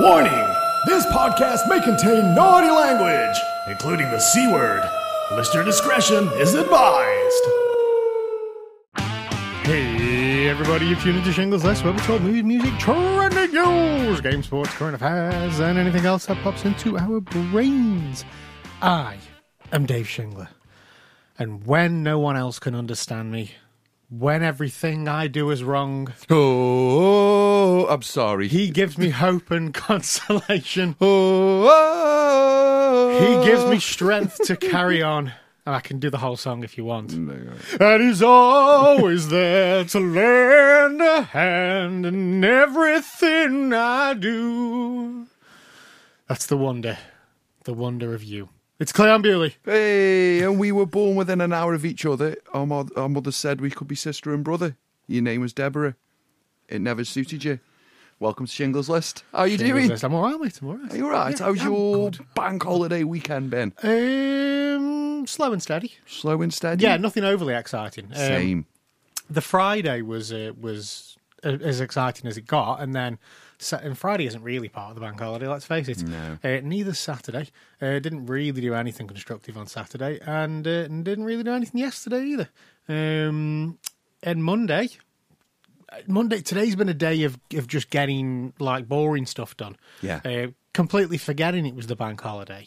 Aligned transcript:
Warning! 0.00 0.32
This 0.86 1.06
podcast 1.06 1.68
may 1.68 1.80
contain 1.80 2.34
naughty 2.34 2.68
language, 2.68 3.36
including 3.68 4.10
the 4.10 4.18
C 4.18 4.48
word. 4.48 4.82
Listener 5.30 5.62
discretion 5.62 6.26
is 6.36 6.54
advised. 6.54 7.44
Hey 9.62 10.48
everybody, 10.48 10.86
you've 10.86 11.00
tuned 11.00 11.18
into 11.18 11.30
Shingler's 11.30 11.62
List, 11.62 11.84
where 11.84 11.92
we 11.92 12.00
talk 12.00 12.20
movies, 12.22 12.42
music, 12.42 12.76
trending 12.80 13.52
news, 13.52 14.20
game, 14.20 14.42
sports, 14.42 14.72
current 14.74 14.96
affairs, 14.96 15.60
and 15.60 15.78
anything 15.78 16.04
else 16.04 16.26
that 16.26 16.42
pops 16.42 16.64
into 16.64 16.98
our 16.98 17.20
brains. 17.20 18.24
I 18.82 19.18
am 19.70 19.86
Dave 19.86 20.06
Shingler, 20.06 20.48
and 21.38 21.64
when 21.64 22.02
no 22.02 22.18
one 22.18 22.36
else 22.36 22.58
can 22.58 22.74
understand 22.74 23.30
me, 23.30 23.52
when 24.18 24.42
everything 24.42 25.08
I 25.08 25.26
do 25.28 25.50
is 25.50 25.62
wrong, 25.64 26.12
Oh, 26.30 27.86
I'm 27.88 28.02
sorry. 28.02 28.48
he 28.48 28.68
gives 28.70 28.96
me 28.98 29.08
hope 29.10 29.50
and 29.50 29.72
consolation. 29.74 30.96
oh, 31.00 31.60
He 33.20 33.44
gives 33.48 33.64
me 33.66 33.78
strength 33.80 34.38
to 34.44 34.56
carry 34.56 35.02
on. 35.02 35.32
And 35.66 35.74
I 35.74 35.80
can 35.80 35.98
do 35.98 36.10
the 36.10 36.18
whole 36.18 36.36
song 36.36 36.62
if 36.62 36.76
you 36.76 36.84
want. 36.84 37.12
Mm, 37.12 37.80
and 37.80 38.02
he's 38.02 38.22
always 38.22 39.30
there 39.30 39.82
to 39.84 39.98
lend 39.98 41.00
a 41.00 41.22
hand 41.22 42.04
in 42.04 42.44
everything 42.44 43.72
I 43.72 44.12
do. 44.12 45.26
That's 46.28 46.44
the 46.46 46.58
wonder, 46.58 46.98
the 47.64 47.72
wonder 47.72 48.12
of 48.14 48.22
you. 48.22 48.50
It's 48.80 48.92
Cleon 48.92 49.22
Bewley. 49.22 49.54
Hey, 49.64 50.42
and 50.42 50.58
we 50.58 50.72
were 50.72 50.86
born 50.86 51.14
within 51.14 51.40
an 51.40 51.52
hour 51.52 51.74
of 51.74 51.84
each 51.84 52.04
other. 52.04 52.36
Our, 52.52 52.66
mo- 52.66 52.88
our 52.96 53.08
mother 53.08 53.30
said 53.30 53.60
we 53.60 53.70
could 53.70 53.86
be 53.86 53.94
sister 53.94 54.34
and 54.34 54.42
brother. 54.42 54.76
Your 55.06 55.22
name 55.22 55.40
was 55.42 55.52
Deborah. 55.52 55.94
It 56.68 56.80
never 56.80 57.04
suited 57.04 57.44
you. 57.44 57.60
Welcome 58.18 58.46
to 58.46 58.52
Shingler's 58.52 58.88
List. 58.88 59.22
How 59.32 59.40
are 59.40 59.46
you 59.46 59.58
doing? 59.58 59.92
I'm 60.02 60.14
all 60.14 60.22
right, 60.22 60.40
mate. 60.40 60.58
I'm 60.60 60.68
all 60.68 60.76
right. 60.76 60.92
Are 60.92 60.96
you 60.96 61.04
alright? 61.06 61.38
Yeah, 61.38 61.46
How's 61.46 61.60
I'm 61.60 61.72
your 61.72 62.10
good. 62.10 62.26
bank 62.34 62.62
holiday 62.64 63.04
weekend 63.04 63.50
been? 63.50 63.72
Um, 63.82 65.26
slow 65.26 65.52
and 65.52 65.62
steady. 65.62 65.92
Slow 66.06 66.40
and 66.42 66.52
steady? 66.52 66.82
Yeah, 66.82 66.96
nothing 66.96 67.24
overly 67.24 67.54
exciting. 67.54 68.06
Um, 68.06 68.14
Same. 68.14 68.66
the 69.30 69.40
Friday 69.40 70.02
was 70.02 70.32
uh, 70.32 70.52
was 70.60 71.16
as 71.42 71.80
exciting 71.80 72.26
as 72.26 72.36
it 72.38 72.46
got, 72.46 72.80
and 72.80 72.94
then 72.94 73.18
and 73.72 73.96
Friday 73.96 74.26
isn't 74.26 74.42
really 74.42 74.68
part 74.68 74.90
of 74.90 74.94
the 74.94 75.00
bank 75.00 75.18
holiday. 75.20 75.46
Let's 75.48 75.64
face 75.64 75.88
it. 75.88 76.02
No. 76.02 76.38
Uh, 76.44 76.60
neither 76.62 76.92
Saturday. 76.94 77.48
Uh, 77.80 77.98
didn't 77.98 78.26
really 78.26 78.60
do 78.60 78.74
anything 78.74 79.06
constructive 79.06 79.56
on 79.56 79.66
Saturday, 79.66 80.20
and, 80.26 80.66
uh, 80.66 80.86
didn't 80.88 81.24
really 81.24 81.42
do 81.42 81.52
anything 81.52 81.80
yesterday 81.80 82.24
either. 82.24 82.48
Um, 82.88 83.78
and 84.22 84.44
Monday. 84.44 84.88
uh, 85.90 85.96
Monday 86.06 86.40
today's 86.40 86.76
been 86.76 86.88
a 86.88 86.94
day 86.94 87.22
of 87.24 87.38
of 87.54 87.66
just 87.66 87.90
getting 87.90 88.52
like 88.58 88.88
boring 88.88 89.26
stuff 89.26 89.56
done. 89.56 89.76
Yeah. 90.02 90.20
Uh, 90.24 90.46
completely 90.72 91.18
forgetting 91.18 91.66
it 91.66 91.74
was 91.74 91.86
the 91.86 91.96
bank 91.96 92.20
holiday, 92.20 92.66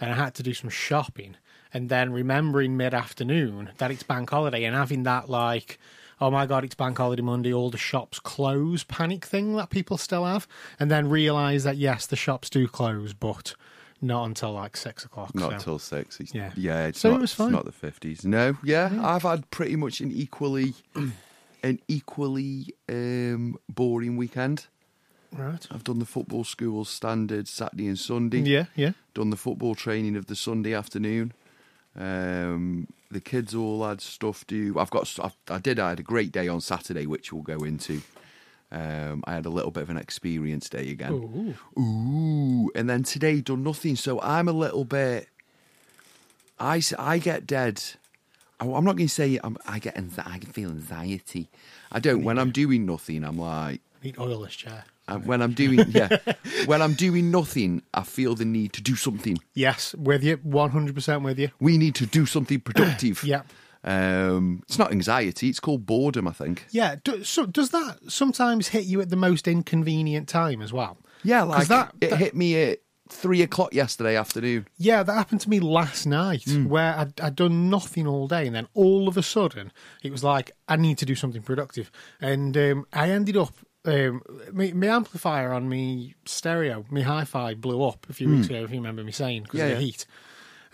and 0.00 0.10
I 0.10 0.14
had 0.14 0.34
to 0.34 0.42
do 0.42 0.52
some 0.54 0.70
shopping, 0.70 1.36
and 1.72 1.88
then 1.88 2.12
remembering 2.12 2.76
mid 2.76 2.94
afternoon 2.94 3.70
that 3.78 3.90
it's 3.90 4.02
bank 4.02 4.30
holiday, 4.30 4.64
and 4.64 4.76
having 4.76 5.04
that 5.04 5.28
like, 5.28 5.78
oh 6.20 6.30
my 6.30 6.46
god, 6.46 6.64
it's 6.64 6.74
bank 6.74 6.98
holiday 6.98 7.22
Monday, 7.22 7.52
all 7.52 7.70
the 7.70 7.78
shops 7.78 8.18
close 8.18 8.84
panic 8.84 9.24
thing 9.24 9.56
that 9.56 9.70
people 9.70 9.98
still 9.98 10.24
have, 10.24 10.46
and 10.80 10.90
then 10.90 11.08
realise 11.08 11.64
that 11.64 11.76
yes, 11.76 12.06
the 12.06 12.16
shops 12.16 12.48
do 12.50 12.66
close, 12.68 13.12
but 13.12 13.54
not 14.02 14.24
until 14.24 14.52
like 14.52 14.76
six 14.76 15.04
o'clock. 15.04 15.34
Not 15.34 15.52
so. 15.60 15.64
till 15.64 15.78
six. 15.78 16.20
It's, 16.20 16.34
Yeah. 16.34 16.50
yeah. 16.56 16.86
It's 16.86 17.00
So 17.00 17.08
it 17.08 17.12
not, 17.12 17.20
was 17.22 17.30
it's 17.30 17.36
fine. 17.38 17.52
not 17.52 17.64
the 17.64 17.72
fifties. 17.72 18.24
No, 18.24 18.56
yeah, 18.62 19.00
I've 19.02 19.22
had 19.22 19.50
pretty 19.50 19.76
much 19.76 20.00
an 20.00 20.10
equally, 20.12 20.74
an 21.62 21.80
equally 21.88 22.74
um, 22.88 23.56
boring 23.68 24.16
weekend. 24.16 24.66
right. 25.32 25.66
I've 25.70 25.84
done 25.84 25.98
the 25.98 26.04
football 26.06 26.44
school 26.44 26.84
standard 26.84 27.48
Saturday 27.48 27.86
and 27.88 27.98
Sunday. 27.98 28.40
Yeah, 28.40 28.66
yeah. 28.74 28.92
Done 29.14 29.30
the 29.30 29.36
football 29.36 29.74
training 29.74 30.14
of 30.16 30.26
the 30.26 30.36
Sunday 30.36 30.74
afternoon. 30.74 31.32
Um, 31.96 32.88
the 33.10 33.20
kids 33.20 33.54
all 33.54 33.86
had 33.86 34.00
stuff 34.00 34.46
due. 34.46 34.78
I've 34.78 34.90
got. 34.90 35.18
I, 35.20 35.30
I 35.48 35.58
did. 35.58 35.78
I 35.78 35.90
had 35.90 36.00
a 36.00 36.04
great 36.04 36.32
day 36.32 36.48
on 36.48 36.60
Saturday, 36.60 37.06
which 37.06 37.32
we'll 37.32 37.42
go 37.42 37.58
into. 37.64 38.02
Um, 38.70 39.22
I 39.26 39.34
had 39.34 39.46
a 39.46 39.50
little 39.50 39.70
bit 39.70 39.84
of 39.84 39.90
an 39.90 39.96
experience 39.96 40.68
day 40.68 40.90
again. 40.90 41.12
Ooh. 41.12 41.80
Ooh, 41.80 42.70
and 42.74 42.90
then 42.90 43.04
today 43.04 43.40
done 43.40 43.62
nothing. 43.62 43.96
So 43.96 44.20
I'm 44.20 44.48
a 44.48 44.52
little 44.52 44.84
bit. 44.84 45.28
I, 46.58 46.82
I 46.98 47.18
get 47.18 47.46
dead. 47.46 47.82
I, 48.58 48.64
am 48.64 48.84
not 48.84 48.96
going 48.96 49.08
to 49.08 49.14
say 49.14 49.38
I'm, 49.44 49.56
I 49.66 49.78
get 49.78 49.96
I 49.96 50.38
can 50.38 50.52
feel 50.52 50.70
anxiety. 50.70 51.48
I 51.92 52.00
don't. 52.00 52.24
When 52.24 52.38
I'm 52.38 52.50
doing 52.50 52.86
nothing, 52.86 53.24
I'm 53.24 53.38
like. 53.38 53.80
I 54.02 54.04
Need 54.04 54.18
oil 54.18 54.42
this 54.42 54.54
chair. 54.54 54.84
When 55.24 55.40
I'm 55.42 55.52
doing 55.52 55.84
yeah, 55.88 56.18
when 56.66 56.82
I'm 56.82 56.94
doing 56.94 57.30
nothing, 57.30 57.82
I 57.94 58.02
feel 58.02 58.34
the 58.34 58.44
need 58.44 58.72
to 58.74 58.82
do 58.82 58.96
something. 58.96 59.38
Yes, 59.54 59.94
with 59.94 60.22
you, 60.24 60.38
one 60.42 60.70
hundred 60.70 60.94
percent 60.94 61.22
with 61.22 61.38
you. 61.38 61.50
We 61.60 61.78
need 61.78 61.94
to 61.96 62.06
do 62.06 62.26
something 62.26 62.60
productive. 62.60 63.22
Yeah. 63.32 63.42
Um, 63.84 64.62
it's 64.66 64.78
not 64.78 64.90
anxiety. 64.90 65.48
It's 65.48 65.60
called 65.60 65.86
boredom. 65.86 66.26
I 66.26 66.32
think. 66.32 66.66
Yeah. 66.70 66.96
Do, 67.04 67.22
so 67.22 67.46
does 67.46 67.70
that 67.70 67.98
sometimes 68.08 68.68
hit 68.68 68.84
you 68.84 69.00
at 69.00 69.10
the 69.10 69.16
most 69.16 69.46
inconvenient 69.46 70.28
time 70.28 70.60
as 70.60 70.72
well? 70.72 70.98
Yeah, 71.22 71.42
like 71.42 71.68
that- 71.68 71.94
it 72.00 72.10
that- 72.10 72.18
hit 72.18 72.34
me 72.34 72.60
at 72.62 72.80
three 73.08 73.40
o'clock 73.42 73.72
yesterday 73.72 74.16
afternoon. 74.16 74.66
Yeah, 74.76 75.04
that 75.04 75.12
happened 75.12 75.40
to 75.42 75.48
me 75.50 75.60
last 75.60 76.04
night 76.06 76.42
Hmm. 76.44 76.64
where 76.68 76.96
I'd, 76.98 77.20
I'd 77.20 77.36
done 77.36 77.70
nothing 77.70 78.08
all 78.08 78.26
day, 78.26 78.46
and 78.46 78.56
then 78.56 78.66
all 78.74 79.06
of 79.06 79.16
a 79.16 79.22
sudden 79.22 79.70
it 80.02 80.10
was 80.10 80.24
like 80.24 80.50
I 80.68 80.74
need 80.74 80.98
to 80.98 81.06
do 81.06 81.14
something 81.14 81.42
productive, 81.42 81.92
and 82.20 82.56
um, 82.56 82.86
I 82.92 83.10
ended 83.10 83.36
up. 83.36 83.54
Um, 83.86 84.22
my, 84.52 84.72
my 84.74 84.86
amplifier 84.88 85.52
on 85.52 85.68
me 85.68 86.14
stereo, 86.24 86.84
my 86.90 87.02
hi-fi 87.02 87.54
blew 87.54 87.82
up 87.84 88.06
a 88.10 88.12
few 88.12 88.28
weeks 88.28 88.46
ago. 88.46 88.64
If 88.64 88.70
you 88.70 88.76
remember 88.76 89.04
me 89.04 89.12
saying 89.12 89.44
because. 89.44 89.58
Yeah, 89.60 89.66
of 89.66 89.78
the 89.78 89.84
yeah. 89.84 89.92
heat. 89.92 90.06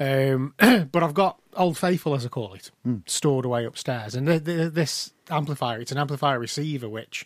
Um, 0.01 0.55
but 0.91 1.03
I've 1.03 1.15
got 1.15 1.39
Old 1.55 1.77
Faithful, 1.79 2.15
as 2.15 2.25
I 2.25 2.29
call 2.29 2.55
it, 2.55 2.71
Hmm. 2.85 2.97
stored 3.07 3.45
away 3.45 3.65
upstairs, 3.67 4.15
and 4.15 4.27
th 4.27 4.43
th 4.45 4.73
this 4.73 5.13
amplifier, 5.31 5.81
it's 5.81 5.93
an 5.93 5.99
amplifier 5.99 6.39
receiver 6.39 6.89
which 6.89 7.25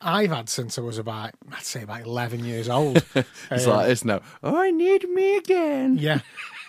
I've 0.00 0.30
had 0.30 0.48
since 0.50 0.76
I 0.78 0.82
was 0.82 0.98
about, 0.98 1.30
I'd 1.50 1.62
say 1.64 1.82
about 1.82 2.02
eleven 2.02 2.44
years 2.44 2.68
old. 2.68 3.02
It's 3.50 3.66
Um, 3.66 3.70
like 3.76 3.86
this 3.88 4.04
now. 4.04 4.20
Oh, 4.42 4.56
I 4.56 4.70
need 4.70 5.08
me 5.08 5.38
again. 5.38 5.96
yeah, 5.98 6.20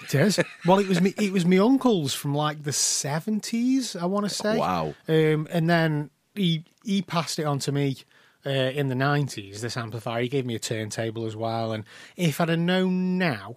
it 0.03 0.15
is. 0.15 0.39
Well, 0.65 0.79
it 0.79 0.87
was 0.87 1.01
me. 1.01 1.13
It 1.19 1.33
was 1.33 1.45
me 1.45 1.59
uncle's 1.59 2.13
from 2.13 2.33
like 2.33 2.63
the 2.63 2.73
seventies. 2.73 3.95
I 3.95 4.05
want 4.05 4.25
to 4.27 4.33
say. 4.33 4.57
Wow. 4.57 4.95
Um, 5.07 5.47
and 5.51 5.69
then 5.69 6.09
he 6.33 6.63
he 6.83 7.01
passed 7.01 7.37
it 7.39 7.43
on 7.43 7.59
to 7.59 7.71
me 7.73 7.97
uh, 8.45 8.49
in 8.49 8.87
the 8.89 8.95
nineties. 8.95 9.61
This 9.61 9.77
amplifier. 9.77 10.21
He 10.21 10.29
gave 10.29 10.45
me 10.45 10.55
a 10.55 10.59
turntable 10.59 11.25
as 11.25 11.35
well. 11.35 11.71
And 11.71 11.83
if 12.15 12.39
I'd 12.39 12.49
have 12.49 12.59
known 12.59 13.17
now, 13.17 13.55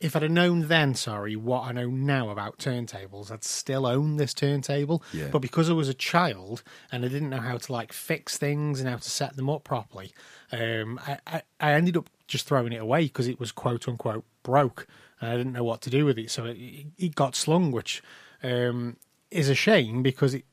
if 0.00 0.14
I'd 0.14 0.22
have 0.22 0.30
known 0.30 0.68
then, 0.68 0.94
sorry, 0.94 1.34
what 1.34 1.62
I 1.62 1.72
know 1.72 1.88
now 1.88 2.30
about 2.30 2.58
turntables, 2.58 3.30
I'd 3.30 3.44
still 3.44 3.86
own 3.86 4.16
this 4.16 4.34
turntable. 4.34 5.02
Yeah. 5.12 5.28
But 5.32 5.38
because 5.38 5.70
I 5.70 5.72
was 5.72 5.88
a 5.88 5.94
child 5.94 6.62
and 6.92 7.04
I 7.04 7.08
didn't 7.08 7.30
know 7.30 7.40
how 7.40 7.56
to 7.56 7.72
like 7.72 7.92
fix 7.92 8.36
things 8.36 8.80
and 8.80 8.88
how 8.88 8.96
to 8.96 9.10
set 9.10 9.36
them 9.36 9.48
up 9.48 9.64
properly, 9.64 10.12
um, 10.52 11.00
I, 11.06 11.18
I, 11.26 11.42
I 11.60 11.72
ended 11.72 11.96
up 11.96 12.10
just 12.26 12.46
throwing 12.46 12.72
it 12.72 12.82
away 12.82 13.04
because 13.04 13.28
it 13.28 13.40
was 13.40 13.52
quote 13.52 13.88
unquote 13.88 14.24
broke 14.42 14.86
and 15.20 15.30
I 15.30 15.36
didn't 15.36 15.52
know 15.52 15.64
what 15.64 15.80
to 15.82 15.90
do 15.90 16.04
with 16.04 16.18
it. 16.18 16.30
So 16.30 16.44
it, 16.44 16.86
it 16.98 17.14
got 17.14 17.34
slung, 17.34 17.70
which 17.70 18.02
um, 18.42 18.96
is 19.30 19.48
a 19.48 19.54
shame 19.54 20.02
because 20.02 20.34
it, 20.34 20.44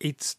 it's 0.00 0.36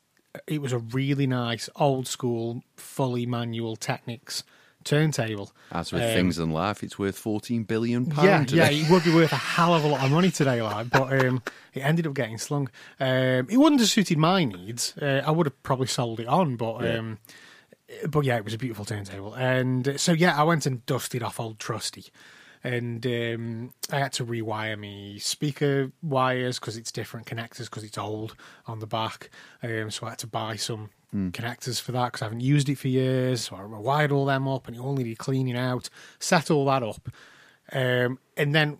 it 0.47 0.61
was 0.61 0.71
a 0.73 0.79
really 0.79 1.27
nice 1.27 1.69
old 1.75 2.07
school, 2.07 2.63
fully 2.77 3.25
manual 3.25 3.75
Technics 3.75 4.43
turntable. 4.83 5.51
As 5.71 5.91
with 5.91 6.03
Um, 6.03 6.09
things 6.09 6.37
in 6.37 6.51
life, 6.51 6.83
it's 6.83 6.99
worth 6.99 7.17
fourteen 7.17 7.63
billion 7.63 8.05
yeah, 8.05 8.13
pounds. 8.37 8.53
yeah, 8.53 8.69
it 8.69 8.89
would 8.89 9.03
be 9.03 9.13
worth 9.13 9.31
a 9.33 9.35
hell 9.37 9.73
of 9.73 9.83
a 9.83 9.87
lot 9.87 10.03
of 10.05 10.11
money 10.11 10.29
today, 10.31 10.61
like, 10.61 10.89
but 10.91 11.25
um, 11.25 11.41
it 11.73 11.79
ended 11.81 12.05
up 12.05 12.13
getting 12.13 12.37
slung. 12.37 12.69
Um, 12.99 13.47
it 13.49 13.57
wouldn't 13.57 13.81
have 13.81 13.89
suited 13.89 14.17
my 14.19 14.43
needs. 14.45 14.93
Uh, 15.01 15.23
I 15.25 15.31
would 15.31 15.47
have 15.47 15.63
probably 15.63 15.87
sold 15.87 16.19
it 16.19 16.27
on, 16.27 16.55
but 16.55 16.83
Yeah. 16.83 16.97
um, 16.99 17.17
but 18.09 18.25
yeah, 18.25 18.37
it 18.37 18.43
was 18.43 18.53
a 18.53 18.57
beautiful 18.59 18.85
turntable, 18.85 19.33
and 19.33 19.87
uh, 19.87 19.97
so 19.97 20.11
yeah, 20.11 20.39
I 20.39 20.43
went 20.43 20.65
and 20.67 20.85
dusted 20.85 21.23
off 21.23 21.39
old 21.39 21.57
Trusty, 21.59 22.05
and 22.65 23.05
um, 23.05 23.73
I 23.91 23.99
had 23.99 24.13
to 24.13 24.25
rewire 24.25 24.77
me 24.77 25.19
speaker 25.19 25.91
wires 26.01 26.59
because 26.59 26.77
it's 26.77 26.91
different 26.91 27.27
connectors 27.27 27.65
because 27.65 27.83
it's 27.83 27.97
old 27.97 28.35
on 28.65 28.79
the 28.79 28.87
back. 28.87 29.29
Um, 29.61 29.91
so 29.91 30.07
I 30.07 30.09
had 30.09 30.19
to 30.19 30.27
buy 30.27 30.55
some 30.55 30.89
connectors 31.31 31.79
for 31.79 31.91
that 31.91 32.07
because 32.07 32.23
I 32.23 32.25
haven't 32.25 32.41
used 32.41 32.67
it 32.67 32.79
for 32.79 32.87
years. 32.87 33.41
So 33.41 33.55
I 33.55 33.63
wired 33.65 34.11
all 34.11 34.25
them 34.25 34.47
up, 34.47 34.67
and 34.67 34.75
it 34.75 34.79
all 34.79 34.95
needed 34.95 35.19
cleaning 35.19 35.55
out. 35.55 35.89
Set 36.19 36.49
all 36.49 36.65
that 36.65 36.81
up, 36.81 37.07
um, 37.71 38.17
and 38.35 38.55
then 38.55 38.79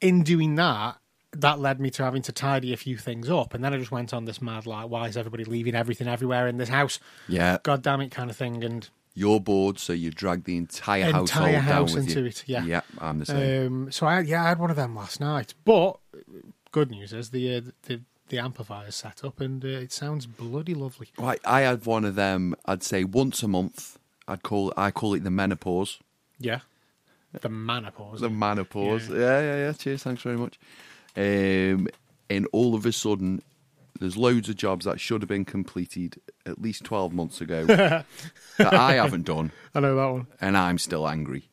in 0.00 0.22
doing 0.22 0.54
that. 0.54 0.96
That 1.32 1.60
led 1.60 1.78
me 1.78 1.90
to 1.90 2.02
having 2.02 2.22
to 2.22 2.32
tidy 2.32 2.72
a 2.72 2.76
few 2.76 2.96
things 2.96 3.30
up, 3.30 3.54
and 3.54 3.62
then 3.62 3.72
I 3.72 3.78
just 3.78 3.92
went 3.92 4.12
on 4.12 4.24
this 4.24 4.42
mad 4.42 4.66
like, 4.66 4.88
why 4.88 5.06
is 5.06 5.16
everybody 5.16 5.44
leaving 5.44 5.76
everything 5.76 6.08
everywhere 6.08 6.48
in 6.48 6.56
this 6.56 6.68
house? 6.68 6.98
Yeah. 7.28 7.58
God 7.62 7.82
damn 7.82 8.00
it, 8.00 8.10
kind 8.10 8.30
of 8.30 8.36
thing, 8.36 8.64
and 8.64 8.88
You're 9.14 9.40
bored, 9.40 9.78
so 9.78 9.92
you 9.92 10.10
drag 10.10 10.44
the 10.44 10.56
entire, 10.56 11.06
Entire 11.06 11.12
household 11.12 11.54
house 11.56 11.92
down 11.92 12.04
with 12.04 12.08
into 12.08 12.20
you. 12.20 12.26
it, 12.26 12.44
yeah. 12.46 12.64
Yeah, 12.64 12.80
I'm 12.98 13.18
the 13.18 13.26
same. 13.26 13.66
Um, 13.66 13.92
so 13.92 14.06
I 14.06 14.20
yeah, 14.20 14.44
I 14.44 14.48
had 14.48 14.58
one 14.58 14.70
of 14.70 14.76
them 14.76 14.94
last 14.94 15.20
night. 15.20 15.54
But 15.64 15.98
good 16.70 16.90
news 16.90 17.12
is 17.12 17.30
the 17.30 17.56
uh, 17.56 17.60
the 17.82 18.02
the 18.28 18.38
amplifier's 18.38 18.94
set 18.94 19.24
up 19.24 19.40
and 19.40 19.64
uh, 19.64 19.68
it 19.68 19.92
sounds 19.92 20.26
bloody 20.26 20.74
lovely. 20.74 21.08
Right, 21.18 21.40
I 21.44 21.62
had 21.62 21.84
one 21.84 22.04
of 22.04 22.14
them. 22.14 22.54
I'd 22.66 22.82
say 22.84 23.04
once 23.04 23.42
a 23.42 23.48
month. 23.48 23.98
I'd 24.28 24.42
call 24.44 24.72
I 24.76 24.92
call 24.92 25.14
it 25.14 25.24
the 25.24 25.30
menopause. 25.30 25.98
Yeah. 26.38 26.60
The 27.32 27.48
menopause. 27.48 28.20
The 28.20 28.30
menopause. 28.30 29.08
Yeah. 29.08 29.16
yeah, 29.40 29.56
yeah, 29.56 29.72
Cheers, 29.72 30.02
thanks 30.02 30.22
very 30.22 30.36
much. 30.36 30.58
Um, 31.16 31.88
and 32.28 32.46
all 32.52 32.74
of 32.74 32.86
a 32.86 32.92
sudden, 32.92 33.42
there's 34.00 34.16
loads 34.16 34.48
of 34.48 34.56
jobs 34.56 34.84
that 34.86 34.98
should 34.98 35.22
have 35.22 35.28
been 35.28 35.44
completed 35.44 36.20
at 36.44 36.60
least 36.60 36.82
12 36.84 37.12
months 37.12 37.40
ago 37.40 37.64
that 37.66 38.04
I 38.58 38.94
haven't 38.94 39.26
done, 39.26 39.52
I 39.74 39.80
know 39.80 39.94
that 39.94 40.10
one. 40.12 40.26
and 40.40 40.56
I'm 40.56 40.78
still 40.78 41.06
angry. 41.08 41.44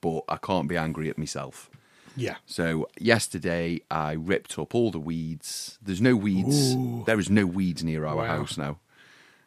But 0.00 0.22
I 0.28 0.36
can't 0.36 0.68
be 0.68 0.76
angry 0.76 1.08
at 1.10 1.18
myself. 1.18 1.70
Yeah. 2.16 2.36
So 2.46 2.88
yesterday 2.98 3.80
I 3.90 4.12
ripped 4.12 4.58
up 4.58 4.74
all 4.74 4.90
the 4.90 4.98
weeds. 4.98 5.78
There's 5.82 6.00
no 6.00 6.16
weeds. 6.16 6.74
There 7.06 7.18
is 7.20 7.30
no 7.30 7.46
weeds 7.46 7.84
near 7.84 8.04
our 8.04 8.16
Wow. 8.16 8.24
house 8.26 8.58
now. 8.58 8.78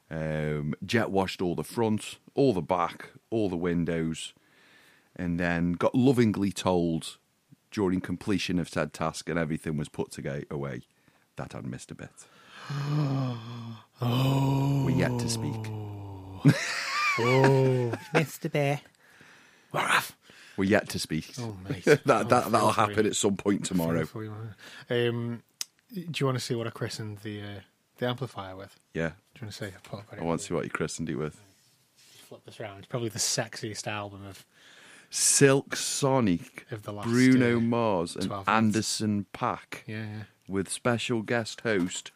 Um, 0.09 0.75
jet 0.85 1.09
washed 1.09 1.41
all 1.41 1.55
the 1.55 1.63
front, 1.63 2.19
all 2.35 2.53
the 2.53 2.61
back, 2.61 3.09
all 3.29 3.49
the 3.49 3.57
windows, 3.57 4.33
and 5.15 5.39
then 5.39 5.73
got 5.73 5.95
lovingly 5.95 6.51
told 6.51 7.17
during 7.71 7.99
completion 8.01 8.59
of 8.59 8.69
said 8.69 8.93
task 8.93 9.27
and 9.29 9.37
everything 9.37 9.75
was 9.77 9.89
put 9.89 10.11
to 10.11 10.21
away 10.49 10.81
that 11.37 11.55
I'd 11.55 11.65
missed 11.65 11.91
a 11.91 11.95
bit. 11.95 12.09
oh. 14.01 14.83
We're 14.85 14.95
yet 14.95 15.17
to 15.19 15.29
speak. 15.29 15.53
Oh, 17.17 17.93
Mr. 18.13 18.51
Bear. 18.51 18.81
We're 19.71 19.79
off. 19.81 20.17
We 20.57 20.67
yet 20.67 20.89
to 20.89 20.99
speak. 20.99 21.33
Oh, 21.39 21.55
mate. 21.67 21.83
that 21.85 22.01
Oh, 22.07 22.23
that 22.23 22.51
that'll 22.51 22.71
happen 22.71 22.95
free. 22.95 23.07
at 23.07 23.15
some 23.15 23.35
point 23.35 23.65
tomorrow. 23.65 24.05
Feel 24.05 24.07
free. 24.07 24.29
Um, 24.89 25.43
do 25.93 26.01
you 26.17 26.25
want 26.25 26.37
to 26.37 26.43
see 26.43 26.55
what 26.55 26.67
I 26.67 26.69
christened 26.71 27.19
the 27.19 27.41
uh, 27.41 27.59
the 27.97 28.07
amplifier 28.07 28.55
with? 28.55 28.77
Yeah, 28.93 29.09
Do 29.09 29.41
you 29.41 29.45
want 29.45 29.53
to 29.53 29.65
see? 29.65 29.65
I'll 29.65 29.81
pull 29.83 30.03
I 30.17 30.23
want 30.23 30.39
to 30.41 30.45
see 30.47 30.53
what 30.53 30.63
you 30.63 30.69
christened 30.69 31.09
it 31.09 31.15
with. 31.15 31.39
Flip 32.27 32.43
this 32.45 32.59
around. 32.59 32.79
It's 32.79 32.87
probably 32.87 33.09
the 33.09 33.19
sexiest 33.19 33.87
album 33.87 34.25
of. 34.25 34.45
Silk 35.11 35.75
Sonic, 35.75 36.65
Of 36.71 36.83
the 36.83 36.91
last, 36.91 37.07
Bruno 37.07 37.57
uh, 37.57 37.61
Mars, 37.61 38.15
and 38.17 38.33
Anderson 38.47 39.25
Paak 39.33 39.83
Yeah, 39.85 39.97
yeah. 40.03 40.23
With 40.47 40.69
special 40.69 41.21
guest 41.21 41.61
host. 41.61 42.11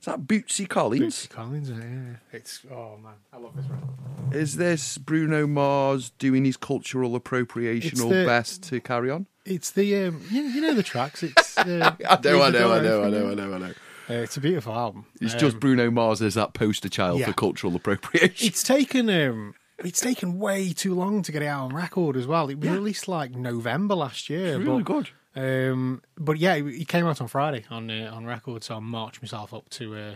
Is 0.00 0.06
that 0.06 0.22
Bootsy 0.22 0.66
Collins? 0.68 1.26
Bootsy 1.26 1.28
Collins. 1.28 1.70
Yeah. 1.70 2.16
It's 2.32 2.62
oh 2.72 2.96
man, 3.02 3.12
I 3.32 3.36
love 3.36 3.54
this 3.54 3.66
record. 3.66 4.34
Is 4.34 4.56
this 4.56 4.96
Bruno 4.96 5.46
Mars 5.46 6.10
doing 6.18 6.44
his 6.44 6.56
cultural 6.56 7.14
appropriation 7.16 8.00
or 8.00 8.10
best 8.24 8.62
to 8.64 8.80
carry 8.80 9.10
on? 9.10 9.26
It's 9.44 9.70
the 9.70 10.06
um, 10.06 10.22
you, 10.30 10.42
you 10.42 10.60
know 10.62 10.74
the 10.74 10.82
tracks. 10.82 11.22
It's 11.22 11.58
uh, 11.58 11.94
I 12.08 12.18
know, 12.22 12.40
I 12.40 12.44
Leave 12.48 12.52
the 12.52 12.58
know, 12.60 12.72
I 12.72 12.80
Door 12.80 12.82
know, 12.82 13.04
I 13.04 13.10
know. 13.10 13.30
I 13.30 13.34
know, 13.34 13.54
I 13.54 13.58
know. 13.58 13.74
Uh, 14.08 14.14
it's 14.22 14.36
a 14.36 14.40
beautiful 14.40 14.72
album. 14.74 15.06
It's 15.20 15.34
Um, 15.34 15.38
just 15.40 15.60
Bruno 15.60 15.90
Mars 15.90 16.20
as 16.22 16.34
that 16.34 16.52
poster 16.54 16.88
child 16.88 17.20
yeah. 17.20 17.26
for 17.26 17.32
cultural 17.32 17.76
appropriation. 17.76 18.46
It's 18.48 18.62
taken 18.62 19.10
um, 19.10 19.54
it's 19.84 20.00
taken 20.00 20.38
way 20.38 20.72
too 20.72 20.94
long 20.94 21.22
to 21.22 21.30
get 21.32 21.42
it 21.42 21.46
out 21.46 21.64
on 21.66 21.74
record 21.74 22.16
as 22.16 22.26
well. 22.26 22.48
It 22.48 22.58
was 22.58 22.68
Yeah. 22.68 22.74
released 22.74 23.06
like 23.06 23.32
November 23.32 23.94
last 23.94 24.28
year. 24.30 24.56
It's 24.56 24.66
really 24.66 24.82
good. 24.82 25.10
Um, 25.36 26.02
but 26.18 26.38
yeah, 26.38 26.54
it, 26.54 26.66
it 26.66 26.88
came 26.88 27.06
out 27.06 27.20
on 27.20 27.28
Friday 27.28 27.64
on 27.70 27.90
uh, 27.90 28.10
on 28.12 28.26
record, 28.26 28.64
so 28.64 28.76
I 28.76 28.80
marched 28.80 29.22
myself 29.22 29.54
up 29.54 29.68
to 29.70 29.94
uh, 29.96 30.14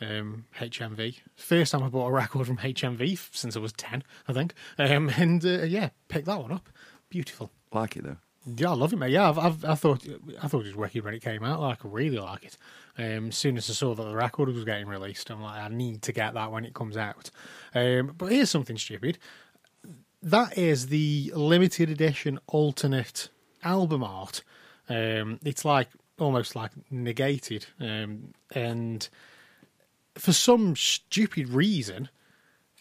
um, 0.00 0.46
HMV. 0.58 1.18
First 1.36 1.72
time 1.72 1.82
I 1.82 1.88
bought 1.88 2.08
a 2.08 2.12
record 2.12 2.46
from 2.46 2.58
HMV 2.58 3.18
since 3.32 3.56
I 3.56 3.60
was 3.60 3.72
ten, 3.72 4.02
I 4.26 4.32
think. 4.32 4.54
Um, 4.78 5.10
and 5.16 5.44
uh, 5.44 5.62
yeah, 5.62 5.90
picked 6.08 6.26
that 6.26 6.40
one 6.40 6.52
up. 6.52 6.68
Beautiful. 7.08 7.50
Like 7.72 7.96
it 7.96 8.04
though. 8.04 8.16
Yeah, 8.44 8.70
I 8.70 8.74
love 8.74 8.92
it, 8.92 8.96
mate. 8.96 9.12
Yeah, 9.12 9.28
I've, 9.28 9.38
I've, 9.38 9.64
I 9.64 9.74
thought 9.76 10.04
I 10.42 10.48
thought 10.48 10.62
it 10.62 10.68
was 10.68 10.76
wicked 10.76 11.04
when 11.04 11.14
it 11.14 11.22
came 11.22 11.44
out. 11.44 11.60
Like, 11.60 11.84
I 11.84 11.88
really 11.88 12.18
like 12.18 12.44
it. 12.44 12.58
Um, 12.98 13.28
as 13.28 13.36
soon 13.36 13.56
as 13.56 13.70
I 13.70 13.72
saw 13.72 13.94
that 13.94 14.02
the 14.02 14.16
record 14.16 14.48
was 14.48 14.64
getting 14.64 14.86
released, 14.86 15.30
I'm 15.30 15.40
like, 15.40 15.60
I 15.60 15.68
need 15.68 16.02
to 16.02 16.12
get 16.12 16.34
that 16.34 16.50
when 16.50 16.64
it 16.64 16.74
comes 16.74 16.96
out. 16.96 17.30
Um, 17.74 18.14
but 18.18 18.32
here's 18.32 18.50
something 18.50 18.76
stupid. 18.76 19.18
That 20.22 20.58
is 20.58 20.88
the 20.88 21.32
limited 21.36 21.88
edition 21.88 22.40
alternate 22.48 23.28
album 23.62 24.02
art. 24.02 24.42
Um, 24.88 25.38
it's 25.44 25.64
like 25.64 25.88
almost 26.18 26.54
like 26.56 26.72
negated, 26.90 27.66
um, 27.80 28.34
and 28.54 29.08
for 30.16 30.32
some 30.32 30.76
stupid 30.76 31.48
reason, 31.48 32.08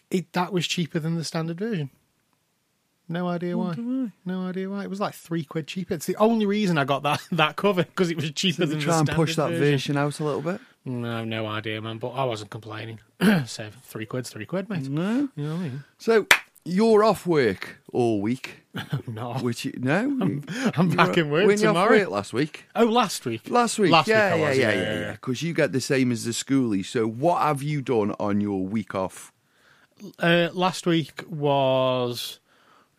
it 0.10 0.33
that 0.33 0.51
was 0.51 0.68
cheaper 0.68 1.00
than 1.00 1.16
the 1.16 1.24
standard 1.24 1.60
version. 1.60 1.89
No 3.07 3.28
idea 3.28 3.57
why. 3.57 3.75
No 4.25 4.48
idea 4.48 4.69
why. 4.69 4.83
It 4.83 4.89
was 4.89 5.00
like 5.01 5.13
three 5.13 5.44
quid 5.44 5.68
cheaper. 5.68 5.94
It's 5.94 6.06
the 6.06 6.16
only 6.16 6.45
reason 6.45 6.78
I 6.78 6.86
got 6.86 7.04
that 7.04 7.22
that 7.34 7.56
cover 7.57 7.84
because 7.84 8.10
it 8.10 8.16
was 8.18 8.31
cheaper 8.31 8.66
than 8.66 8.80
Try 8.80 8.94
the 8.94 9.00
and 9.00 9.10
push 9.10 9.36
that 9.36 9.50
version. 9.50 9.60
version 9.72 9.98
out 9.98 10.19
a 10.19 10.24
little 10.24 10.42
bit. 10.42 10.62
No, 10.86 11.24
no 11.25 11.45
idea, 11.45 11.81
man. 11.81 11.98
But 11.98 12.10
I 12.10 12.24
wasn't 12.24 12.50
complaining. 12.51 13.00
so 13.45 13.69
three 13.84 14.06
quid's 14.06 14.30
three 14.30 14.45
quid, 14.45 14.69
mate. 14.69 14.88
No. 14.89 15.30
You 15.36 15.44
know 15.44 15.56
what 15.56 15.60
I 15.60 15.63
mean? 15.63 15.84
So 15.98 16.25
you're 16.66 17.04
off 17.04 17.25
work 17.25 17.78
all 17.92 18.22
week. 18.22 18.58
No, 19.08 19.34
Which 19.34 19.66
you, 19.66 19.74
no, 19.78 19.98
I'm 20.78 20.90
back 20.92 21.18
in 21.18 21.30
work 21.30 21.46
When 21.46 21.60
you 21.60 21.68
off 21.68 21.74
tomorrow. 21.75 22.00
work 22.00 22.10
last 22.10 22.31
week? 22.31 22.63
Oh, 22.74 22.86
last 22.86 23.25
week. 23.25 23.50
Last 23.50 23.78
week, 23.78 23.92
Last 23.92 24.08
yeah, 24.08 24.34
week 24.36 24.44
I 24.46 24.48
was, 24.50 24.58
yeah, 24.58 24.69
yeah, 24.69 24.75
yeah, 24.75 24.81
yeah, 24.84 24.94
yeah, 24.94 25.00
yeah. 25.02 25.12
Because 25.12 25.42
you 25.44 25.54
get 25.54 25.74
the 25.74 25.81
same 25.81 26.10
as 26.13 26.24
the 26.24 26.31
schoolie. 26.31 26.86
So, 26.86 27.06
what 27.06 27.42
have 27.42 27.62
you 27.62 27.81
done 27.81 28.12
on 28.19 28.40
your 28.40 28.66
week 28.66 28.96
off? 28.96 29.34
Uh, 30.19 30.48
last 30.54 30.88
week 30.88 31.24
was 31.30 32.40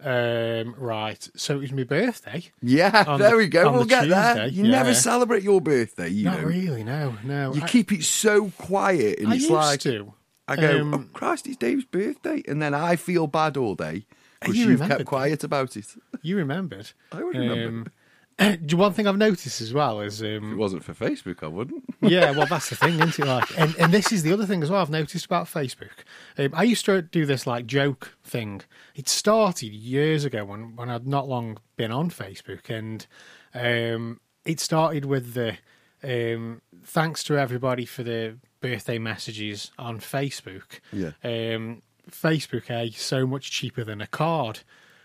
um, 0.05 0.75
right. 0.77 1.27
So 1.37 1.57
it 1.57 1.61
was 1.61 1.73
my 1.73 1.85
birthday. 1.85 2.51
Yeah, 2.61 3.17
there 3.17 3.31
the- 3.31 3.37
we 3.37 3.47
go. 3.47 3.73
We'll 3.73 3.85
get 3.85 4.09
there. 4.09 4.47
You 4.49 4.65
yeah. 4.65 4.71
never 4.71 4.95
celebrate 4.95 5.43
your 5.43 5.61
birthday, 5.63 6.09
you 6.09 6.25
Not 6.27 6.43
know. 6.43 6.49
really. 6.49 6.85
No, 6.85 7.17
no. 7.25 7.55
You 7.55 7.63
I, 7.63 7.67
keep 7.69 7.93
it 7.93 8.05
so 8.05 8.51
quiet, 8.59 9.21
and 9.21 9.29
I 9.29 9.35
it's 9.37 9.43
used 9.45 9.55
like 9.55 9.81
to. 9.81 10.13
I 10.53 10.57
go, 10.57 10.81
Um, 10.81 10.95
"Oh 10.95 11.05
Christ, 11.13 11.47
it's 11.47 11.57
Dave's 11.57 11.85
birthday," 11.85 12.43
and 12.47 12.61
then 12.61 12.75
I 12.75 12.97
feel 12.97 13.27
bad 13.27 13.57
all 13.57 13.75
day 13.75 14.07
because 14.41 14.57
You 14.57 14.71
you've 14.71 14.81
kept 14.81 15.05
quiet 15.05 15.45
about 15.45 15.77
it. 15.77 15.87
You 16.25 16.37
remembered. 16.37 16.93
I 17.11 17.25
would 17.25 17.37
remember. 17.37 17.91
Um, 18.39 18.59
do- 18.67 18.77
one 18.77 18.93
thing 18.93 19.09
I've 19.09 19.17
noticed 19.17 19.61
as 19.61 19.75
well 19.75 20.01
is 20.01 20.23
If 20.23 20.41
it 20.41 20.43
um, 20.43 20.57
wasn't 20.57 20.85
for 20.85 20.95
Facebook, 20.95 21.43
I 21.43 21.49
wouldn't. 21.49 21.83
yeah, 22.01 22.31
well, 22.31 22.47
that's 22.47 22.71
the 22.71 22.77
thing, 22.77 22.95
isn't 22.95 23.19
it? 23.19 23.27
Like, 23.27 23.59
and, 23.59 23.75
and 23.77 23.93
this 23.93 24.13
is 24.13 24.23
the 24.23 24.33
other 24.33 24.47
thing 24.47 24.63
as 24.63 24.71
well. 24.71 24.81
I've 24.81 24.89
noticed 24.91 25.27
about 25.27 25.47
Facebook. 25.47 25.91
Um, 26.39 26.51
I 26.55 26.63
used 26.63 26.85
to 26.85 27.03
do 27.03 27.27
this 27.27 27.45
like 27.45 27.67
joke 27.67 28.17
thing. 28.23 28.63
It 28.95 29.09
started 29.09 29.73
years 29.73 30.25
ago 30.25 30.45
when 30.45 30.77
when 30.77 30.89
I'd 30.91 31.09
not 31.09 31.29
long 31.29 31.59
been 31.77 31.91
on 31.91 32.11
Facebook, 32.11 32.71
and 32.71 33.05
um, 33.53 34.21
it 34.45 34.61
started 34.61 35.05
with 35.05 35.35
the 35.35 35.59
um, 36.05 36.63
thanks 36.85 37.25
to 37.25 37.37
everybody 37.37 37.85
for 37.85 38.03
the 38.05 38.39
birthday 38.63 38.99
messages 38.99 39.71
on 39.79 39.99
Facebook. 39.99 40.81
Yeah. 40.93 41.11
Um, 41.23 41.83
Facebook, 42.11 42.71
eh, 42.71 42.91
so 42.95 43.27
much 43.27 43.51
cheaper 43.51 43.85
than 43.85 44.01
a 44.01 44.07
card. 44.07 44.61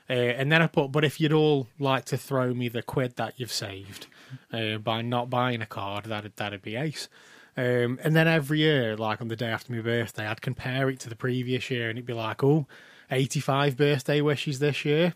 Uh, 0.09 0.13
and 0.13 0.51
then 0.51 0.61
I 0.61 0.67
put, 0.67 0.91
but 0.91 1.03
if 1.03 1.19
you'd 1.19 1.33
all 1.33 1.67
like 1.79 2.05
to 2.05 2.17
throw 2.17 2.53
me 2.53 2.69
the 2.69 2.81
quid 2.81 3.17
that 3.17 3.33
you've 3.37 3.51
saved 3.51 4.07
uh, 4.53 4.77
by 4.77 5.01
not 5.01 5.29
buying 5.29 5.61
a 5.61 5.65
card, 5.65 6.05
that'd 6.05 6.37
that'd 6.37 6.61
be 6.61 6.75
ace. 6.75 7.09
Um, 7.57 7.99
and 8.03 8.15
then 8.15 8.27
every 8.27 8.59
year, 8.59 8.95
like 8.95 9.19
on 9.19 9.27
the 9.27 9.35
day 9.35 9.47
after 9.47 9.73
my 9.73 9.81
birthday, 9.81 10.27
I'd 10.27 10.41
compare 10.41 10.89
it 10.89 10.99
to 11.01 11.09
the 11.09 11.15
previous 11.15 11.69
year, 11.69 11.89
and 11.89 11.97
it'd 11.97 12.05
be 12.05 12.13
like, 12.13 12.43
oh, 12.43 12.67
85 13.11 13.75
birthday 13.75 14.21
wishes 14.21 14.59
this 14.59 14.85
year, 14.85 15.13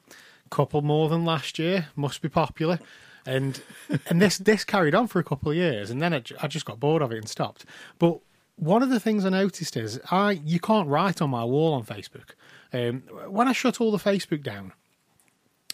couple 0.49 0.81
more 0.81 1.07
than 1.07 1.23
last 1.23 1.59
year, 1.59 1.87
must 1.95 2.21
be 2.21 2.29
popular. 2.29 2.79
And 3.25 3.61
and 4.07 4.21
this 4.21 4.39
this 4.39 4.65
carried 4.65 4.95
on 4.95 5.07
for 5.07 5.19
a 5.19 5.23
couple 5.23 5.51
of 5.51 5.57
years, 5.57 5.89
and 5.89 6.01
then 6.01 6.11
it, 6.11 6.31
I 6.41 6.47
just 6.47 6.65
got 6.65 6.79
bored 6.79 7.01
of 7.01 7.11
it 7.11 7.17
and 7.17 7.29
stopped. 7.29 7.65
But 7.99 8.19
one 8.61 8.83
of 8.83 8.89
the 8.91 8.99
things 8.99 9.25
I 9.25 9.29
noticed 9.29 9.75
is 9.75 9.99
I 10.11 10.31
you 10.45 10.59
can't 10.59 10.87
write 10.87 11.19
on 11.19 11.31
my 11.31 11.43
wall 11.43 11.73
on 11.73 11.83
Facebook. 11.83 12.29
Um, 12.71 13.01
when 13.27 13.47
I 13.47 13.53
shut 13.53 13.81
all 13.81 13.91
the 13.91 13.97
Facebook 13.97 14.43
down, 14.43 14.71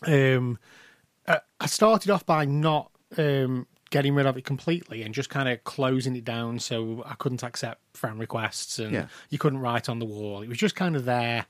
um, 0.06 0.58
I, 1.27 1.65
started 1.65 2.10
off 2.10 2.25
by 2.25 2.46
not 2.46 2.89
um, 3.17 3.67
getting 3.89 4.13
rid 4.15 4.25
of 4.25 4.38
it 4.38 4.46
completely 4.46 5.03
and 5.03 5.13
just 5.13 5.29
kind 5.29 5.50
of 5.50 5.63
closing 5.65 6.15
it 6.15 6.24
down 6.24 6.60
so 6.60 7.03
I 7.06 7.15
couldn't 7.15 7.44
accept 7.44 7.82
friend 7.96 8.20
requests 8.20 8.79
and 8.79 8.94
Yeah. 8.94 9.08
you 9.29 9.38
couldn't 9.38 9.60
write 9.60 9.89
on 9.89 10.00
the 10.00 10.06
wall. 10.06 10.41
It 10.41 10.48
was 10.50 10.58
just 10.58 10.75
kind 10.75 10.96
of 10.96 11.03
there, 11.06 11.46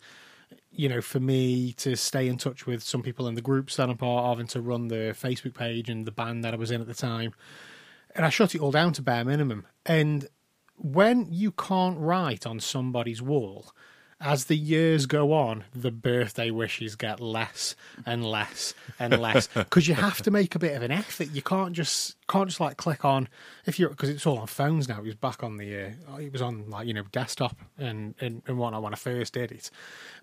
you 0.72 0.90
know, 0.90 1.02
for 1.02 1.20
me 1.20 1.74
to 1.74 1.96
stay 1.96 2.28
in 2.28 2.38
touch 2.38 2.66
with 2.66 2.82
some 2.82 3.04
people 3.04 3.28
in 3.28 3.36
the 3.36 3.42
groups 3.42 3.76
that 3.76 3.90
I'm 3.90 3.98
part 3.98 4.26
of 4.26 4.40
and 4.40 4.50
to 4.50 4.60
run 4.62 4.88
the 4.88 5.16
Facebook 5.20 5.54
page 5.54 5.88
and 5.90 6.06
the 6.08 6.12
band 6.12 6.44
that 6.44 6.54
I 6.54 6.58
was 6.58 6.72
in 6.72 6.82
at 6.82 6.88
the 6.88 6.94
time. 6.96 7.34
And 8.16 8.26
I 8.26 8.30
shut 8.30 8.56
it 8.56 8.62
all 8.62 8.72
down 8.72 8.94
to 8.94 9.02
bare 9.04 9.24
minimum. 9.24 9.68
And 9.86 10.28
when 10.78 11.28
you 11.32 11.52
can't 11.52 11.98
write 11.98 12.46
on 12.46 12.60
somebody's 12.60 13.22
wall, 13.22 13.74
as 14.20 14.46
the 14.46 14.58
years 14.58 15.06
go 15.06 15.32
on, 15.34 15.64
the 15.76 15.92
birthday 15.92 16.50
wishes 16.50 16.96
get 16.96 17.20
less 17.20 17.76
and 18.06 18.26
less 18.26 18.74
and 19.00 19.20
less 19.20 19.48
because 19.54 19.88
you 19.88 19.94
have 19.94 20.22
to 20.24 20.32
make 20.32 20.56
a 20.56 20.60
bit 20.60 20.76
of 20.76 20.82
an 20.82 20.92
effort. 20.92 21.30
You 21.32 21.42
can't 21.44 21.74
just 21.74 22.16
can't 22.28 22.48
just 22.50 22.60
like 22.60 22.78
click 22.78 23.06
on 23.06 23.30
if 23.66 23.80
you're 23.80 23.90
because 23.90 24.10
it's 24.10 24.26
all 24.26 24.40
on 24.40 24.48
phones 24.48 24.90
now. 24.90 24.98
It 25.00 25.06
was 25.06 25.16
back 25.16 25.44
on 25.44 25.58
the 25.58 25.94
uh, 26.12 26.18
it 26.18 26.32
was 26.32 26.42
on 26.42 26.70
like 26.70 26.88
you 26.88 26.94
know 26.96 27.04
desktop 27.12 27.56
and, 27.78 28.16
and 28.20 28.42
and 28.48 28.58
whatnot 28.58 28.82
when 28.82 28.94
I 28.94 28.98
first 28.98 29.34
did 29.34 29.52
it. 29.52 29.70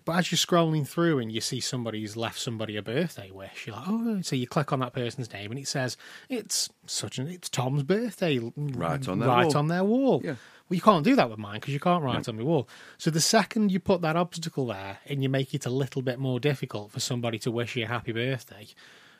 But 0.03 0.17
as 0.17 0.31
you're 0.31 0.37
scrolling 0.37 0.85
through 0.87 1.19
and 1.19 1.31
you 1.31 1.39
see 1.41 1.59
somebody's 1.61 2.17
left 2.17 2.39
somebody 2.39 2.75
a 2.75 2.81
birthday 2.81 3.31
wish, 3.31 3.65
you're 3.65 3.75
like, 3.77 3.85
oh, 3.87 4.21
so 4.21 4.35
you 4.35 4.45
click 4.45 4.73
on 4.73 4.79
that 4.79 4.93
person's 4.93 5.31
name 5.31 5.51
and 5.51 5.59
it 5.59 5.67
says 5.67 5.95
it's 6.29 6.69
such 6.85 7.17
an 7.17 7.27
it's 7.27 7.49
Tom's 7.49 7.83
birthday 7.83 8.39
Right 8.55 9.07
on 9.07 9.19
their 9.19 9.29
right 9.29 9.45
wall. 9.45 9.57
on 9.57 9.67
their 9.67 9.83
wall. 9.83 10.21
Yeah. 10.23 10.35
Well, 10.67 10.75
you 10.75 10.81
can't 10.81 11.03
do 11.03 11.15
that 11.15 11.29
with 11.29 11.37
mine 11.37 11.59
because 11.59 11.73
you 11.73 11.79
can't 11.79 12.03
write 12.03 12.27
on 12.27 12.37
my 12.37 12.43
wall. 12.43 12.67
So 12.97 13.11
the 13.11 13.21
second 13.21 13.71
you 13.71 13.79
put 13.79 14.01
that 14.01 14.15
obstacle 14.15 14.67
there 14.67 14.97
and 15.05 15.21
you 15.21 15.29
make 15.29 15.53
it 15.53 15.65
a 15.67 15.69
little 15.69 16.01
bit 16.01 16.17
more 16.17 16.39
difficult 16.39 16.91
for 16.91 16.99
somebody 16.99 17.37
to 17.39 17.51
wish 17.51 17.75
you 17.75 17.83
a 17.85 17.87
happy 17.87 18.11
birthday, 18.11 18.67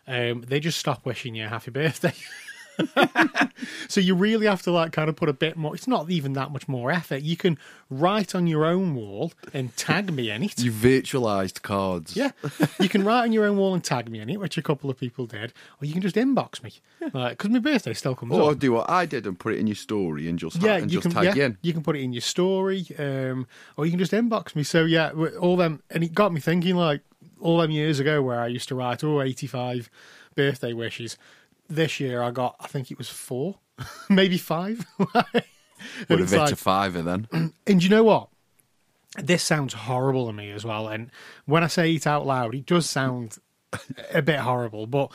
um, 0.08 0.42
they 0.48 0.60
just 0.60 0.80
stop 0.80 1.06
wishing 1.06 1.36
you 1.36 1.46
a 1.46 1.50
happy 1.50 1.72
birthday. 1.82 2.14
so 3.88 4.01
you 4.01 4.15
really 4.15 4.46
have 4.48 4.62
to 4.63 4.72
like 4.72 4.91
kind 4.91 5.10
of 5.10 5.15
put 5.15 5.29
a 5.29 5.34
bit 5.34 5.55
more. 5.58 5.75
It's 5.75 5.88
not 5.88 6.10
even 6.10 6.34
that 6.34 6.51
much 6.51 6.67
more 6.67 6.91
effort. 6.91 7.22
You 7.22 7.38
can 7.38 7.58
write 7.89 8.36
on 8.36 8.48
your 8.48 8.65
own 8.65 8.96
wall 8.96 9.32
and 9.53 9.75
tag 9.77 10.12
me 10.13 10.29
in 10.32 10.44
it. 10.44 10.60
You 10.60 10.72
virtualized 10.72 11.62
cards. 11.62 12.15
Yeah, 12.15 12.32
you 12.79 12.89
can 12.89 13.03
write 13.03 13.24
on 13.24 13.32
your 13.32 13.46
own 13.46 13.58
wall 13.58 13.74
and 13.74 13.84
tag 13.84 14.10
me 14.10 14.20
in 14.20 14.29
it, 14.29 14.39
which 14.39 14.58
a 14.58 14.62
couple 14.62 14.89
of 14.89 14.98
people 14.98 15.25
did, 15.25 15.53
or 15.82 15.86
you 15.86 15.94
can 15.94 16.01
just 16.01 16.15
inbox 16.15 16.63
me, 16.63 16.74
because 17.00 17.50
my 17.50 17.60
birthday 17.60 17.94
still 17.94 18.15
comes 18.15 18.34
Or 18.34 18.51
up. 18.51 18.60
do 18.60 18.72
what 18.72 18.89
I 18.89 19.05
did 19.05 19.25
and 19.25 19.38
put 19.39 19.53
it 19.53 19.60
in 19.60 19.67
your 19.67 19.75
story 19.75 20.27
and 20.27 20.38
just 20.39 20.62
Yeah, 20.62 20.75
and 20.77 20.91
you 20.91 21.00
just 21.01 21.13
can. 21.13 21.24
tag 21.24 21.24
yeah, 21.25 21.36
you 21.36 21.44
in. 21.44 21.58
you 21.62 21.74
can 21.74 21.84
put 21.84 21.96
it 21.96 22.01
in 22.01 22.13
your 22.13 22.22
story, 22.22 22.86
um, 22.98 23.48
or 23.77 23.86
you 23.86 23.91
can 23.91 24.00
just 24.00 24.12
inbox 24.12 24.55
me. 24.55 24.63
So 24.63 24.86
yeah, 24.86 25.12
all 25.39 25.55
them, 25.58 25.82
and 25.89 26.03
it 26.03 26.13
got 26.13 26.34
me 26.34 26.39
thinking 26.41 26.75
like 26.75 27.01
all 27.39 27.58
them 27.60 27.72
years 27.72 28.00
ago 28.00 28.22
where 28.22 28.39
I 28.39 28.48
used 28.48 28.67
to 28.70 28.75
write 28.75 29.03
oh 29.03 29.22
85 29.22 29.89
birthday 30.36 30.74
wishes. 30.74 31.17
This 31.67 32.00
year 32.00 32.22
I 32.22 32.31
got, 32.31 32.55
I 32.60 32.67
think 32.67 32.91
it 32.91 32.98
was 32.98 33.10
four, 33.10 33.55
maybe 34.10 34.38
five. 34.38 34.86
Would 36.10 36.19
have 36.19 36.31
hit 36.31 36.51
a 36.51 36.55
fiver 36.55 37.01
then. 37.01 37.27
and 37.67 37.84
you 37.84 37.89
know 37.89 38.03
what? 38.03 38.29
This 39.17 39.43
sounds 39.43 39.74
horrible 39.74 40.27
to 40.27 40.34
me 40.34 40.51
as 40.51 40.65
well. 40.65 40.88
And 40.88 41.10
when 41.45 41.63
I 41.63 41.67
say 41.67 41.93
it 41.93 42.05
out 42.05 42.25
loud, 42.25 42.53
it 42.53 42.65
does 42.65 42.89
sound 42.89 43.38
a 44.13 44.22
bit 44.22 44.39
horrible. 44.39 44.88
But 44.88 45.12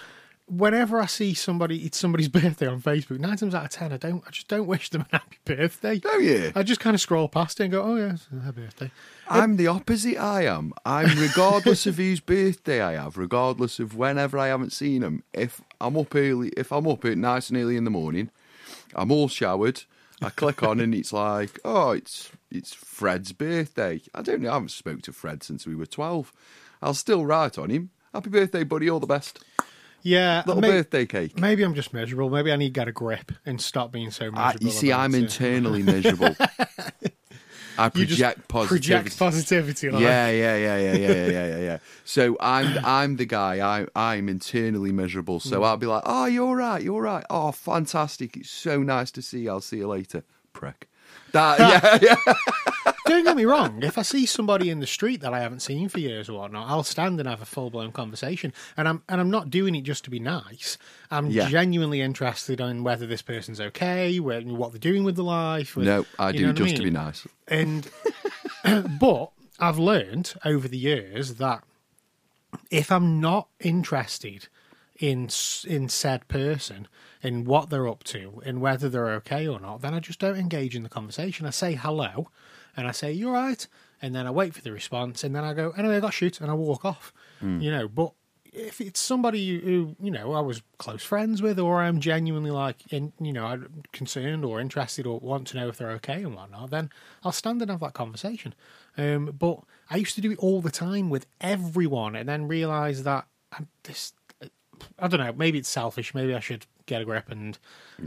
whenever 0.50 1.00
I 1.00 1.06
see 1.06 1.32
somebody, 1.34 1.84
it's 1.84 1.98
somebody's 1.98 2.28
birthday 2.40 2.66
on 2.66 2.82
Facebook, 2.82 3.18
nine 3.18 3.36
times 3.36 3.54
out 3.54 3.64
of 3.64 3.70
ten, 3.70 3.92
I 3.92 3.96
don't, 3.96 4.22
I 4.26 4.30
just 4.30 4.48
don't 4.48 4.66
wish 4.66 4.90
them 4.90 5.06
a 5.12 5.16
happy 5.16 5.38
birthday. 5.44 6.00
Oh, 6.04 6.10
don't 6.10 6.24
you? 6.24 6.52
I 6.54 6.62
just 6.62 6.80
kind 6.80 6.94
of 6.94 7.00
scroll 7.00 7.28
past 7.28 7.60
it 7.60 7.64
and 7.64 7.72
go, 7.72 7.82
oh 7.82 7.96
yeah, 7.96 8.16
happy 8.44 8.62
birthday. 8.62 8.90
I'm 9.28 9.56
the 9.56 9.68
opposite. 9.68 10.18
I 10.18 10.42
am. 10.46 10.72
I'm 10.84 11.18
regardless 11.18 11.86
of 11.86 11.96
whose 11.96 12.20
birthday 12.20 12.82
I 12.82 12.94
have, 12.94 13.16
regardless 13.16 13.78
of 13.78 13.96
whenever 13.96 14.38
I 14.38 14.48
haven't 14.48 14.72
seen 14.72 15.02
them. 15.02 15.22
If 15.32 15.60
I'm 15.80 15.96
up 15.96 16.14
early, 16.14 16.48
if 16.56 16.72
I'm 16.72 16.88
up 16.88 17.04
at 17.04 17.16
nice 17.16 17.48
and 17.48 17.58
early 17.58 17.76
in 17.76 17.84
the 17.84 17.90
morning, 17.90 18.30
I'm 18.94 19.12
all 19.12 19.28
showered. 19.28 19.84
I 20.20 20.30
click 20.30 20.62
on 20.62 20.80
and 20.80 20.94
it's 20.94 21.12
like, 21.12 21.58
oh, 21.64 21.92
it's 21.92 22.30
it's 22.50 22.74
Fred's 22.74 23.32
birthday. 23.32 24.02
I 24.14 24.22
don't 24.22 24.42
know. 24.42 24.50
I 24.50 24.54
haven't 24.54 24.70
spoke 24.70 25.02
to 25.02 25.12
Fred 25.12 25.42
since 25.42 25.66
we 25.66 25.76
were 25.76 25.86
twelve. 25.86 26.32
I'll 26.82 26.94
still 26.94 27.24
write 27.24 27.56
on 27.56 27.70
him. 27.70 27.90
Happy 28.12 28.30
birthday, 28.30 28.64
buddy. 28.64 28.90
All 28.90 29.00
the 29.00 29.06
best. 29.06 29.38
Yeah, 30.02 30.42
Little 30.46 30.62
may- 30.62 30.70
birthday 30.70 31.06
cake. 31.06 31.38
Maybe 31.38 31.62
I'm 31.62 31.74
just 31.74 31.92
miserable. 31.92 32.30
Maybe 32.30 32.52
I 32.52 32.56
need 32.56 32.68
to 32.68 32.80
get 32.80 32.88
a 32.88 32.92
grip 32.92 33.32
and 33.44 33.60
stop 33.60 33.92
being 33.92 34.10
so 34.10 34.30
ah, 34.34 34.38
I, 34.50 34.52
miserable. 34.52 34.66
you 34.66 34.72
see, 34.72 34.92
I'm 34.92 35.14
it. 35.14 35.18
internally 35.22 35.82
miserable. 35.82 36.34
I 37.78 37.88
project 37.88 38.48
positivity. 38.48 38.92
Project 38.92 39.18
positivity. 39.18 39.90
Like. 39.90 40.02
Yeah, 40.02 40.28
yeah, 40.28 40.56
yeah, 40.56 40.76
yeah, 40.76 40.92
yeah, 40.92 41.08
yeah, 41.08 41.26
yeah, 41.26 41.46
yeah, 41.46 41.58
yeah. 41.58 41.78
So 42.04 42.36
I'm 42.40 42.84
I'm 42.84 43.16
the 43.16 43.24
guy. 43.24 43.60
I 43.60 43.86
I'm 43.96 44.28
internally 44.28 44.92
miserable. 44.92 45.40
So 45.40 45.58
hmm. 45.58 45.64
I'll 45.64 45.76
be 45.78 45.86
like, 45.86 46.02
oh, 46.04 46.26
you're 46.26 46.56
right, 46.56 46.82
you're 46.82 47.00
right. 47.00 47.24
Oh, 47.30 47.52
fantastic! 47.52 48.36
It's 48.36 48.50
so 48.50 48.82
nice 48.82 49.10
to 49.12 49.22
see. 49.22 49.40
you. 49.40 49.50
I'll 49.50 49.60
see 49.62 49.78
you 49.78 49.88
later, 49.88 50.24
prick. 50.52 50.88
That 51.32 51.58
yeah, 52.02 52.16
yeah. 52.26 52.89
Don't 53.06 53.24
get 53.24 53.36
me 53.36 53.44
wrong. 53.44 53.82
If 53.82 53.98
I 53.98 54.02
see 54.02 54.24
somebody 54.26 54.70
in 54.70 54.78
the 54.80 54.86
street 54.86 55.20
that 55.22 55.32
I 55.34 55.40
haven't 55.40 55.60
seen 55.60 55.88
for 55.88 55.98
years 55.98 56.28
or 56.28 56.38
whatnot, 56.38 56.68
I'll 56.68 56.82
stand 56.84 57.18
and 57.18 57.28
have 57.28 57.42
a 57.42 57.46
full 57.46 57.70
blown 57.70 57.92
conversation. 57.92 58.52
And 58.76 58.86
I'm 58.88 59.02
and 59.08 59.20
I'm 59.20 59.30
not 59.30 59.50
doing 59.50 59.74
it 59.74 59.82
just 59.82 60.04
to 60.04 60.10
be 60.10 60.20
nice. 60.20 60.78
I'm 61.10 61.26
Yeah. 61.30 61.48
genuinely 61.48 62.00
interested 62.00 62.60
in 62.60 62.84
whether 62.84 63.06
this 63.06 63.22
person's 63.22 63.60
okay, 63.60 64.20
where, 64.20 64.40
what 64.42 64.72
they're 64.72 64.78
doing 64.78 65.02
with 65.04 65.16
their 65.16 65.24
life. 65.24 65.76
with- 65.76 65.86
No, 65.86 66.06
I 66.18 66.32
do 66.32 66.42
know 66.42 66.46
what 66.48 66.56
just 66.56 66.76
to 66.76 66.82
be 66.82 66.90
nice. 66.90 67.26
And 67.48 67.88
but 69.00 69.30
I've 69.58 69.78
learned 69.78 70.34
over 70.44 70.68
the 70.68 70.78
years 70.78 71.34
that 71.34 71.64
if 72.70 72.92
I'm 72.92 73.20
not 73.20 73.48
interested 73.60 74.48
in 74.98 75.28
in 75.66 75.88
said 75.88 76.28
person 76.28 76.86
in 77.22 77.44
what 77.44 77.70
they're 77.70 77.88
up 77.88 78.04
to 78.04 78.42
and 78.44 78.60
whether 78.60 78.88
they're 78.88 79.10
okay 79.10 79.46
or 79.48 79.58
not, 79.58 79.80
then 79.80 79.94
I 79.94 80.00
just 80.00 80.18
don't 80.18 80.36
engage 80.36 80.76
in 80.76 80.82
the 80.82 80.88
conversation. 80.88 81.46
I 81.46 81.50
say 81.50 81.74
hello, 81.74 82.28
and 82.76 82.86
I 82.86 82.92
say 82.92 83.12
you're 83.12 83.32
right, 83.32 83.66
and 84.02 84.14
then 84.14 84.26
I 84.26 84.30
wait 84.30 84.54
for 84.54 84.62
the 84.62 84.72
response, 84.72 85.24
and 85.24 85.34
then 85.34 85.44
I 85.44 85.54
go 85.54 85.70
anyway, 85.70 85.96
I 85.96 86.00
got 86.00 86.14
shoot, 86.14 86.40
and 86.40 86.50
I 86.50 86.54
walk 86.54 86.84
off. 86.84 87.12
You 87.62 87.70
know, 87.70 87.88
but 87.88 88.12
if 88.52 88.80
it's 88.80 88.98
somebody 88.98 89.60
who 89.60 89.94
you 90.02 90.10
know 90.10 90.32
I 90.32 90.40
was 90.40 90.62
close 90.78 91.02
friends 91.02 91.40
with, 91.40 91.58
or 91.58 91.80
I'm 91.80 92.00
genuinely 92.00 92.50
like 92.50 92.92
in 92.92 93.12
you 93.20 93.32
know 93.32 93.64
concerned 93.92 94.44
or 94.44 94.60
interested 94.60 95.06
or 95.06 95.20
want 95.20 95.46
to 95.48 95.56
know 95.56 95.68
if 95.68 95.76
they're 95.76 95.92
okay 95.92 96.22
and 96.22 96.34
whatnot, 96.34 96.70
then 96.70 96.90
I'll 97.24 97.32
stand 97.32 97.62
and 97.62 97.70
have 97.70 97.80
that 97.80 97.94
conversation. 97.94 98.54
Um, 98.98 99.34
but 99.38 99.60
I 99.88 99.96
used 99.96 100.14
to 100.16 100.20
do 100.20 100.32
it 100.32 100.38
all 100.38 100.60
the 100.60 100.70
time 100.70 101.10
with 101.10 101.26
everyone, 101.40 102.16
and 102.16 102.28
then 102.28 102.48
realize 102.48 103.04
that 103.04 103.26
I'm 103.52 103.68
this. 103.84 104.12
I 104.98 105.08
don't 105.08 105.20
know. 105.20 105.32
Maybe 105.32 105.58
it's 105.58 105.68
selfish. 105.68 106.14
Maybe 106.14 106.34
I 106.34 106.40
should 106.40 106.66
get 106.86 107.02
a 107.02 107.04
grip 107.04 107.30
and 107.30 107.58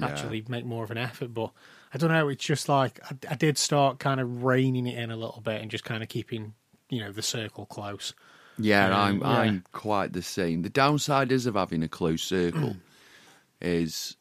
actually 0.02 0.44
make 0.48 0.66
more 0.66 0.84
of 0.84 0.92
an 0.92 0.98
effort. 0.98 1.34
But 1.34 1.52
I 1.94 1.98
don't 1.98 2.10
know. 2.12 2.28
It's 2.30 2.44
just 2.44 2.68
like 2.70 3.00
I, 3.04 3.34
I 3.34 3.36
did 3.36 3.58
start 3.58 4.00
kind 4.00 4.20
of 4.20 4.44
reining 4.44 4.88
it 4.88 4.98
in 4.98 5.12
a 5.12 5.16
little 5.16 5.42
bit 5.44 5.62
and 5.62 5.70
just 5.70 5.84
kind 5.84 6.02
of 6.02 6.10
keeping 6.10 6.54
you 6.90 7.00
know 7.00 7.12
the 7.12 7.22
circle 7.22 7.66
close. 7.66 8.14
Yeah, 8.58 8.86
Um, 8.88 8.94
I'm 8.94 9.20
yeah. 9.22 9.28
I'm 9.28 9.64
quite 9.72 10.14
the 10.14 10.22
same. 10.22 10.62
The 10.62 10.70
downside 10.70 11.32
is 11.32 11.46
of 11.46 11.56
having 11.56 11.82
a 11.84 11.88
close 11.88 12.22
circle 12.24 12.76
is 13.62 14.16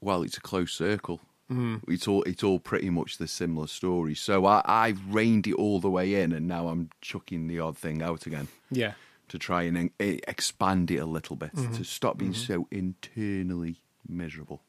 well, 0.00 0.22
it's 0.22 0.36
a 0.36 0.40
close 0.40 0.72
circle. 0.72 1.20
Mm. 1.50 1.80
It's 1.88 2.06
all 2.06 2.22
it's 2.24 2.42
all 2.44 2.58
pretty 2.58 2.90
much 2.90 3.16
the 3.18 3.26
similar 3.26 3.66
story. 3.66 4.14
So 4.14 4.44
I 4.46 4.62
I've 4.66 5.00
reined 5.14 5.46
it 5.46 5.54
all 5.54 5.80
the 5.80 5.90
way 5.90 6.20
in, 6.22 6.32
and 6.32 6.46
now 6.46 6.68
I'm 6.68 6.90
chucking 7.00 7.46
the 7.48 7.58
odd 7.60 7.76
thing 7.78 8.02
out 8.02 8.26
again 8.26 8.48
Yeah. 8.70 8.92
to 9.28 9.38
try 9.38 9.62
and 9.62 9.90
eh, 9.98 10.18
expand 10.28 10.90
it 10.90 10.98
a 10.98 11.06
little 11.06 11.36
bit 11.36 11.54
to 11.56 11.84
stop 11.84 12.18
being 12.18 12.34
so 12.34 12.66
internally 12.70 13.76
miserable. 14.06 14.60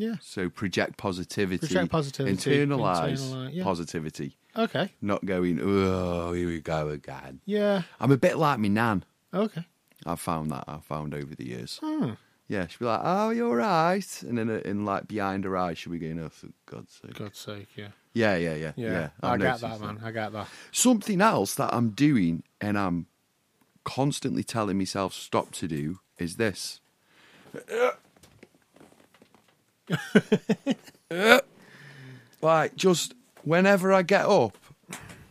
Yeah. 0.00 0.16
So 0.20 0.48
project 0.48 0.96
positivity, 0.96 1.66
Project 1.66 1.90
positivity, 1.90 2.34
internalize 2.66 3.20
internali- 3.20 3.54
yeah. 3.54 3.64
positivity, 3.64 4.36
Okay. 4.56 4.92
not 5.00 5.24
going 5.24 5.60
oh 5.62 6.32
here 6.32 6.46
we 6.46 6.60
go 6.60 6.88
again. 6.88 7.40
Yeah. 7.44 7.82
I'm 8.00 8.10
a 8.12 8.16
bit 8.16 8.36
like 8.38 8.58
me 8.58 8.68
nan. 8.68 9.04
Okay. 9.34 9.64
I've 10.04 10.20
found 10.20 10.50
that. 10.50 10.64
I've 10.68 10.84
found 10.84 11.14
over 11.14 11.34
the 11.34 11.46
years. 11.46 11.78
Hmm. 11.82 12.10
Yeah, 12.48 12.68
she'll 12.68 12.78
be 12.78 12.84
like, 12.84 13.00
"Oh, 13.02 13.30
you're 13.30 13.56
right," 13.56 14.22
and 14.22 14.38
then, 14.38 14.48
uh, 14.48 14.60
in 14.64 14.84
like 14.84 15.08
behind 15.08 15.42
her 15.42 15.56
eyes, 15.56 15.78
she'll 15.78 15.90
be 15.92 15.98
going, 15.98 16.20
"Oh, 16.20 16.28
for 16.28 16.46
God's 16.64 16.92
sake!" 16.92 17.14
God's 17.14 17.38
sake. 17.40 17.66
Yeah. 17.74 17.88
Yeah, 18.14 18.36
yeah, 18.36 18.54
yeah, 18.54 18.72
Yeah. 18.76 18.90
yeah. 18.90 19.08
I 19.20 19.36
get 19.36 19.44
noticed 19.44 19.62
that, 19.62 19.80
man. 19.80 20.00
I 20.04 20.10
get 20.12 20.32
that. 20.32 20.46
Something 20.70 21.20
else 21.20 21.56
that 21.56 21.74
I'm 21.74 21.90
doing 21.90 22.44
and 22.60 22.78
I'm 22.78 23.06
constantly 23.84 24.44
telling 24.44 24.78
myself 24.78 25.12
stop 25.12 25.50
to 25.52 25.66
do 25.66 25.98
is 26.18 26.36
this. 26.36 26.80
like 32.42 32.76
just 32.76 33.14
whenever 33.44 33.92
I 33.92 34.02
get 34.02 34.26
up, 34.26 34.56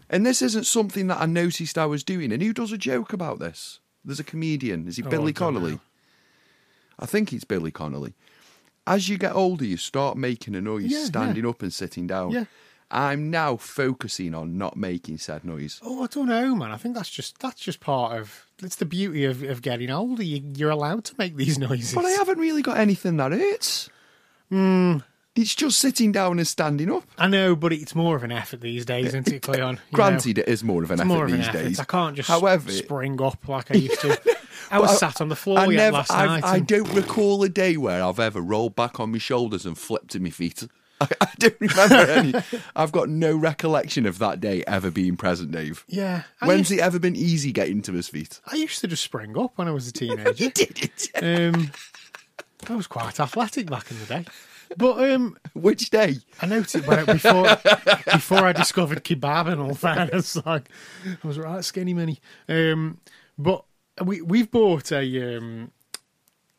and 0.09 0.25
this 0.25 0.41
isn't 0.41 0.65
something 0.65 1.07
that 1.07 1.21
I 1.21 1.25
noticed 1.25 1.77
I 1.77 1.85
was 1.85 2.03
doing. 2.03 2.31
And 2.31 2.41
who 2.41 2.53
does 2.53 2.71
a 2.71 2.77
joke 2.77 3.13
about 3.13 3.39
this? 3.39 3.79
There's 4.03 4.19
a 4.19 4.23
comedian. 4.23 4.87
Is 4.87 4.97
he 4.97 5.03
Oh, 5.03 5.09
Billy 5.09 5.33
don't 5.33 5.53
Connolly? 5.53 5.79
I 6.99 7.05
think 7.05 7.33
it's 7.33 7.43
Billy 7.43 7.71
Connolly. 7.71 8.13
As 8.87 9.09
you 9.09 9.17
get 9.17 9.33
older, 9.33 9.65
you 9.65 9.77
start 9.77 10.15
making 10.15 10.53
a 10.55 10.61
noise, 10.61 10.85
Yeah, 10.91 10.99
yeah. 10.99 11.05
standing 11.05 11.45
up 11.45 11.61
and 11.63 11.73
sitting 11.73 12.05
down. 12.07 12.31
Yeah. 12.31 12.45
I'm 12.91 13.31
now 13.31 13.55
focusing 13.57 14.35
on 14.35 14.59
not 14.59 14.77
making 14.77 15.17
said 15.17 15.43
noise. 15.43 15.81
Oh, 15.83 16.03
I 16.03 16.07
don't 16.07 16.27
know, 16.27 16.55
man. 16.55 16.71
I 16.71 16.77
think 16.77 16.93
that's 16.95 17.09
just 17.09 17.39
that's 17.39 17.59
just 17.59 17.79
part 17.79 18.19
of. 18.19 18.45
It's 18.61 18.75
the 18.75 18.85
beauty 18.85 19.25
of, 19.25 19.41
of 19.41 19.63
getting 19.63 19.89
older. 19.89 20.21
You, 20.21 20.41
you're 20.55 20.69
allowed 20.69 21.03
to 21.05 21.15
make 21.17 21.35
these 21.35 21.57
noises. 21.67 21.95
But 21.95 22.05
I 22.05 22.11
haven't 22.11 22.37
really 22.37 22.61
got 22.61 22.77
anything 22.77 23.17
that 23.17 23.31
hurts. 23.31 23.89
Hmm. 24.49 24.97
It's 25.35 25.53
just 25.53 25.79
sitting 25.79 26.13
down 26.13 26.39
and 26.39 26.47
standing 26.47 26.89
up. 26.89 27.03
I 27.17 27.27
know, 27.27 27.57
but 27.57 27.73
it's 27.73 27.93
more 27.93 28.15
of 28.15 28.23
an 28.23 28.31
effort 28.31 28.61
these 28.61 28.85
days, 28.85 29.07
isn't 29.07 29.27
it, 29.27 29.41
Cleon? 29.41 29.59
You 29.67 29.73
know? 29.73 29.79
Granted, 29.91 30.37
it 30.37 30.47
is 30.47 30.63
more 30.63 30.81
of 30.81 30.91
an 30.91 31.01
effort 31.01 31.07
more 31.09 31.25
of 31.25 31.31
an 31.33 31.39
these 31.39 31.47
effort. 31.49 31.63
days. 31.63 31.79
I 31.79 31.83
can't 31.83 32.15
just 32.15 32.29
However, 32.29 32.71
spring 32.71 33.21
up 33.21 33.45
like 33.49 33.69
I 33.69 33.75
used 33.75 33.99
to. 33.99 34.17
I 34.71 34.79
was 34.79 34.91
But 34.91 34.97
sat 34.97 35.19
on 35.21 35.27
the 35.27 35.35
floor 35.35 35.59
I 35.59 35.65
never, 35.67 35.97
last 35.97 36.11
I've- 36.11 36.27
night. 36.27 36.43
I 36.45 36.57
and- 36.57 36.67
don't 36.67 36.87
recall 36.93 37.43
a 37.43 37.49
day 37.49 37.75
where 37.75 38.01
I've 38.01 38.19
ever 38.19 38.39
rolled 38.39 38.77
back 38.77 38.97
on 38.99 39.11
my 39.11 39.17
shoulders 39.17 39.65
and 39.65 39.77
flipped 39.77 40.11
to 40.11 40.21
my 40.21 40.29
feet. 40.29 40.65
I, 41.01 41.07
I 41.19 41.27
don't 41.37 41.57
remember 41.59 41.95
any. 41.95 42.33
I've 42.77 42.93
got 42.93 43.09
no 43.09 43.35
recollection 43.35 44.05
of 44.05 44.17
that 44.19 44.39
day 44.39 44.63
ever 44.65 44.89
being 44.89 45.17
present, 45.17 45.51
Dave. 45.51 45.83
yeah. 45.89 46.23
I 46.39 46.47
When's 46.47 46.69
used, 46.71 46.79
it 46.79 46.83
ever 46.83 46.97
been 46.99 47.17
easy 47.17 47.51
getting 47.51 47.81
to 47.81 47.91
his 47.91 48.07
feet? 48.07 48.39
I 48.49 48.55
used 48.55 48.79
to 48.79 48.87
just 48.87 49.03
spring 49.03 49.37
up 49.37 49.57
when 49.57 49.67
I 49.67 49.71
was 49.71 49.89
a 49.89 49.91
teenager. 49.91 50.31
you 50.37 50.49
Did 50.51 50.79
it? 50.81 51.09
um, 51.21 51.71
I 52.69 52.75
was 52.75 52.87
quite 52.87 53.19
athletic 53.19 53.69
back 53.69 53.89
in 53.91 53.99
the 53.99 54.05
day. 54.05 54.25
But 54.77 55.11
um, 55.11 55.37
Which 55.53 55.89
day? 55.89 56.17
I 56.41 56.45
noticed 56.47 56.85
when 56.87 57.05
before 57.05 57.57
before 58.11 58.45
I 58.45 58.51
discovered 58.53 59.03
kebab 59.03 59.47
and 59.47 59.61
all 59.61 59.75
that, 59.75 60.11
I 60.13 60.15
was 60.15 60.35
like, 60.45 60.69
I 61.05 61.27
was 61.27 61.37
right 61.37 61.63
skinny 61.63 61.93
mini. 61.93 62.19
Um, 62.49 62.99
but 63.37 63.63
we 64.03 64.21
we've 64.21 64.49
bought 64.49 64.91
a 64.91 65.37
um, 65.37 65.71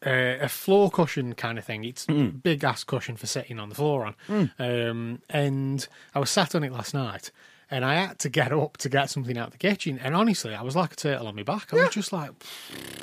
uh, 0.06 0.36
a 0.40 0.48
floor 0.48 0.90
cushion 0.90 1.34
kind 1.34 1.58
of 1.58 1.64
thing. 1.64 1.84
It's 1.84 2.04
Hmm. 2.06 2.28
big 2.28 2.62
ass 2.62 2.84
cushion 2.84 3.16
for 3.16 3.26
sitting 3.26 3.58
on 3.58 3.70
the 3.70 3.74
floor 3.74 4.06
on. 4.28 4.50
Um, 4.58 5.22
and 5.28 5.86
I 6.14 6.18
was 6.20 6.30
sat 6.30 6.54
on 6.54 6.62
it 6.62 6.72
last 6.72 6.94
night, 6.94 7.32
and 7.70 7.84
I 7.84 7.94
had 7.96 8.18
to 8.20 8.28
get 8.28 8.52
up 8.52 8.76
to 8.78 8.88
get 8.88 9.10
something 9.10 9.36
out 9.36 9.50
the 9.50 9.58
kitchen. 9.58 9.98
And 10.02 10.14
honestly, 10.14 10.54
I 10.54 10.62
was 10.62 10.76
like 10.76 10.92
a 10.92 10.96
turtle 10.96 11.26
on 11.26 11.34
my 11.36 11.42
back. 11.42 11.72
I 11.72 11.76
was 11.76 11.90
just 11.90 12.12
like, 12.12 12.30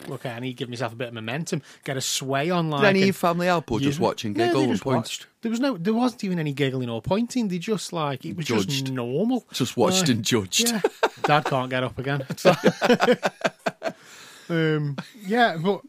okay, 0.10 0.30
I 0.32 0.40
need 0.40 0.50
to 0.52 0.56
give 0.56 0.70
myself 0.70 0.94
a 0.94 0.96
bit 0.96 1.10
of 1.10 1.14
momentum, 1.14 1.62
get 1.84 1.98
a 1.98 2.02
sway 2.02 2.50
on. 2.50 2.70
Like 2.70 2.82
Did 2.82 2.88
any 2.90 3.00
of 3.02 3.06
your 3.08 3.14
family 3.14 3.48
help 3.48 3.72
or 3.72 3.80
just 3.80 4.00
watching 4.00 4.34
Yeah, 4.36 4.48
giggle 4.48 4.62
they 4.62 4.64
and 4.66 4.74
just 4.74 4.84
point? 4.84 4.98
watched. 4.98 5.28
There 5.42 5.50
was 5.52 5.60
no, 5.60 5.76
there 5.78 5.94
wasn't 5.94 6.24
even 6.24 6.40
any 6.40 6.54
giggling 6.54 6.90
or 6.90 7.02
pointing. 7.02 7.50
They 7.50 7.60
just 7.60 7.92
like 7.92 8.24
it 8.26 8.38
was 8.38 8.46
just 8.46 8.70
Judged. 8.70 8.94
normal. 8.94 9.46
Just 9.52 9.76
watched 9.76 10.02
Like, 10.02 10.10
and 10.10 10.24
judged. 10.24 10.70
Yeah, 10.72 10.82
Dad 11.24 11.46
can't 11.46 11.70
get 11.70 11.84
up 11.84 11.98
again. 12.00 12.26
Um, 14.50 14.98
yeah, 15.26 15.56
but 15.58 15.82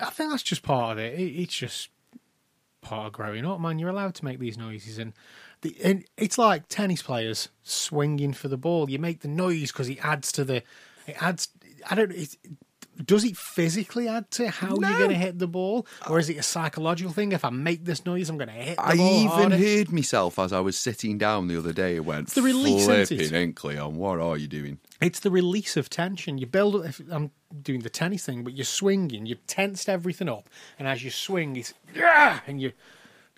I 0.00 0.10
think 0.10 0.30
that's 0.30 0.42
just 0.42 0.62
part 0.62 0.92
of 0.92 0.98
it. 0.98 1.18
it. 1.18 1.22
It's 1.42 1.54
just 1.54 1.90
part 2.80 3.06
of 3.06 3.12
growing 3.12 3.46
up, 3.46 3.60
man. 3.60 3.78
You're 3.78 3.88
allowed 3.90 4.14
to 4.16 4.24
make 4.24 4.38
these 4.40 4.58
noises, 4.58 4.98
and 4.98 5.12
the 5.62 5.76
and 5.82 6.04
it's 6.16 6.38
like 6.38 6.68
tennis 6.68 7.02
players 7.02 7.48
swinging 7.62 8.32
for 8.32 8.48
the 8.48 8.56
ball. 8.56 8.88
You 8.88 8.98
make 8.98 9.20
the 9.20 9.28
noise 9.28 9.72
because 9.72 9.88
it 9.88 10.04
adds 10.04 10.32
to 10.32 10.44
the. 10.44 10.56
It 11.06 11.16
adds. 11.20 11.48
I 11.88 11.94
don't. 11.94 12.12
It, 12.12 12.36
does 13.04 13.24
it 13.24 13.36
physically 13.36 14.08
add 14.08 14.30
to 14.32 14.50
how 14.50 14.76
you're 14.78 14.98
going 14.98 15.10
to 15.10 15.16
hit 15.16 15.38
the 15.38 15.46
ball, 15.46 15.86
or 16.08 16.18
is 16.18 16.28
it 16.28 16.36
a 16.36 16.42
psychological 16.42 17.12
thing? 17.12 17.32
If 17.32 17.44
I 17.44 17.50
make 17.50 17.84
this 17.84 18.04
noise, 18.04 18.28
I'm 18.28 18.36
going 18.36 18.48
to 18.48 18.54
hit 18.54 18.76
the 18.76 18.82
I 18.82 18.94
even 18.94 19.28
harder? 19.28 19.56
heard 19.56 19.92
myself 19.92 20.38
as 20.38 20.52
I 20.52 20.60
was 20.60 20.78
sitting 20.78 21.18
down 21.18 21.48
the 21.48 21.56
other 21.56 21.72
day. 21.72 21.96
It 21.96 22.04
went, 22.04 22.28
the 22.30 22.42
release, 22.42 22.86
it? 22.88 23.08
flipping 23.08 23.34
ain't 23.34 23.56
Cleon, 23.56 23.96
what 23.96 24.20
are 24.20 24.36
you 24.36 24.48
doing? 24.48 24.78
It's 25.00 25.20
the 25.20 25.30
release 25.30 25.76
of 25.76 25.88
tension. 25.88 26.38
You 26.38 26.46
build 26.46 26.76
up. 26.76 26.84
If 26.86 27.00
I'm 27.10 27.30
doing 27.62 27.80
the 27.80 27.90
tennis 27.90 28.26
thing, 28.26 28.44
but 28.44 28.54
you're 28.54 28.64
swinging. 28.64 29.26
You've 29.26 29.46
tensed 29.46 29.88
everything 29.88 30.28
up, 30.28 30.48
and 30.78 30.86
as 30.86 31.02
you 31.02 31.10
swing, 31.10 31.56
it's 31.56 31.72
yeah, 31.94 32.40
and 32.46 32.60
you 32.60 32.72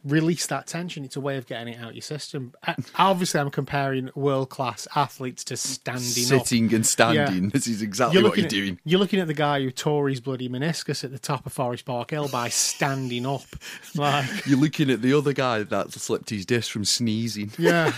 release 0.05 0.47
that 0.47 0.67
tension. 0.67 1.05
It's 1.05 1.17
a 1.17 1.21
way 1.21 1.37
of 1.37 1.47
getting 1.47 1.75
it 1.75 1.81
out 1.81 1.95
your 1.95 2.03
system. 2.03 2.53
Obviously, 2.97 3.41
I'm 3.41 3.51
comparing 3.51 4.11
world 4.15 4.51
class 4.51 4.89
athletes 4.97 5.45
to 5.45 5.57
standing 5.57 6.03
up. 6.39 6.47
Sitting 6.47 6.75
and 6.75 6.87
standing. 6.87 7.45
Yeah. 7.45 7.51
This 7.53 7.67
is 7.67 7.83
exactly 7.83 8.19
You're 8.21 8.29
what 8.29 8.37
you're 8.39 8.47
at, 8.47 8.51
doing. 8.51 8.79
you're 8.85 8.99
looking 8.99 9.21
at 9.21 9.27
the 9.27 9.35
guy 9.35 9.61
who 9.61 9.71
tore 9.71 10.09
his 10.09 10.21
bloody 10.21 10.49
meniscus 10.49 11.05
at 11.05 11.13
the 11.13 11.19
top 11.19 11.45
of 11.47 11.53
Forest 11.53 11.85
Park 11.85 12.11
Hill 12.11 12.29
by 12.29 12.49
standing 12.49 13.27
up. 13.27 13.43
Like, 13.95 14.47
You're 14.47 14.59
looking 14.59 14.91
at 14.91 15.03
the 15.03 15.13
other 15.13 15.33
guy 15.35 15.63
that 15.65 15.93
slipped 15.93 16.31
his 16.31 16.47
disc 16.47 16.71
from 16.71 16.85
sneezing. 16.85 17.51
Yeah. 17.59 17.93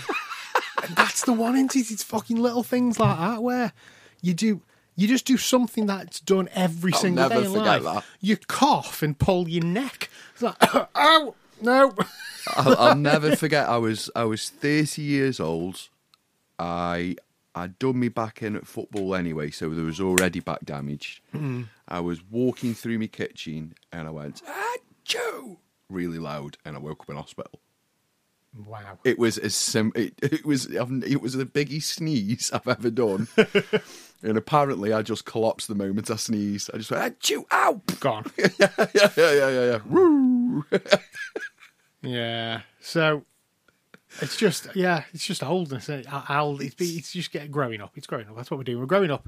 and 0.83 0.95
that's 0.95 1.23
the 1.23 1.31
one, 1.33 1.55
isn't 1.55 1.75
it? 1.75 1.89
It's 1.91 2.03
fucking 2.03 2.37
little 2.37 2.63
things 2.63 2.99
like 2.99 3.17
that 3.17 3.41
where 3.41 3.71
you 4.21 4.33
do 4.33 4.61
you 4.97 5.07
just 5.07 5.25
do 5.25 5.37
something 5.37 5.85
that's 5.85 6.19
done 6.21 6.49
every 6.53 6.93
I'll 6.93 6.99
single 6.99 7.29
day 7.29 7.37
in 7.37 7.43
forget 7.51 7.83
life. 7.83 7.83
that. 7.83 8.05
You 8.21 8.37
cough 8.37 9.01
and 9.01 9.17
pull 9.17 9.47
your 9.49 9.63
neck. 9.63 10.09
It's 10.33 10.41
like, 10.41 10.55
oh 10.95 11.35
no. 11.61 11.93
I'll, 12.55 12.77
I'll 12.77 12.95
never 12.95 13.35
forget. 13.35 13.67
I 13.67 13.77
was 13.77 14.09
I 14.15 14.23
was 14.25 14.49
30 14.49 15.01
years 15.01 15.39
old. 15.39 15.89
I 16.59 17.15
I'd 17.55 17.79
done 17.79 17.99
me 17.99 18.09
back 18.09 18.43
in 18.43 18.55
at 18.55 18.67
football 18.67 19.15
anyway, 19.15 19.49
so 19.49 19.69
there 19.69 19.85
was 19.85 20.01
already 20.01 20.41
back 20.41 20.65
damage. 20.65 21.23
I 21.87 21.99
was 22.01 22.21
walking 22.29 22.73
through 22.73 22.99
my 22.99 23.07
kitchen 23.07 23.75
and 23.91 24.07
I 24.07 24.11
went, 24.11 24.41
ah, 24.47 24.75
Joe, 25.03 25.59
really 25.89 26.19
loud, 26.19 26.57
and 26.65 26.75
I 26.75 26.79
woke 26.79 27.01
up 27.01 27.09
in 27.09 27.15
hospital. 27.15 27.59
Wow. 28.67 28.99
It 29.03 29.19
was 29.19 29.37
as 29.37 29.53
sim- 29.53 29.91
it, 29.95 30.13
it 30.21 30.45
was 30.45 30.67
it 30.67 31.21
was 31.21 31.33
the 31.33 31.45
biggest 31.45 31.95
sneeze 31.95 32.51
I've 32.53 32.67
ever 32.67 32.89
done. 32.89 33.27
and 34.23 34.37
apparently, 34.37 34.93
I 34.93 35.01
just 35.01 35.25
collapsed 35.25 35.67
the 35.67 35.75
moment 35.75 36.09
I 36.09 36.15
sneezed. 36.15 36.71
I 36.73 36.77
just 36.77 36.89
went, 36.91 37.19
Achoo, 37.19 37.43
ow! 37.51 37.81
Gone. 37.99 38.31
yeah, 38.37 38.87
yeah, 38.93 39.09
yeah, 39.17 39.31
yeah, 39.31 39.65
yeah. 39.65 39.79
Woo! 39.85 40.34
Yeah. 42.01 42.61
So 42.81 43.23
it's 44.21 44.37
just 44.37 44.67
yeah, 44.75 45.03
it's 45.13 45.25
just 45.25 45.43
oldness. 45.43 45.89
Eh? 45.89 45.97
it? 45.97 46.07
I- 46.13 46.55
it's, 46.59 46.75
it's 46.79 47.11
just 47.11 47.31
getting 47.31 47.51
growing 47.51 47.81
up. 47.81 47.93
It's 47.97 48.07
growing 48.07 48.27
up. 48.27 48.35
That's 48.35 48.51
what 48.51 48.57
we're 48.57 48.63
doing. 48.63 48.79
We're 48.79 48.85
growing 48.85 49.11
up, 49.11 49.27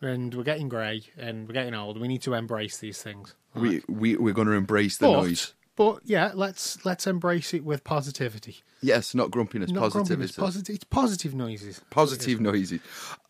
and 0.00 0.34
we're 0.34 0.44
getting 0.44 0.68
grey, 0.68 1.02
and 1.16 1.48
we're 1.48 1.54
getting 1.54 1.74
old. 1.74 1.98
We 1.98 2.08
need 2.08 2.22
to 2.22 2.34
embrace 2.34 2.78
these 2.78 3.02
things. 3.02 3.34
we, 3.54 3.82
we, 3.88 4.16
we're 4.16 4.34
going 4.34 4.48
to 4.48 4.54
embrace 4.54 4.98
the 4.98 5.06
but, 5.06 5.22
noise. 5.22 5.54
but 5.76 6.00
yeah, 6.04 6.32
let's 6.34 6.84
let's 6.84 7.06
embrace 7.06 7.54
it 7.54 7.64
with 7.64 7.84
positivity. 7.84 8.58
Yes, 8.82 9.14
not 9.14 9.30
grumpiness, 9.30 9.70
Not 9.70 9.80
positivity. 9.92 10.32
grumpiness, 10.32 10.36
posit- 10.36 10.70
it's 10.70 10.84
positive 10.84 11.34
noises. 11.34 11.80
Positive 11.90 12.40
noises. 12.40 12.80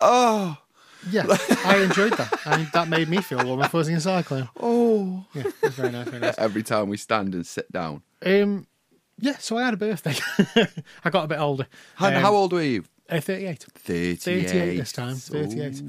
Oh, 0.00 0.58
Yeah, 1.10 1.24
I 1.64 1.78
enjoyed 1.78 2.12
that. 2.12 2.40
I, 2.44 2.68
that 2.74 2.88
made 2.88 3.08
me 3.08 3.18
feel 3.22 3.44
warm 3.44 3.60
and 3.62 3.70
fuzzy 3.70 3.92
inside, 3.94 4.26
Clem. 4.26 4.48
oh. 4.60 5.24
Yeah, 5.34 5.42
it 5.46 5.54
was 5.62 5.74
very 5.74 5.90
nice, 5.92 6.08
very 6.08 6.20
nice. 6.20 6.34
Every 6.38 6.62
time 6.62 6.88
we 6.88 6.96
stand 6.96 7.34
and 7.34 7.46
sit 7.46 7.70
down. 7.72 8.02
Um, 8.24 8.66
yeah, 9.18 9.36
so 9.38 9.56
I 9.58 9.62
had 9.64 9.74
a 9.74 9.76
birthday. 9.76 10.14
I 11.04 11.10
got 11.10 11.24
a 11.24 11.28
bit 11.28 11.38
older. 11.38 11.66
How, 11.94 12.08
Um, 12.08 12.14
how 12.14 12.34
old 12.34 12.52
were 12.52 12.62
you? 12.62 12.84
Uh, 13.10 13.20
38. 13.20 13.66
38. 13.74 14.20
38 14.20 14.76
this 14.76 14.92
time. 14.92 15.16
38. 15.16 15.82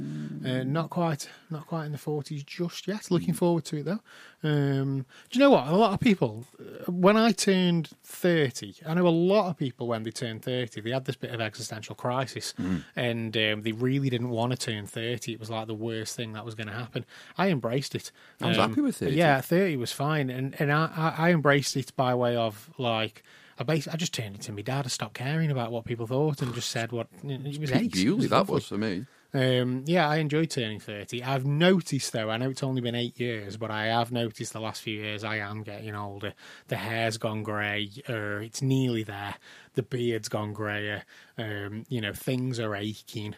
Uh, 0.46 0.64
not 0.64 0.90
quite, 0.90 1.30
not 1.50 1.68
quite 1.68 1.86
in 1.86 1.92
the 1.92 1.98
40s 1.98 2.46
just 2.46 2.88
yet. 2.88 3.12
Looking 3.12 3.34
forward 3.34 3.66
to 3.66 3.78
it 3.78 3.86
though. 3.86 4.00
Um, 4.44 5.06
do 5.30 5.38
you 5.38 5.40
know 5.40 5.52
what? 5.52 5.68
A 5.68 5.76
lot 5.76 5.94
of 5.94 6.00
people, 6.00 6.46
uh, 6.60 6.92
when 6.92 7.16
I 7.16 7.32
turned 7.32 7.90
30, 8.04 8.76
I 8.88 8.96
know 8.96 9.06
a 9.06 9.10
lot 9.10 9.50
of 9.50 9.58
people 9.58 9.88
when 9.88 10.02
they 10.04 10.10
turned 10.12 10.42
30, 10.42 10.82
they 10.82 10.90
had 10.90 11.06
this 11.06 11.16
bit 11.16 11.32
of 11.32 11.40
existential 11.40 11.94
crisis 11.94 12.54
and 12.96 13.38
um, 13.38 13.62
they 13.62 13.72
really 13.72 14.10
didn't 14.10 14.30
want 14.30 14.52
to 14.52 14.58
turn 14.58 14.88
30. 14.88 15.34
It 15.34 15.40
was 15.40 15.50
like 15.52 15.68
the 15.68 15.76
worst 15.76 16.16
thing 16.16 16.34
that 16.34 16.44
was 16.44 16.56
going 16.56 16.68
to 16.68 16.74
happen. 16.74 17.06
I 17.38 17.50
embraced 17.50 17.94
it. 17.94 18.12
I 18.42 18.48
was 18.48 18.58
happy 18.58 18.82
with 18.82 18.98
30. 18.98 19.12
Yeah, 19.16 19.42
30 19.42 19.78
was 19.78 19.92
fine. 19.92 20.30
And, 20.32 20.60
and 20.60 20.72
I, 20.72 20.90
I, 20.96 21.28
I 21.28 21.32
embraced 21.32 21.78
it 21.78 21.96
by 21.96 22.16
way 22.16 22.36
of 22.36 22.70
like, 22.80 23.24
I, 23.62 23.64
bas- 23.64 23.88
I 23.88 23.96
just 23.96 24.14
turned 24.14 24.36
it 24.36 24.42
to 24.44 24.52
my 24.52 24.62
dad. 24.62 24.86
I 24.86 24.90
stopped 24.90 25.14
caring 25.16 25.52
about 25.52 25.72
what 25.72 25.86
people 25.86 26.08
thought 26.08 26.42
and 26.42 26.54
just 26.54 26.70
said 26.70 26.92
what 26.92 27.08
it 27.24 27.60
was 27.60 27.72
was 28.18 28.30
that 28.30 28.48
was 28.48 28.68
for 28.68 28.78
me. 28.78 29.06
Um, 29.34 29.84
yeah, 29.86 30.10
I 30.10 30.18
enjoyed 30.18 30.50
turning 30.50 30.82
30. 30.82 31.24
I've 31.24 31.46
noticed, 31.46 32.12
though, 32.12 32.30
I 32.30 32.36
know 32.38 32.50
it's 32.50 32.64
only 32.64 32.82
been 32.82 32.96
eight 32.96 33.18
years, 33.18 33.56
but 33.56 33.72
I 33.72 33.86
have 33.86 34.12
noticed 34.12 34.52
the 34.52 34.60
last 34.60 34.82
few 34.82 34.98
years 35.00 35.24
I 35.24 35.38
am 35.38 35.64
getting 35.64 35.96
older. 35.96 36.34
The 36.68 36.76
hair's 36.76 37.18
gone 37.18 37.44
grey, 37.44 37.90
or 38.10 38.42
it's 38.42 38.62
nearly 38.62 39.04
there. 39.04 39.36
The 39.76 39.84
beard's 39.84 40.28
gone 40.28 40.52
greyer. 40.52 41.04
Um, 41.38 41.86
you 41.88 42.02
know, 42.02 42.12
things 42.12 42.60
are 42.60 42.76
aching. 42.76 43.36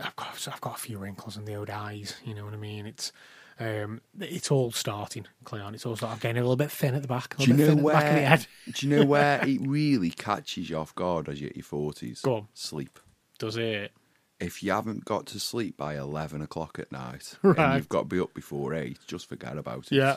I've 0.00 0.16
got, 0.16 0.48
I've 0.50 0.60
got 0.62 0.76
a 0.76 0.80
few 0.80 0.96
wrinkles 0.96 1.36
in 1.36 1.44
the 1.44 1.56
old 1.56 1.68
eyes, 1.68 2.16
you 2.24 2.34
know 2.34 2.44
what 2.44 2.54
I 2.54 2.58
mean? 2.58 2.86
It's. 2.86 3.12
Um, 3.60 4.00
it's 4.20 4.50
all 4.52 4.70
starting, 4.70 5.26
Cleon. 5.44 5.74
It's 5.74 5.84
all 5.84 5.96
starting. 5.96 6.14
I'm 6.14 6.18
getting 6.20 6.36
a 6.38 6.42
little 6.42 6.56
bit 6.56 6.70
thin 6.70 6.94
at 6.94 7.02
the 7.02 7.08
back. 7.08 7.34
A 7.34 7.42
Do 7.44 7.50
you 7.50 7.54
know 7.56 7.66
thin 7.66 7.78
at 7.78 7.84
the 7.84 7.92
back 7.92 8.04
of 8.04 8.14
the 8.14 8.20
where? 8.20 8.38
do 8.74 8.86
you 8.86 8.96
know 8.96 9.04
where 9.04 9.40
it 9.48 9.60
really 9.66 10.10
catches 10.10 10.70
you 10.70 10.76
off 10.76 10.94
guard 10.94 11.28
as 11.28 11.40
you 11.40 11.48
hit 11.48 11.56
your 11.56 11.64
forties? 11.64 12.20
Go 12.20 12.34
on. 12.36 12.48
Sleep. 12.54 12.98
Does 13.38 13.56
it? 13.56 13.92
If 14.40 14.62
you 14.62 14.70
haven't 14.70 15.04
got 15.04 15.26
to 15.26 15.40
sleep 15.40 15.76
by 15.76 15.96
eleven 15.96 16.40
o'clock 16.42 16.78
at 16.78 16.92
night, 16.92 17.34
Right. 17.42 17.58
and 17.58 17.74
you've 17.74 17.88
got 17.88 18.02
to 18.02 18.04
be 18.06 18.20
up 18.20 18.32
before 18.34 18.74
eight, 18.74 18.98
just 19.06 19.28
forget 19.28 19.58
about 19.58 19.86
it. 19.90 19.92
Yeah. 19.92 20.16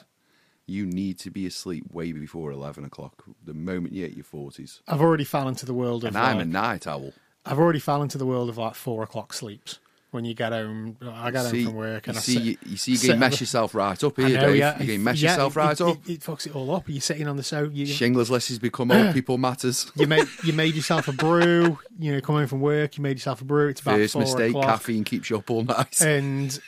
You 0.67 0.85
need 0.85 1.17
to 1.19 1.31
be 1.31 1.47
asleep 1.47 1.85
way 1.91 2.11
before 2.11 2.51
eleven 2.51 2.85
o'clock. 2.85 3.23
The 3.43 3.55
moment 3.55 3.93
you 3.93 4.03
hit 4.05 4.13
your 4.15 4.23
forties, 4.23 4.81
I've 4.87 5.01
already 5.01 5.23
fallen 5.23 5.49
into 5.49 5.65
the 5.65 5.73
world 5.73 6.03
of. 6.03 6.09
and 6.09 6.17
I'm 6.17 6.39
a 6.39 6.45
night 6.45 6.85
owl. 6.85 7.13
I've 7.43 7.57
already 7.57 7.79
fallen 7.79 8.03
into 8.03 8.19
the 8.19 8.25
world 8.27 8.49
of 8.49 8.59
like 8.59 8.75
four 8.75 9.01
o'clock 9.01 9.33
sleeps. 9.33 9.79
When 10.11 10.25
you 10.25 10.33
get 10.33 10.51
home, 10.51 10.97
I 11.01 11.31
get 11.31 11.45
see, 11.45 11.63
home 11.63 11.71
from 11.71 11.75
work 11.79 12.07
and 12.07 12.15
you 12.15 12.19
I 12.19 12.21
see, 12.21 12.33
sit, 12.33 12.43
you, 12.43 12.57
you 12.65 12.77
see, 12.77 12.91
you 12.91 12.99
can 13.11 13.19
mess 13.19 13.37
the- 13.37 13.43
yourself 13.43 13.73
right 13.73 14.03
up 14.03 14.17
here, 14.17 14.27
know, 14.29 14.47
Dave. 14.47 14.55
yeah, 14.57 14.79
you 14.81 14.93
can 14.93 15.03
mess 15.05 15.21
yeah, 15.21 15.29
yourself 15.31 15.55
right 15.55 15.71
it, 15.71 15.81
up. 15.81 15.97
It, 16.05 16.11
it 16.11 16.19
fucks 16.19 16.47
it 16.47 16.53
all 16.55 16.75
up. 16.75 16.83
You're 16.89 16.99
sitting 16.99 17.27
on 17.29 17.37
the 17.37 17.43
sofa. 17.43 17.73
You, 17.73 17.85
Shingler's 17.85 18.29
list 18.29 18.49
has 18.49 18.59
become 18.59 18.91
old 18.91 19.13
people 19.13 19.37
matters. 19.37 19.89
you 19.95 20.07
made 20.07 20.27
you 20.43 20.51
made 20.51 20.75
yourself 20.75 21.07
a 21.07 21.13
brew. 21.13 21.79
You 21.97 22.13
know, 22.13 22.21
coming 22.21 22.41
home 22.41 22.47
from 22.49 22.59
work, 22.59 22.97
you 22.97 23.03
made 23.03 23.17
yourself 23.17 23.39
a 23.41 23.45
brew. 23.45 23.69
It's 23.69 23.79
about 23.79 23.95
First 23.99 24.13
four 24.13 24.21
mistake: 24.23 24.49
o'clock, 24.49 24.65
caffeine 24.65 25.05
keeps 25.05 25.29
you 25.29 25.37
up 25.37 25.49
all 25.49 25.63
night. 25.63 26.01
and 26.01 26.59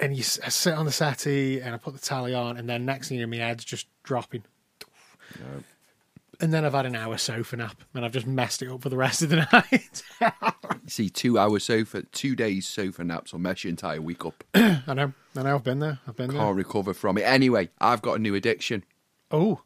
and 0.00 0.16
you 0.16 0.24
I 0.44 0.48
sit 0.48 0.74
on 0.74 0.86
the 0.86 0.92
settee 0.92 1.60
and 1.60 1.72
I 1.72 1.78
put 1.78 1.94
the 1.94 2.00
tally 2.00 2.34
on, 2.34 2.56
and 2.56 2.68
then 2.68 2.84
next 2.84 3.08
thing 3.10 3.18
you 3.20 3.26
know, 3.26 3.30
my 3.30 3.36
head's 3.44 3.64
just 3.64 3.86
dropping. 4.02 4.42
And 6.42 6.52
then 6.54 6.64
I've 6.64 6.72
had 6.72 6.86
an 6.86 6.96
hour 6.96 7.18
sofa 7.18 7.56
nap, 7.56 7.82
and 7.94 8.04
I've 8.04 8.12
just 8.12 8.26
messed 8.26 8.62
it 8.62 8.70
up 8.70 8.80
for 8.82 8.88
the 8.88 8.96
rest 8.96 9.20
of 9.22 9.28
the 9.28 9.36
night. 9.52 10.02
see, 10.86 11.10
two 11.10 11.38
hour 11.38 11.58
sofa, 11.58 12.04
two 12.12 12.34
days 12.34 12.66
sofa 12.66 13.04
naps 13.04 13.32
will 13.32 13.40
mess 13.40 13.62
your 13.64 13.68
entire 13.70 14.00
week 14.00 14.24
up. 14.24 14.42
I 14.54 14.94
know, 14.94 15.12
I 15.36 15.42
know. 15.42 15.54
I've 15.56 15.64
been 15.64 15.80
there. 15.80 15.98
I've 16.08 16.16
been 16.16 16.30
there. 16.30 16.38
Can't 16.40 16.56
recover 16.56 16.94
from 16.94 17.18
it. 17.18 17.22
Anyway, 17.22 17.68
I've 17.80 18.00
got 18.02 18.14
a 18.14 18.18
new 18.18 18.34
addiction, 18.34 18.84
Oh, 19.30 19.60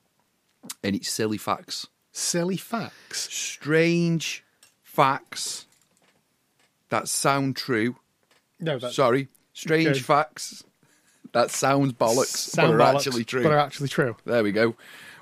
and 0.83 0.97
it's 0.97 1.09
silly 1.09 1.39
facts. 1.39 1.87
silly 2.11 2.57
facts. 2.57 3.33
Strange 3.33 4.43
facts 4.83 5.67
that 6.89 7.09
sound 7.09 7.57
true. 7.57 7.97
No, 8.61 8.79
that's 8.79 8.97
Sorry, 8.97 9.29
strange 9.53 9.89
Okay. 9.89 9.99
facts 10.01 10.65
that 11.33 11.51
sounds 11.51 11.93
bollocks, 11.93 12.27
sound 12.27 12.79
but 12.79 12.81
are 12.85 12.93
bollocks, 12.95 13.07
actually 13.07 13.25
true. 13.25 13.43
But 13.43 13.53
are 13.53 13.59
actually 13.59 13.89
true. 13.89 14.17
There 14.25 14.43
we 14.43 14.53
go. 14.53 14.75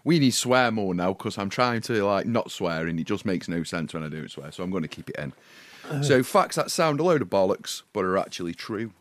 We 0.05 0.19
need 0.19 0.33
swear 0.33 0.71
more 0.71 0.95
now 0.95 1.13
because 1.13 1.39
I'm 1.39 1.51
trying 1.51 1.81
to 1.83 2.05
like 2.05 2.27
not 2.27 2.51
swear 2.51 2.87
and 2.87 2.99
it 2.99 3.05
just 3.05 3.25
makes 3.25 3.49
no 3.49 3.63
sense 3.63 3.95
when 3.95 4.03
I 4.03 4.09
don't 4.09 4.31
swear. 4.31 4.51
So 4.53 4.63
I'm 4.63 4.71
going 4.71 4.83
to 4.83 4.89
keep 4.89 5.11
it 5.11 5.17
in. 5.17 5.33
Uh. 5.89 6.03
so 6.03 6.23
facts 6.23 6.57
that 6.57 6.71
sound 6.71 7.01
a 7.01 7.03
load 7.03 7.23
of 7.23 7.29
bollocks 7.29 7.83
but 7.93 8.05
are 8.05 8.17
actually 8.17 8.55
true. 8.55 8.93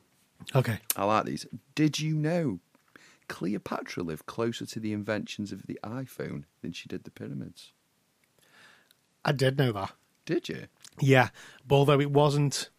Okay. 0.55 0.79
I 0.95 1.05
like 1.05 1.25
these. 1.25 1.45
Did 1.75 1.99
you 1.99 2.15
know 2.15 2.59
Cleopatra 3.27 4.03
lived 4.03 4.25
closer 4.25 4.65
to 4.65 4.79
the 4.79 4.91
inventions 4.91 5.51
of 5.51 5.67
the 5.67 5.79
iPhone 5.83 6.43
than 6.61 6.73
she 6.73 6.89
did 6.89 7.03
the 7.03 7.11
pyramids? 7.11 7.71
I 9.23 9.31
did 9.31 9.57
know 9.57 9.71
that. 9.71 9.91
Did 10.25 10.49
you? 10.49 10.65
Yeah, 10.99 11.29
but 11.67 11.75
although 11.75 11.99
it 11.99 12.11
wasn't, 12.11 12.69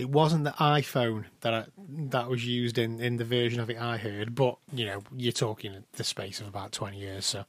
it 0.00 0.08
wasn't 0.08 0.44
the 0.44 0.50
iPhone 0.52 1.26
that 1.42 1.54
I, 1.54 1.64
that 2.10 2.28
was 2.28 2.46
used 2.46 2.78
in, 2.78 3.00
in 3.00 3.16
the 3.16 3.24
version 3.24 3.60
of 3.60 3.70
it 3.70 3.78
I 3.80 3.96
heard. 3.98 4.34
But 4.34 4.56
you 4.72 4.86
know, 4.86 5.02
you're 5.16 5.32
talking 5.32 5.84
the 5.92 6.04
space 6.04 6.40
of 6.40 6.46
about 6.48 6.72
twenty 6.72 6.98
years. 6.98 7.24
So 7.26 7.44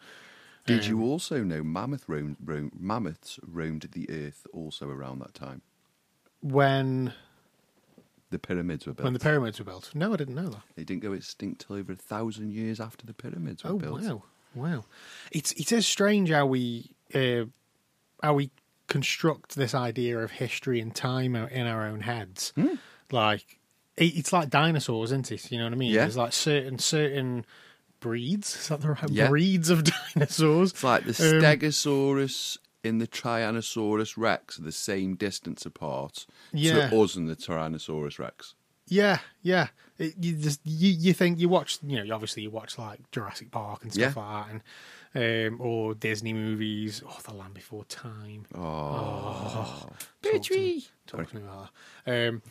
Did 0.65 0.85
you 0.85 1.01
also 1.03 1.43
know 1.43 1.63
mammoth 1.63 2.07
roamed, 2.07 2.37
roam, 2.43 2.71
mammoths 2.77 3.39
roamed 3.45 3.87
the 3.93 4.09
earth 4.09 4.45
also 4.53 4.89
around 4.89 5.19
that 5.19 5.33
time? 5.33 5.61
when 6.41 7.13
The 8.31 8.39
pyramids 8.39 8.85
were 8.87 8.93
built. 8.93 9.03
when 9.03 9.13
the 9.13 9.19
pyramids 9.19 9.59
were 9.59 9.65
built, 9.65 9.91
no, 9.93 10.13
I 10.13 10.17
didn't 10.17 10.35
know 10.35 10.49
that. 10.49 10.61
They 10.75 10.83
didn't 10.83 11.03
go 11.03 11.13
extinct 11.13 11.65
till 11.67 11.75
over 11.75 11.91
a 11.93 11.95
thousand 11.95 12.51
years 12.53 12.79
after 12.79 13.05
the 13.05 13.13
pyramids 13.13 13.63
were 13.63 13.71
Oh 13.71 13.77
built. 13.77 14.01
wow, 14.01 14.23
wow! 14.55 14.85
It's 15.31 15.51
it 15.53 15.71
is 15.71 15.85
strange 15.85 16.29
how 16.31 16.45
we 16.47 16.91
uh, 17.13 17.45
how 18.23 18.33
we 18.35 18.49
construct 18.91 19.55
this 19.55 19.73
idea 19.73 20.19
of 20.19 20.31
history 20.31 20.79
and 20.79 20.93
time 20.93 21.35
in 21.35 21.67
our 21.67 21.85
own 21.85 22.01
heads. 22.01 22.51
Hmm. 22.55 22.75
Like 23.11 23.59
it's 23.97 24.31
like 24.33 24.49
dinosaurs, 24.49 25.09
isn't 25.11 25.31
it? 25.31 25.51
You 25.51 25.57
know 25.59 25.65
what 25.65 25.73
I 25.73 25.77
mean? 25.77 25.91
Yeah. 25.91 26.01
There's 26.01 26.17
like 26.17 26.33
certain 26.33 26.79
certain 26.79 27.45
breeds. 27.99 28.55
Is 28.55 28.67
that 28.69 28.81
the 28.81 28.89
right 28.89 29.09
Yeah. 29.09 29.27
breeds 29.29 29.69
of 29.69 29.83
dinosaurs? 30.15 30.71
It's 30.71 30.83
like 30.83 31.03
the 31.05 31.09
Um, 31.09 31.41
Stegosaurus 31.41 32.57
in 32.83 32.97
the 32.97 33.07
Tyrannosaurus 33.07 34.17
Rex 34.17 34.57
are 34.59 34.63
the 34.63 34.71
same 34.71 35.15
distance 35.15 35.65
apart 35.65 36.25
Yeah. 36.51 36.89
to 36.89 37.01
us 37.01 37.15
and 37.15 37.29
the 37.29 37.35
Tyrannosaurus 37.35 38.17
Rex. 38.19 38.55
Yeah, 38.87 39.19
yeah. 39.41 39.67
It, 39.99 40.15
you 40.19 40.33
just 40.35 40.61
you, 40.65 40.89
you 40.91 41.13
think 41.13 41.39
you 41.39 41.47
watch 41.47 41.77
you 41.85 42.03
know 42.03 42.13
obviously 42.15 42.43
you 42.43 42.49
watch 42.49 42.77
like 42.79 42.99
Jurassic 43.11 43.51
Park 43.51 43.83
and 43.83 43.93
stuff 43.93 44.15
Yeah. 44.15 44.21
like 44.21 44.45
that, 44.45 44.51
and 44.51 44.63
um, 45.15 45.57
or 45.59 45.93
Disney 45.95 46.33
movies, 46.33 47.01
oh 47.07 47.17
The 47.23 47.33
Land 47.33 47.53
Before 47.53 47.83
Time. 47.85 48.45
Oh, 48.55 49.89
Talk 50.21 50.41
to 50.43 50.55
me, 50.57 50.85
talk 51.07 51.29
to 51.29 51.35
me 51.35 51.41
about 51.41 51.69
that. 52.05 52.29
Um, 52.29 52.41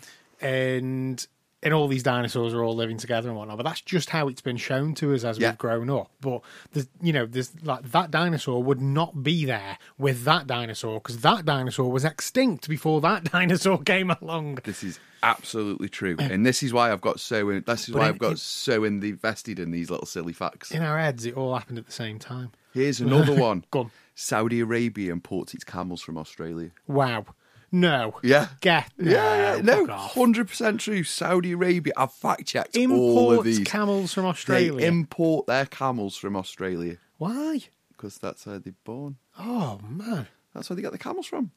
and 0.40 1.26
and 1.62 1.74
all 1.74 1.88
these 1.88 2.02
dinosaurs 2.02 2.54
are 2.54 2.62
all 2.64 2.74
living 2.74 2.96
together 2.96 3.28
and 3.28 3.36
whatnot. 3.36 3.56
But 3.58 3.64
that's 3.64 3.80
just 3.82 4.10
how 4.10 4.28
it's 4.28 4.40
been 4.40 4.56
shown 4.56 4.94
to 4.96 5.14
us 5.14 5.24
as 5.24 5.38
Yeah. 5.38 5.50
we've 5.50 5.58
grown 5.58 5.90
up. 5.90 6.10
But 6.20 6.40
there's, 6.72 6.88
you 7.02 7.12
know, 7.12 7.26
there's 7.26 7.52
like 7.62 7.90
that 7.92 8.10
dinosaur 8.10 8.62
would 8.62 8.80
not 8.80 9.22
be 9.22 9.44
there 9.44 9.76
with 9.98 10.24
that 10.24 10.46
dinosaur 10.46 11.00
because 11.00 11.18
that 11.20 11.44
dinosaur 11.44 11.90
was 11.92 12.04
extinct 12.04 12.68
before 12.68 13.00
that 13.02 13.24
dinosaur 13.32 13.78
came 13.82 14.10
along. 14.10 14.58
this 14.64 14.82
is 14.82 14.98
absolutely 15.22 15.88
true, 15.90 16.16
um, 16.18 16.30
and 16.30 16.46
this 16.46 16.62
is 16.62 16.72
why 16.72 16.90
I've 16.90 17.02
got 17.02 17.20
so. 17.20 17.50
In, 17.50 17.62
this 17.66 17.88
is 17.88 17.92
But 17.92 17.98
why 17.98 18.04
in- 18.06 18.14
I've 18.14 18.18
got 18.18 18.30
in- 18.32 18.36
so 18.38 18.84
invested 18.84 19.58
in 19.58 19.70
these 19.70 19.90
little 19.90 20.06
silly 20.06 20.32
facts. 20.32 20.70
In 20.70 20.82
our 20.82 20.98
heads, 20.98 21.26
it 21.26 21.36
all 21.36 21.54
happened 21.54 21.76
at 21.78 21.84
the 21.84 21.92
same 21.92 22.18
time. 22.18 22.52
Here's 22.72 23.00
another 23.00 23.34
one. 23.38 23.64
Go 23.70 23.80
on. 23.80 23.90
Saudi 24.14 24.60
Arabia 24.60 25.12
imports 25.12 25.52
its 25.54 25.64
camels 25.64 26.00
from 26.00 26.16
Australia. 26.16 26.70
Wow. 26.86 27.26
No. 27.72 28.18
Yeah. 28.22 28.48
Get 28.60 28.90
Yeah, 28.98 29.56
yeah, 29.56 29.62
no, 29.62 29.86
hundred 29.86 30.48
percent 30.48 30.80
true. 30.80 31.04
Saudi 31.04 31.52
Arabia. 31.52 31.92
I've 31.96 32.12
fact 32.12 32.46
checked 32.46 32.76
all 32.76 33.38
of 33.38 33.44
these. 33.44 33.60
camels 33.60 34.12
from 34.12 34.24
they 34.24 34.30
Australia. 34.30 34.86
import 34.86 35.46
their 35.46 35.66
camels 35.66 36.16
from 36.16 36.36
Australia 36.36 36.96
Why? 37.18 37.60
because 37.92 38.18
that's 38.18 38.46
where 38.46 38.58
they're 38.58 38.72
born. 38.84 39.16
Oh 39.38 39.78
man. 39.86 40.26
That's 40.54 40.68
where 40.68 40.74
they 40.76 40.82
get 40.82 40.92
the 40.92 40.98
camels 40.98 41.26
from. 41.26 41.52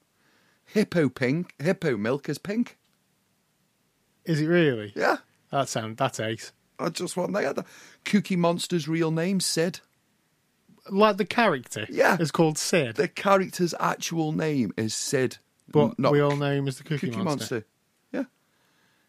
Hippo 0.66 1.10
pink, 1.10 1.54
hippo 1.60 1.98
milk 1.98 2.30
is 2.30 2.38
pink. 2.38 2.78
Is 4.26 4.40
it 4.40 4.48
really? 4.48 4.94
Yeah, 4.96 5.18
That 5.52 5.68
sound 5.68 5.98
that's 5.98 6.20
ace. 6.20 6.52
I 6.80 6.90
just 6.90 7.18
want 7.18 7.34
they 7.34 7.44
the 7.44 7.66
Cookie 8.06 8.36
Monster's 8.36 8.88
real 8.88 9.12
name, 9.12 9.40
Sid. 9.40 9.80
Like 10.90 11.18
the 11.18 11.26
character. 11.26 11.86
Yeah. 11.90 12.18
Is 12.20 12.32
called 12.32 12.58
Sid. 12.58 12.96
The 12.96 13.08
character's 13.08 13.74
actual 13.80 14.32
name 14.32 14.74
is 14.78 14.94
Sid, 14.94 15.38
but 15.70 15.98
not 15.98 16.12
we 16.12 16.20
all 16.20 16.36
know 16.36 16.52
him 16.52 16.68
as 16.68 16.78
the 16.78 16.84
Cookie, 16.84 17.08
Cookie 17.08 17.24
Monster. 17.24 17.56
Monster. 17.56 17.66
Yeah, 18.12 18.24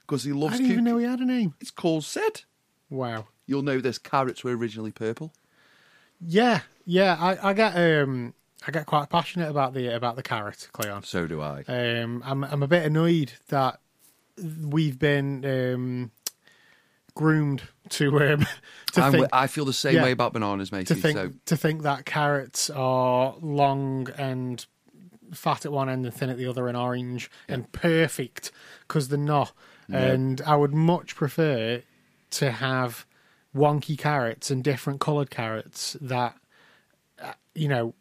because 0.00 0.24
he 0.24 0.32
loves 0.32 0.54
I 0.54 0.58
didn't 0.58 0.72
even 0.72 0.84
know 0.84 0.98
he 0.98 1.06
had 1.06 1.20
a 1.20 1.24
name. 1.24 1.54
It's 1.60 1.70
called 1.70 2.04
Sid. 2.04 2.42
Wow. 2.90 3.26
You'll 3.46 3.62
know 3.62 3.80
this. 3.80 3.98
Carrots 3.98 4.44
were 4.44 4.56
originally 4.56 4.92
purple. 4.92 5.32
Yeah, 6.20 6.60
yeah. 6.86 7.16
I, 7.20 7.50
I 7.50 7.52
get 7.52 7.76
um 7.76 8.34
I 8.66 8.70
get 8.70 8.86
quite 8.86 9.10
passionate 9.10 9.50
about 9.50 9.74
the 9.74 9.88
about 9.88 10.16
the 10.16 10.22
carrot, 10.22 10.68
Cleon. 10.72 11.02
So 11.02 11.26
do 11.26 11.40
I. 11.40 11.64
Um, 11.68 12.22
I'm 12.24 12.44
I'm 12.44 12.62
a 12.62 12.68
bit 12.68 12.84
annoyed 12.84 13.32
that 13.48 13.80
we've 14.38 14.98
been 14.98 15.44
um, 15.44 16.10
groomed 17.14 17.62
to 17.90 18.08
um, 18.20 18.46
to 18.92 19.02
I'm 19.02 19.12
think 19.12 19.28
I 19.32 19.46
feel 19.46 19.64
the 19.64 19.72
same 19.72 19.96
yeah. 19.96 20.04
way 20.04 20.12
about 20.12 20.32
bananas, 20.32 20.72
mate. 20.72 20.86
to 20.86 20.94
think 20.94 21.18
so 21.18 21.32
to 21.46 21.56
think 21.56 21.82
that 21.82 22.06
carrots 22.06 22.70
are 22.70 23.34
long 23.40 24.08
and 24.16 24.64
fat 25.32 25.64
at 25.64 25.72
one 25.72 25.88
end 25.88 26.04
and 26.04 26.14
thin 26.14 26.30
at 26.30 26.36
the 26.36 26.46
other 26.46 26.68
and 26.68 26.76
orange 26.76 27.30
and 27.48 27.70
perfect 27.72 28.50
because 28.86 29.08
they're 29.08 29.18
not. 29.18 29.52
And 29.88 30.40
I 30.46 30.56
would 30.56 30.72
much 30.72 31.14
prefer 31.14 31.82
to 32.30 32.50
have 32.50 33.06
wonky 33.54 33.96
carrots 33.96 34.50
and 34.50 34.64
different 34.64 35.00
coloured 35.00 35.30
carrots 35.30 35.96
that 36.00 36.36
uh, 37.22 37.32
you 37.54 37.68
know 37.68 37.94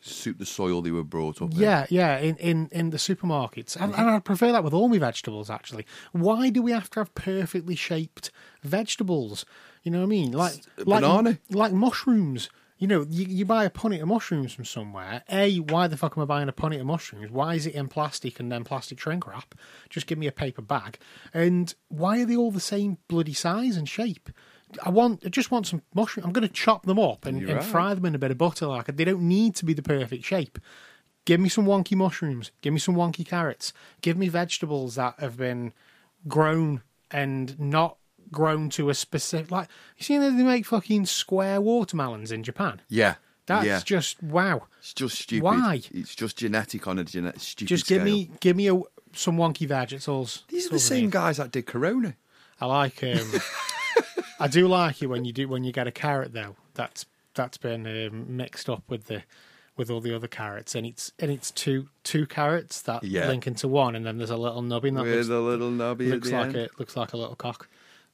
suit 0.00 0.38
the 0.38 0.46
soil 0.46 0.80
they 0.82 0.90
were 0.90 1.04
brought 1.04 1.42
up 1.42 1.52
in. 1.52 1.58
yeah, 1.58 1.86
yeah, 1.90 2.18
in, 2.18 2.36
in, 2.36 2.68
in 2.72 2.90
the 2.90 2.96
supermarkets. 2.96 3.76
And, 3.76 3.94
and 3.94 4.08
I 4.08 4.18
prefer 4.18 4.50
that 4.52 4.64
with 4.64 4.72
all 4.72 4.88
my 4.88 4.98
vegetables, 4.98 5.50
actually. 5.50 5.86
Why 6.12 6.50
do 6.50 6.62
we 6.62 6.72
have 6.72 6.88
to 6.90 7.00
have 7.00 7.14
perfectly 7.14 7.74
shaped 7.74 8.30
vegetables? 8.62 9.44
You 9.82 9.90
know 9.90 9.98
what 9.98 10.04
I 10.04 10.08
mean? 10.08 10.32
Like, 10.32 10.54
like, 10.78 11.02
banana. 11.02 11.38
like 11.50 11.72
mushrooms. 11.72 12.48
You 12.80 12.86
know, 12.86 13.06
you, 13.10 13.26
you 13.26 13.44
buy 13.44 13.66
a 13.66 13.70
punnet 13.70 14.00
of 14.00 14.08
mushrooms 14.08 14.54
from 14.54 14.64
somewhere. 14.64 15.22
A, 15.30 15.58
why 15.58 15.86
the 15.86 15.98
fuck 15.98 16.16
am 16.16 16.22
I 16.22 16.26
buying 16.26 16.48
a 16.48 16.52
punnet 16.52 16.80
of 16.80 16.86
mushrooms? 16.86 17.30
Why 17.30 17.54
is 17.54 17.66
it 17.66 17.74
in 17.74 17.88
plastic 17.88 18.40
and 18.40 18.50
then 18.50 18.64
plastic 18.64 18.98
shrink 18.98 19.26
wrap? 19.26 19.54
Just 19.90 20.06
give 20.06 20.16
me 20.16 20.26
a 20.26 20.32
paper 20.32 20.62
bag. 20.62 20.98
And 21.34 21.74
why 21.88 22.22
are 22.22 22.24
they 22.24 22.36
all 22.36 22.50
the 22.50 22.58
same 22.58 22.96
bloody 23.06 23.34
size 23.34 23.76
and 23.76 23.86
shape? 23.86 24.30
I 24.82 24.88
want, 24.88 25.26
I 25.26 25.28
just 25.28 25.50
want 25.50 25.66
some 25.66 25.82
mushroom. 25.94 26.24
I'm 26.24 26.32
going 26.32 26.48
to 26.48 26.54
chop 26.54 26.86
them 26.86 26.98
up 26.98 27.26
and, 27.26 27.42
and 27.42 27.56
right. 27.56 27.62
fry 27.62 27.92
them 27.92 28.06
in 28.06 28.14
a 28.14 28.18
bit 28.18 28.30
of 28.30 28.38
butter. 28.38 28.66
Like 28.66 28.86
they 28.96 29.04
don't 29.04 29.28
need 29.28 29.56
to 29.56 29.66
be 29.66 29.74
the 29.74 29.82
perfect 29.82 30.24
shape. 30.24 30.58
Give 31.26 31.38
me 31.38 31.50
some 31.50 31.66
wonky 31.66 31.94
mushrooms. 31.94 32.50
Give 32.62 32.72
me 32.72 32.80
some 32.80 32.94
wonky 32.94 33.26
carrots. 33.26 33.74
Give 34.00 34.16
me 34.16 34.28
vegetables 34.28 34.94
that 34.94 35.20
have 35.20 35.36
been 35.36 35.74
grown 36.26 36.80
and 37.10 37.60
not 37.60 37.98
grown 38.32 38.70
to 38.70 38.90
a 38.90 38.94
specific. 38.94 39.50
Like 39.50 39.68
you 39.96 40.04
see, 40.04 40.18
they 40.18 40.30
make 40.30 40.66
fucking 40.66 41.06
square 41.06 41.60
watermelons 41.60 42.32
in 42.32 42.42
Japan. 42.42 42.80
Yeah. 42.88 43.14
That's 43.46 43.66
yeah. 43.66 43.80
just 43.84 44.22
wow. 44.22 44.66
It's 44.78 44.94
just 44.94 45.18
stupid. 45.20 45.44
Why? 45.44 45.82
It's 45.92 46.14
just 46.14 46.36
genetic 46.36 46.86
on 46.86 46.98
a 46.98 47.04
genetic 47.04 47.40
stupid 47.40 47.68
Just 47.68 47.86
give 47.88 48.02
scale. 48.02 48.04
me, 48.14 48.30
give 48.38 48.56
me 48.56 48.68
a, 48.68 48.80
some 49.12 49.36
wonky 49.36 49.66
vegetables. 49.66 50.44
These 50.48 50.66
are 50.68 50.70
the 50.70 50.78
same 50.78 51.10
guys 51.10 51.38
that 51.38 51.50
did 51.50 51.66
Corona. 51.66 52.14
I 52.60 52.66
like. 52.66 53.02
Um, 53.02 53.18
I 54.38 54.46
do 54.46 54.68
like 54.68 55.02
it 55.02 55.06
when 55.08 55.24
you 55.24 55.32
do 55.32 55.48
when 55.48 55.64
you 55.64 55.72
get 55.72 55.86
a 55.86 55.90
carrot 55.92 56.32
though. 56.32 56.56
That's 56.74 57.06
that's 57.34 57.58
been 57.58 57.86
um, 57.86 58.36
mixed 58.36 58.70
up 58.70 58.84
with 58.88 59.06
the 59.06 59.24
with 59.76 59.90
all 59.90 60.00
the 60.00 60.14
other 60.14 60.28
carrots, 60.28 60.74
and 60.74 60.86
it's 60.86 61.12
and 61.18 61.30
it's 61.30 61.50
two 61.50 61.88
two 62.04 62.26
carrots 62.26 62.82
that 62.82 63.02
Yeah. 63.02 63.26
link 63.26 63.46
into 63.46 63.66
one, 63.66 63.96
and 63.96 64.06
then 64.06 64.18
there's 64.18 64.30
a 64.30 64.36
little 64.36 64.62
nubbin 64.62 64.94
that 64.94 65.02
With 65.04 65.14
looks, 65.14 65.28
a 65.28 65.40
little 65.40 65.70
nubby 65.70 66.10
looks 66.10 66.28
at 66.28 66.30
the 66.30 66.36
like 66.38 66.46
end. 66.48 66.56
it 66.56 66.70
looks 66.78 66.96
like 66.96 67.12
a 67.12 67.16
little 67.16 67.34
cock. 67.36 67.68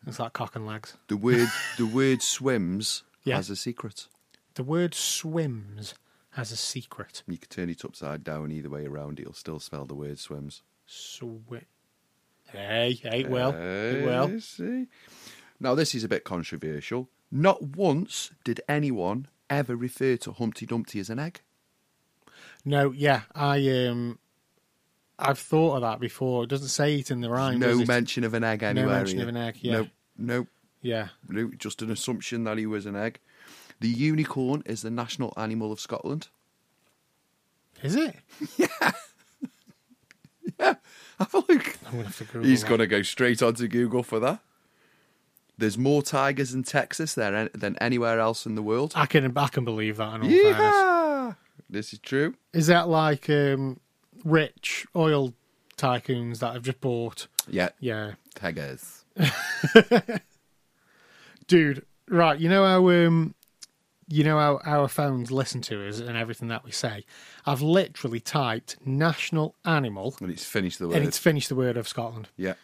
Looks 0.07 0.19
like 0.21 0.33
cock 0.33 0.55
and 0.57 0.66
legs. 0.66 0.97
The 1.09 1.16
word 1.16 1.49
the 1.77 1.87
word 1.87 2.23
swims 2.23 3.03
Yeah. 3.25 3.37
has 3.37 3.51
a 3.51 3.57
secret. 3.57 4.07
The 4.55 4.62
word 4.62 4.95
swims 4.95 5.95
has 6.31 6.53
a 6.53 6.57
secret. 6.57 7.23
You 7.27 7.38
can 7.38 7.49
turn 7.49 7.69
it 7.71 7.85
upside 7.85 8.23
down 8.23 8.53
either 8.53 8.71
way 8.71 8.87
around, 8.87 9.19
it'll 9.21 9.33
still 9.33 9.59
spell 9.59 9.85
the 9.85 9.95
word 9.95 10.19
swims. 10.19 10.62
Swim. 10.87 11.66
Hey, 12.45 12.92
hey, 13.03 13.25
well, 13.25 13.51
it 13.51 14.05
will. 14.05 14.37
Uh, 14.37 14.40
see. 14.40 14.87
Now 15.59 15.75
this 15.75 15.95
is 15.95 16.05
a 16.05 16.09
bit 16.09 16.23
controversial. 16.25 17.09
Not 17.33 17.62
once 17.62 18.31
did 18.45 18.61
anyone 18.69 19.27
ever 19.51 19.75
refer 19.75 20.16
to 20.19 20.33
Humpty 20.33 20.66
Dumpty 20.66 21.01
as 21.01 21.11
an 21.11 21.19
egg. 21.19 21.40
No, 22.64 22.92
yeah, 22.92 23.23
I 23.35 23.87
um, 23.87 24.19
I've 25.19 25.38
thought 25.38 25.77
of 25.77 25.83
that 25.83 25.99
before. 26.01 26.45
It 26.45 26.51
doesn't 26.51 26.69
say 26.69 26.97
it 26.99 27.11
in 27.11 27.21
the 27.21 27.31
rhyme. 27.31 27.59
no 27.59 27.85
mention 27.85 28.23
of 28.25 28.35
an 28.35 28.45
egg 28.45 28.62
anywhere. 28.62 28.88
No 28.88 28.97
mention 28.97 29.21
of 29.21 29.29
an 29.29 29.37
egg, 29.37 29.59
yeah. 29.61 29.73
Nope. 29.73 29.88
Nope. 30.18 30.48
Yeah, 30.83 31.09
No, 31.29 31.50
just 31.59 31.83
an 31.83 31.90
assumption 31.90 32.44
that 32.44 32.59
he 32.59 32.66
was 32.66 32.87
an 32.87 32.94
egg. 32.94 33.18
The 33.81 33.88
unicorn 33.88 34.62
is 34.66 34.83
the 34.83 34.90
national 34.90 35.33
animal 35.37 35.72
of 35.72 35.81
Scotland. 35.81 36.29
is 37.83 37.96
it? 37.96 38.14
yeah. 38.57 38.92
yeah. 40.59 40.74
Have 41.18 41.35
a 41.35 41.38
look. 41.38 41.76
I'm 41.87 41.92
gonna 41.92 42.05
have 42.05 42.18
to 42.18 42.24
Google 42.24 42.44
He's 42.44 42.62
that. 42.62 42.68
going 42.68 42.81
to 42.81 42.87
go 42.87 43.02
straight 43.02 43.42
onto 43.42 43.66
Google 43.68 44.02
for 44.02 44.20
that. 44.20 44.40
There's 45.59 45.79
more 45.79 46.02
tigers 46.02 46.52
in 46.55 46.62
Texas 46.62 47.14
there 47.14 47.48
than 47.55 47.76
anywhere 47.81 48.20
else 48.20 48.44
in 48.46 48.55
the 48.55 48.62
world. 48.62 48.92
I 48.94 49.07
can 49.07 49.37
I 49.37 49.48
can 49.48 49.64
believe 49.64 49.96
that. 49.96 50.14
In 50.16 50.22
all 50.22 50.29
fairness. 50.29 50.74
Yeehaw! 50.74 51.37
This 51.68 51.92
is 51.92 51.98
true. 51.98 52.35
Is 52.52 52.66
that 52.68 52.88
like 52.88 53.29
um, 53.31 53.81
rich 54.24 54.87
oil 54.94 55.33
tycoons 55.76 56.38
that 56.40 56.52
have 56.55 56.62
just 56.62 56.81
bought? 56.81 57.26
Yeah, 57.48 57.70
Yeah, 57.81 58.12
tigers. 58.35 59.05
dude. 61.46 61.85
Right, 62.09 62.38
you 62.38 62.48
know 62.48 62.64
how 62.64 62.88
um, 62.88 63.35
you 64.09 64.22
know 64.22 64.38
how 64.38 64.61
our 64.64 64.87
phones 64.87 65.33
listen 65.33 65.61
to 65.62 65.88
us 65.88 65.98
and 65.98 66.16
everything 66.16 66.48
that 66.48 66.64
we 66.64 66.70
say. 66.70 67.05
I've 67.44 67.62
literally 67.62 68.20
typed 68.20 68.76
national 68.87 69.57
animal, 69.64 70.14
And 70.20 70.31
it's 70.31 70.44
finished 70.44 70.79
the 70.79 70.87
word. 70.88 70.98
and 70.98 71.07
it's 71.07 71.18
finished 71.18 71.48
the 71.48 71.57
word 71.57 71.76
of 71.76 71.88
Scotland. 71.88 72.29
yeah. 72.37 72.55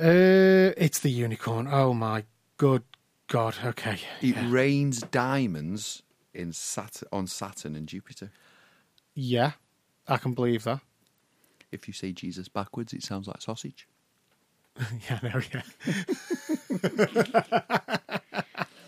Uh, 0.00 0.72
it's 0.78 1.00
the 1.00 1.10
unicorn. 1.10 1.68
Oh 1.70 1.92
my 1.92 2.22
good 2.56 2.84
god. 3.26 3.56
Okay. 3.64 3.98
It 4.22 4.36
Yeah. 4.36 4.50
rains 4.50 5.00
diamonds 5.02 6.02
in 6.32 6.52
Saturn, 6.52 7.08
on 7.12 7.26
Saturn 7.26 7.74
and 7.74 7.86
Jupiter. 7.88 8.30
yeah, 9.14 9.52
I 10.06 10.16
can 10.16 10.32
believe 10.34 10.62
that. 10.64 10.80
If 11.72 11.86
you 11.88 11.92
say 11.92 12.12
Jesus 12.12 12.48
backwards, 12.48 12.92
it 12.94 13.02
sounds 13.02 13.26
like 13.26 13.42
sausage. 13.42 13.86
yeah, 15.10 15.18
no, 15.22 15.40
yeah. 15.52 15.62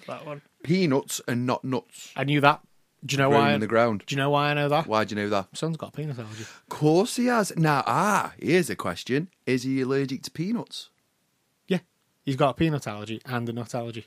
that 0.07 0.27
one. 0.27 0.43
Peanuts 0.63 1.21
and 1.27 1.47
not 1.47 1.65
nuts. 1.65 2.13
I 2.17 2.25
knew 2.25 2.41
that. 2.41 2.61
Do 3.05 3.15
you 3.15 3.19
know 3.19 3.31
why? 3.31 3.53
in 3.55 3.61
the 3.61 3.67
ground. 3.67 4.05
Do 4.07 4.15
you 4.15 4.21
know 4.21 4.29
why 4.31 4.51
I 4.51 4.55
know 4.55 4.69
that? 4.69 4.87
Why 4.87 5.05
do 5.05 5.15
you 5.15 5.23
know 5.23 5.31
that? 5.31 5.49
Son's 5.57 5.79
got 5.79 5.89
a 5.89 5.93
penis 5.93 6.19
allergy. 6.19 6.43
Of 6.43 6.69
course 6.69 7.17
he 7.17 7.27
has. 7.27 7.57
Now, 7.57 7.83
ah, 7.87 8.35
here's 8.39 8.69
a 8.69 8.77
question: 8.77 9.29
Is 9.47 9.63
he 9.63 9.81
allergic 9.81 10.23
to 10.25 10.31
peanuts? 10.31 10.91
Yeah, 11.67 11.79
he's 12.25 12.37
got 12.37 12.51
a 12.51 12.55
peanut 12.55 12.87
allergy 12.87 13.23
and 13.25 13.49
a 13.49 13.53
nut 13.55 13.75
allergy. 13.75 14.05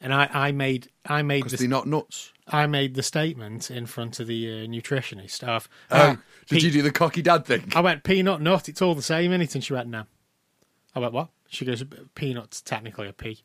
And 0.00 0.12
I, 0.12 0.28
I 0.32 0.50
made, 0.52 0.88
I 1.06 1.22
made 1.22 1.44
Because 1.44 1.52
the, 1.52 1.58
they're 1.58 1.68
not 1.68 1.86
nuts. 1.86 2.32
I 2.48 2.66
made 2.66 2.94
the 2.96 3.04
statement 3.04 3.70
in 3.70 3.86
front 3.86 4.18
of 4.18 4.26
the 4.26 4.48
uh, 4.48 4.66
nutritionist 4.66 5.44
of, 5.44 5.68
Oh, 5.92 5.96
"Ah, 5.96 6.18
did 6.48 6.58
pe- 6.60 6.66
you 6.66 6.72
do 6.72 6.82
the 6.82 6.90
cocky 6.90 7.22
dad 7.22 7.44
thing? 7.44 7.70
I 7.76 7.82
went 7.82 8.02
peanut 8.02 8.40
nut. 8.40 8.68
It's 8.68 8.82
all 8.82 8.96
the 8.96 9.02
same, 9.02 9.30
is 9.32 9.40
it? 9.42 9.54
And 9.54 9.62
she 9.62 9.74
went 9.74 9.86
no. 9.88 10.04
I 10.94 11.00
went 11.00 11.12
what? 11.12 11.28
She 11.48 11.64
goes 11.64 11.84
peanuts 12.14 12.60
technically 12.60 13.08
a 13.08 13.12
pea, 13.12 13.42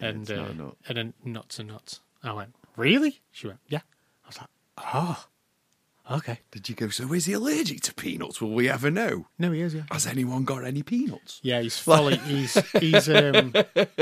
and 0.00 0.28
a 0.30 0.42
uh, 0.42 0.52
nut. 0.52 0.76
and 0.88 0.98
then 0.98 1.14
nuts 1.24 1.58
are 1.60 1.64
nuts. 1.64 2.00
I 2.22 2.32
went 2.32 2.54
really? 2.76 3.20
She 3.30 3.46
went 3.46 3.60
yeah. 3.68 3.80
I 4.24 4.28
was 4.28 4.38
like 4.38 4.48
oh, 4.78 5.26
okay. 6.10 6.40
Did 6.50 6.68
you 6.68 6.74
go? 6.74 6.88
So 6.88 7.12
is 7.12 7.26
he 7.26 7.32
allergic 7.32 7.80
to 7.82 7.94
peanuts? 7.94 8.40
Will 8.40 8.52
we 8.52 8.68
ever 8.68 8.90
know? 8.90 9.26
No, 9.38 9.52
he 9.52 9.60
is 9.60 9.74
yeah. 9.74 9.82
Has 9.90 10.06
anyone 10.06 10.44
got 10.44 10.64
any 10.64 10.82
peanuts? 10.82 11.40
Yeah, 11.42 11.60
he's 11.60 11.78
fully 11.78 12.16
he's 12.18 12.54
he's 12.72 13.08
um 13.08 13.54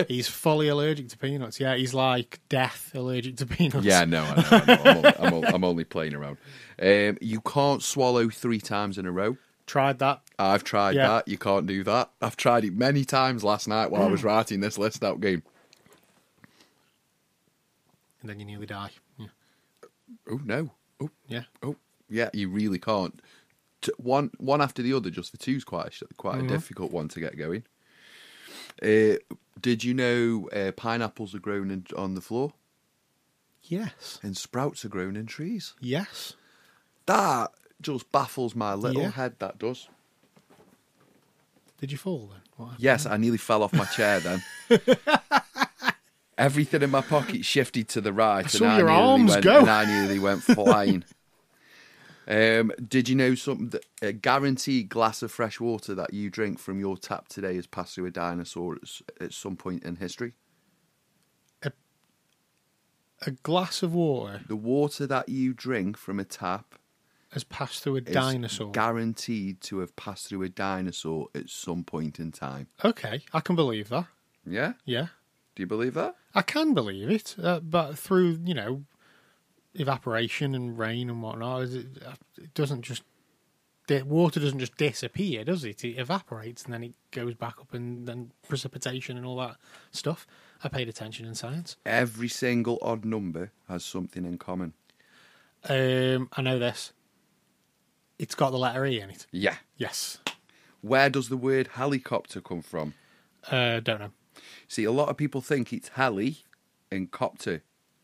he's 0.09 0.29
fully 0.29 0.69
allergic 0.69 1.09
to 1.09 1.19
peanuts. 1.19 1.61
Yeah, 1.61 1.77
he's 1.77 1.95
like 1.95 2.41
death 2.49 2.93
allergic 2.95 3.37
to 3.39 3.47
peanuts. 3.47 3.85
Yeah, 3.85 4.05
no, 4.05 4.23
I 4.23 4.35
know. 4.35 4.47
I 4.51 4.65
know. 4.65 4.83
I'm, 4.85 4.97
only, 4.97 5.09
I'm, 5.19 5.35
only, 5.35 5.49
I'm 5.49 5.65
only 5.65 5.85
playing 5.85 6.15
around. 6.15 6.39
Um, 6.81 7.19
you 7.21 7.41
can't 7.41 7.83
swallow 7.83 8.29
three 8.31 8.61
times 8.61 8.99
in 8.99 9.07
a 9.07 9.13
row. 9.13 9.37
tried 9.67 9.99
that. 10.01 10.23
I've 10.41 10.65
tried 10.65 10.95
Yeah. 10.97 11.09
that. 11.09 11.29
You 11.29 11.39
can't 11.39 11.67
do 11.67 11.85
that. 11.85 12.11
I've 12.21 12.37
tried 12.37 12.65
it 12.65 12.73
many 12.75 13.05
times 13.05 13.45
last 13.45 13.69
night 13.69 13.91
while 13.91 14.03
I 14.03 14.07
was 14.11 14.25
writing 14.25 14.61
this 14.61 14.79
list 14.79 15.05
out 15.05 15.21
game. 15.21 15.43
and 18.21 18.29
then 18.29 18.39
you 18.39 18.45
nearly 18.47 18.67
die. 18.67 18.91
Yeah. 19.19 19.27
Oh 20.31 20.41
no. 20.45 20.71
Oh 21.01 21.11
Yeah. 21.27 21.45
oh 21.63 21.77
yeah. 22.09 22.31
You 22.35 22.49
really 22.49 22.79
can't. 22.79 23.21
T- 23.81 23.93
one 23.97 24.31
one 24.39 24.61
after 24.61 24.83
the 24.83 24.93
other, 24.93 25.11
just 25.11 25.31
for 25.31 25.37
two's 25.39 25.65
quite 25.65 25.87
a, 26.03 26.15
quite 26.15 26.43
a 26.43 26.47
difficult 26.47 26.93
one 26.93 27.09
to 27.09 27.21
get 27.21 27.37
going. 27.39 27.65
Uh, 28.83 29.17
did 29.61 29.85
you 29.85 29.95
know 29.95 30.49
uh, 30.51 30.73
pineapples 30.73 31.35
are 31.35 31.39
grown 31.39 31.71
in, 31.71 31.87
on 31.97 32.15
the 32.15 32.21
floor 32.21 32.53
Yes. 33.65 34.19
and 34.23 34.37
sprouts 34.37 34.85
are 34.85 34.89
grown 34.91 35.17
in 35.17 35.27
trees? 35.27 35.75
Yes. 35.81 36.35
That 37.07 37.53
just 37.81 38.11
baffles 38.13 38.55
my 38.55 38.75
little 38.75 39.03
Yeah. 39.03 39.11
head. 39.13 39.37
That 39.39 39.59
does. 39.59 39.89
Did 41.81 41.93
you 41.93 41.99
fall 41.99 42.31
then? 42.31 42.41
What? 42.57 42.75
Yes, 42.79 43.07
I 43.07 43.17
nearly 43.17 43.39
fell 43.39 43.63
off 43.63 43.73
my 43.73 43.87
chair 43.87 44.21
then. 44.21 44.43
Everything 46.39 46.83
in 46.83 46.91
my 46.91 47.01
pocket 47.01 47.45
shifted 47.45 47.89
to 47.89 48.01
the 48.01 48.13
right, 48.13 48.43
and, 48.43 48.51
saw 48.51 48.67
I 48.67 48.79
your 48.79 48.87
nearly 48.89 49.03
arms 49.03 49.31
went, 49.31 49.45
go. 49.45 49.59
and 49.61 49.71
I 49.71 49.85
nearly 49.87 50.19
went 50.19 50.43
flying. 50.43 51.05
um, 52.29 52.73
did 52.87 53.09
you 53.09 53.17
know 53.17 53.35
something? 53.35 53.71
That 53.71 53.87
a 54.03 54.13
guaranteed 54.13 54.91
glass 54.91 55.23
of 55.23 55.33
fresh 55.33 55.59
water 55.59 55.95
that 55.95 56.13
you 56.13 56.29
drink 56.29 56.59
from 56.59 56.79
your 56.81 56.99
tap 56.99 57.29
today 57.29 57.57
has 57.57 57.67
passed 57.67 57.95
through 57.95 58.07
a 58.07 58.11
dinosaur 58.11 58.77
at, 58.77 59.23
at 59.23 59.33
some 59.33 59.57
point 59.57 59.83
in 59.83 59.97
history? 59.97 60.35
A 63.23 63.33
glass 63.33 63.83
of 63.83 63.93
water 63.93 64.41
The 64.49 64.57
water 64.57 65.07
that 65.07 65.29
you 65.29 65.53
drink 65.53 65.99
from 65.99 66.19
a 66.19 66.25
tap 66.25 66.75
has 67.31 67.45
passed 67.45 67.83
through 67.83 67.97
a 67.97 68.01
dinosaur. 68.01 68.73
guaranteed 68.73 69.61
to 69.63 69.79
have 69.79 69.95
passed 69.97 70.29
through 70.29 70.43
a 70.43 70.49
dinosaur 70.49 71.29
at 71.35 71.49
some 71.49 71.85
point 71.85 72.19
in 72.19 72.33
time. 72.33 72.69
okay, 72.85 73.23
I 73.33 73.41
can 73.41 73.57
believe 73.57 73.89
that. 73.89 74.07
Yeah, 74.47 74.73
Yeah, 74.85 75.07
do 75.55 75.63
you 75.63 75.67
believe 75.67 75.95
that? 75.95 76.17
I 76.35 76.43
can 76.43 76.75
believe 76.75 77.11
it. 77.11 77.37
Uh, 77.43 77.61
but 77.61 77.99
through 77.99 78.41
you 78.45 78.55
know 78.55 78.85
evaporation 79.75 80.55
and 80.55 80.79
rain 80.79 81.09
and 81.09 81.23
whatnot, 81.23 81.63
it, 81.63 81.87
it 82.37 82.55
doesn't 82.55 82.83
just 82.83 83.03
the 83.87 84.03
water 84.03 84.39
doesn't 84.39 84.61
just 84.61 84.77
disappear, 84.77 85.45
does 85.45 85.65
it? 85.65 85.85
It 85.85 85.99
evaporates 85.99 86.65
and 86.65 86.73
then 86.73 86.85
it 86.85 86.95
goes 87.11 87.35
back 87.35 87.57
up, 87.61 87.75
and 87.75 88.07
then 88.07 88.31
precipitation 88.49 89.17
and 89.17 89.27
all 89.27 89.37
that 89.39 89.57
stuff. 89.91 90.27
I 90.63 90.69
paid 90.69 90.89
attention 90.89 91.27
in 91.27 91.35
science. 91.35 91.77
Every 91.85 92.29
single 92.29 92.79
odd 92.83 93.05
number 93.05 93.51
has 93.69 93.85
something 93.85 94.25
in 94.25 94.39
common. 94.39 94.75
Um, 95.69 96.29
I 96.33 96.43
know 96.43 96.59
this. 96.59 96.93
It's 98.21 98.35
got 98.35 98.51
the 98.51 98.59
letter 98.59 98.85
E 98.85 99.01
in 99.01 99.09
it. 99.09 99.27
Yeah. 99.33 99.57
Yes. 99.79 100.19
Where 100.83 101.09
does 101.09 101.31
the 101.31 101.39
word 101.39 101.69
helicopter 101.69 102.43
come 102.43 102.61
from? 102.61 102.93
Uh, 103.51 103.81
don't 103.81 103.99
know. 103.99 104.11
See, 104.69 104.85
a 104.85 104.93
lot 104.93 105.09
of 105.09 105.17
people 105.17 105.41
think 105.41 105.73
it's 105.73 105.89
heli 105.89 106.39
and 106.93 107.11
copter, 107.11 107.63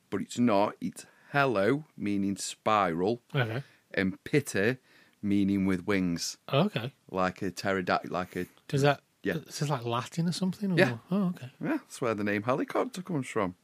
but 0.08 0.22
it's 0.22 0.38
not. 0.38 0.74
It's 0.80 1.04
hello, 1.32 1.84
meaning 1.98 2.36
spiral, 2.38 3.20
Okay. 3.34 3.62
and 3.92 4.22
pitter, 4.24 4.78
meaning 5.20 5.66
with 5.66 5.86
wings, 5.86 6.38
Okay. 6.50 6.92
like 7.10 7.42
a 7.42 7.50
pterodactyl, 7.50 8.10
like 8.10 8.36
a. 8.36 8.46
Does 8.68 8.80
that? 8.82 9.02
Yeah. 9.22 9.34
Is 9.46 9.58
this 9.58 9.68
like 9.68 9.84
Latin 9.84 10.28
or 10.28 10.32
something? 10.32 10.72
Or? 10.72 10.76
Yeah. 10.78 10.96
Oh, 11.10 11.26
okay. 11.34 11.50
Yeah, 11.62 11.76
that's 11.76 12.00
where 12.00 12.14
the 12.14 12.24
name 12.24 12.44
helicopter 12.44 13.02
comes 13.02 13.28
from. 13.28 13.54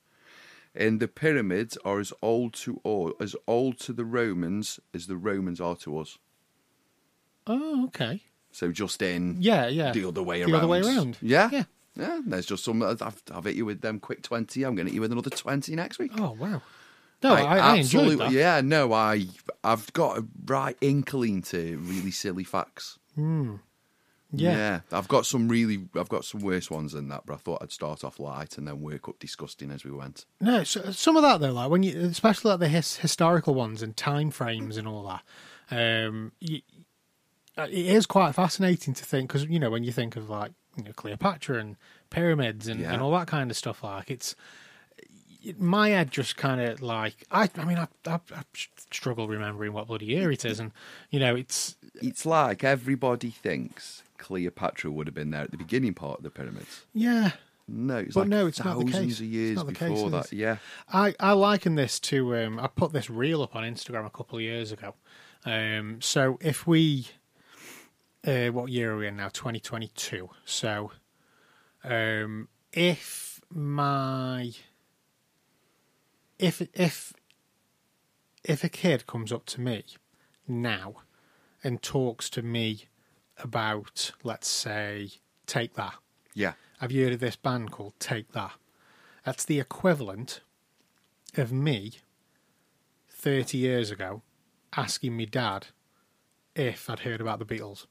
And 0.75 1.01
the 1.01 1.09
pyramids 1.09 1.79
are 1.83 1.99
as 1.99 2.13
old 2.21 2.53
to 2.65 2.79
all, 2.85 3.15
as 3.21 3.35
old 3.47 3.79
to 3.81 3.95
the 3.95 4.05
Romans 4.05 4.81
as 4.93 5.07
the 5.07 5.17
Romans 5.17 5.59
are 5.59 5.77
to 5.77 5.99
us. 5.99 6.19
Oh, 7.47 7.87
okay. 7.87 8.23
So 8.53 8.71
just 8.71 9.01
in 9.03 9.37
Yeah, 9.41 9.69
yeah. 9.69 9.93
the 9.93 10.07
other 10.07 10.23
way 10.23 10.43
around. 10.43 10.51
The 10.51 10.55
around. 10.57 10.65
other 10.65 10.69
way 10.69 10.81
around. 10.81 11.19
Yeah. 11.21 11.49
Yeah. 11.53 11.65
Yeah, 11.95 12.21
there's 12.25 12.47
just 12.47 12.65
some. 12.65 12.83
I've, 12.83 13.03
I've 13.03 13.45
hit 13.45 13.55
you 13.55 13.67
with 13.67 13.83
them 13.83 14.01
quick 14.01 14.23
20. 14.23 14.63
I'm 14.63 14.75
going 14.75 14.87
to 14.87 14.91
hit 14.91 14.95
you 14.95 15.03
with 15.03 15.13
another 15.13 15.29
20 15.29 15.75
next 15.75 15.99
week. 15.99 16.13
Oh, 16.17 16.31
wow. 16.39 16.63
No, 17.23 17.35
I, 17.35 17.59
I, 17.59 17.77
enjoyed 17.77 18.19
that. 18.19 18.33
Yeah, 18.33 18.63
no, 18.63 18.93
I, 18.93 19.27
I've 19.63 19.93
got 19.93 20.19
a 20.19 20.25
right 20.47 20.77
inkling 20.81 21.43
to 21.43 21.79
really 21.79 22.11
silly 22.11 22.45
facts. 22.45 22.99
Yeah. 24.33 24.81
I've 24.91 25.09
got 25.09 25.27
some 25.27 25.49
really, 25.49 25.87
I've 25.95 26.09
got 26.09 26.25
some 26.25 26.41
worse 26.41 26.71
ones 26.71 26.93
than 26.93 27.09
that, 27.09 27.27
but 27.27 27.35
I 27.35 27.37
thought 27.37 27.63
I'd 27.63 27.71
start 27.71 28.03
off 28.03 28.19
light 28.19 28.59
and 28.59 28.67
then 28.67 28.81
work 28.81 29.09
up 29.09 29.19
disgusting 29.19 29.71
as 29.71 29.85
we 29.85 29.93
went. 29.93 30.25
No, 30.41 30.65
so, 30.65 30.91
some 30.91 31.17
of 31.17 31.23
that 31.23 31.41
though, 31.41 31.53
like 31.53 31.71
when 31.71 31.83
you, 31.83 32.01
especially 32.01 32.51
like 32.51 32.61
the 32.61 32.69
his, 32.69 32.97
historical 32.97 33.55
ones 33.55 33.83
and 33.83 33.97
time 33.97 34.31
frames 34.31 34.77
and 34.77 34.89
all 34.89 35.05
that, 35.05 35.23
um, 35.71 36.33
you, 36.41 36.63
it 37.59 37.71
is 37.71 38.07
quite 38.07 38.35
fascinating 38.35 38.95
to 38.95 39.05
think 39.05 39.29
because 39.29 39.45
you 39.47 39.59
know 39.59 39.71
when 39.71 39.85
you 39.85 39.93
think 39.93 40.17
of 40.17 40.29
like 40.31 40.53
you 40.77 40.85
know 40.85 40.93
Cleopatra 40.93 41.59
and 41.59 41.77
pyramids 42.11 42.67
and, 42.69 42.81
Yeah. 42.81 42.93
and 42.93 43.03
all 43.03 43.11
that 43.13 43.27
kind 43.27 43.51
of 43.51 43.57
stuff, 43.57 43.83
like 43.85 44.11
it's 44.11 44.35
it, 45.45 45.61
my 45.61 45.89
head 45.91 46.11
just 46.11 46.37
kind 46.37 46.61
of 46.61 46.81
like 46.83 47.25
I, 47.31 47.49
I 47.57 47.65
mean 47.65 47.79
I, 47.79 47.89
I, 48.07 48.21
I 48.35 48.43
struggle 48.91 49.29
remembering 49.29 49.73
what 49.73 49.89
bloody 49.89 50.07
year 50.07 50.31
it 50.31 50.45
is, 50.45 50.61
and 50.61 50.73
you 51.11 51.19
know 51.21 51.35
it's 51.35 51.77
It's 51.97 52.25
like 52.25 52.65
everybody 52.65 53.31
thinks 53.31 54.03
Cleopatra 54.19 54.91
would 54.91 55.07
have 55.07 55.15
been 55.15 55.31
there 55.31 55.43
at 55.43 55.51
the 55.51 55.57
beginning 55.57 55.95
part 55.95 56.19
of 56.19 56.23
the 56.25 56.31
pyramids. 56.31 56.85
yeah. 56.93 57.33
No, 57.69 57.99
it's 57.99 58.15
But 58.15 58.23
like 58.23 58.29
no, 58.29 58.47
it's 58.49 58.59
not 58.63 58.77
the 58.79 58.85
thousands 58.87 58.93
case. 58.93 59.19
of 59.21 59.25
It's 59.25 59.33
years 59.33 59.57
not 59.57 59.67
the 59.67 59.73
before 59.73 60.07
is 60.07 60.13
that. 60.13 60.33
Yeah. 60.33 60.57
I, 60.93 61.15
I 61.21 61.33
liken 61.33 61.77
this 61.77 62.01
to 62.01 62.37
um, 62.37 62.59
I 62.59 62.67
put 62.67 62.93
this 62.93 63.09
reel 63.09 63.41
up 63.41 63.55
on 63.55 63.63
Instagram 63.63 64.05
a 64.05 64.11
couple 64.11 64.37
of 64.37 64.43
years 64.43 64.73
ago. 64.73 64.95
Um, 65.47 66.01
so 66.01 66.39
if 66.43 66.67
we, 66.67 67.07
uh, 68.27 68.49
what 68.49 68.71
year 68.71 68.93
are 68.93 68.99
we 68.99 69.07
in 69.07 69.17
now? 69.17 69.29
Twenty 69.29 69.61
twenty 69.61 69.91
two. 69.95 70.31
So, 70.45 70.93
um, 71.85 72.49
if 72.73 73.41
my, 73.51 74.53
if 76.39 76.63
if 76.75 77.13
if 78.45 78.65
a 78.65 78.69
kid 78.69 79.07
comes 79.07 79.33
up 79.33 79.47
to 79.47 79.61
me 79.61 79.85
now 80.49 80.95
and 81.63 81.83
talks 81.83 82.29
to 82.31 82.43
me 82.43 82.87
about, 83.39 84.13
let's 84.23 84.49
say, 84.49 85.11
take 85.47 85.75
that. 85.75 85.95
Yeah. 86.35 86.53
Have 86.81 86.91
you 86.91 87.05
heard 87.05 87.15
of 87.15 87.21
this 87.21 87.37
band 87.37 87.71
called 87.71 87.95
Take 88.01 88.33
That? 88.33 88.53
That's 89.25 89.45
the 89.45 89.61
equivalent 89.61 90.41
of 91.37 91.53
me 91.53 91.93
30 93.09 93.57
years 93.57 93.91
ago 93.91 94.23
asking 94.77 95.17
me 95.17 95.27
dad 95.27 95.69
if 96.55 96.91
I'd 96.91 97.01
heard 97.01 97.21
about 97.21 97.39
the 97.39 97.45
Beatles. 97.45 97.87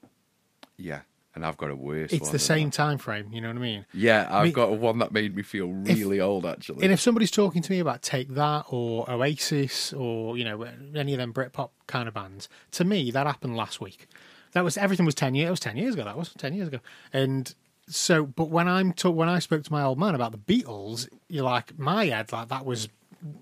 Yeah. 0.81 1.01
and 1.33 1.45
I've 1.45 1.55
got 1.57 1.69
a 1.69 1.75
worse. 1.75 2.11
It's 2.11 2.29
the 2.29 2.39
same 2.39 2.67
that. 2.69 2.75
time 2.75 2.97
frame. 2.97 3.29
You 3.31 3.39
know 3.39 3.47
what 3.47 3.55
I 3.57 3.61
mean? 3.61 3.85
Yeah, 3.93 4.27
I've 4.29 4.45
mean- 4.45 4.53
got 4.53 4.69
a 4.69 4.73
one 4.73 4.97
that 4.99 5.11
made 5.13 5.35
me 5.35 5.43
feel 5.43 5.67
really 5.67 6.19
old. 6.19 6.45
Actually, 6.45 6.83
And 6.83 6.91
if 6.91 6.99
somebody's 6.99 7.31
talking 7.31 7.61
to 7.61 7.71
me 7.71 7.79
about 7.79 8.01
Take 8.01 8.29
That 8.35 8.65
or 8.69 9.09
Oasis 9.09 9.93
or 9.93 10.37
you 10.37 10.43
know 10.43 10.65
any 10.93 11.13
of 11.13 11.19
them 11.19 11.31
Britpop 11.33 11.69
kind 11.87 12.07
of 12.09 12.13
bands, 12.13 12.49
to 12.71 12.83
me 12.83 13.11
that 13.11 13.25
happened 13.27 13.55
last 13.55 13.79
week. 13.79 14.07
That 14.53 14.65
was 14.65 14.77
everything 14.77 15.05
was 15.05 15.15
ten 15.15 15.33
years. 15.33 15.47
It 15.47 15.51
was 15.51 15.59
ten 15.61 15.77
years 15.77 15.93
ago. 15.93 16.03
That 16.03 16.17
was 16.17 16.33
ten 16.33 16.53
years 16.53 16.67
ago. 16.67 16.79
And 17.13 17.53
so, 17.87 18.25
but 18.25 18.49
when 18.49 18.67
I'm 18.67 18.91
to, 18.93 19.09
when 19.09 19.29
I 19.29 19.39
spoke 19.39 19.63
to 19.63 19.71
my 19.71 19.83
old 19.83 19.97
man 19.99 20.15
about 20.15 20.33
the 20.33 20.37
Beatles, 20.37 21.07
you're 21.29 21.45
like 21.45 21.77
my 21.79 22.05
head 22.07 22.31
like 22.33 22.49
that 22.49 22.65
was, 22.65 22.89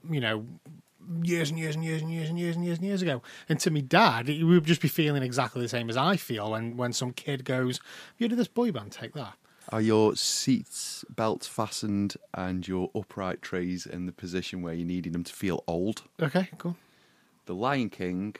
you 0.10 0.19
know, 0.19 0.45
years 1.24 1.50
and 1.50 1.60
years 1.60 1.76
and 1.76 1.84
years 1.84 2.02
and 2.02 2.12
years 2.12 2.30
and 2.30 2.39
years 2.39 2.56
and 2.56 2.65
years 2.65 2.78
and 2.78 2.88
years 2.88 3.02
ago. 3.02 3.22
And 3.48 3.60
to 3.62 3.72
me, 3.72 3.82
dad, 3.82 4.28
he 4.28 4.43
would 4.43 4.65
just 4.65 4.82
be 4.82 4.88
feeling 4.88 5.24
exactly 5.24 5.62
the 5.62 5.69
same 5.69 5.89
as 5.89 5.98
I 5.98 6.17
feel 6.17 6.52
when 6.52 6.78
when 6.78 6.93
some 6.93 7.13
kid 7.13 7.45
goes, 7.45 7.80
"You 8.17 8.28
did 8.28 8.38
this 8.38 8.48
boy 8.48 8.72
band, 8.72 8.91
take 8.91 9.13
that." 9.13 9.36
Are 9.72 9.82
your 9.82 10.15
seats 10.15 11.06
belts 11.10 11.45
fastened 11.45 12.15
and 12.34 12.67
your 12.67 12.89
upright 12.95 13.41
trays 13.41 13.86
in 13.86 14.08
the 14.08 14.12
position 14.12 14.63
where 14.63 14.74
you 14.74 14.84
needed 14.84 15.13
them 15.13 15.24
to 15.24 15.34
feel 15.34 15.63
old? 15.67 16.04
Okay, 16.22 16.50
cool. 16.58 16.76
The 17.45 17.54
Lion 17.54 17.89
King 17.89 18.36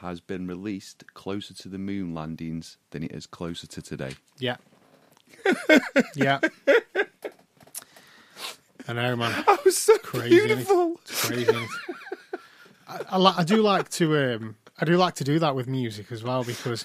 has 0.00 0.20
been 0.20 0.46
released 0.46 1.04
closer 1.14 1.54
to 1.54 1.68
the 1.68 1.78
moon 1.78 2.14
landings 2.14 2.76
than 2.90 3.02
it 3.02 3.12
is 3.12 3.26
closer 3.26 3.66
to 3.66 3.82
today. 3.82 4.14
Yeah. 4.38 4.56
yeah. 6.14 6.40
I 8.86 8.92
know, 8.92 9.16
man. 9.16 9.44
That 9.46 9.64
was 9.64 9.76
so 9.76 9.98
Crazy? 9.98 10.36
It's 10.36 11.26
crazy. 11.26 11.52
I, 12.88 13.00
I, 13.18 13.34
I 13.38 13.44
do 13.44 13.62
like 13.62 13.88
to 13.90 14.16
um, 14.16 14.56
I 14.78 14.84
do 14.84 14.96
like 14.96 15.14
to 15.16 15.24
do 15.24 15.38
that 15.38 15.54
with 15.54 15.66
music 15.68 16.10
as 16.12 16.22
well 16.22 16.44
because 16.44 16.84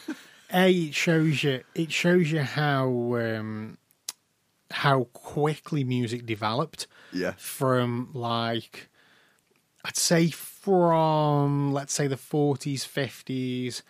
a 0.53 0.71
it 0.71 0.93
shows 0.93 1.43
you 1.43 1.61
it 1.75 1.91
shows 1.91 2.31
you 2.31 2.41
how 2.41 2.87
um, 3.15 3.77
how 4.71 5.05
quickly 5.13 5.83
music 5.83 6.25
developed 6.25 6.87
Yeah. 7.11 7.33
from 7.37 8.09
like 8.13 8.89
I'd 9.85 9.97
say 9.97 10.29
from 10.29 11.73
let's 11.73 11.93
say 11.93 12.07
the 12.07 12.17
forties, 12.17 12.85
fifties, 12.85 13.83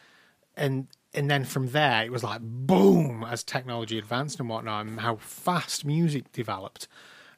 and 0.57 0.87
and 1.13 1.29
then 1.29 1.45
from 1.45 1.67
there 1.69 2.03
it 2.05 2.11
was 2.11 2.23
like 2.23 2.41
boom 2.41 3.23
as 3.23 3.43
technology 3.43 3.97
advanced 3.97 4.39
and 4.39 4.49
whatnot, 4.49 4.85
and 4.85 4.99
how 4.99 5.17
fast 5.17 5.85
music 5.85 6.31
developed. 6.31 6.87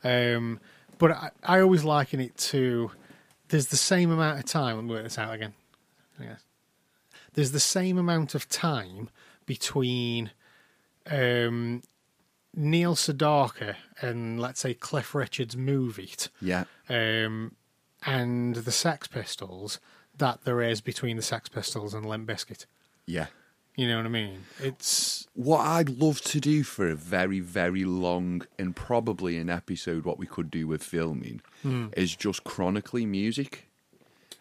Um, 0.04 0.60
but 0.98 1.12
I, 1.12 1.30
I 1.44 1.60
always 1.60 1.84
liken 1.84 2.20
it 2.22 2.38
to 2.38 2.92
there's 3.56 3.68
the 3.68 3.78
same 3.78 4.12
amount 4.12 4.38
of 4.38 4.44
time. 4.46 4.76
Let 4.76 4.84
me 4.84 4.92
work 4.92 5.04
this 5.04 5.18
out 5.18 5.34
again. 5.34 5.54
Yes. 6.20 6.42
There's 7.34 7.52
the 7.52 7.60
same 7.62 7.98
amount 7.98 8.36
of 8.36 8.50
time 8.50 9.10
between 9.46 10.32
um, 11.10 11.82
Neil 12.54 12.96
Sedaka 12.96 13.76
and 14.02 14.40
let's 14.42 14.60
say 14.60 14.74
Cliff 14.74 15.16
Richard's 15.16 15.56
Move 15.56 15.98
It 15.98 16.28
Yeah. 16.42 16.66
um, 16.90 17.56
and 18.06 18.56
the 18.56 18.72
Sex 18.74 19.08
Pistols 19.08 19.80
that 20.18 20.44
there 20.44 20.62
is 20.62 20.82
between 20.82 21.16
the 21.16 21.22
Sex 21.24 21.48
Pistols 21.48 21.94
and 21.94 22.06
Limp 22.06 22.28
Bizkit. 22.28 22.66
Yeah. 23.06 23.28
You 23.76 23.90
know 23.90 23.98
what 23.98 24.06
I 24.06 24.10
mean? 24.10 24.44
It's 24.60 25.28
What 25.34 25.60
I'd 25.60 25.90
love 25.90 26.22
to 26.22 26.40
do 26.40 26.64
for 26.64 26.88
a 26.88 26.96
very, 26.96 27.42
very 27.42 27.84
long 27.84 28.46
and 28.58 28.76
probably 28.76 29.38
an 29.38 29.50
episode, 29.50 30.06
what 30.06 30.18
we 30.18 30.26
could 30.26 30.50
do 30.50 30.66
with 30.68 30.82
filming, 30.82 31.42
hmm. 31.62 31.88
is 31.98 32.16
just 32.16 32.44
chronically 32.44 33.06
music. 33.06 33.68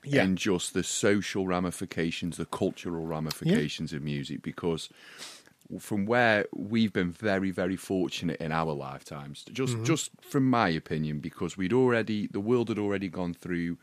Yeah. 0.07 0.23
And 0.23 0.37
just 0.37 0.75
the 0.75 0.83
social 0.83 1.47
ramifications, 1.47 2.37
the 2.37 2.44
cultural 2.44 3.07
ramifications 3.07 3.94
of 3.94 4.03
music, 4.03 4.42
because 4.42 4.90
from 5.79 6.05
where 6.05 6.44
we've 6.55 6.92
been 6.92 7.11
very, 7.11 7.51
very 7.51 7.77
fortunate 7.77 8.38
in 8.38 8.53
our 8.53 8.73
lifetimes, 8.73 9.44
just 9.51 9.75
mm-hmm. 9.75 9.85
just 9.85 10.11
from 10.20 10.49
my 10.49 10.68
opinion, 10.68 11.20
because 11.20 11.57
we'd 11.57 11.73
already 11.73 12.27
the 12.27 12.40
world 12.40 12.68
had 12.68 12.79
already 12.79 13.09
gone 13.09 13.33
through 13.33 13.79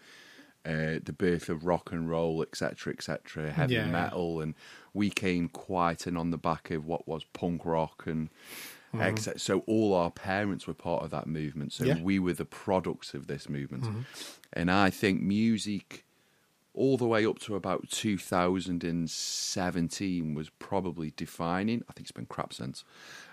uh, 0.65 0.99
the 1.03 1.13
birth 1.17 1.49
of 1.49 1.65
rock 1.65 1.91
and 1.91 2.09
roll, 2.09 2.41
etc., 2.41 2.93
etc., 2.93 3.51
heavy 3.51 3.73
Yeah, 3.75 3.87
metal, 3.87 4.39
and 4.41 4.55
we 4.93 5.09
came 5.09 5.47
quite 5.49 6.05
and 6.07 6.17
on 6.17 6.31
the 6.31 6.37
back 6.37 6.71
of 6.71 6.85
what 6.85 7.05
was 7.07 7.23
punk 7.33 7.65
rock 7.65 8.03
and. 8.05 8.29
etc. 8.93 9.39
So 9.39 9.59
all 9.67 9.93
our 9.93 10.11
parents 10.11 10.67
were 10.67 10.73
part 10.73 11.01
of 11.03 11.11
that 11.11 11.25
movement. 11.25 11.71
So 11.71 11.85
Mm-hmm. 11.85 11.89
Yeah. 11.89 11.95
Mm-hmm. 11.95 12.03
we 12.03 12.19
were 12.19 12.33
the 12.33 12.43
products 12.43 13.13
of 13.13 13.27
this 13.27 13.47
movement, 13.47 13.85
and 14.51 14.69
I 14.69 14.89
think 14.89 15.21
music, 15.21 16.03
all 16.73 16.97
the 16.97 17.05
way 17.07 17.25
up 17.25 17.39
to 17.39 17.55
about 17.55 17.89
2017, 17.89 20.33
was 20.33 20.49
probably 20.49 21.13
defining. 21.15 21.83
I 21.89 21.93
think 21.93 22.05
it's 22.05 22.11
been 22.11 22.25
crap 22.25 22.53
since. 22.53 22.83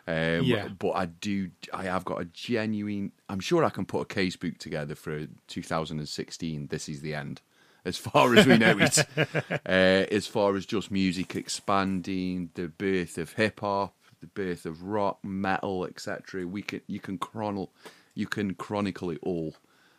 Um, 0.08 0.44
Yeah. 0.44 0.68
But 0.68 0.92
I 0.92 1.06
do. 1.06 1.50
I 1.72 1.84
have 1.84 2.04
got 2.04 2.22
a 2.22 2.24
genuine. 2.24 3.12
I'm 3.28 3.40
sure 3.40 3.62
I 3.62 3.68
can 3.70 3.84
put 3.84 4.00
a 4.00 4.06
case 4.06 4.36
book 4.36 4.56
together 4.58 4.94
for 4.94 5.26
2016. 5.48 6.68
This 6.68 6.88
is 6.88 7.02
the 7.02 7.14
end, 7.14 7.42
as 7.84 7.98
far 7.98 8.34
as 8.34 8.46
we 8.46 8.56
know 8.56 8.78
it. 8.78 8.98
uh, 9.16 9.58
as 9.68 10.26
far 10.26 10.56
as 10.56 10.64
just 10.64 10.90
music 10.90 11.36
expanding, 11.36 12.50
the 12.54 12.68
birth 12.68 13.18
of 13.18 13.34
hip 13.34 13.60
hop, 13.60 13.94
the 14.20 14.26
birth 14.28 14.64
of 14.64 14.82
rock, 14.82 15.18
metal, 15.22 15.84
etc. 15.84 16.46
We 16.46 16.62
can 16.62 16.80
you 16.86 17.00
can 17.00 17.18
chronicle 17.18 17.70
you 18.14 18.26
can 18.26 18.54
chronicle 18.54 19.10
it 19.10 19.20
all. 19.22 19.56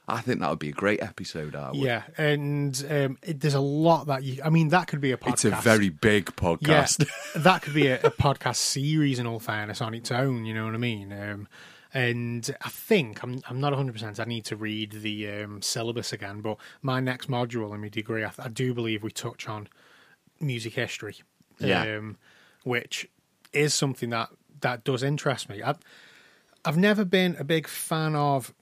I 0.09 0.21
think 0.21 0.39
that 0.39 0.49
would 0.49 0.59
be 0.59 0.69
a 0.69 0.73
great 0.73 1.01
episode. 1.01 1.55
I 1.55 1.71
would. 1.71 1.79
yeah, 1.79 2.03
and 2.17 2.85
um, 2.89 3.17
it, 3.23 3.39
there's 3.39 3.53
a 3.53 3.59
lot 3.59 4.07
that 4.07 4.23
you. 4.23 4.41
I 4.43 4.49
mean, 4.49 4.69
that 4.69 4.87
could 4.87 5.01
be 5.01 5.11
a 5.11 5.17
podcast. 5.17 5.33
It's 5.33 5.45
a 5.45 5.51
very 5.51 5.89
big 5.89 6.29
yeah, 6.29 6.47
podcast. 6.55 7.07
that 7.43 7.61
could 7.61 7.73
be 7.73 7.87
a, 7.87 7.99
a 8.01 8.11
podcast 8.11 8.57
series 8.57 9.19
in 9.19 9.27
all 9.27 9.39
fairness 9.39 9.81
on 9.81 9.93
its 9.93 10.11
own. 10.11 10.45
You 10.45 10.53
know 10.53 10.65
what 10.65 10.73
I 10.73 10.79
mean? 10.79 11.13
Um, 11.13 11.47
and 11.93 12.55
I 12.61 12.69
think 12.69 13.23
I'm 13.23 13.41
I'm 13.49 13.59
not 13.59 13.71
100. 13.71 13.93
percent 13.93 14.19
I 14.19 14.25
need 14.25 14.45
to 14.45 14.55
read 14.55 14.91
the 14.91 15.29
um, 15.29 15.61
syllabus 15.61 16.13
again, 16.13 16.41
but 16.41 16.57
my 16.81 16.99
next 16.99 17.29
module 17.29 17.73
in 17.73 17.81
my 17.81 17.89
degree, 17.89 18.23
I, 18.23 18.31
I 18.39 18.49
do 18.49 18.73
believe 18.73 19.03
we 19.03 19.11
touch 19.11 19.47
on 19.47 19.67
music 20.39 20.73
history. 20.73 21.17
Yeah. 21.59 21.97
um, 21.97 22.17
which 22.63 23.09
is 23.53 23.73
something 23.73 24.09
that 24.11 24.29
that 24.61 24.83
does 24.83 25.03
interest 25.03 25.49
me. 25.49 25.61
I've 25.61 25.79
I've 26.65 26.77
never 26.77 27.05
been 27.05 27.35
a 27.39 27.43
big 27.43 27.67
fan 27.67 28.15
of 28.15 28.53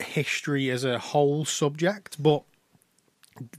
history 0.00 0.70
as 0.70 0.84
a 0.84 0.98
whole 0.98 1.44
subject, 1.44 2.22
but 2.22 2.42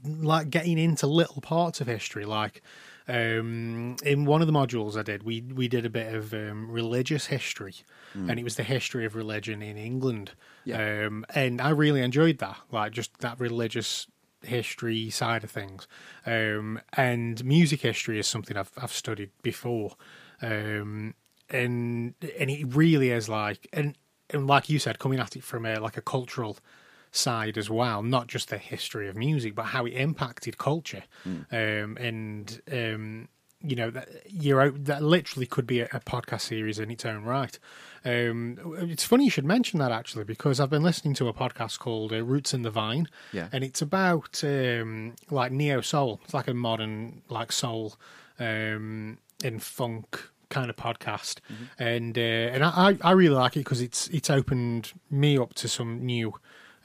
like 0.04 0.50
getting 0.50 0.78
into 0.78 1.06
little 1.06 1.40
parts 1.40 1.80
of 1.80 1.86
history, 1.86 2.24
like 2.24 2.62
um, 3.08 3.96
in 4.04 4.24
one 4.24 4.40
of 4.40 4.46
the 4.46 4.52
modules 4.52 4.96
I 4.96 5.02
did, 5.02 5.22
we 5.22 5.40
we 5.40 5.68
did 5.68 5.84
a 5.84 5.90
bit 5.90 6.14
of 6.14 6.32
um, 6.32 6.70
religious 6.70 7.26
history, 7.26 7.74
and 8.14 8.38
it 8.38 8.44
was 8.44 8.56
the 8.56 8.62
history 8.62 9.04
of 9.04 9.14
religion 9.14 9.62
in 9.62 9.76
England. 9.76 10.32
Yeah. 10.64 11.06
Um, 11.06 11.26
and 11.34 11.60
I 11.60 11.70
really 11.70 12.02
enjoyed 12.02 12.38
that, 12.38 12.58
like 12.70 12.92
just 12.92 13.18
that 13.18 13.40
religious 13.40 14.06
history 14.42 15.10
side 15.10 15.44
of 15.44 15.50
things. 15.50 15.86
Um, 16.26 16.80
and 16.92 17.44
music 17.44 17.80
history 17.80 18.18
is 18.18 18.26
something 18.26 18.56
I've 18.56 18.72
I've 18.76 18.92
studied 18.92 19.30
before, 19.42 19.96
um, 20.40 21.14
and 21.50 22.14
and 22.38 22.50
it 22.50 22.74
really 22.74 23.10
is 23.10 23.28
like 23.28 23.68
and 23.72 23.96
and 24.32 24.46
like 24.46 24.68
you 24.68 24.78
said, 24.78 24.98
coming 24.98 25.18
at 25.18 25.36
it 25.36 25.44
from 25.44 25.66
a 25.66 25.78
like 25.80 25.96
a 25.96 26.02
cultural 26.02 26.56
side 27.10 27.58
as 27.58 27.68
well, 27.68 28.02
not 28.02 28.26
just 28.26 28.48
the 28.48 28.58
history 28.58 29.08
of 29.08 29.16
music, 29.16 29.54
but 29.54 29.64
how 29.66 29.84
it 29.84 29.90
impacted 29.90 30.56
culture. 30.58 31.04
Um, 31.26 31.96
and 32.00 32.60
um, 32.72 33.28
you 33.64 33.76
know, 33.76 33.90
that 33.90 34.08
you're 34.28 34.60
out, 34.60 34.84
that 34.86 35.02
literally 35.04 35.46
could 35.46 35.66
be 35.66 35.80
a, 35.80 35.84
a 35.92 36.00
podcast 36.00 36.40
series 36.40 36.78
in 36.80 36.90
its 36.90 37.04
own 37.04 37.22
right. 37.22 37.58
Um, 38.04 38.58
it's 38.90 39.04
funny 39.04 39.24
you 39.24 39.30
should 39.30 39.44
mention 39.44 39.78
that 39.78 39.92
actually 39.92 40.24
because 40.24 40.58
I've 40.58 40.70
been 40.70 40.82
listening 40.82 41.14
to 41.14 41.28
a 41.28 41.32
podcast 41.32 41.78
called 41.78 42.12
uh, 42.12 42.24
Roots 42.24 42.52
in 42.54 42.62
the 42.62 42.70
Vine, 42.70 43.06
Yeah. 43.32 43.48
and 43.52 43.62
it's 43.62 43.80
about 43.80 44.42
um, 44.42 45.14
like 45.30 45.52
neo 45.52 45.80
soul. 45.80 46.20
It's 46.24 46.34
like 46.34 46.48
a 46.48 46.54
modern 46.54 47.22
like 47.28 47.52
soul 47.52 47.94
um, 48.40 49.18
and 49.44 49.62
funk 49.62 50.30
kind 50.52 50.70
of 50.70 50.76
podcast, 50.76 51.40
and 51.78 52.16
uh, 52.16 52.20
and 52.54 52.62
I 52.64 52.96
I 53.02 53.12
really 53.12 53.34
like 53.34 53.56
it 53.56 53.60
because 53.60 53.80
it's 53.80 54.08
it's 54.08 54.30
opened 54.30 54.92
me 55.10 55.38
up 55.38 55.54
to 55.54 55.68
some 55.68 56.04
new 56.04 56.34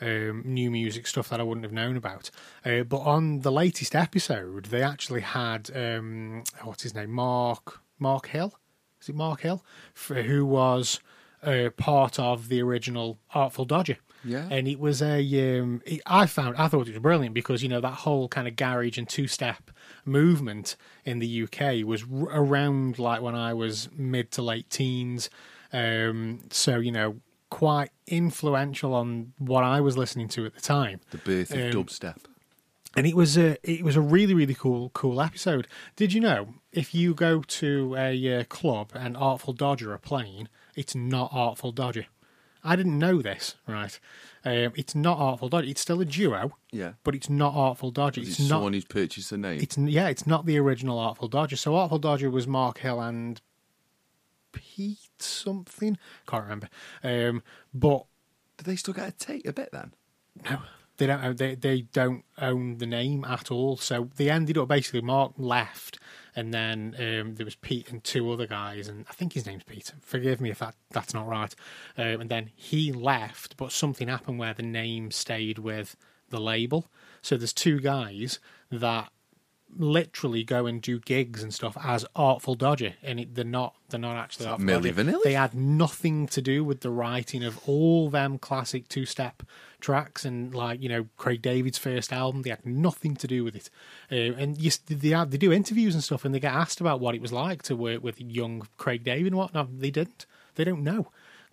um, 0.02 0.42
new 0.46 0.72
music 0.72 1.08
stuff 1.08 1.30
that 1.30 1.40
I 1.40 1.44
wouldn't 1.44 1.66
have 1.66 1.74
known 1.74 1.98
about. 1.98 2.30
Uh, 2.66 2.84
but 2.84 3.00
on 3.00 3.42
the 3.42 3.52
latest 3.52 3.96
episode, 3.96 4.66
they 4.66 4.82
actually 4.82 5.22
had 5.22 5.70
um, 5.76 6.44
what's 6.64 6.84
his 6.84 6.96
name, 6.96 7.12
Mark 7.12 7.82
Mark 8.00 8.28
Hill. 8.28 8.54
Is 9.02 9.10
it 9.10 9.16
Mark 9.16 9.42
Hill, 9.42 9.64
f 9.96 10.08
who 10.26 10.46
was 10.46 11.00
uh, 11.44 11.70
part 11.78 12.20
of 12.20 12.50
the 12.50 12.62
original 12.62 13.20
Artful 13.34 13.66
Dodger? 13.66 13.98
Yeah. 14.24 14.48
and 14.50 14.68
it 14.68 14.80
was 14.80 15.02
a. 15.02 15.20
Um, 15.60 15.82
it, 15.86 16.02
I 16.06 16.26
found 16.26 16.58
I 16.58 16.68
thought 16.68 16.88
it 16.88 16.92
was 16.92 17.00
brilliant 17.00 17.36
because 17.36 17.62
you 17.64 17.70
know 17.70 17.80
that 17.82 17.94
whole 17.94 18.28
kind 18.28 18.48
of 18.48 18.56
garage 18.56 18.98
and 18.98 19.08
two 19.08 19.28
step 19.28 19.70
movement 20.08 20.76
in 21.06 21.20
the 21.20 21.44
UK 21.44 21.86
was 21.86 22.04
r- 22.04 22.30
around 22.32 22.98
like 22.98 23.22
when 23.22 23.36
I 23.36 23.54
was 23.54 23.90
mid 23.96 24.32
to 24.32 24.42
late 24.42 24.70
teens. 24.70 25.30
Um, 25.74 26.40
so 26.50 26.80
you 26.80 26.92
know, 26.92 27.18
quite 27.50 27.92
influential 28.08 28.94
on 28.94 29.34
what 29.38 29.64
I 29.64 29.82
was 29.82 29.98
listening 29.98 30.28
to 30.30 30.46
at 30.46 30.54
the 30.56 30.62
time. 30.62 31.00
the 31.12 31.18
birth 31.18 31.52
of 31.52 31.58
Um, 31.60 31.72
dubstep. 31.84 32.18
and 32.96 33.06
it 33.06 33.16
was 33.16 33.38
a 33.38 33.58
it 33.70 33.84
was 33.84 33.96
a 33.96 34.02
really 34.02 34.34
really 34.34 34.56
cool 34.56 34.90
cool 34.92 35.22
episode. 35.22 35.68
Did 35.96 36.14
you 36.14 36.22
know 36.22 36.56
if 36.72 36.96
you 36.96 37.14
go 37.14 37.42
to 37.42 37.96
a 37.98 38.40
uh, 38.40 38.44
club 38.46 38.92
and 38.94 39.16
Artful 39.18 39.54
Dodger 39.54 39.94
are 39.94 39.98
playing, 39.98 40.48
it's 40.76 40.96
not 40.96 41.30
Artful 41.34 41.72
Dodger. 41.74 42.06
I 42.64 42.76
didn't 42.76 43.00
know 43.00 43.22
this, 43.22 43.56
right? 43.68 43.98
Um, 44.48 44.74
it's 44.76 44.96
not 44.96 45.18
Artful 45.18 45.50
Dodger. 45.50 45.68
It's 45.68 45.82
still 45.82 46.00
a 46.00 46.06
duo, 46.06 46.58
Yeah. 46.72 46.94
but 47.04 47.16
it's 47.16 47.30
not 47.30 47.54
Artful 47.54 47.92
Dodger. 47.92 48.22
It's 48.22 48.32
It's 48.32 48.40
not. 48.42 48.48
someone 48.50 48.74
who's 48.74 48.86
purchased 48.86 49.30
the 49.30 49.38
name. 49.38 49.60
It's 49.62 49.78
yeah, 49.78 50.08
it's 50.08 50.26
not 50.26 50.46
the 50.46 50.58
original 50.58 50.98
Artful 51.00 51.28
Dodger. 51.28 51.56
So 51.58 51.76
Artful 51.76 52.00
Dodger 52.00 52.30
was 52.30 52.48
Mark 52.48 52.78
Hill 52.80 53.02
and 53.02 53.42
Pete 54.52 55.00
something. 55.20 55.98
Can't 56.28 56.44
remember. 56.44 56.70
Um, 57.04 57.44
but 57.74 58.06
Do 58.58 58.64
they 58.64 58.76
still 58.76 58.94
get 58.94 59.10
a 59.10 59.12
take 59.12 59.46
a 59.46 59.54
bit 59.54 59.70
then? 59.72 59.94
no, 60.50 60.62
they 60.98 61.06
don't. 61.08 61.24
own- 61.24 61.36
They 61.36 61.56
they 61.56 61.82
don't 61.82 62.24
own 62.40 62.78
the 62.78 62.88
name 62.88 63.26
at 63.26 63.52
all. 63.52 63.78
So 63.78 64.10
they 64.16 64.30
ended 64.30 64.58
up 64.58 64.68
basically 64.68 65.02
Mark 65.02 65.34
left, 65.38 66.00
and 66.38 66.54
then 66.54 66.96
um, 67.00 67.34
there 67.34 67.46
was 67.46 67.56
Pete 67.56 67.90
and 67.92 68.04
two 68.04 68.32
other 68.32 68.46
guys, 68.46 68.88
and 68.88 69.08
I 69.10 69.14
think 69.14 69.34
his 69.34 69.48
name's 69.48 69.64
Pete. 69.64 69.92
Forgive 70.02 70.40
me 70.40 70.52
if 70.52 70.60
that 70.60 70.76
that's 70.92 71.14
not 71.14 71.28
right. 71.28 71.54
Um, 71.98 72.22
and 72.22 72.30
then 72.30 72.52
he 72.56 72.94
left, 72.94 73.58
but 73.58 73.72
something 73.72 74.08
happened 74.08 74.38
where 74.38 74.54
the 74.54 74.62
name 74.62 75.10
stayed 75.10 75.58
with 75.58 75.98
the 76.30 76.40
label. 76.40 76.86
So 77.24 77.38
there's 77.38 77.54
two 77.54 77.80
guys 77.80 78.40
that 78.72 79.10
literally 79.76 80.44
go 80.44 80.66
and 80.66 80.82
do 80.82 81.00
gigs 81.00 81.44
and 81.44 81.54
stuff 81.54 81.78
as 81.84 82.06
Artful 82.16 82.56
Dodger, 82.56 82.96
and 83.04 83.20
it, 83.20 83.36
they're 83.36 83.46
not 83.46 83.76
they're 83.90 84.00
not 84.00 84.16
actually 84.16 84.48
Artful 84.48 84.66
Milli 84.66 84.96
Dodger. 84.96 85.12
Vanilli? 85.12 85.24
They 85.24 85.34
had 85.34 85.54
nothing 85.54 86.28
to 86.28 86.42
do 86.42 86.64
with 86.64 86.82
the 86.82 86.90
writing 86.90 87.44
of 87.44 87.60
all 87.68 88.10
them 88.10 88.38
classic 88.38 88.88
two 88.88 89.06
step 89.06 89.44
tracks 89.80 90.26
and 90.26 90.54
like 90.54 90.82
you 90.82 90.90
know 90.90 91.08
Craig 91.18 91.42
David's 91.42 91.78
first 91.78 92.12
album. 92.12 92.42
They 92.42 92.50
had 92.50 92.66
nothing 92.66 93.16
to 93.18 93.28
do 93.28 93.44
with 93.44 93.56
it, 93.56 93.70
uh, 94.12 94.36
and 94.38 94.58
you, 94.58 94.72
they 94.88 95.10
have, 95.10 95.32
they 95.32 95.38
do 95.38 95.52
interviews 95.52 95.94
and 95.94 96.04
stuff, 96.04 96.26
and 96.26 96.34
they 96.34 96.40
get 96.40 96.54
asked 96.54 96.82
about 96.82 97.00
what 97.00 97.16
it 97.16 97.22
was 97.22 97.34
like 97.34 97.64
to 97.64 97.76
work 97.76 98.04
with 98.04 98.22
young 98.22 98.68
Craig 98.78 99.04
David 99.04 99.28
and 99.28 99.36
whatnot. 99.38 99.80
They 99.80 99.92
didn't. 99.92 100.26
They 100.56 100.64
don't 100.64 100.84
know 100.84 101.08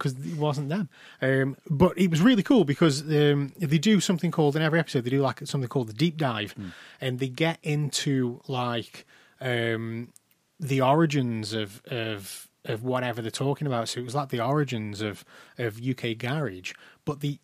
because 0.04 0.26
it 0.26 0.36
wasn't 0.36 0.68
them. 0.68 0.88
Um, 1.22 1.56
but 1.68 1.96
it 1.98 2.10
was 2.10 2.20
really 2.20 2.42
cool 2.42 2.64
because 2.64 3.02
um, 3.02 3.52
they 3.58 3.78
do 3.78 4.00
something 4.00 4.30
called 4.30 4.56
in 4.56 4.62
every 4.62 4.78
episode 4.78 5.04
they 5.04 5.10
do 5.10 5.22
like 5.22 5.40
something 5.46 5.68
called 5.68 5.88
the 5.88 5.94
deep 5.94 6.16
dive, 6.16 6.54
and 7.00 7.18
they 7.18 7.28
get 7.28 7.58
into 7.62 8.40
like 8.46 9.06
um, 9.40 10.12
the 10.60 10.80
origins 10.80 11.52
of 11.52 11.82
of 11.86 12.48
of 12.66 12.82
whatever 12.82 13.22
they're 13.22 13.30
talking 13.30 13.66
about. 13.66 13.88
So 13.88 14.00
it 14.00 14.04
was 14.04 14.14
like 14.14 14.28
the 14.28 14.44
origins 14.44 15.00
of 15.00 15.24
of 15.58 15.80
UK 15.80 16.18
garage, 16.18 16.72
but 17.04 17.20
the 17.20 17.38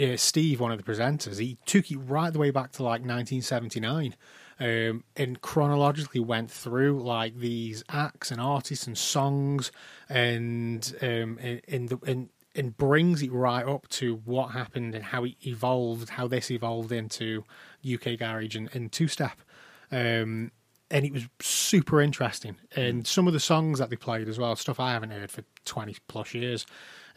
uh, 0.00 0.16
Steve, 0.16 0.60
one 0.60 0.70
of 0.70 0.82
the 0.82 0.84
presenters, 0.84 1.38
he 1.38 1.58
took 1.64 1.90
it 1.90 1.96
right 1.96 2.32
the 2.32 2.38
way 2.38 2.50
back 2.50 2.72
to 2.72 2.82
like 2.82 3.00
1979, 3.00 4.14
um, 4.58 5.04
and 5.16 5.40
chronologically 5.40 6.20
went 6.20 6.50
through 6.50 7.02
like 7.02 7.38
these 7.38 7.84
acts 7.88 8.30
and 8.30 8.40
artists 8.40 8.86
and 8.86 8.96
songs, 8.96 9.70
and 10.08 10.94
um, 11.02 11.38
and 11.40 11.60
and, 11.68 11.88
the, 11.88 11.98
and 12.06 12.28
and 12.54 12.76
brings 12.76 13.22
it 13.22 13.32
right 13.32 13.66
up 13.66 13.86
to 13.88 14.16
what 14.24 14.52
happened 14.52 14.94
and 14.94 15.04
how 15.04 15.24
it 15.24 15.34
evolved, 15.46 16.08
how 16.08 16.26
this 16.26 16.50
evolved 16.50 16.90
into 16.90 17.44
UK 17.86 18.18
garage 18.18 18.56
and, 18.56 18.70
and 18.74 18.90
two 18.90 19.08
step. 19.08 19.38
Um, 19.92 20.50
and 20.90 21.04
it 21.04 21.12
was 21.12 21.26
super 21.40 22.00
interesting. 22.00 22.56
And 22.74 23.06
some 23.06 23.26
of 23.26 23.32
the 23.32 23.40
songs 23.40 23.78
that 23.78 23.90
they 23.90 23.96
played 23.96 24.28
as 24.28 24.38
well, 24.38 24.56
stuff 24.56 24.80
I 24.80 24.92
haven't 24.92 25.10
heard 25.10 25.30
for 25.30 25.42
20 25.64 25.96
plus 26.08 26.32
years. 26.32 26.66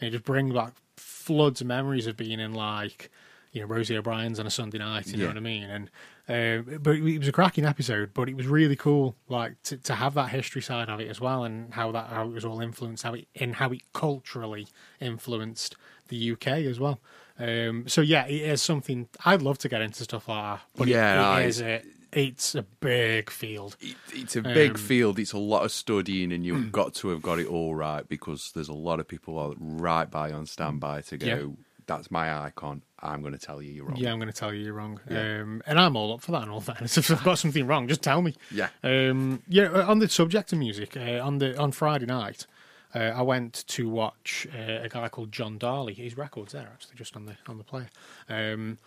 And 0.00 0.08
it 0.08 0.10
just 0.10 0.24
brings 0.24 0.52
back 0.52 0.74
floods 0.96 1.60
of 1.60 1.66
memories 1.68 2.06
of 2.06 2.16
being 2.16 2.40
in 2.40 2.52
like, 2.52 3.10
you 3.52 3.60
know, 3.60 3.66
Rosie 3.66 3.96
O'Brien's 3.96 4.40
on 4.40 4.46
a 4.46 4.50
Sunday 4.50 4.78
night, 4.78 5.08
you 5.08 5.18
know 5.18 5.26
what 5.26 5.36
I 5.36 5.40
mean? 5.40 5.64
And, 5.64 5.90
uh, 6.30 6.78
but 6.78 6.96
it 6.96 7.18
was 7.18 7.28
a 7.28 7.32
cracking 7.32 7.64
episode, 7.66 8.14
but 8.14 8.28
it 8.28 8.36
was 8.36 8.46
really 8.46 8.76
cool, 8.76 9.16
like 9.28 9.60
to, 9.64 9.76
to 9.78 9.94
have 9.94 10.14
that 10.14 10.28
history 10.30 10.62
side 10.62 10.88
of 10.88 11.00
it 11.00 11.08
as 11.08 11.20
well, 11.20 11.44
and 11.44 11.74
how 11.74 11.90
that 11.92 12.08
how 12.08 12.24
it 12.26 12.32
was 12.32 12.44
all 12.44 12.60
influenced, 12.60 13.02
how 13.02 13.14
it 13.14 13.26
and 13.36 13.56
how 13.56 13.70
it 13.70 13.82
culturally 13.92 14.66
influenced 15.00 15.76
the 16.08 16.32
UK 16.32 16.46
as 16.48 16.78
well. 16.78 17.00
Um, 17.38 17.84
so 17.88 18.00
yeah, 18.00 18.26
it 18.26 18.42
is 18.42 18.62
something 18.62 19.08
I'd 19.24 19.42
love 19.42 19.58
to 19.58 19.68
get 19.68 19.80
into 19.80 20.04
stuff 20.04 20.28
like 20.28 20.42
that, 20.58 20.60
but 20.76 20.88
Yeah, 20.88 21.14
it 21.20 21.24
I- 21.24 21.42
is 21.42 21.60
a 21.62 21.82
it's 22.12 22.56
a 22.56 22.62
big 22.62 23.30
field. 23.30 23.76
It, 23.80 23.94
it's 24.12 24.34
a 24.34 24.42
big 24.42 24.72
Um, 24.72 24.76
field. 24.76 25.18
It's 25.20 25.32
a 25.32 25.38
lot 25.38 25.64
of 25.64 25.70
studying, 25.70 26.32
and 26.32 26.44
you've 26.44 26.72
got 26.80 26.92
to 26.96 27.08
have 27.10 27.22
got 27.22 27.38
it 27.38 27.46
all 27.46 27.74
right 27.76 28.06
because 28.08 28.50
there's 28.52 28.68
a 28.68 28.72
lot 28.74 28.98
of 29.00 29.06
people 29.06 29.54
right 29.58 30.10
by 30.10 30.32
on 30.32 30.46
standby 30.46 31.02
to 31.02 31.16
go. 31.18 31.26
Yeah. 31.26 31.46
That's 31.90 32.08
my 32.10 32.44
icon. 32.44 32.82
I'm 33.00 33.20
going 33.20 33.32
to 33.32 33.38
tell 33.38 33.60
you 33.60 33.72
you're 33.72 33.84
wrong. 33.84 33.96
Yeah, 33.96 34.12
I'm 34.12 34.20
going 34.20 34.30
to 34.30 34.38
tell 34.38 34.54
you 34.54 34.64
you're 34.64 34.74
wrong. 34.74 35.00
Yeah. 35.10 35.40
Um, 35.40 35.60
and 35.66 35.76
I'm 35.76 35.96
all 35.96 36.12
up 36.14 36.20
for 36.20 36.30
that. 36.30 36.44
In 36.44 36.48
all 36.48 36.60
fairness, 36.60 36.96
if 36.98 37.10
I've 37.10 37.24
got 37.24 37.38
something 37.38 37.66
wrong, 37.66 37.88
just 37.88 38.00
tell 38.00 38.22
me. 38.22 38.36
Yeah. 38.52 38.68
Um, 38.84 39.42
yeah. 39.48 39.68
On 39.68 39.98
the 39.98 40.08
subject 40.08 40.52
of 40.52 40.60
music, 40.60 40.96
uh, 40.96 41.18
on 41.20 41.38
the 41.38 41.58
on 41.58 41.72
Friday 41.72 42.06
night, 42.06 42.46
uh, 42.94 42.98
I 42.98 43.22
went 43.22 43.64
to 43.66 43.88
watch 43.88 44.46
uh, 44.56 44.82
a 44.84 44.88
guy 44.88 45.08
called 45.08 45.32
John 45.32 45.58
Dhali. 45.58 45.96
His 45.96 46.16
records 46.16 46.52
there 46.52 46.68
actually, 46.72 46.94
just 46.94 47.16
on 47.16 47.26
the 47.26 47.36
on 47.48 47.58
the 47.58 47.64
player. 47.64 47.90
Um, 48.28 48.78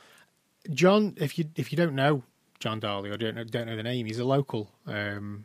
John, 0.71 1.15
if 1.17 1.37
you 1.37 1.45
if 1.57 1.73
you 1.73 1.77
don't 1.77 1.95
know 1.95 2.23
John 2.59 2.79
Dhali 2.79 3.13
or 3.13 3.17
don't 3.17 3.35
know, 3.35 3.43
don't 3.43 3.67
know 3.67 3.75
the 3.75 3.83
name, 3.83 4.05
he's 4.05 4.19
a 4.19 4.25
local 4.25 4.71
um, 4.87 5.43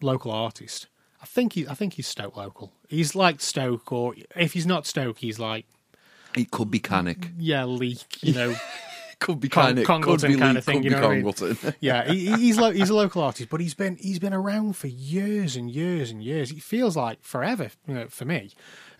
local 0.00 0.30
artist. 0.30 0.86
I 1.20 1.26
think 1.26 1.52
he 1.52 1.68
I 1.68 1.74
think 1.74 1.94
he's 1.94 2.06
Stoke 2.06 2.38
local. 2.38 2.72
He's 2.88 3.14
like 3.14 3.42
Stoke, 3.42 3.92
or 3.92 4.14
if 4.34 4.54
he's 4.54 4.66
not 4.66 4.86
Stoke, 4.86 5.18
he's 5.18 5.38
like 5.38 5.66
It 6.36 6.50
could 6.50 6.70
be 6.70 6.78
Cannock. 6.78 7.28
yeah, 7.38 7.64
Leek. 7.64 8.22
You 8.22 8.34
know. 8.34 8.54
Could 9.18 9.40
be 9.40 9.48
Con- 9.48 9.68
Cannock. 9.68 9.86
Congleton 9.86 10.32
could 10.32 10.36
be 10.36 10.40
kind 10.40 10.52
Lee, 10.52 10.58
of 10.58 10.64
thing, 10.66 10.74
Could 10.82 10.84
you 10.84 10.90
be 10.90 10.96
know 10.96 11.00
what 11.00 11.10
I 11.10 11.14
mean? 11.14 11.24
Congleton. 11.32 11.74
yeah, 11.80 12.04
he, 12.12 12.32
he's 12.34 12.58
lo- 12.58 12.70
he's 12.70 12.90
a 12.90 12.94
local 12.94 13.22
artist, 13.22 13.48
but 13.48 13.62
he's 13.62 13.72
been 13.72 13.96
he's 13.96 14.18
been 14.18 14.34
around 14.34 14.76
for 14.76 14.88
years 14.88 15.56
and 15.56 15.70
years 15.70 16.10
and 16.10 16.22
years. 16.22 16.52
It 16.52 16.62
feels 16.62 16.98
like 16.98 17.22
forever 17.24 17.70
you 17.88 17.94
know, 17.94 18.08
for 18.08 18.26
me. 18.26 18.50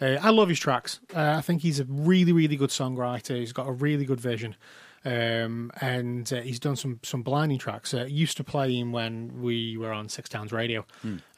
Uh, 0.01 0.16
I 0.22 0.30
love 0.30 0.49
his 0.49 0.59
tracks. 0.59 1.01
Uh, 1.14 1.34
I 1.37 1.43
think 1.43 1.61
he's 1.61 1.80
a 1.80 1.84
really 1.84 2.32
really 2.32 2.57
good 2.57 2.70
songwriter. 2.70 3.37
He's 3.37 3.53
got 3.53 3.68
a 3.68 3.72
really 3.72 4.07
good 4.07 4.18
vision, 4.18 4.57
um, 5.05 5.70
and 5.82 6.32
uh, 6.32 6.41
he's 6.41 6.61
done 6.61 6.76
some 6.76 6.99
some 7.03 7.22
blinding 7.22 7.59
tracks. 7.59 7.93
Uh, 7.93 8.07
used 8.09 8.39
to 8.39 8.45
play 8.45 8.74
him 8.74 8.93
when 8.93 9.43
we 9.43 9.76
were 9.76 9.93
on 9.93 10.09
Six 10.09 10.30
Towns 10.30 10.51
Radio, 10.51 10.87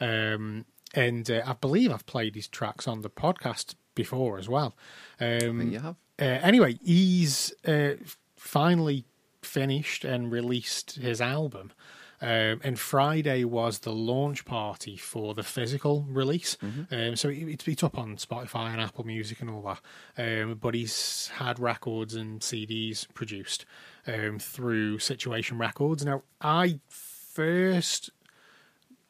um, 0.00 0.64
and 0.94 1.28
uh, 1.28 1.42
I 1.44 1.54
believe 1.54 1.90
I've 1.92 2.06
played 2.06 2.36
his 2.36 2.46
tracks 2.46 2.86
on 2.86 3.02
the 3.02 3.10
podcast 3.10 3.74
before 3.98 4.38
as 4.38 4.48
well. 4.48 4.74
Um, 5.20 5.70
you 5.72 5.80
have. 5.80 5.96
uh, 6.20 6.24
anyway, 6.24 6.78
he's 6.82 7.52
uh, 7.66 7.94
finally 8.36 9.04
finished 9.42 10.04
and 10.04 10.32
released 10.32 10.96
his 10.96 11.20
album. 11.20 11.72
Um, 12.20 12.60
and 12.64 12.78
Friday 12.80 13.44
was 13.44 13.78
the 13.80 13.92
launch 13.92 14.44
party 14.44 14.96
for 14.96 15.34
the 15.34 15.44
physical 15.44 16.04
release. 16.08 16.56
Um, 16.90 17.14
so 17.14 17.28
it, 17.28 17.48
it's, 17.48 17.68
it's 17.68 17.84
up 17.84 17.96
on 17.96 18.16
Spotify 18.16 18.72
and 18.72 18.80
Apple 18.80 19.04
Music 19.06 19.40
and 19.40 19.48
all 19.48 19.62
that. 19.62 19.80
Um, 20.42 20.58
but 20.60 20.74
he's 20.74 21.28
had 21.34 21.60
records 21.60 22.14
and 22.14 22.40
CDs 22.40 23.06
produced 23.14 23.66
um, 24.08 24.40
through 24.40 24.98
Situation 24.98 25.58
Records. 25.58 26.04
Now, 26.04 26.22
I 26.40 26.80
first 26.88 28.10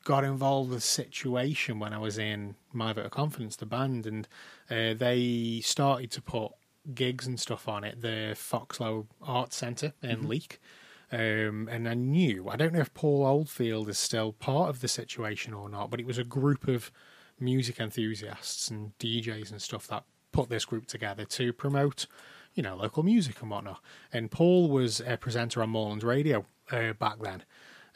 got 0.05 0.22
involved 0.24 0.70
with 0.70 0.82
Situation 0.82 1.78
when 1.78 1.95
I 1.95 1.99
was 1.99 2.18
in 2.18 2.57
My 2.74 2.93
Vote 2.93 3.07
of 3.07 3.11
Confidence, 3.11 3.57
the 3.57 3.66
band, 3.66 4.07
and 4.07 4.28
uh, 4.71 4.95
they 4.95 5.61
started 5.62 6.11
to 6.12 6.23
put 6.23 6.53
gigs 6.95 7.27
and 7.27 7.39
stuff 7.39 7.69
on 7.69 7.85
it, 7.85 8.01
the 8.01 8.35
Foxlowe 8.37 9.07
Arts 9.23 9.57
Centre 9.57 9.93
in 10.03 10.29
Leek. 10.29 10.61
Um, 11.11 11.69
and 11.71 11.89
I 11.89 11.95
knew, 11.95 12.49
I 12.49 12.57
don't 12.57 12.75
know 12.75 12.81
if 12.81 12.93
Paul 12.93 13.25
Oldfield 13.27 13.89
is 13.89 13.99
still 13.99 14.33
part 14.33 14.69
of 14.69 14.81
the 14.81 14.89
situation 14.89 15.55
or 15.55 15.69
not, 15.69 15.91
but 15.91 16.01
it 16.01 16.07
was 16.07 16.19
a 16.19 16.25
group 16.25 16.69
of 16.69 16.91
music 17.41 17.81
enthusiasts 17.81 18.69
and 18.69 18.97
DJs 18.99 19.51
and 19.51 19.62
stuff 19.62 19.87
that 19.89 20.05
put 20.33 20.51
this 20.51 20.64
group 20.64 20.87
together 20.87 21.25
to 21.25 21.53
promote, 21.53 22.07
you 22.55 22.62
know, 22.62 22.77
local 22.77 23.03
music 23.03 23.41
and 23.41 23.51
whatnot. 23.51 23.81
And 24.12 24.31
Paul 24.31 24.69
was 24.69 25.01
a 25.01 25.16
presenter 25.16 25.62
on 25.62 25.71
Moreland 25.71 26.05
Radio 26.05 26.45
uh, 26.71 26.93
back 26.93 27.16
then. 27.21 27.45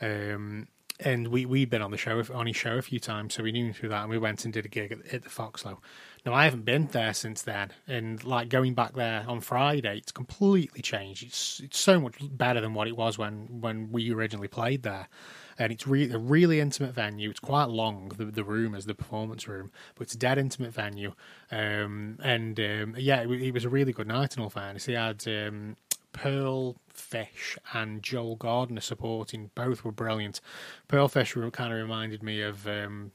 Um, 0.00 0.68
and 1.00 1.28
we 1.28 1.46
we'd 1.46 1.70
been 1.70 1.82
on 1.82 1.90
the 1.90 1.96
show 1.96 2.22
on 2.32 2.46
his 2.46 2.56
show 2.56 2.76
a 2.76 2.82
few 2.82 3.00
times, 3.00 3.34
so 3.34 3.42
we 3.42 3.52
knew 3.52 3.66
him 3.66 3.72
through 3.72 3.88
that, 3.88 4.02
and 4.02 4.10
we 4.10 4.18
went 4.18 4.44
and 4.44 4.52
did 4.52 4.64
a 4.64 4.68
gig 4.68 4.92
at, 4.92 5.14
at 5.14 5.22
the 5.22 5.28
Foxlowe. 5.28 5.80
Now 6.24 6.34
I 6.34 6.44
haven't 6.44 6.64
been 6.64 6.86
there 6.86 7.12
since 7.14 7.42
then, 7.42 7.72
and 7.88 8.22
like 8.22 8.48
going 8.48 8.74
back 8.74 8.94
there 8.94 9.24
on 9.26 9.40
Friday, 9.40 9.98
it's 9.98 10.12
completely 10.12 10.80
changed. 10.80 11.24
It's 11.24 11.60
it's 11.60 11.78
so 11.78 11.98
much 11.98 12.14
better 12.20 12.60
than 12.60 12.74
what 12.74 12.86
it 12.86 12.96
was 12.96 13.18
when 13.18 13.60
when 13.60 13.90
we 13.90 14.12
originally 14.12 14.46
played 14.46 14.84
there, 14.84 15.08
and 15.58 15.72
it's 15.72 15.84
really 15.84 16.14
a 16.14 16.18
really 16.18 16.60
intimate 16.60 16.94
venue. 16.94 17.28
It's 17.28 17.40
quite 17.40 17.68
long. 17.70 18.12
The 18.16 18.26
the 18.26 18.44
room 18.44 18.76
is 18.76 18.86
the 18.86 18.94
performance 18.94 19.48
room, 19.48 19.72
but 19.96 20.02
it's 20.02 20.14
a 20.14 20.18
dead 20.18 20.38
intimate 20.38 20.72
venue. 20.72 21.12
Um, 21.50 22.18
and 22.22 22.58
um, 22.60 22.94
yeah, 22.96 23.22
it, 23.22 23.30
it 23.30 23.52
was 23.52 23.64
a 23.64 23.68
really 23.68 23.92
good 23.92 24.06
night. 24.06 24.36
In 24.36 24.42
all 24.44 24.50
fairness, 24.50 24.86
he 24.86 24.92
had. 24.92 25.26
Um, 25.26 25.76
Pearl 26.12 26.76
Fish 26.90 27.56
and 27.72 28.02
Joel 28.02 28.36
Gardner 28.36 28.82
supporting. 28.82 29.50
Both 29.54 29.82
were 29.82 29.92
brilliant. 29.92 30.42
Pearl 30.86 31.08
Fish 31.08 31.34
kind 31.52 31.72
of 31.72 31.78
reminded 31.78 32.22
me 32.22 32.42
of 32.42 32.66
um, 32.68 33.12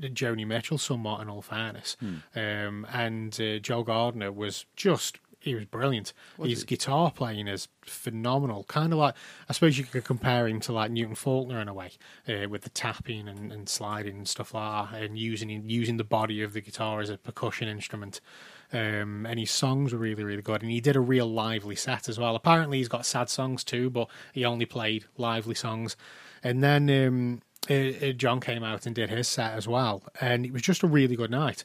Joni 0.00 0.46
Mitchell 0.46 0.78
somewhat, 0.78 1.20
in 1.20 1.28
all 1.28 1.42
fairness. 1.42 1.96
Um, 2.34 2.86
and 2.92 3.38
uh, 3.40 3.58
Joel 3.58 3.84
Gardner 3.84 4.32
was 4.32 4.66
just 4.76 5.18
he 5.46 5.54
was 5.54 5.64
brilliant. 5.64 6.12
His 6.42 6.64
guitar 6.64 7.12
playing 7.12 7.46
is 7.46 7.68
phenomenal. 7.82 8.64
Kind 8.64 8.92
of 8.92 8.98
like 8.98 9.14
I 9.48 9.52
suppose 9.52 9.78
you 9.78 9.84
could 9.84 10.04
compare 10.04 10.48
him 10.48 10.58
to 10.60 10.72
like 10.72 10.90
Newton 10.90 11.14
Faulkner 11.14 11.60
in 11.60 11.68
a 11.68 11.74
way, 11.74 11.92
uh, 12.28 12.48
with 12.48 12.62
the 12.62 12.70
tapping 12.70 13.28
and, 13.28 13.52
and 13.52 13.68
sliding 13.68 14.16
and 14.16 14.28
stuff 14.28 14.52
like 14.52 14.90
that, 14.90 15.02
and 15.02 15.16
using 15.16 15.48
using 15.68 15.98
the 15.98 16.04
body 16.04 16.42
of 16.42 16.52
the 16.52 16.60
guitar 16.60 17.00
as 17.00 17.10
a 17.10 17.16
percussion 17.16 17.68
instrument. 17.68 18.20
Um, 18.72 19.24
and 19.26 19.38
his 19.38 19.52
songs 19.52 19.92
were 19.92 20.00
really, 20.00 20.24
really 20.24 20.42
good. 20.42 20.62
And 20.62 20.70
he 20.72 20.80
did 20.80 20.96
a 20.96 21.00
real 21.00 21.28
lively 21.28 21.76
set 21.76 22.08
as 22.08 22.18
well. 22.18 22.34
Apparently, 22.34 22.78
he's 22.78 22.88
got 22.88 23.06
sad 23.06 23.28
songs 23.30 23.62
too, 23.62 23.88
but 23.88 24.08
he 24.32 24.44
only 24.44 24.66
played 24.66 25.04
lively 25.16 25.54
songs. 25.54 25.96
And 26.42 26.64
then 26.64 26.90
um, 26.90 27.42
uh, 27.70 28.12
John 28.12 28.40
came 28.40 28.62
out 28.62 28.86
and 28.86 28.94
did 28.94 29.10
his 29.10 29.28
set 29.28 29.52
as 29.52 29.66
well, 29.66 30.02
and 30.20 30.44
it 30.44 30.52
was 30.52 30.62
just 30.62 30.82
a 30.82 30.86
really 30.86 31.16
good 31.16 31.30
night. 31.30 31.64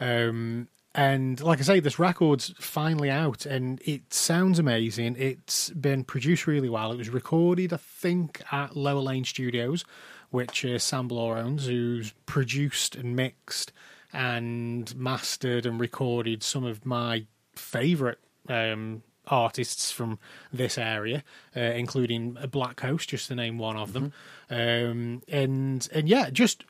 Um, 0.00 0.68
and 0.94 1.40
like 1.40 1.60
I 1.60 1.62
say, 1.62 1.80
this 1.80 1.98
record's 1.98 2.54
finally 2.58 3.10
out, 3.10 3.46
and 3.46 3.80
it 3.84 4.12
sounds 4.12 4.58
amazing. 4.58 5.16
It's 5.18 5.70
been 5.70 6.04
produced 6.04 6.46
really 6.46 6.68
well. 6.68 6.92
It 6.92 6.98
was 6.98 7.10
recorded, 7.10 7.72
I 7.72 7.76
think, 7.76 8.42
at 8.50 8.76
Lower 8.76 9.00
Lane 9.00 9.24
Studios, 9.24 9.84
which 10.30 10.64
uh, 10.64 10.78
Sam 10.78 11.08
Bloor 11.08 11.38
owns, 11.38 11.66
who's 11.66 12.12
produced 12.26 12.96
and 12.96 13.14
mixed 13.14 13.72
and 14.12 14.94
mastered 14.96 15.66
and 15.66 15.78
recorded 15.78 16.42
some 16.42 16.64
of 16.64 16.86
my 16.86 17.26
favourite 17.54 18.18
um, 18.48 19.02
artists 19.28 19.90
from 19.90 20.18
this 20.52 20.78
area, 20.78 21.22
uh, 21.56 21.60
including 21.60 22.36
Black 22.50 22.76
Coast, 22.76 23.08
just 23.08 23.28
to 23.28 23.34
name 23.34 23.58
one 23.58 23.76
of 23.76 23.92
them. 23.92 24.12
Um, 24.50 25.22
and 25.28 25.88
and 25.92 26.08
yeah, 26.08 26.30
just 26.30 26.64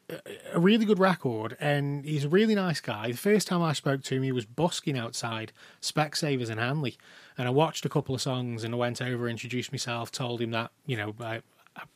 a 0.53 0.59
really 0.59 0.85
good 0.85 0.99
record. 0.99 1.57
And 1.61 2.05
he's 2.05 2.25
a 2.25 2.29
really 2.29 2.55
nice 2.55 2.81
guy. 2.81 3.13
The 3.13 3.19
first 3.19 3.49
time 3.49 3.63
I 3.63 3.73
spoke 3.73 4.03
to 4.05 4.17
him, 4.17 4.23
he 4.23 4.33
was 4.33 4.47
busking 4.47 4.99
outside 4.99 5.53
Specsavers 5.81 6.51
in 6.51 6.59
Hanley, 6.59 6.97
and 7.37 7.47
I 7.47 7.51
watched 7.51 7.85
a 7.85 7.89
couple 7.89 8.15
of 8.15 8.21
songs 8.21 8.65
and 8.65 8.75
I 8.75 8.77
went 8.77 9.01
over, 9.01 9.29
introduced 9.29 9.73
myself, 9.73 10.11
told 10.11 10.41
him 10.41 10.51
that 10.51 10.71
you 10.87 10.97
know 10.97 11.15
I, 11.21 11.43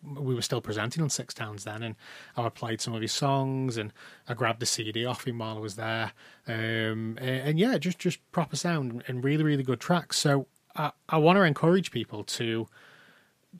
we 0.05 0.35
were 0.35 0.43
still 0.43 0.61
presenting 0.61 1.03
on 1.03 1.11
Six 1.11 1.35
Towns 1.35 1.65
then, 1.65 1.83
and 1.83 1.97
I 2.37 2.49
played 2.49 2.81
some 2.81 2.95
of 2.95 3.03
his 3.03 3.13
songs, 3.13 3.77
and 3.77 3.93
I 4.29 4.35
grabbed 4.35 4.61
the 4.61 4.67
CD 4.67 5.05
off 5.05 5.27
him 5.27 5.39
while 5.39 5.57
I 5.57 5.61
was 5.61 5.77
there, 5.77 6.13
um, 6.47 7.19
and, 7.21 7.21
and, 7.21 7.59
yeah, 7.59 7.79
just 7.79 7.99
just 7.99 8.19
proper 8.33 8.57
sound 8.57 9.03
and 9.07 9.25
really 9.25 9.45
really 9.45 9.63
good 9.63 9.81
tracks. 9.81 10.19
So 10.19 10.47
I, 10.77 10.93
I 11.09 11.18
want 11.18 11.37
to 11.37 11.43
encourage 11.43 11.91
people 11.91 12.25
to 12.25 12.66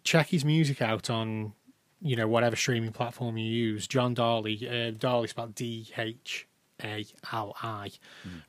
check 0.05 0.29
his 0.29 0.45
music 0.45 0.81
out 0.81 1.11
on 1.11 1.53
you 2.01 2.17
know 2.17 2.27
whatever 2.27 2.57
streaming 2.57 2.93
platform 2.93 3.39
you 3.39 3.51
use. 3.51 3.87
John 3.87 4.15
Dhali, 4.15 4.63
uh, 4.63 4.93
Dhali 4.93 5.29
spelled 5.29 5.55
D 5.55 5.89
H 5.97 6.47
A 6.83 7.05
L 7.33 7.57
I. 7.63 7.91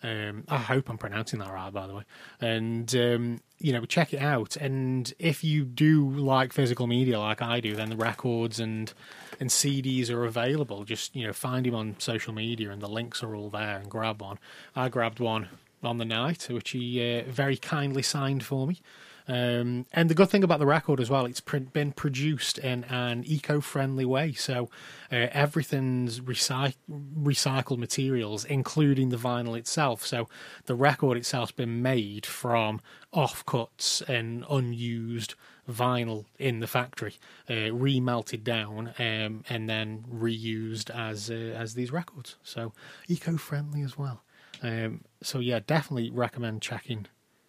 Um, 0.02 0.44
I 0.50 0.58
hope 0.58 0.90
I'm 0.90 0.98
pronouncing 0.98 1.40
that 1.40 1.52
right, 1.52 1.72
by 1.72 1.88
the 1.88 1.96
way. 1.96 2.04
And 2.42 2.94
um, 2.96 3.42
you 3.60 3.72
know, 3.72 3.86
check 3.86 4.14
it 4.14 4.22
out. 4.22 4.56
And 4.56 5.14
if 5.20 5.44
you 5.44 5.64
do 5.64 6.10
like 6.10 6.52
physical 6.52 6.88
media, 6.88 7.20
like 7.20 7.42
I 7.42 7.60
do, 7.60 7.76
then 7.76 7.90
the 7.90 7.96
records 7.96 8.60
and 8.60 8.92
and 9.40 9.50
CDs 9.50 10.10
are 10.10 10.26
available. 10.26 10.84
Just 10.84 11.16
you 11.16 11.28
know, 11.28 11.34
find 11.34 11.68
him 11.68 11.76
on 11.76 11.96
social 12.00 12.34
media, 12.34 12.72
and 12.72 12.82
the 12.82 12.90
links 12.90 13.22
are 13.22 13.36
all 13.36 13.50
there. 13.50 13.78
And 13.78 13.90
grab 13.90 14.22
one. 14.22 14.40
I 14.76 14.90
grabbed 14.90 15.20
one 15.20 15.50
on 15.84 15.98
the 15.98 16.06
night, 16.06 16.48
which 16.50 16.72
he 16.72 17.20
uh, 17.20 17.24
very 17.30 17.58
kindly 17.58 18.02
signed 18.02 18.44
for 18.44 18.68
me. 18.68 18.82
Um, 19.26 19.86
and 19.94 20.10
the 20.10 20.16
good 20.16 20.30
thing 20.30 20.44
about 20.44 20.60
the 20.60 20.66
record 20.66 21.00
as 21.00 21.10
well, 21.10 21.26
it's 21.26 21.40
pr- 21.40 21.58
been 21.58 21.94
produced 21.94 22.58
in 22.58 22.84
an 22.86 23.24
eco-friendly 23.26 24.06
way. 24.06 24.34
So 24.34 24.70
uh, 25.12 25.28
everything's 25.32 26.20
recy- 26.20 26.76
recycled 26.90 27.78
materials, 27.78 28.44
including 28.44 29.10
the 29.10 29.18
vinyl 29.18 29.58
itself. 29.58 30.06
So 30.06 30.28
the 30.66 30.76
record 30.76 31.18
itself's 31.18 31.54
been 31.54 31.82
made 31.82 32.26
from 32.26 32.82
offcuts 33.14 34.02
and 34.10 34.44
unused 34.50 35.36
vinyl 35.70 36.26
in 36.38 36.60
the 36.60 36.68
factory, 36.68 37.16
uh, 37.50 37.72
remelted 37.72 38.44
down, 38.44 38.94
um, 39.00 39.46
and 39.48 39.70
then 39.70 40.04
reused 40.14 40.90
as 40.90 41.30
uh, 41.30 41.34
as 41.34 41.76
these 41.76 41.92
records. 41.92 42.36
So 42.44 42.74
eco-friendly 43.08 43.82
as 43.84 43.98
well. 43.98 44.24
Um, 44.64 45.04
so 45.22 45.40
yeah, 45.40 45.60
definitely 45.66 46.10
recommend 46.10 46.62
checking 46.62 47.08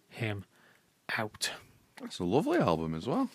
him 0.09 0.45
out. 1.17 1.51
That's 2.01 2.19
a 2.19 2.25
lovely 2.25 2.59
album 2.59 2.93
as 2.93 3.07
well. 3.07 3.29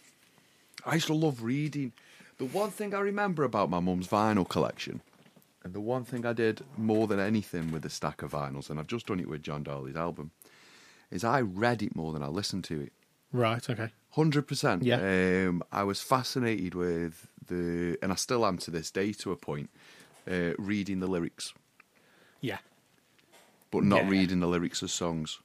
I 0.84 0.94
used 0.94 1.06
to 1.08 1.14
love 1.14 1.42
reading. 1.42 1.92
The 2.38 2.44
one 2.44 2.70
thing 2.70 2.94
I 2.94 3.00
remember 3.00 3.42
about 3.44 3.70
my 3.70 3.80
mum's 3.80 4.06
vinyl 4.06 4.48
collection, 4.48 5.00
and 5.64 5.72
the 5.74 5.80
one 5.80 6.04
thing 6.04 6.24
I 6.24 6.32
did 6.32 6.62
more 6.76 7.06
than 7.06 7.18
anything 7.20 7.70
with 7.72 7.84
a 7.84 7.90
stack 7.90 8.22
of 8.22 8.32
vinyls, 8.32 8.70
and 8.70 8.78
I've 8.78 8.86
just 8.86 9.06
done 9.06 9.20
it 9.20 9.28
with 9.28 9.42
John 9.42 9.64
Dhali's 9.64 9.96
album, 9.96 10.30
is 11.10 11.24
I 11.24 11.40
read 11.40 11.82
it 11.82 11.96
more 11.96 12.12
than 12.12 12.22
I 12.22 12.28
listened 12.28 12.64
to 12.64 12.80
it. 12.80 12.92
Right. 13.32 13.68
Okay. 13.68 13.90
Hundred 14.12 14.46
percent. 14.48 14.82
Yeah. 14.82 14.96
Um, 14.96 15.62
I 15.70 15.84
was 15.84 16.00
fascinated 16.00 16.74
with 16.74 17.28
the, 17.46 17.96
and 18.02 18.10
I 18.12 18.14
still 18.16 18.44
am 18.44 18.58
to 18.58 18.70
this 18.70 18.90
day 18.90 19.12
to 19.14 19.32
a 19.32 19.36
point, 19.36 19.70
uh, 20.30 20.52
reading 20.58 21.00
the 21.00 21.06
lyrics, 21.06 21.52
Yeah. 22.40 22.58
But 23.70 23.84
not 23.84 24.04
Yeah. 24.04 24.10
reading 24.10 24.40
the 24.40 24.46
lyrics 24.48 24.82
of 24.82 24.90
songs, 24.90 25.38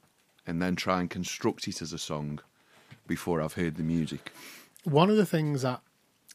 and 0.46 0.60
then 0.62 0.76
try 0.76 1.00
and 1.00 1.10
construct 1.10 1.66
it 1.68 1.80
as 1.82 1.92
a 1.92 1.98
song 1.98 2.40
before 3.06 3.40
I've 3.40 3.54
heard 3.54 3.76
the 3.76 3.82
music. 3.82 4.32
One 4.84 5.10
of 5.10 5.16
the 5.16 5.26
things 5.26 5.62
that 5.62 5.80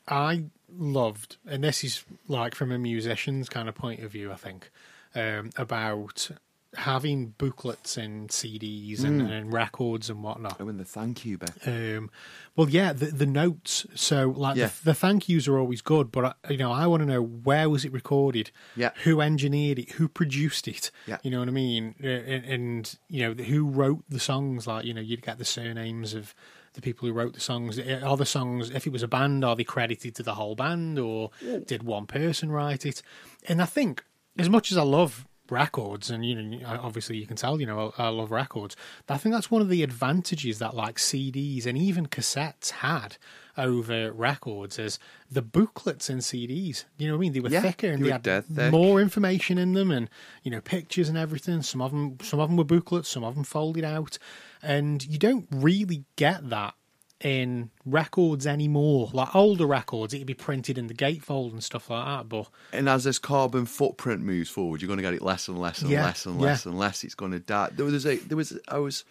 I 0.08 0.46
loved, 0.70 1.38
and 1.46 1.64
this 1.64 1.84
is 1.84 2.04
like 2.28 2.56
from 2.56 2.72
a 2.72 2.78
musician's 2.80 3.50
kind 3.50 3.68
of 3.70 3.76
point 3.76 4.02
of 4.02 4.12
view, 4.12 4.32
I 4.32 4.36
think, 4.36 4.70
um, 5.16 5.50
about 5.58 6.32
having 6.76 7.30
booklets 7.38 7.97
and 7.97 8.30
CDs 8.30 9.03
and, 9.03 9.22
and 9.22 9.51
records 9.51 10.09
and 10.09 10.24
whatnot. 10.24 10.55
Oh, 10.59 10.69
and 10.69 10.80
the 10.80 10.86
thank 10.86 11.26
you, 11.26 11.38
Beth. 11.38 11.67
Um, 11.67 12.09
well, 12.55 12.69
yeah, 12.69 12.93
the, 12.93 13.07
the 13.07 13.26
notes. 13.26 13.86
So, 13.93 14.30
like, 14.30 14.55
Yeah. 14.55 14.67
the, 14.67 14.86
the 14.86 14.93
thank 14.93 15.28
yous 15.28 15.47
are 15.49 15.57
always 15.59 15.82
good, 15.82 16.11
but 16.11 16.26
I, 16.45 16.51
you 16.51 16.57
know, 16.57 16.72
I 16.72 16.88
want 16.88 17.01
to 17.01 17.05
know 17.07 17.22
where 17.22 17.69
was 17.69 17.84
it 17.84 17.91
recorded? 17.91 18.51
Yeah. 18.78 18.91
Who 19.03 19.19
engineered 19.22 19.80
it? 19.80 19.91
Who 19.91 20.07
produced 20.07 20.67
it? 20.67 20.91
Yeah. 21.07 21.17
You 21.24 21.32
know 21.32 21.39
what 21.39 21.49
I 21.49 21.51
mean? 21.51 21.95
Uh, 22.01 22.07
And, 22.07 22.45
and 22.45 22.95
you 23.09 23.22
know, 23.36 23.43
who 23.43 23.65
wrote 23.65 24.03
the 24.09 24.19
songs? 24.19 24.65
Like, 24.65 24.86
you 24.86 24.93
know, 24.93 25.01
you'd 25.01 25.24
get 25.24 25.38
the 25.39 25.45
surnames 25.45 26.13
of 26.13 26.34
the 26.74 26.82
people 26.82 27.05
who 27.05 27.13
wrote 27.13 27.34
the 27.34 27.41
songs. 27.41 27.78
Are 27.80 28.15
the 28.15 28.26
songs, 28.26 28.69
if 28.69 28.88
it 28.88 28.93
was 28.93 29.03
a 29.03 29.07
band, 29.09 29.43
are 29.43 29.57
they 29.57 29.65
credited 29.65 30.15
to 30.15 30.24
the 30.24 30.36
whole 30.36 30.55
band, 30.55 30.97
or 30.97 31.32
did 31.65 31.84
one 31.84 32.05
person 32.07 32.49
write 32.49 32.86
it? 32.86 33.01
And 33.49 33.61
I 33.61 33.65
think, 33.65 34.05
as 34.39 34.49
much 34.49 34.72
as 34.72 34.78
I 34.78 34.84
love 34.84 35.28
records 35.52 36.10
and 36.10 36.26
you 36.26 36.41
know 36.41 36.66
uh, 36.66 36.80
obviously 36.82 37.18
you 37.18 37.28
can 37.28 37.36
tell 37.36 37.60
you 37.60 37.66
know 37.68 37.93
I, 37.97 38.06
I 38.06 38.08
love 38.10 38.32
records 38.32 38.76
but 39.06 39.16
i 39.16 39.18
think 39.18 39.34
that's 39.36 39.52
one 39.52 39.62
of 39.62 39.70
the 39.70 39.84
advantages 39.84 40.60
that 40.60 40.76
like 40.76 40.95
cds 40.95 41.66
and 41.66 41.78
even 41.78 42.06
cassettes 42.08 42.70
had 42.72 43.18
over 43.58 44.12
records 44.14 44.80
is 44.80 44.97
the 45.30 45.41
booklets 45.41 46.10
and 46.10 46.22
cds 46.22 46.86
you 46.97 47.08
know 47.08 47.14
what 47.14 47.20
i 47.20 47.22
mean 47.22 47.34
they 47.34 47.41
were 47.41 47.49
Yeah, 47.49 47.62
thicker 47.62 47.88
and 47.91 48.02
they 48.02 48.08
they 48.08 48.12
had 48.14 48.24
thick. 48.45 48.72
more 48.72 49.02
information 49.02 49.58
in 49.58 49.74
them 49.74 49.91
and 49.91 50.10
you 50.43 50.52
know 50.52 50.62
pictures 50.62 51.10
and 51.10 51.18
everything 51.18 51.62
some 51.62 51.82
of 51.82 51.91
them 51.91 52.18
some 52.24 52.39
of 52.39 52.49
them 52.49 52.56
were 52.58 52.64
booklets 52.64 53.10
some 53.10 53.24
of 53.24 53.36
them 53.36 53.43
folded 53.43 53.84
out 53.84 54.18
and 54.64 55.06
you 55.06 55.18
don't 55.18 55.47
really 55.52 56.06
get 56.16 56.49
that 56.49 56.76
in 57.24 57.69
records 57.86 58.47
anymore 58.47 59.09
like 59.13 59.34
older 59.36 59.65
records 59.65 60.13
it'd 60.13 60.26
be 60.26 60.34
printed 60.34 60.78
in 60.78 60.88
the 60.88 60.93
gatefold 60.93 61.51
and 61.51 61.63
stuff 61.63 61.89
like 61.89 62.05
that 62.05 62.28
but 62.28 62.47
And 62.74 62.89
as 62.89 63.03
this 63.03 63.19
carbon 63.19 63.65
footprint 63.65 64.22
moves 64.22 64.49
forward, 64.49 64.82
you're 64.82 64.88
going 64.88 64.97
to 64.97 65.03
get 65.03 65.13
it 65.13 65.22
less 65.22 65.47
and 65.47 65.59
less 65.59 65.82
and 65.82 65.91
Yeah, 65.91 66.03
less 66.03 66.26
and 66.26 66.39
yeah. 66.39 66.47
less 66.47 66.65
and 66.65 66.78
less. 66.78 67.03
It's 67.03 67.15
going 67.15 67.32
to 67.32 67.39
die. 67.39 67.69
There 67.76 67.86
was 67.86 68.05
a, 68.05 68.15
there 68.17 68.38
was, 68.38 68.57
I 68.67 68.80
was, 68.80 69.05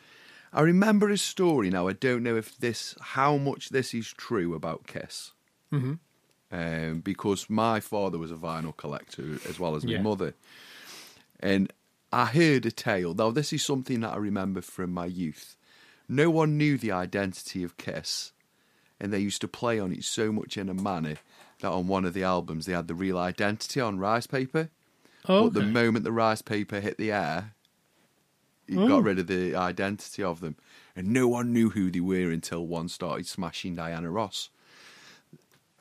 I 0.53 0.63
remember 0.63 1.09
a 1.11 1.17
story. 1.19 1.71
Now 1.71 1.87
I 1.89 1.93
don't 1.93 2.23
know 2.23 2.37
if 2.37 2.57
this, 2.59 2.97
how 3.01 3.37
much 3.37 3.69
this 3.69 3.95
is 3.95 4.09
true 4.13 4.55
about 4.55 4.87
Kiss, 4.87 5.33
mm-hmm. 5.73 5.95
um, 6.51 7.01
because 7.01 7.49
my 7.49 7.79
father 7.81 8.19
was 8.19 8.33
a 8.33 8.37
vinyl 8.37 8.77
collector 8.77 9.39
as 9.49 9.61
well 9.61 9.77
as 9.77 9.85
my 9.85 9.93
Yeah. 9.93 10.03
mother, 10.03 10.35
and 11.39 11.73
I 12.13 12.27
heard 12.27 12.67
a 12.67 12.73
tale. 12.73 13.15
Now 13.15 13.31
this 13.31 13.53
is 13.53 13.65
something 13.65 14.01
that 14.01 14.13
I 14.15 14.17
remember 14.17 14.61
from 14.63 14.93
my 14.93 15.07
youth. 15.07 15.57
No 16.11 16.29
one 16.29 16.59
knew 16.59 16.77
the 16.77 16.91
identity 16.91 17.63
of 17.63 17.77
Kiss, 17.77 18.33
and 19.01 19.13
they 19.13 19.21
used 19.21 19.41
to 19.43 19.49
play 19.49 19.79
on 19.79 19.93
it 19.93 20.03
so 20.03 20.33
much 20.33 20.57
in 20.57 20.69
a 20.69 20.75
manner 20.75 21.17
that 21.61 21.71
on 21.71 21.87
one 21.87 22.05
of 22.05 22.15
the 22.15 22.25
albums 22.25 22.67
they 22.67 22.73
had 22.73 22.89
the 22.89 22.95
real 22.95 23.17
identity 23.17 23.81
on 23.81 23.99
rice 24.01 24.27
paper. 24.27 24.71
oh 25.29 25.45
But 25.45 25.55
the 25.55 25.63
moment 25.67 26.05
the 26.05 26.11
rice 26.13 26.43
paper 26.43 26.81
hit 26.81 26.99
the 26.99 27.13
air, 27.13 27.53
it 28.67 28.75
got 28.77 29.05
rid 29.05 29.19
of 29.21 29.29
the 29.29 29.55
identity 29.55 30.23
of 30.23 30.41
them, 30.41 30.57
and 30.97 31.09
no 31.13 31.29
one 31.29 31.53
knew 31.53 31.71
who 31.71 31.91
they 31.93 32.01
were 32.01 32.31
until 32.31 32.67
one 32.67 32.89
started 32.89 33.27
smashing 33.27 33.77
Diana 33.77 34.11
Ross. 34.11 34.49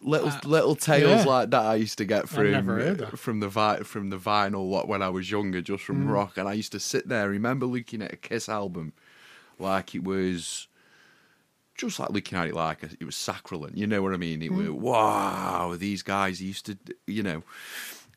Little 0.01 0.31
little 0.45 0.75
tales 0.75 1.25
yeah. 1.25 1.29
like 1.29 1.49
that 1.49 1.65
I 1.65 1.75
used 1.75 1.97
to 1.97 2.05
get 2.05 2.29
from 2.29 2.51
never 2.51 2.75
heard 2.79 2.97
that. 2.99 3.19
from 3.19 3.41
the 3.41 3.49
vi- 3.49 3.81
from 3.81 4.09
the 4.11 4.17
vinyl 4.17 4.69
lot 4.69 4.87
when 4.87 5.01
I 5.01 5.09
was 5.09 5.29
younger, 5.29 5.59
just 5.61 5.83
from 5.83 6.05
Mm. 6.05 6.11
rock, 6.11 6.37
and 6.37 6.47
I 6.47 6.53
used 6.53 6.71
to 6.71 6.79
sit 6.79 7.09
there. 7.09 7.23
I 7.23 7.25
remember 7.25 7.65
looking 7.65 8.01
at 8.01 8.13
a 8.13 8.15
Kiss 8.15 8.47
album 8.47 8.93
like 9.59 9.95
it 9.95 10.03
was 10.03 10.67
just 11.77 11.99
like 11.99 12.09
looking 12.09 12.37
at 12.37 12.47
it 12.47 12.53
like 12.53 12.83
it 12.83 13.05
was 13.05 13.15
sacrilege. 13.15 13.73
You 13.75 13.87
know 13.87 14.01
what 14.01 14.13
I 14.13 14.17
mean? 14.17 14.41
It 14.41 14.51
was 14.51 14.69
wow. 14.69 15.75
These 15.77 16.03
guys 16.03 16.41
used 16.41 16.65
to, 16.67 16.77
you 17.07 17.23
know, 17.23 17.43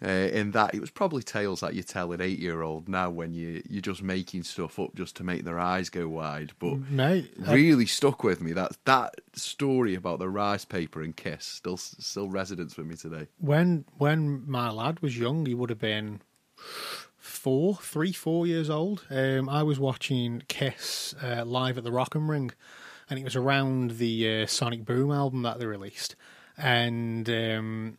Uh, 0.04 0.28
in 0.32 0.50
that 0.50 0.74
it 0.74 0.80
was 0.80 0.90
probably 0.90 1.22
tales 1.22 1.60
that 1.60 1.74
you 1.74 1.82
tell 1.84 2.10
an 2.10 2.20
eight-year-old 2.20 2.88
now 2.88 3.08
when 3.08 3.32
you 3.32 3.62
you're 3.70 3.80
just 3.80 4.02
making 4.02 4.42
stuff 4.42 4.80
up 4.80 4.92
just 4.96 5.14
to 5.14 5.22
make 5.22 5.44
their 5.44 5.60
eyes 5.60 5.90
go 5.90 6.08
wide. 6.08 6.50
But 6.58 6.90
Mate, 6.90 7.32
really 7.38 7.86
stuck 7.86 8.24
with 8.24 8.40
me. 8.40 8.52
That 8.52 8.76
that 8.84 9.14
story 9.34 9.94
about 9.94 10.18
the 10.18 10.28
rice 10.28 10.64
paper 10.64 11.02
and 11.02 11.14
kiss 11.14 11.44
still 11.44 11.76
still 11.76 12.28
resonates 12.28 12.76
with 12.76 12.86
me 12.86 12.96
today. 12.96 13.28
when 13.38 13.84
when 13.96 14.42
my 14.50 14.70
lad 14.70 14.98
was 14.98 15.16
young, 15.16 15.46
he 15.46 15.54
would 15.54 15.70
have 15.70 15.78
been 15.78 16.20
four, 17.22 17.76
three, 17.76 18.12
four 18.12 18.48
years 18.48 18.68
old. 18.68 19.06
Um, 19.08 19.48
I 19.48 19.62
was 19.62 19.78
watching 19.78 20.42
Kiss 20.48 21.14
uh, 21.22 21.44
live 21.44 21.78
at 21.78 21.84
the 21.84 21.92
Rock 21.92 22.16
am 22.16 22.28
Ring, 22.28 22.50
and 23.08 23.18
it 23.18 23.24
was 23.24 23.36
around 23.36 23.92
the 23.92 24.42
uh, 24.42 24.46
Sonic 24.46 24.84
Boom 24.84 25.12
album 25.12 25.42
that 25.42 25.60
they 25.60 25.66
released, 25.66 26.16
and 26.58 27.30
um, 27.30 27.98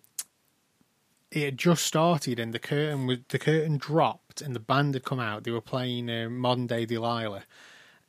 it 1.31 1.45
had 1.45 1.57
just 1.57 1.85
started, 1.85 2.37
and 2.37 2.53
the 2.53 2.59
curtain 2.59 3.07
was 3.07 3.19
the 3.29 3.39
curtain 3.39 3.77
dropped, 3.77 4.41
and 4.41 4.53
the 4.53 4.59
band 4.59 4.93
had 4.93 5.05
come 5.05 5.21
out. 5.21 5.45
They 5.45 5.51
were 5.51 5.61
playing 5.61 6.09
uh, 6.09 6.29
Modern 6.29 6.67
Day 6.67 6.85
Delilah. 6.85 7.43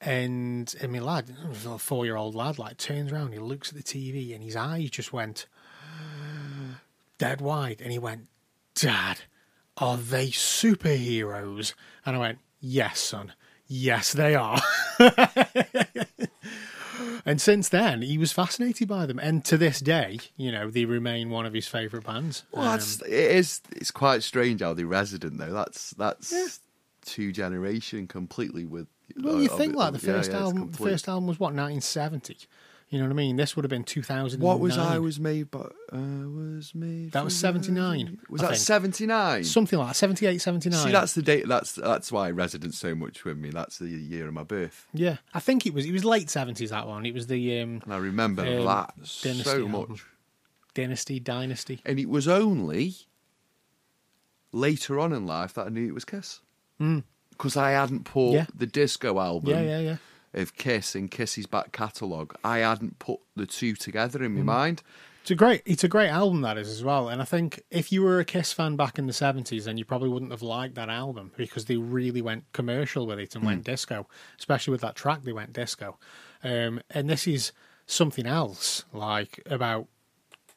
And, 0.01 0.75
and 0.83 0.93
my 0.93 0.99
lad, 0.99 1.31
a 1.65 1.79
four 1.79 2.05
year 2.05 2.17
old 2.17 2.35
lad, 2.35 2.59
like 2.59 2.77
turns 2.77 3.11
around, 3.11 3.33
he 3.33 3.39
looks 3.39 3.71
at 3.71 3.77
the 3.77 3.83
TV, 3.83 4.35
and 4.35 4.43
his 4.43 4.57
eyes 4.57 4.91
just 4.91 5.13
went, 5.15 5.47
dead 7.19 7.41
wide, 7.41 7.81
And 7.81 7.91
he 7.91 7.99
went, 7.99 8.27
Dad, 8.75 9.21
are 9.77 9.97
they 9.97 10.29
superheroes? 10.29 11.75
And 12.05 12.17
I 12.17 12.19
went, 12.19 12.39
Yes, 12.61 13.01
son. 13.01 13.35
Yes, 13.67 14.13
they 14.13 14.35
are. 14.35 14.59
and 17.27 17.41
since 17.41 17.69
then, 17.69 18.03
he 18.03 18.19
was 18.19 18.33
fascinated 18.33 18.89
by 18.89 19.05
them. 19.07 19.19
And 19.19 19.45
to 19.47 19.57
this 19.57 19.81
day, 19.81 20.19
you 20.37 20.53
know, 20.53 20.71
they 20.71 20.85
remain 20.85 21.31
one 21.31 21.45
of 21.47 21.53
his 21.53 21.67
favourite 21.67 22.07
bands. 22.07 22.45
Well, 22.53 22.65
that's 22.65 23.03
um, 23.03 23.09
it 23.09 23.13
is. 23.13 23.61
It's 23.73 23.91
quite 23.91 24.23
strange 24.23 24.61
how 24.61 24.75
they 24.75 24.85
resident 24.85 25.39
though. 25.39 25.53
That's 25.53 25.91
that's 25.91 26.61
two 27.05 27.33
generation 27.33 28.07
completely 28.07 28.65
with. 28.65 28.87
well, 29.17 29.41
you 29.41 29.49
uh, 29.49 29.53
of 29.53 29.59
think 29.59 29.75
like 29.75 29.93
the 29.93 30.07
yeah, 30.07 30.15
first 30.15 30.33
yeah, 30.33 30.39
album, 30.41 30.71
the 30.71 30.79
first 30.79 31.09
album 31.09 31.27
was 31.27 31.39
what, 31.39 31.55
1970? 31.55 32.37
You 32.91 32.99
know 33.01 33.07
what 33.07 33.13
I 33.13 33.17
mean? 33.17 33.37
This 33.37 33.57
would 33.57 33.65
have 33.65 33.71
been 33.71 33.83
2000. 33.83 34.41
What 34.41 34.61
was 34.61 34.79
I 34.79 34.99
was 34.99 35.19
made 35.19 35.51
but 35.51 35.73
Uh, 35.93 35.97
was 36.29 36.75
made. 36.75 37.11
That 37.13 37.25
was 37.25 37.35
79, 37.37 38.21
Was 38.29 38.41
I 38.43 38.45
that 38.47 38.51
think. 38.53 38.61
seventy 38.65 39.07
nine? 39.07 39.43
Something 39.43 39.79
like 39.81 39.89
that, 39.89 39.97
78, 39.97 40.39
79. 40.41 40.85
See, 40.85 40.93
that's 40.93 41.15
the 41.15 41.23
date. 41.23 41.49
That's 41.49 41.73
that's 41.73 42.13
why 42.13 42.29
it 42.29 42.37
resonates 42.37 42.75
so 42.75 42.95
much 42.95 43.25
with 43.25 43.37
me. 43.39 43.51
That's 43.51 43.79
the 43.79 43.89
year 43.89 44.29
of 44.29 44.35
my 44.35 44.45
birth, 44.45 44.87
yeah, 44.93 45.17
I 45.33 45.41
think 45.41 45.67
it 45.67 45.75
was. 45.75 45.87
It 45.87 45.93
was 45.93 46.05
late 46.05 46.29
70s, 46.29 46.69
that 46.71 46.87
one. 46.87 47.05
It 47.07 47.15
was 47.15 47.27
the 47.27 47.61
um, 47.61 47.81
and 47.85 47.93
I 47.93 47.97
remember 47.97 48.43
Um, 48.43 48.65
that 48.67 48.95
Dynasty 49.23 49.43
so 49.43 49.67
album. 49.67 49.87
much. 49.91 50.05
Dynasty, 50.75 51.19
Dynasty. 51.21 51.81
And 51.85 51.99
it 51.99 52.09
was 52.09 52.29
only 52.29 52.95
later 54.53 55.01
on 55.01 55.13
in 55.13 55.27
life 55.27 55.55
that 55.55 55.67
I 55.67 55.71
knew 55.71 55.87
it 55.89 55.95
was 55.95 56.05
Kiss. 56.05 56.41
Because 57.31 57.57
I 57.57 57.71
hadn't 57.73 58.09
Hmm. 58.09 58.33
Yeah. 58.35 58.47
the 58.55 58.67
disco 58.67 59.19
album 59.19 59.51
Yeah, 59.51 59.63
yeah, 59.63 59.79
yeah. 59.81 59.97
Of 60.37 60.55
Kiss 60.57 60.95
in 60.95 61.09
Kiss's 61.09 61.47
back 61.47 61.73
catalogue. 61.73 62.35
I 62.45 62.59
hadn't 62.59 62.99
put 62.99 63.21
the 63.37 63.47
two 63.47 63.75
together 63.75 64.23
in 64.23 64.35
my 64.35 64.41
Hmm. 64.41 64.47
mind. 64.47 64.83
It's 65.23 65.31
a 65.31 65.35
great, 65.35 65.63
it's 65.65 65.83
a 65.83 65.89
great 65.89 66.11
album 66.11 66.43
that 66.43 66.59
is 66.59 66.69
as 66.69 66.85
well, 66.85 67.09
and 67.09 67.23
I 67.23 67.25
think 67.25 67.63
if 67.71 67.91
you 67.91 68.03
were 68.03 68.19
a 68.21 68.27
Kiss 68.27 68.53
fan 68.53 68.77
back 68.77 68.99
in 68.99 69.07
the 69.07 69.13
seventies, 69.15 69.65
then 69.65 69.79
you 69.79 69.85
probably 69.87 70.11
wouldn't 70.11 70.31
have 70.33 70.43
liked 70.43 70.75
that 70.75 70.91
album 70.91 71.33
because 71.35 71.65
they 71.65 71.79
really 71.79 72.21
went 72.21 72.45
commercial 72.53 73.07
with 73.07 73.19
it 73.19 73.35
and 73.35 73.43
went 73.43 73.65
disco, 73.65 74.07
especially 74.39 74.73
with 74.73 74.83
that 74.83 74.97
track. 74.97 75.23
They 75.23 75.33
went 75.33 75.55
disco, 75.55 75.99
um, 76.43 76.83
and 76.91 77.09
this 77.09 77.27
is 77.27 77.53
something 77.87 78.27
else, 78.27 78.85
like 78.93 79.41
about 79.47 79.87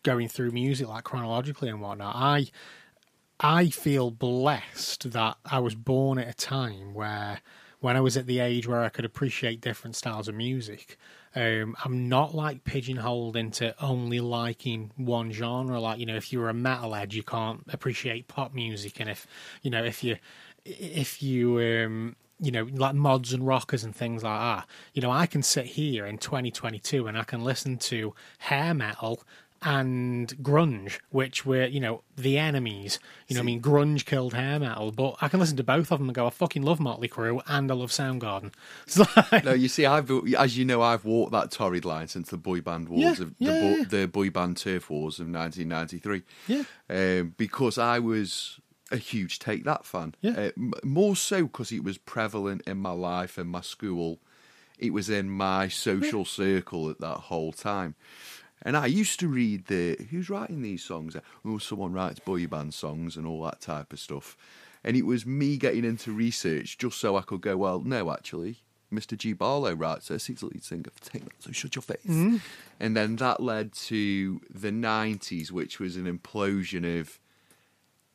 going 0.03 0.27
through 0.27 0.51
music 0.51 0.87
like 0.89 1.05
chronologically 1.05 1.69
and 1.69 1.79
whatnot. 1.79 2.15
I 2.17 2.47
I 3.39 3.69
feel 3.69 4.11
blessed 4.11 5.11
that 5.11 5.37
I 5.45 5.59
was 5.59 5.75
born 5.75 6.17
at 6.17 6.27
a 6.27 6.33
time 6.33 6.93
where, 6.93 7.39
when 7.79 7.95
I 7.95 8.01
was 8.01 8.17
at 8.17 8.25
the 8.25 8.39
age 8.39 8.67
where 8.67 8.81
I 8.81 8.89
could 8.89 9.05
appreciate 9.05 9.61
different 9.61 9.95
styles 9.95 10.27
of 10.27 10.35
music, 10.35 10.97
um, 11.35 11.75
I'm 11.85 12.09
not 12.09 12.33
like 12.33 12.63
pigeonholed 12.63 13.35
into 13.35 13.75
only 13.83 14.19
liking 14.19 14.91
one 14.95 15.31
genre. 15.31 15.79
Like, 15.79 15.99
you 15.99 16.05
know, 16.05 16.15
if 16.15 16.33
you're 16.33 16.49
a 16.49 16.53
metalhead, 16.53 17.13
you 17.13 17.21
can't 17.21 17.63
appreciate 17.69 18.27
pop 18.27 18.53
music. 18.53 18.99
And 18.99 19.09
if, 19.09 19.27
you 19.61 19.69
know, 19.69 19.83
if 19.83 20.03
you, 20.03 20.17
if 20.65 21.21
you, 21.21 21.59
um, 21.59 22.15
you 22.39 22.51
know, 22.51 22.67
like 22.71 22.95
mods 22.95 23.33
and 23.33 23.45
rockers 23.45 23.83
and 23.83 23.95
things 23.95 24.23
like 24.23 24.39
that, 24.39 24.67
you 24.93 25.01
know, 25.01 25.11
I 25.11 25.27
can 25.27 25.43
sit 25.43 25.65
here 25.65 26.07
in 26.07 26.17
2022 26.17 27.07
and 27.07 27.17
I 27.17 27.23
can 27.23 27.43
listen 27.43 27.77
to 27.77 28.15
hair 28.39 28.73
metal 28.73 29.21
and 29.61 30.27
grunge, 30.43 30.99
which 31.09 31.45
were, 31.45 31.65
you 31.65 31.79
know, 31.79 32.03
the 32.15 32.37
enemies. 32.37 32.99
You 33.27 33.35
know, 33.35 33.39
what 33.41 33.43
I 33.43 33.45
mean, 33.45 33.61
grunge 33.61 34.05
killed 34.05 34.33
hair 34.33 34.59
metal, 34.59 34.91
but 34.91 35.15
I 35.21 35.27
can 35.27 35.39
listen 35.39 35.57
to 35.57 35.63
both 35.63 35.91
of 35.91 35.99
them 35.99 36.07
and 36.09 36.15
go, 36.15 36.27
I 36.27 36.29
fucking 36.29 36.61
love 36.63 36.79
Motley 36.79 37.07
Crue 37.09 37.41
and 37.47 37.69
I 37.71 37.73
love 37.75 37.91
Soundgarden. 37.91 38.53
Like, 39.31 39.43
No, 39.45 39.53
you 39.53 39.67
see, 39.67 39.85
I've 39.85 40.09
as 40.37 40.57
you 40.57 40.65
know, 40.65 40.81
I've 40.81 41.05
walked 41.05 41.31
that 41.31 41.51
torrid 41.51 41.85
line 41.85 42.07
since 42.07 42.29
the 42.29 42.37
boy 42.37 42.61
band 42.61 42.89
wars 42.89 43.01
Yeah, 43.19 43.25
of 43.25 43.33
yeah, 43.39 43.51
the, 43.53 43.59
bo- 43.59 43.75
yeah. 43.77 43.83
the 44.01 44.07
boy 44.07 44.29
band 44.29 44.57
turf 44.57 44.89
wars 44.89 45.19
of 45.19 45.27
1993. 45.27 46.23
Yeah. 46.47 46.63
um, 46.89 47.33
because 47.37 47.77
I 47.77 47.99
was 47.99 48.59
a 48.91 48.97
huge 48.97 49.39
Take 49.39 49.65
That 49.65 49.85
fan. 49.85 50.15
Yeah. 50.21 50.49
Uh, 50.57 50.77
more 50.83 51.15
so 51.15 51.43
because 51.43 51.71
it 51.71 51.83
was 51.83 51.97
prevalent 51.97 52.61
in 52.67 52.77
my 52.77 52.91
life 52.91 53.37
and 53.37 53.49
my 53.49 53.61
school. 53.61 54.19
It 54.79 54.93
was 54.93 55.09
in 55.09 55.27
my 55.31 55.69
social 55.69 56.23
circle 56.23 56.89
at 56.91 56.99
that 57.01 57.17
whole 57.17 57.51
time. 57.51 57.95
And 58.61 58.75
I 58.75 58.87
used 58.87 59.19
to 59.19 59.27
read 59.27 59.67
the 59.67 59.97
who's 60.09 60.29
writing 60.29 60.61
these 60.61 60.83
songs? 60.83 61.15
Oh, 61.45 61.57
someone 61.57 61.93
writes 61.93 62.19
boy 62.19 62.47
band 62.47 62.73
songs 62.73 63.15
and 63.15 63.25
all 63.27 63.43
that 63.43 63.61
type 63.61 63.93
of 63.93 63.99
stuff. 63.99 64.35
And 64.83 64.95
it 64.95 65.05
was 65.05 65.25
me 65.25 65.57
getting 65.57 65.85
into 65.85 66.11
research 66.11 66.77
just 66.77 66.99
so 66.99 67.17
I 67.17 67.21
could 67.21 67.41
go, 67.41 67.57
well, 67.57 67.81
no, 67.81 68.11
actually, 68.11 68.61
Mr. 68.91 69.17
G. 69.17 69.33
Barlow 69.33 69.73
writes 69.73 70.07
this. 70.07 70.27
He's 70.27 70.39
the 70.39 70.47
lead 70.47 70.63
singer 70.63 70.89
for 70.93 71.03
Take 71.03 71.25
That, 71.25 71.33
so 71.39 71.51
shut 71.51 71.75
your 71.75 71.81
face. 71.81 72.05
Mm. 72.05 72.41
And 72.79 72.95
then 72.95 73.15
that 73.17 73.41
led 73.41 73.73
to 73.73 74.41
the 74.49 74.71
90s, 74.71 75.51
which 75.51 75.79
was 75.79 75.97
an 75.97 76.05
implosion 76.05 76.99
of 76.99 77.19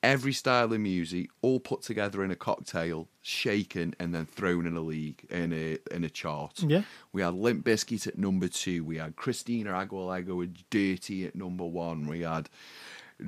every 0.02 0.32
style 0.32 0.72
of 0.72 0.80
music 0.80 1.28
all 1.42 1.60
put 1.60 1.82
together 1.82 2.24
in 2.24 2.30
a 2.30 2.36
cocktail, 2.36 3.08
shaken, 3.20 3.94
and 4.00 4.14
then 4.14 4.26
thrown 4.26 4.66
in 4.66 4.76
a 4.76 4.80
league 4.80 5.24
in 5.30 5.52
a 5.52 5.78
in 5.94 6.04
a 6.04 6.10
chart. 6.10 6.62
Yeah. 6.62 6.82
We 7.12 7.22
had 7.22 7.34
Limp 7.34 7.64
Bizkit 7.64 8.06
at 8.06 8.18
number 8.18 8.48
two. 8.48 8.84
We 8.84 8.98
had 8.98 9.16
Christina 9.16 9.70
Aguilera 9.72 10.36
with 10.36 10.56
Dirty 10.70 11.26
at 11.26 11.34
number 11.36 11.64
one. 11.64 12.06
We 12.06 12.20
had 12.20 12.48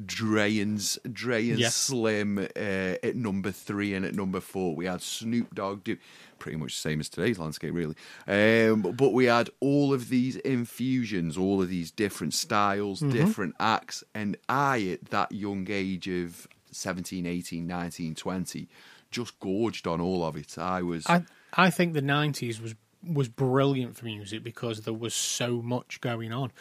Dre 0.07 0.59
and, 0.59 0.81
Yeah. 1.59 1.69
Slim 1.69 2.39
uh, 2.39 2.97
at 3.03 3.15
number 3.15 3.53
three 3.53 3.95
and 3.95 4.05
at 4.05 4.15
number 4.15 4.41
four. 4.41 4.75
We 4.75 4.87
had 4.87 5.01
Snoop 5.03 5.55
Dogg 5.55 5.85
do 5.85 5.97
pretty 6.41 6.57
much 6.59 6.75
the 6.75 6.81
same 6.81 6.99
as 7.01 7.09
today's 7.09 7.39
landscape, 7.39 7.73
really. 7.73 7.95
Um, 8.27 8.83
but, 8.83 8.97
but 8.97 9.13
we 9.13 9.27
had 9.27 9.51
all 9.61 9.95
of 9.95 10.09
these 10.09 10.35
infusions, 10.37 11.39
all 11.39 11.63
of 11.63 11.69
these 11.69 11.91
different 11.93 12.35
styles, 12.35 13.01
Mm-hmm. 13.01 13.11
different 13.13 13.55
acts. 13.61 14.03
And 14.15 14.37
I, 14.49 14.83
at 15.01 15.11
that 15.11 15.31
young 15.33 15.67
age 15.71 16.09
of 16.09 16.49
17, 16.75 17.27
18, 17.27 17.67
19, 17.67 18.15
20, 18.15 18.69
just 19.11 19.39
gorged 19.41 19.87
on 19.87 20.01
all 20.01 20.25
of 20.25 20.37
it. 20.37 20.59
I 20.59 20.83
was. 20.83 21.07
I, 21.07 21.25
I 21.53 21.71
think 21.71 21.95
the 21.95 22.03
90s 22.03 22.61
was 22.61 22.75
was 23.07 23.29
brilliant 23.29 23.97
for 23.97 24.07
music 24.07 24.43
because 24.43 24.83
there 24.83 24.95
was 24.95 25.15
so 25.15 25.61
much 25.61 26.01
going 26.01 26.33
on. 26.33 26.53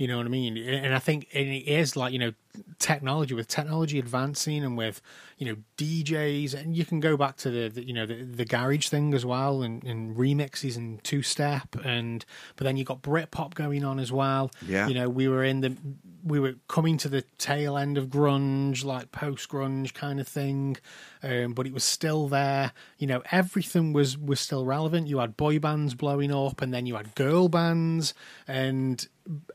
You 0.00 0.08
know 0.08 0.16
what 0.16 0.24
I 0.24 0.30
mean? 0.30 0.56
And 0.56 0.94
I 0.94 0.98
think 0.98 1.28
and 1.34 1.46
it 1.46 1.68
is 1.68 1.94
like, 1.94 2.14
you 2.14 2.18
know, 2.18 2.32
technology, 2.78 3.34
with 3.34 3.48
technology 3.48 3.98
advancing 3.98 4.64
and 4.64 4.74
with, 4.74 5.02
you 5.36 5.44
know, 5.44 5.56
DJs, 5.76 6.54
and 6.54 6.74
you 6.74 6.86
can 6.86 7.00
go 7.00 7.18
back 7.18 7.36
to 7.36 7.50
the, 7.50 7.68
the 7.68 7.86
you 7.86 7.92
know, 7.92 8.06
the, 8.06 8.14
the 8.14 8.46
garage 8.46 8.88
thing 8.88 9.12
as 9.12 9.26
well 9.26 9.62
and, 9.62 9.84
and 9.84 10.16
remixes 10.16 10.78
and 10.78 11.04
two 11.04 11.20
step. 11.20 11.76
And, 11.84 12.24
but 12.56 12.64
then 12.64 12.78
you 12.78 12.84
got 12.84 13.02
Britpop 13.02 13.52
going 13.52 13.84
on 13.84 13.98
as 13.98 14.10
well. 14.10 14.50
Yeah. 14.66 14.88
You 14.88 14.94
know, 14.94 15.10
we 15.10 15.28
were 15.28 15.44
in 15.44 15.60
the, 15.60 15.76
we 16.24 16.40
were 16.40 16.54
coming 16.66 16.96
to 16.96 17.10
the 17.10 17.20
tail 17.36 17.76
end 17.76 17.98
of 17.98 18.06
grunge, 18.06 18.82
like 18.82 19.12
post 19.12 19.50
grunge 19.50 19.92
kind 19.92 20.18
of 20.18 20.26
thing. 20.26 20.78
Um, 21.22 21.52
but 21.52 21.66
it 21.66 21.74
was 21.74 21.84
still 21.84 22.26
there. 22.26 22.72
You 22.96 23.06
know, 23.06 23.22
everything 23.30 23.92
was 23.92 24.16
was 24.16 24.40
still 24.40 24.64
relevant. 24.64 25.08
You 25.08 25.18
had 25.18 25.36
boy 25.36 25.58
bands 25.58 25.94
blowing 25.94 26.32
up, 26.32 26.62
and 26.62 26.72
then 26.72 26.86
you 26.86 26.96
had 26.96 27.14
girl 27.14 27.50
bands, 27.50 28.14
and 28.48 29.06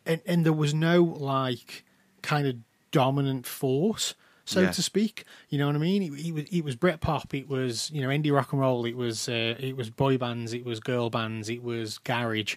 and, 0.05 0.21
and 0.25 0.45
there 0.45 0.53
was 0.53 0.73
no 0.73 1.03
like 1.03 1.83
kind 2.21 2.47
of 2.47 2.55
dominant 2.91 3.45
force, 3.45 4.15
so 4.45 4.61
Yeah. 4.61 4.71
to 4.71 4.81
speak. 4.83 5.25
You 5.49 5.57
know 5.59 5.67
what 5.67 5.75
I 5.75 5.79
mean? 5.79 6.01
It, 6.03 6.27
it 6.27 6.31
was 6.33 6.43
it 6.51 6.63
was 6.63 6.75
Britpop, 6.75 7.33
it 7.33 7.47
was 7.49 7.91
you 7.91 8.01
know 8.01 8.09
indie 8.09 8.31
rock 8.33 8.51
and 8.51 8.61
roll, 8.61 8.85
it 8.85 8.95
was 8.97 9.27
uh, 9.29 9.55
it 9.59 9.75
was 9.75 9.89
boy 9.89 10.17
bands, 10.17 10.53
it 10.53 10.65
was 10.65 10.79
girl 10.79 11.09
bands, 11.09 11.49
it 11.49 11.63
was 11.63 11.97
garage. 11.99 12.55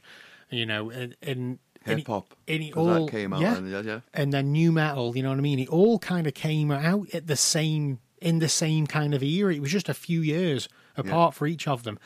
You 0.51 0.65
know, 0.67 0.91
and 0.91 1.15
and 1.23 1.59
and 1.85 1.93
it- 1.93 1.99
Hip-hop, 1.99 2.35
and 2.47 2.63
it 2.63 2.73
'cause 2.73 2.87
that 2.87 2.99
all 3.01 3.09
came 3.09 3.33
out 3.33 3.41
yeah, 3.41 3.55
then, 3.55 3.71
yeah, 3.71 3.81
yeah. 3.83 4.01
and 4.15 4.33
then 4.33 4.53
new 4.53 4.73
metal. 4.73 5.17
You 5.17 5.23
know 5.23 5.29
what 5.31 5.39
I 5.39 5.43
mean? 5.43 5.59
It 5.59 5.69
all 5.69 5.99
kind 5.99 6.27
of 6.27 6.35
came 6.35 6.71
out 6.71 7.09
at 7.15 7.27
the 7.27 7.37
same 7.37 7.99
in 8.21 8.39
the 8.41 8.49
same 8.49 8.87
kind 8.87 9.15
of 9.15 9.23
era. 9.23 9.55
It 9.55 9.61
was 9.61 9.71
just 9.71 9.89
a 9.89 9.95
few 9.95 10.21
years 10.23 10.69
apart 10.97 11.35
for 11.35 11.47
each 11.47 11.69
of 11.69 11.83
them, 11.85 11.99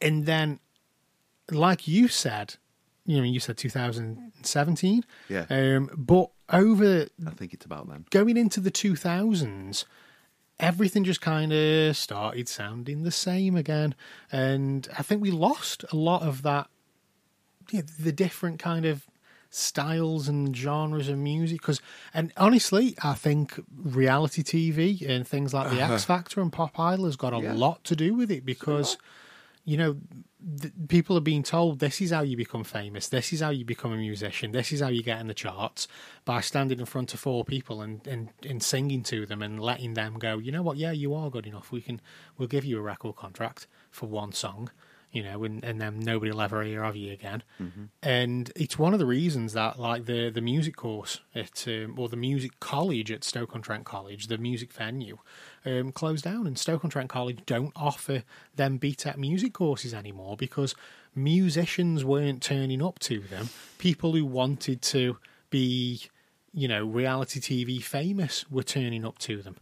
and 0.00 0.26
then, 0.26 0.60
like 1.50 1.88
you 1.88 2.06
said, 2.08 2.56
you 3.06 3.16
know, 3.18 3.22
you 3.24 3.40
said 3.40 3.56
2017. 3.56 5.04
Yeah. 5.28 5.46
Um, 5.50 5.90
but 5.96 6.30
over 6.52 7.06
I 7.26 7.30
think 7.30 7.52
it's 7.54 7.64
about 7.64 7.88
then. 7.88 8.04
going 8.10 8.36
into 8.36 8.60
the 8.60 8.70
2000s, 8.70 9.84
everything 10.58 11.04
just 11.04 11.20
kind 11.20 11.52
of 11.52 11.96
started 11.96 12.48
sounding 12.48 13.02
the 13.02 13.10
same 13.10 13.56
again. 13.56 13.94
And 14.30 14.88
I 14.98 15.02
think 15.02 15.22
we 15.22 15.30
lost 15.30 15.84
a 15.92 15.96
lot 15.96 16.22
of 16.22 16.42
that, 16.42 16.68
yeah, 17.70 17.82
the 17.98 18.12
different 18.12 18.58
kind 18.58 18.84
of 18.84 19.06
styles 19.52 20.28
and 20.28 20.54
genres 20.56 21.08
of 21.08 21.18
music. 21.18 21.60
Because, 21.60 21.80
and 22.14 22.32
honestly, 22.36 22.94
I 23.02 23.14
think 23.14 23.58
reality 23.76 24.42
TV 24.42 25.08
and 25.08 25.26
things 25.26 25.52
like 25.54 25.70
the 25.70 25.80
X 25.92 26.04
Factor 26.04 26.40
and 26.40 26.52
Pop 26.52 26.78
Idol 26.78 27.06
has 27.06 27.16
got 27.16 27.32
a 27.32 27.38
Yeah. 27.40 27.54
lot 27.54 27.82
to 27.84 27.96
do 27.96 28.14
with 28.14 28.30
it 28.30 28.44
because 28.44 28.96
you 29.64 29.76
know, 29.76 29.96
th- 30.60 30.72
people 30.88 31.16
are 31.16 31.20
being 31.22 31.42
told 31.42 31.78
this 31.78 32.00
is 32.00 32.10
how 32.10 32.22
you 32.22 32.36
become 32.36 32.64
famous, 32.64 33.08
this 33.08 33.32
is 33.32 33.40
how 33.40 33.50
you 33.50 33.64
become 33.64 33.92
a 33.92 33.96
musician, 33.96 34.52
this 34.52 34.72
is 34.72 34.80
how 34.80 34.88
you 34.88 35.02
get 35.02 35.20
in 35.20 35.26
the 35.26 35.34
charts 35.34 35.86
by 36.24 36.40
standing 36.40 36.80
in 36.80 36.86
front 36.86 37.12
of 37.14 37.20
four 37.20 37.44
people 37.44 37.80
and, 37.82 38.06
and, 38.06 38.30
and 38.48 38.62
singing 38.62 39.02
to 39.04 39.26
them 39.26 39.42
and 39.42 39.60
letting 39.60 39.94
them 39.94 40.18
go, 40.18 40.38
you 40.38 40.50
know 40.50 40.62
what, 40.62 40.76
yeah, 40.76 40.92
you 40.92 41.14
are 41.14 41.30
good 41.30 41.46
enough. 41.46 41.70
We 41.72 41.80
can 41.80 42.00
we'll 42.38 42.48
give 42.48 42.64
you 42.64 42.78
a 42.78 42.82
record 42.82 43.16
contract 43.16 43.66
for 43.90 44.06
one 44.06 44.32
song, 44.32 44.70
you 45.12 45.22
know, 45.22 45.44
and, 45.44 45.62
and 45.64 45.80
then 45.80 46.00
nobody 46.00 46.30
will 46.30 46.40
ever 46.40 46.62
hear 46.62 46.84
of 46.84 46.96
you 46.96 47.12
again. 47.12 47.42
And 48.02 48.50
it's 48.56 48.78
one 48.78 48.92
of 48.92 48.98
the 48.98 49.06
reasons 49.06 49.52
that 49.54 49.78
like 49.78 50.06
the 50.06 50.30
the 50.30 50.40
music 50.40 50.76
course 50.76 51.20
at 51.34 51.64
um, 51.66 51.98
or 51.98 52.08
the 52.08 52.16
music 52.16 52.60
college 52.60 53.10
at 53.10 53.24
Stoke 53.24 53.54
on 53.54 53.62
Trent 53.62 53.84
College, 53.84 54.28
the 54.28 54.38
music 54.38 54.72
venue, 54.72 55.18
um, 55.64 55.92
closed 55.92 56.24
down, 56.24 56.46
and 56.46 56.58
Stoke 56.58 56.84
on 56.84 56.90
Trent 56.90 57.08
College 57.08 57.40
don't 57.46 57.72
offer 57.76 58.22
them 58.56 58.78
BTEC 58.78 59.16
music 59.16 59.52
courses 59.52 59.92
anymore 59.94 60.36
because 60.36 60.74
musicians 61.14 62.04
weren't 62.04 62.42
turning 62.42 62.82
up 62.82 62.98
to 63.00 63.20
them. 63.20 63.48
People 63.78 64.12
who 64.12 64.24
wanted 64.24 64.82
to 64.82 65.18
be, 65.50 66.02
you 66.52 66.68
know, 66.68 66.86
reality 66.86 67.40
TV 67.40 67.82
famous 67.82 68.50
were 68.50 68.62
turning 68.62 69.04
up 69.04 69.18
to 69.18 69.42
them. 69.42 69.56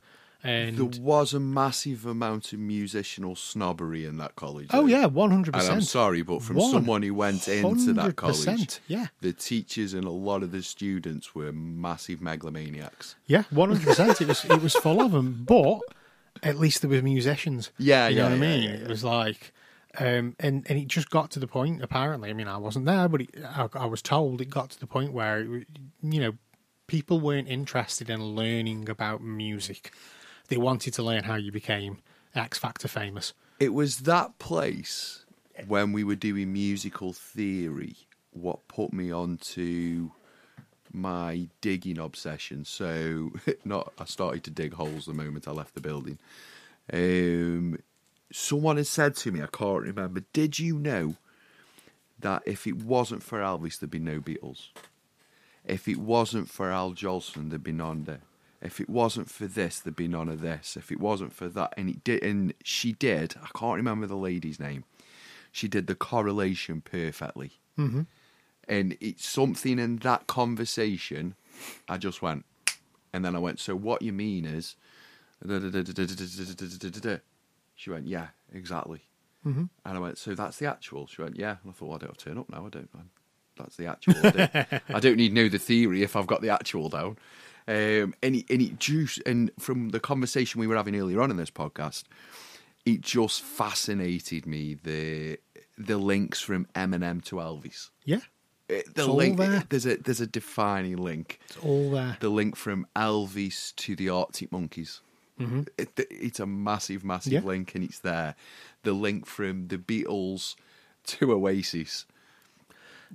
And 0.48 0.76
There 0.78 1.02
was 1.02 1.34
a 1.34 1.40
massive 1.40 2.06
amount 2.06 2.52
of 2.52 2.58
musical 2.58 3.36
snobbery 3.36 4.04
in 4.04 4.16
that 4.18 4.34
college. 4.36 4.68
oh 4.72 4.86
yeah, 4.86 5.06
one 5.06 5.30
hundred 5.30 5.52
percent. 5.54 5.74
I'm 5.74 5.80
sorry, 5.82 6.22
but 6.22 6.42
from 6.42 6.56
One 6.56 6.70
someone 6.70 7.02
who 7.02 7.12
went 7.14 7.46
into 7.48 7.92
that 7.94 8.16
college, 8.16 8.80
yeah. 8.86 9.06
the 9.20 9.32
teachers 9.32 9.92
and 9.94 10.04
a 10.04 10.10
lot 10.10 10.42
of 10.42 10.50
the 10.52 10.62
students 10.62 11.34
were 11.34 11.52
massive 11.52 12.20
megalomaniacs. 12.20 13.16
Yeah, 13.26 13.42
one 13.50 13.68
hundred 13.70 13.86
percent. 13.88 14.20
It 14.20 14.28
was 14.28 14.44
it 14.44 14.62
was 14.62 14.74
full 14.74 15.00
of 15.02 15.12
them, 15.12 15.44
but 15.46 15.80
at 16.42 16.56
least 16.58 16.80
there 16.82 16.90
were 16.90 17.02
musicians. 17.02 17.70
Yeah, 17.78 18.08
you 18.08 18.16
know 18.16 18.22
yeah, 18.22 18.28
what 18.30 18.36
I 18.36 18.40
mean. 18.40 18.62
yeah, 18.62 18.76
It 18.76 18.88
was 18.88 19.04
like, 19.04 19.52
um, 19.98 20.34
and 20.38 20.64
and 20.68 20.78
it 20.78 20.86
just 20.88 21.10
got 21.10 21.30
to 21.32 21.40
the 21.40 21.46
point. 21.48 21.82
Apparently, 21.82 22.30
I 22.30 22.32
mean, 22.32 22.48
I 22.48 22.56
wasn't 22.58 22.86
there, 22.86 23.08
but 23.08 23.20
it, 23.22 23.30
I, 23.44 23.68
I 23.74 23.86
was 23.86 24.00
told 24.02 24.40
it 24.40 24.48
got 24.48 24.70
to 24.70 24.80
the 24.80 24.86
point 24.86 25.12
where, 25.12 25.40
it, 25.40 25.66
you 26.02 26.20
know, 26.20 26.32
people 26.86 27.20
weren't 27.20 27.48
interested 27.48 28.08
in 28.08 28.22
learning 28.34 28.88
about 28.88 29.20
music. 29.22 29.92
They 30.48 30.56
wanted 30.56 30.94
to 30.94 31.02
learn 31.02 31.24
how 31.24 31.36
you 31.36 31.52
became 31.52 31.98
X 32.34 32.58
Factor 32.58 32.88
famous. 32.88 33.32
It 33.60 33.74
was 33.74 34.00
that 34.00 34.38
place 34.38 35.24
when 35.66 35.92
we 35.92 36.04
were 36.04 36.14
doing 36.16 36.52
musical 36.52 37.12
theory 37.12 37.96
what 38.30 38.68
put 38.68 38.92
me 38.92 39.10
onto 39.10 40.10
my 40.92 41.48
digging 41.60 41.98
obsession. 41.98 42.64
So, 42.64 43.32
not 43.64 43.92
I 43.98 44.04
started 44.04 44.44
to 44.44 44.50
dig 44.50 44.74
holes 44.74 45.06
the 45.06 45.14
moment 45.14 45.48
I 45.48 45.52
left 45.52 45.74
the 45.74 45.80
building. 45.80 46.18
Um, 46.92 47.78
someone 48.32 48.76
had 48.76 48.86
said 48.86 49.16
to 49.16 49.32
me, 49.32 49.42
I 49.42 49.46
can't 49.46 49.82
remember. 49.82 50.22
Did 50.32 50.58
you 50.58 50.78
know 50.78 51.16
that 52.20 52.42
if 52.46 52.66
it 52.66 52.76
wasn't 52.76 53.22
for 53.22 53.40
Elvis, 53.40 53.78
there'd 53.78 53.90
be 53.90 53.98
no 53.98 54.20
Beatles? 54.20 54.68
If 55.64 55.86
it 55.86 55.98
wasn't 55.98 56.48
for 56.48 56.70
Al 56.70 56.92
Jolson, 56.92 57.50
there'd 57.50 57.62
be 57.62 57.72
none 57.72 58.04
there. 58.04 58.20
If 58.60 58.80
it 58.80 58.90
wasn't 58.90 59.30
for 59.30 59.46
this, 59.46 59.78
there'd 59.78 59.94
be 59.94 60.08
none 60.08 60.28
of 60.28 60.40
this. 60.40 60.76
If 60.76 60.90
it 60.90 60.98
wasn't 60.98 61.32
for 61.32 61.48
that, 61.48 61.74
and 61.76 61.88
it 61.88 62.02
did, 62.02 62.22
and 62.24 62.52
she 62.64 62.92
did. 62.92 63.36
I 63.42 63.48
can't 63.56 63.76
remember 63.76 64.06
the 64.06 64.16
lady's 64.16 64.58
name. 64.58 64.84
She 65.52 65.68
did 65.68 65.86
the 65.86 65.94
correlation 65.94 66.80
perfectly, 66.80 67.52
mm-hmm. 67.78 68.02
and 68.68 68.96
it's 69.00 69.26
something 69.26 69.78
in 69.78 69.96
that 69.98 70.26
conversation. 70.26 71.36
I 71.88 71.98
just 71.98 72.20
went, 72.20 72.44
and 73.12 73.24
then 73.24 73.36
I 73.36 73.38
went. 73.38 73.60
So 73.60 73.76
what 73.76 74.02
you 74.02 74.12
mean 74.12 74.44
is, 74.44 74.76
she 77.76 77.90
went, 77.90 78.06
yeah, 78.06 78.26
exactly. 78.52 79.00
Mm-hmm. 79.46 79.64
And 79.84 79.96
I 79.96 80.00
went, 80.00 80.18
so 80.18 80.34
that's 80.34 80.58
the 80.58 80.66
actual. 80.66 81.06
She 81.06 81.22
went, 81.22 81.38
yeah. 81.38 81.56
And 81.62 81.70
I 81.70 81.72
thought, 81.72 81.86
well, 81.86 81.94
I 81.96 81.98
don't 81.98 82.10
have 82.10 82.16
to 82.18 82.24
turn 82.24 82.38
up 82.38 82.50
now. 82.50 82.66
I 82.66 82.68
don't. 82.68 82.90
I, 82.94 83.00
that's 83.56 83.76
the 83.76 83.86
actual. 83.86 84.14
I 84.22 84.30
don't, 84.30 84.82
I 84.96 85.00
don't 85.00 85.16
need 85.16 85.28
to 85.28 85.34
know 85.34 85.48
the 85.48 85.58
theory 85.58 86.02
if 86.02 86.16
I've 86.16 86.26
got 86.26 86.42
the 86.42 86.50
actual 86.50 86.88
down. 86.88 87.18
Um, 87.68 88.14
and 88.22 88.34
it, 88.36 88.46
and 88.48 88.62
it 88.62 88.78
juice 88.78 89.18
and 89.26 89.50
from 89.58 89.90
the 89.90 90.00
conversation 90.00 90.58
we 90.58 90.66
were 90.66 90.76
having 90.76 90.96
earlier 90.96 91.20
on 91.20 91.30
in 91.30 91.36
this 91.36 91.50
podcast, 91.50 92.04
it 92.86 93.02
just 93.02 93.42
fascinated 93.42 94.46
me 94.46 94.74
the 94.82 95.38
the 95.76 95.98
links 95.98 96.40
from 96.40 96.66
Eminem 96.74 97.22
to 97.26 97.36
Elvis. 97.36 97.90
Yeah, 98.06 98.20
It- 98.68 98.94
the 98.94 99.02
It's 99.02 99.08
all 99.08 99.16
link 99.16 99.36
there. 99.38 99.64
there's 99.68 99.84
a 99.86 99.96
there's 99.96 100.20
a 100.22 100.26
defining 100.26 100.96
link. 100.96 101.38
it's 101.44 101.58
all 101.58 101.90
there. 101.90 102.16
The 102.20 102.30
link 102.30 102.56
from 102.56 102.86
Elvis 102.96 103.74
to 103.76 103.94
the 103.94 104.08
Arctic 104.08 104.50
Monkeys. 104.50 105.00
It, 105.76 105.90
it's 106.10 106.40
a 106.40 106.46
massive, 106.46 107.04
massive 107.04 107.32
Mm-hmm. 107.32 107.46
Yeah. 107.46 107.48
link, 107.52 107.74
and 107.76 107.84
it's 107.84 108.00
there. 108.00 108.34
The 108.82 108.92
link 108.92 109.24
from 109.26 109.68
the 109.68 109.78
Beatles 109.78 110.56
to 111.06 111.32
Oasis. 111.32 112.06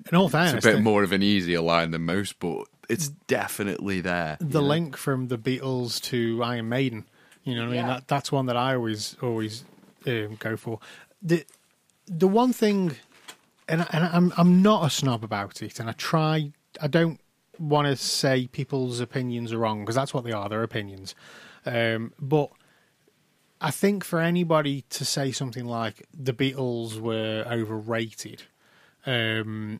In 0.09 0.15
all 0.17 0.29
fairness, 0.29 0.53
It's 0.53 0.65
a 0.65 0.71
bit 0.73 0.81
more 0.83 1.03
of 1.03 1.11
an 1.11 1.21
easier 1.21 1.59
line 1.59 1.91
than 1.91 2.03
most, 2.03 2.39
but 2.39 2.67
it's 2.89 3.09
definitely 3.27 4.01
there. 4.01 4.37
the 4.39 4.45
you 4.45 4.53
know? 4.53 4.61
link 4.61 4.97
from 4.97 5.27
the 5.27 5.37
Beatles 5.37 6.01
to 6.03 6.41
Iron 6.43 6.69
Maiden. 6.69 7.05
You 7.43 7.55
know 7.55 7.61
what 7.61 7.67
I 7.67 7.71
mean? 7.71 7.85
Yeah. 7.85 7.87
That 7.95 8.07
that's 8.07 8.31
one 8.31 8.45
that 8.47 8.57
I 8.57 8.75
always 8.75 9.15
always 9.21 9.63
um, 10.07 10.35
go 10.39 10.55
for. 10.57 10.79
The 11.21 11.45
the 12.07 12.27
one 12.27 12.53
thing, 12.53 12.95
and 13.67 13.81
I- 13.81 13.87
and 13.91 14.05
I'm 14.05 14.33
I'm 14.37 14.61
not 14.61 14.85
a 14.85 14.89
snob 14.89 15.23
about 15.23 15.61
it, 15.61 15.79
and 15.79 15.89
I 15.89 15.93
try. 15.93 16.51
I 16.81 16.87
don't 16.87 17.19
want 17.59 17.87
to 17.87 17.95
say 17.95 18.47
people's 18.47 18.99
opinions 18.99 19.53
are 19.53 19.57
wrong 19.59 19.81
because 19.81 19.95
that's 19.95 20.13
what 20.13 20.23
they 20.23 20.31
are. 20.31 20.49
They're 20.49 20.63
opinions. 20.63 21.15
Um, 21.65 22.13
but 22.19 22.49
I 23.61 23.71
think 23.71 24.03
for 24.03 24.19
anybody 24.19 24.83
to 24.89 25.05
say 25.05 25.31
something 25.31 25.65
like 25.65 26.05
the 26.13 26.33
Beatles 26.33 26.99
were 26.99 27.45
overrated, 27.49 28.43
um, 29.05 29.79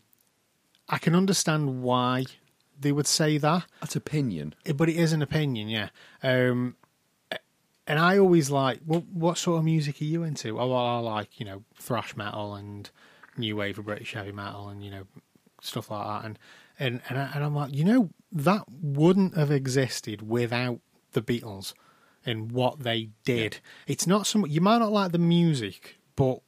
I 0.87 0.97
can 0.97 1.15
understand 1.15 1.81
why 1.81 2.25
they 2.83 2.91
would 2.91 3.07
say 3.07 3.37
that 3.39 3.65
That's 3.81 3.95
opinion. 3.95 4.53
it- 4.65 4.77
but 4.77 4.87
it 4.89 4.95
is 4.95 5.11
an 5.13 5.21
opinion, 5.23 5.67
yeah. 5.69 5.89
Um, 6.21 6.75
and 7.85 7.99
I 7.99 8.17
always 8.17 8.49
like, 8.49 8.79
what 8.85 9.05
what 9.07 9.37
sort 9.37 9.59
of 9.59 9.65
music 9.65 9.99
are 10.01 10.05
you 10.05 10.23
into? 10.23 10.59
Oh, 10.59 10.67
well, 10.67 10.77
I 10.77 10.99
like 10.99 11.39
you 11.39 11.45
know 11.45 11.63
thrash 11.75 12.15
metal 12.15 12.55
and 12.55 12.89
new 13.37 13.55
wave 13.57 13.77
of 13.79 13.85
British 13.85 14.13
heavy 14.13 14.31
metal 14.31 14.69
and 14.69 14.83
you 14.85 14.91
know 14.91 15.03
stuff 15.61 15.91
like 15.91 16.05
that. 16.07 16.25
And 16.25 16.39
and 16.79 17.01
and, 17.09 17.17
I, 17.19 17.31
and 17.35 17.43
I'm 17.43 17.53
like, 17.55 17.73
you 17.75 17.83
know, 17.83 18.09
that 18.31 18.63
wouldn't 18.81 19.35
have 19.35 19.51
existed 19.51 20.27
without 20.27 20.79
the 21.11 21.21
Beatles 21.21 21.73
and 22.25 22.51
what 22.53 22.79
they 22.83 23.09
did. 23.25 23.59
It's 23.85 24.07
not 24.07 24.27
some 24.27 24.45
you 24.47 24.61
might 24.61 24.77
not 24.77 24.91
like 24.93 25.11
the 25.11 25.17
music, 25.19 25.97
but 26.15 26.39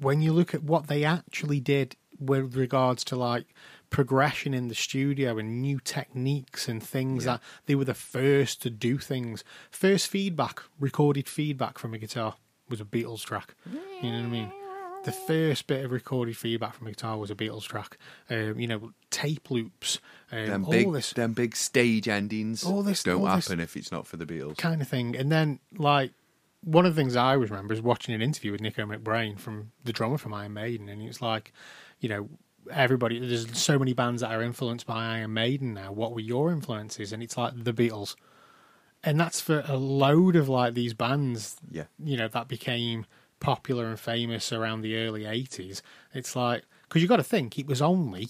when 0.00 0.22
you 0.22 0.32
look 0.32 0.54
at 0.54 0.62
what 0.62 0.86
they 0.86 1.04
actually 1.04 1.60
did 1.60 1.96
with 2.18 2.56
regards 2.56 3.04
to 3.04 3.16
like 3.16 3.44
progression 3.92 4.54
in 4.54 4.66
the 4.68 4.74
studio 4.74 5.38
and 5.38 5.60
new 5.62 5.78
techniques 5.78 6.66
and 6.68 6.82
things 6.82 7.24
that 7.24 7.40
they 7.66 7.74
were 7.76 7.84
the 7.84 7.94
first 7.94 8.60
to 8.62 8.70
do 8.70 8.98
things. 8.98 9.44
First 9.70 10.08
feedback, 10.08 10.60
recorded 10.80 11.28
feedback 11.28 11.78
from 11.78 11.94
a 11.94 11.98
guitar 11.98 12.34
was 12.68 12.80
a 12.80 12.84
Beatles 12.84 13.22
track. 13.24 13.54
You 14.02 14.10
know 14.10 14.18
what 14.18 14.24
I 14.26 14.28
mean? 14.28 14.52
The 15.04 15.12
first 15.12 15.66
bit 15.66 15.84
of 15.84 15.90
recorded 15.92 16.36
feedback 16.36 16.74
from 16.74 16.86
a 16.86 16.90
guitar 16.90 17.18
was 17.18 17.30
a 17.30 17.34
Beatles 17.34 17.64
track. 17.64 17.98
Um, 18.30 18.58
you 18.58 18.66
know, 18.68 18.92
tape 19.10 19.50
loops, 19.50 19.98
um, 20.30 20.46
Them 20.46 20.64
all 20.64 20.70
big, 20.70 20.92
this 20.92 21.12
them 21.12 21.32
big 21.34 21.54
stage 21.56 22.08
endings 22.08 22.64
All 22.64 22.82
this- 22.82 23.02
don't 23.02 23.20
all 23.20 23.34
this- 23.36 23.48
happen 23.48 23.60
if 23.60 23.76
it's 23.76 23.92
not 23.92 24.06
for 24.06 24.16
the 24.16 24.24
Beatles. 24.26 24.56
kind 24.58 24.80
of 24.80 24.88
thing. 24.88 25.16
And 25.16 25.30
then, 25.30 25.58
like, 25.76 26.12
one 26.64 26.86
of 26.86 26.94
the 26.94 27.00
things 27.02 27.16
I 27.16 27.34
always 27.34 27.50
remember 27.50 27.74
is 27.74 27.82
watching 27.82 28.14
an 28.14 28.22
interview 28.22 28.52
with 28.52 28.60
Nicko 28.60 28.86
McBrain 28.86 29.38
from 29.38 29.72
the 29.84 29.92
drummer 29.92 30.16
from 30.18 30.32
Iron 30.32 30.52
Maiden, 30.54 30.88
and 30.88 31.02
it's 31.02 31.20
like, 31.20 31.52
you 31.98 32.08
know, 32.08 32.28
everybody. 32.70 33.18
There's 33.18 33.56
so 33.58 33.78
many 33.78 33.92
bands 33.92 34.20
that 34.22 34.30
are 34.30 34.42
influenced 34.42 34.86
by 34.86 35.04
Iron 35.16 35.32
Maiden 35.34 35.74
now. 35.74 35.92
What 35.92 36.12
were 36.14 36.20
your 36.20 36.50
influences? 36.52 37.12
And 37.12 37.22
it's 37.22 37.36
like 37.36 37.52
the 37.64 37.72
Beatles, 37.72 38.14
and 39.02 39.18
that's 39.18 39.40
for 39.40 39.64
a 39.66 39.76
load 39.76 40.36
of 40.36 40.48
like 40.48 40.74
these 40.74 40.94
bands. 40.94 41.56
Yeah. 41.70 41.84
you 42.02 42.16
know 42.16 42.28
that 42.28 42.48
became 42.48 43.06
popular 43.40 43.86
and 43.86 43.98
famous 43.98 44.52
around 44.52 44.82
the 44.82 44.96
early 44.96 45.22
80s 45.24 45.82
it's 46.14 46.36
like 46.36 46.62
because 46.88 47.02
you've 47.02 47.08
got 47.08 47.16
to 47.16 47.24
think 47.24 47.58
it 47.58 47.66
was 47.66 47.82
only 47.82 48.28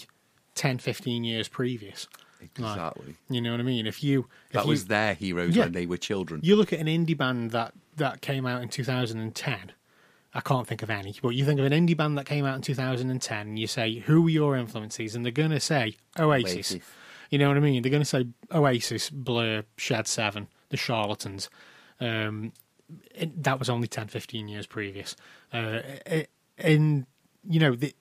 10 0.55 0.79
15 0.79 1.23
years 1.23 1.49
previous 1.49 2.09
Like, 2.41 2.51
Exactly. 2.59 3.17
you 3.29 3.43
know 3.43 3.51
what 3.51 3.61
i 3.61 3.63
mean 3.63 3.87
if 3.87 4.03
you 4.03 4.27
if 4.47 4.53
that 4.55 4.65
you, 4.65 4.71
was 4.71 4.87
their 4.87 5.13
heroes 5.13 5.55
Yeah. 5.55 5.65
when 5.65 5.73
they 5.73 5.85
were 5.85 5.99
children. 5.99 6.41
you 6.43 6.57
look 6.57 6.73
at 6.73 6.79
an 6.81 6.87
indie 6.87 7.15
band 7.15 7.51
that 7.51 7.75
that 7.99 8.23
came 8.23 8.47
out 8.47 8.63
in 8.63 8.71
2010 8.71 9.73
I 10.35 10.41
can't 10.41 10.67
think 10.67 10.83
of 10.83 10.91
any. 10.91 11.15
But 11.21 11.31
you 11.31 11.45
think 11.45 11.61
of 11.61 11.67
an 11.67 11.73
indie 11.73 11.97
band 11.97 12.17
that 12.19 12.27
came 12.27 12.45
out 12.45 12.57
in 12.57 12.63
2010, 12.63 13.47
and 13.49 13.59
you 13.59 13.67
say, 13.67 13.99
who 13.99 14.23
were 14.23 14.31
your 14.31 14.57
influences? 14.57 15.15
And 15.15 15.25
they're 15.25 15.33
going 15.33 15.51
to 15.51 15.61
say 15.61 15.97
Oasis. 16.19 16.73
Oasis. 16.73 16.87
You 17.31 17.39
know 17.39 17.49
what 17.49 17.57
I 17.57 17.61
mean? 17.61 17.83
They're 17.83 17.91
going 17.91 18.03
to 18.03 18.09
say 18.09 18.27
Oasis, 18.51 19.11
Blur, 19.11 19.65
Shed 19.77 20.07
7, 20.07 20.49
The 20.71 20.77
Charlatans. 20.77 21.51
Um, 22.01 22.53
it, 23.15 23.43
that 23.43 23.59
was 23.59 23.71
only 23.71 23.89
10, 23.89 24.09
15 24.09 24.49
years 24.49 24.67
previous. 24.67 25.17
Uh, 25.53 25.81
it, 26.07 26.31
and, 26.59 27.07
you 27.49 27.61
know, 27.61 27.75
the, 27.75 27.95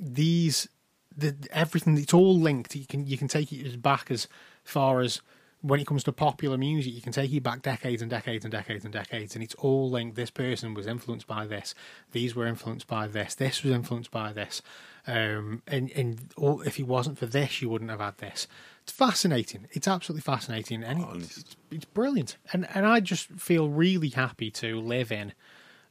these, 0.00 0.68
the, 1.16 1.34
everything, 1.50 1.98
it's 1.98 2.14
all 2.14 2.38
linked. 2.38 2.74
You 2.76 2.86
can, 2.86 3.06
you 3.06 3.18
can 3.18 3.28
take 3.28 3.52
it 3.52 3.66
as 3.66 3.76
back 3.76 4.10
as 4.10 4.28
far 4.64 5.00
as 5.00 5.20
when 5.66 5.80
it 5.80 5.86
comes 5.86 6.04
to 6.04 6.12
popular 6.12 6.56
music, 6.56 6.94
you 6.94 7.02
can 7.02 7.12
take 7.12 7.30
you 7.30 7.40
back 7.40 7.62
decades 7.62 8.00
and 8.00 8.10
decades 8.10 8.44
and 8.44 8.52
decades 8.52 8.84
and 8.84 8.92
decades, 8.92 9.34
and 9.34 9.42
it's 9.42 9.54
all 9.56 9.90
linked. 9.90 10.14
This 10.14 10.30
person 10.30 10.74
was 10.74 10.86
influenced 10.86 11.26
by 11.26 11.46
this. 11.46 11.74
These 12.12 12.36
were 12.36 12.46
influenced 12.46 12.86
by 12.86 13.08
this. 13.08 13.34
This 13.34 13.62
was 13.62 13.72
influenced 13.72 14.10
by 14.10 14.32
this. 14.32 14.62
Um, 15.06 15.62
and 15.66 15.90
and 15.92 16.32
all, 16.36 16.62
if 16.62 16.78
it 16.78 16.86
wasn't 16.86 17.18
for 17.18 17.26
this, 17.26 17.60
you 17.60 17.68
wouldn't 17.68 17.90
have 17.90 18.00
had 18.00 18.18
this. 18.18 18.46
It's 18.82 18.92
fascinating. 18.92 19.66
It's 19.72 19.88
absolutely 19.88 20.22
fascinating, 20.22 20.84
and 20.84 21.04
it's, 21.16 21.56
it's 21.70 21.84
brilliant. 21.84 22.36
And 22.52 22.68
and 22.74 22.86
I 22.86 23.00
just 23.00 23.28
feel 23.28 23.68
really 23.68 24.10
happy 24.10 24.50
to 24.52 24.80
live 24.80 25.10
in 25.10 25.32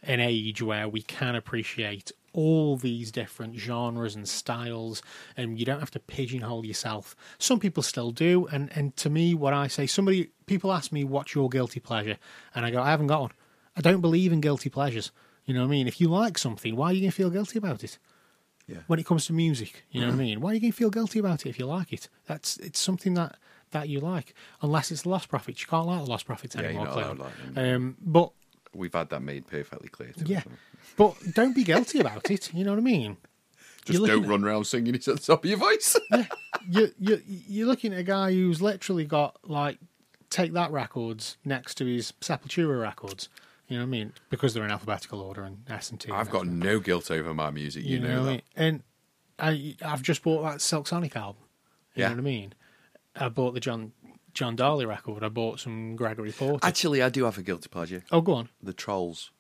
an 0.06 0.20
age 0.20 0.62
where 0.62 0.88
we 0.88 1.02
can 1.02 1.36
appreciate 1.36 2.12
all 2.34 2.76
these 2.76 3.12
different 3.12 3.56
genres 3.56 4.14
and 4.14 4.28
styles 4.28 5.02
and 5.38 5.58
you 5.58 5.66
don't 5.66 5.80
have 5.80 5.92
to 5.92 6.00
pigeonhole 6.00 6.66
yourself. 6.66 7.16
Some 7.38 7.60
people 7.60 7.82
still 7.82 8.12
do 8.12 8.46
and 8.52 8.70
and 8.76 8.96
to 8.98 9.10
me 9.10 9.34
what 9.34 9.54
i 9.54 9.68
say 9.68 9.88
somebody 9.88 10.30
people 10.46 10.74
ask 10.74 10.92
me 10.92 11.04
what's 11.06 11.34
your 11.34 11.48
guilty 11.50 11.80
pleasure? 11.80 12.18
And 12.54 12.66
i 12.66 12.72
go 12.72 12.82
i 12.82 12.90
haven't 12.90 13.08
got 13.08 13.22
one. 13.22 13.32
I 13.78 13.82
don't 13.82 14.02
believe 14.02 14.34
in 14.34 14.42
guilty 14.42 14.70
pleasures. 14.70 15.12
You 15.46 15.54
know 15.54 15.62
what 15.62 15.68
i 15.68 15.70
mean? 15.72 15.88
If 15.88 16.02
you 16.02 16.10
like 16.10 16.38
something 16.38 16.76
why 16.76 16.88
are 16.90 16.94
you 16.94 17.02
going 17.02 17.12
to 17.12 17.16
feel 17.16 17.30
guilty 17.30 17.58
about 17.58 17.84
it? 17.84 17.98
Yeah. 18.68 18.78
when 18.88 18.98
it 18.98 19.06
comes 19.06 19.28
to 19.28 19.34
music 19.34 19.84
you 19.92 20.02
know 20.02 20.08
what 20.08 20.16
i 20.16 20.18
mean? 20.18 20.42
Why 20.42 20.50
are 20.52 20.54
you 20.56 20.60
going 20.60 20.72
to 20.74 20.78
feel 20.78 20.90
guilty 20.90 21.20
about 21.20 21.46
it 21.46 21.50
if 21.50 21.58
you 21.60 21.68
like 21.68 21.94
it? 21.94 22.10
That's 22.26 22.58
it's 22.58 22.80
something 22.80 23.14
that 23.14 23.38
that 23.72 23.88
you 23.90 24.00
like 24.02 24.34
unless 24.62 24.92
it's 24.92 25.04
the 25.04 25.10
Lostprophets 25.10 25.60
you 25.62 25.68
can't 25.68 25.88
like 25.88 26.04
the 26.04 26.10
lost 26.10 26.26
profits 26.26 26.56
Yeah, 26.56 26.64
anymore 26.64 26.88
allowed 26.88 27.20
like 27.20 27.34
um 27.56 27.96
but 28.02 28.32
We've 28.76 28.94
had 28.94 29.10
that 29.10 29.22
made 29.22 29.48
perfectly 29.48 29.90
clear. 29.90 30.12
To 30.14 30.24
us, 30.24 30.30
yeah, 30.30 30.38
haven't 30.40 30.60
but 30.98 31.16
don't 31.34 31.56
be 31.56 31.64
guilty 31.64 32.00
about 32.00 32.30
it. 32.30 32.54
You 32.54 32.64
know 32.64 32.72
what 32.72 32.80
I 32.80 32.84
mean? 32.84 33.18
Just 33.86 34.00
You're 34.00 34.08
don't 34.08 34.18
looking 34.18 34.30
run 34.32 34.44
around 34.44 34.66
singing 34.66 34.96
it 34.96 35.08
at 35.08 35.16
the 35.18 35.22
top 35.22 35.44
of 35.44 35.50
your 35.50 35.60
voice. 35.60 35.96
You 36.68 36.92
you 36.98 37.22
you're 37.28 37.68
looking 37.68 37.94
at 37.94 38.00
a 38.00 38.04
guy 38.04 38.32
who's 38.34 38.60
literally 38.62 39.06
got 39.06 39.38
like 39.44 39.78
take 40.32 40.54
that 40.54 40.72
records 40.72 41.38
next 41.46 41.76
to 41.76 41.86
his 41.86 42.12
Sepultura 42.22 42.82
records. 42.82 43.30
You 43.68 43.78
know 43.78 43.84
what 43.84 43.88
I 43.88 43.92
mean? 43.92 44.14
Because 44.30 44.54
they're 44.54 44.64
in 44.64 44.72
alphabetical 44.72 45.22
order 45.22 45.44
and 45.44 45.60
S 45.70 45.92
and 45.92 46.00
T. 46.00 46.12
I've 46.12 46.32
got 46.32 46.48
no 46.48 46.80
guilt 46.80 47.12
over 47.12 47.34
my 47.36 47.52
music. 47.52 47.84
You, 47.84 47.98
you 47.98 48.00
know, 48.00 48.08
know, 48.08 48.22
what 48.22 48.22
I 48.22 48.24
that. 48.24 48.32
mean? 48.32 48.42
And 48.56 48.84
I 49.38 49.92
I've 49.92 50.02
just 50.02 50.24
bought 50.24 50.42
that 50.44 50.62
Silk 50.62 50.88
Sonic 50.88 51.16
album. 51.16 51.44
You 51.94 52.02
Yeah. 52.02 52.08
know 52.10 52.14
what 52.16 52.20
I 52.22 52.24
mean? 52.24 52.54
I 53.16 53.30
bought 53.30 53.54
the 53.54 53.60
John 53.60 53.92
John 54.36 54.56
Dhali 54.56 54.88
record. 54.88 55.24
I 55.24 55.30
bought 55.30 55.60
some 55.60 55.96
Gregory 55.96 56.32
Porter. 56.32 56.60
Actually, 56.66 57.02
I 57.02 57.10
do 57.10 57.24
have 57.24 57.38
a 57.38 57.42
guilty 57.42 57.70
pleasure. 57.70 58.04
oh, 58.12 58.22
go 58.22 58.34
on. 58.34 58.50
The 58.62 58.74
Trolls. 58.74 59.32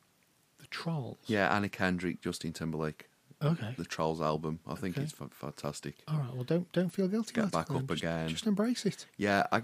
The 0.60 0.68
Trolls. 0.68 1.18
Yeah, 1.28 1.54
Anna 1.56 1.70
Kendrick, 1.70 2.22
Justin 2.22 2.54
Timberlake. 2.54 3.10
Okay. 3.43 3.76
The 3.78 3.86
Trolls 3.86 4.22
album. 4.22 4.60
I 4.66 4.76
think 4.76 4.96
Okay. 4.96 5.04
it's 5.04 5.12
fa- 5.12 5.30
fantastic. 5.32 5.96
All 6.08 6.18
right. 6.18 6.34
Well, 6.34 6.46
don't 6.46 6.72
don't 6.72 6.89
feel 6.89 7.08
guilty. 7.10 7.34
Get 7.34 7.52
back 7.52 7.70
it, 7.70 7.76
up 7.76 7.88
Just- 7.88 8.02
again. 8.02 8.30
Just 8.30 8.48
embrace 8.48 8.86
it. 8.86 9.06
Yeah, 9.18 9.46
I, 9.52 9.64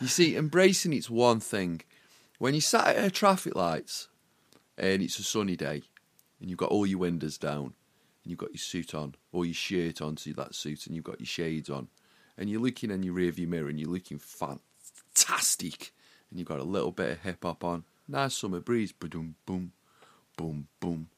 you 0.00 0.06
see, 0.08 0.34
embracing 0.36 0.92
it's 0.94 1.10
one 1.10 1.38
thing. 1.40 1.82
When 2.38 2.54
you 2.54 2.62
sat 2.62 2.96
at 2.96 3.04
a 3.04 3.10
traffic 3.10 3.54
lights 3.54 4.08
and 4.78 5.02
it's 5.02 5.18
a 5.18 5.22
sunny 5.22 5.56
day 5.56 5.82
and 6.40 6.48
you've 6.48 6.58
got 6.58 6.70
all 6.70 6.86
your 6.86 6.98
windows 7.00 7.36
down 7.36 7.74
and 8.24 8.30
you've 8.30 8.38
got 8.38 8.50
your 8.52 8.58
suit 8.58 8.94
on 8.94 9.14
or 9.30 9.44
your 9.44 9.52
shirt 9.54 10.00
on 10.00 10.16
to 10.16 10.32
that 10.32 10.54
suit 10.54 10.86
and 10.86 10.96
you've 10.96 11.04
got 11.04 11.20
your 11.20 11.26
shades 11.26 11.68
on 11.68 11.88
and 12.38 12.48
you're 12.48 12.62
looking 12.62 12.90
in 12.90 13.02
your 13.02 13.14
rearview 13.14 13.46
mirror 13.46 13.68
and 13.68 13.78
you're 13.78 13.90
looking 13.90 14.18
fantastic 15.24 15.92
and 16.30 16.38
you've 16.38 16.48
got 16.48 16.60
a 16.60 16.64
little 16.64 16.92
bit 16.92 17.10
of 17.12 17.20
hip 17.20 17.42
hop 17.42 17.64
on, 17.64 17.84
nice 18.08 18.34
summer 18.34 18.60
breeze, 18.60 18.92
boom, 18.92 19.34
boom, 19.46 19.72
boom, 20.36 20.68
boom, 20.80 21.08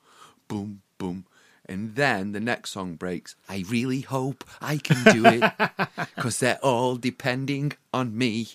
boom, 0.49 0.83
boom. 0.99 1.27
And 1.67 1.95
then 1.95 2.33
the 2.33 2.41
next 2.41 2.71
song 2.71 2.97
breaks. 2.97 3.37
I 3.49 3.65
really 3.69 4.01
hope 4.01 4.45
I 4.61 4.79
can 4.79 5.05
do 5.15 5.25
it 5.27 5.53
because 6.17 6.39
they're 6.41 6.59
all 6.63 6.97
depending 6.97 7.73
on 7.95 8.17
me. 8.19 8.49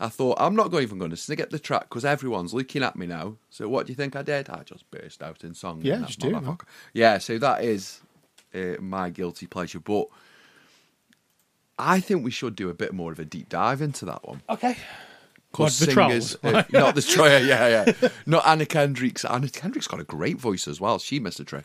I 0.00 0.08
thought, 0.08 0.38
I'm 0.40 0.54
not 0.56 0.72
even 0.74 0.98
going 0.98 1.10
to 1.10 1.16
skip 1.16 1.50
the 1.50 1.58
track 1.58 1.88
because 1.88 2.04
everyone's 2.04 2.54
looking 2.54 2.82
at 2.82 2.96
me 2.96 3.06
now. 3.06 3.36
So 3.50 3.68
what 3.68 3.86
do 3.86 3.92
you 3.92 3.96
think 3.96 4.16
I 4.16 4.22
did? 4.22 4.48
I 4.50 4.62
just 4.64 4.88
burst 4.90 5.22
out 5.22 5.44
in 5.44 5.54
song. 5.54 5.80
Yeah, 5.82 5.98
just 6.06 6.18
do 6.20 6.28
it, 6.28 6.32
man. 6.32 6.42
motherfucker- 6.44 6.64
Yeah, 6.92 7.18
so 7.18 7.38
that 7.38 7.62
is 7.64 8.00
uh, 8.54 8.80
my 8.80 9.10
guilty 9.10 9.46
pleasure. 9.46 9.80
But 9.80 10.06
I 11.78 12.00
think 12.00 12.24
we 12.24 12.30
should 12.30 12.56
do 12.56 12.68
a 12.68 12.74
bit 12.74 12.92
more 12.92 13.12
of 13.12 13.18
a 13.18 13.24
deep 13.24 13.48
dive 13.48 13.80
into 13.80 14.04
that 14.06 14.26
one. 14.26 14.42
Okay. 14.48 14.76
Because 15.50 15.78
the 15.78 15.86
singers, 15.86 16.36
uh, 16.42 16.62
not 16.72 16.94
the 16.94 17.00
Troyer, 17.00 17.46
yeah, 17.46 17.84
yeah, 18.02 18.08
not 18.26 18.46
Anna 18.46 18.66
Kendrick's. 18.66 19.24
Anna 19.24 19.48
Kendrick's 19.48 19.86
got 19.86 19.98
a 19.98 20.04
great 20.04 20.36
voice 20.38 20.68
as 20.68 20.78
well. 20.78 20.98
She 20.98 21.18
missed 21.20 21.40
a 21.40 21.44
trick. 21.44 21.64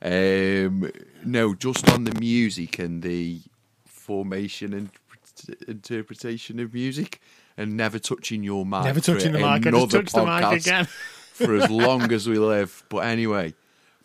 Um, 0.00 0.90
no, 1.24 1.54
just 1.54 1.90
on 1.90 2.04
the 2.04 2.18
music 2.18 2.78
and 2.78 3.02
the 3.02 3.40
formation 3.84 4.72
and 4.72 4.90
interpretation 5.68 6.58
of 6.58 6.72
music, 6.72 7.20
and 7.58 7.76
never 7.76 7.98
touching 7.98 8.42
your 8.42 8.64
mic. 8.64 8.84
Never 8.84 9.00
touching 9.00 9.32
the 9.32 9.38
mic. 9.40 9.66
I 9.66 9.70
just 9.70 9.90
touched 9.90 10.14
the 10.14 10.24
mic 10.24 10.60
again. 10.62 10.86
for 10.86 11.54
as 11.54 11.70
long 11.70 12.10
as 12.10 12.26
we 12.26 12.38
live. 12.38 12.82
But 12.88 12.98
anyway, 13.04 13.52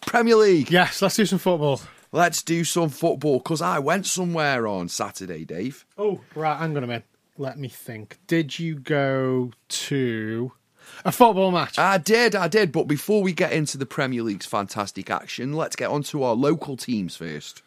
Premier 0.06 0.36
League. 0.36 0.70
Yes, 0.70 1.02
let's 1.02 1.16
do 1.16 1.26
some 1.26 1.40
football. 1.40 1.80
Let's 2.14 2.44
do 2.44 2.64
some 2.64 2.90
football 2.90 3.40
because 3.40 3.60
I 3.60 3.80
went 3.80 4.06
somewhere 4.06 4.68
on 4.68 4.88
Saturday, 4.88 5.46
Dave. 5.46 5.84
Oh, 5.98 6.22
right. 6.36 6.60
Hang 6.60 6.78
on 6.78 6.84
a 6.84 6.88
minute. 6.88 7.06
Let 7.40 7.58
me 7.58 7.70
think. 7.70 8.20
Did 8.28 8.60
you 8.60 8.76
go 8.76 9.52
to 9.68 10.52
a 11.04 11.12
football 11.12 11.50
match? 11.50 11.80
I 11.80 11.98
did, 11.98 12.36
I 12.36 12.48
did. 12.48 12.72
But 12.72 12.84
before 12.84 13.24
we 13.24 13.34
get 13.34 13.52
into 13.52 13.80
the 13.80 13.88
Premier 13.88 14.22
League's 14.22 14.46
fantastic 14.46 15.10
action, 15.10 15.54
let's 15.54 15.76
get 15.76 15.90
on 15.90 16.04
to 16.04 16.22
our 16.22 16.36
local 16.36 16.78
teams 16.78 17.16
first. 17.16 17.63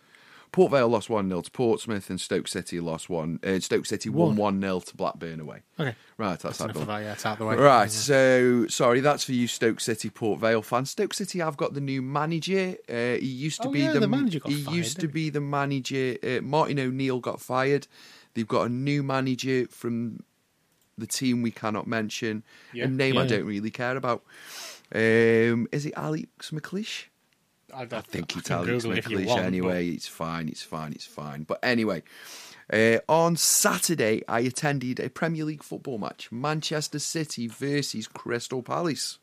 Port 0.57 0.71
Vale 0.73 0.89
lost 0.89 1.11
1 1.11 1.29
0 1.29 1.43
to 1.43 1.51
Portsmouth, 1.51 2.09
and 2.09 2.19
Stoke 2.19 2.49
City 2.49 2.81
lost 2.81 3.11
1 3.11 3.41
uh, 3.45 3.61
Stoke 3.61 3.85
City 3.85 4.09
won 4.09 4.37
1 4.37 4.59
0 4.59 4.81
to 4.81 4.97
Blackburn 4.97 5.39
away. 5.39 5.61
okay. 5.79 5.95
Right, 6.17 6.39
that's, 6.39 6.57
That's 6.57 6.73
that 6.73 6.87
that. 6.87 7.03
Yeah, 7.03 7.13
it's 7.13 7.27
out 7.27 7.37
the 7.37 7.45
way. 7.45 7.57
Right, 7.57 7.91
so 7.91 8.67
sorry, 8.67 9.01
that's 9.01 9.23
for 9.23 9.33
you, 9.33 9.49
Stoke 9.49 9.81
City, 9.81 10.09
Port 10.09 10.41
Vale 10.41 10.63
fans. 10.63 10.93
Stoke 10.93 11.13
City, 11.13 11.43
I've 11.43 11.59
got 11.59 11.75
the 11.75 11.83
new 11.83 12.01
manager. 12.01 12.75
Uh, 12.89 13.21
he 13.21 13.27
used 13.27 13.61
to 13.61 13.69
Oh, 13.69 13.71
be 13.71 13.81
yeah, 13.81 13.93
the, 13.93 14.01
the 14.01 14.09
manager 14.09 14.39
got 14.41 14.51
he 14.51 14.63
fired, 14.63 14.77
used 14.79 14.95
to 14.95 15.01
didn't 15.03 15.13
be 15.13 15.29
the 15.29 15.43
manager. 15.43 16.17
Uh, 16.25 16.41
Martin 16.41 16.79
O'Neill 16.81 17.21
got 17.21 17.39
fired. 17.39 17.87
They've 18.33 18.49
got 18.49 18.63
a 18.63 18.71
new 18.71 19.03
manager 19.03 19.67
from 19.69 20.23
the 20.97 21.07
team 21.07 21.43
we 21.43 21.51
cannot 21.51 21.87
mention. 21.87 22.45
Yeah, 22.73 22.85
a 22.85 22.89
name 22.89 23.17
yeah, 23.17 23.21
I 23.21 23.27
don't 23.27 23.45
really 23.45 23.71
care 23.71 23.99
about. 23.99 24.25
Um, 24.95 25.69
is 25.71 25.85
it 25.85 25.93
Alex 25.99 26.51
McLeish? 26.51 27.09
I, 27.77 27.83
I 27.83 28.01
think 28.01 28.37
it's 28.37 28.49
can 28.49 28.57
Alex 28.59 28.85
Google 28.85 28.93
it 28.93 28.99
if 28.99 29.11
you 29.11 29.19
McLeish 29.19 29.27
want, 29.27 29.45
anyway. 29.45 29.89
It's 29.89 30.09
fine, 30.09 30.49
it's 30.49 30.63
fine, 30.63 30.93
it's 30.93 31.05
fine. 31.05 31.43
But 31.43 31.59
anyway, 31.63 32.03
uh, 32.73 32.99
on 33.09 33.37
Saturday, 33.37 34.23
I 34.27 34.41
attended 34.41 34.99
a 34.99 35.11
Premier 35.11 35.45
League 35.45 35.63
football 35.63 35.99
match 35.99 36.33
Manchester 36.33 36.99
City 36.99 37.47
versus 37.47 38.09
Crystal 38.09 38.63
Palace, 38.63 39.19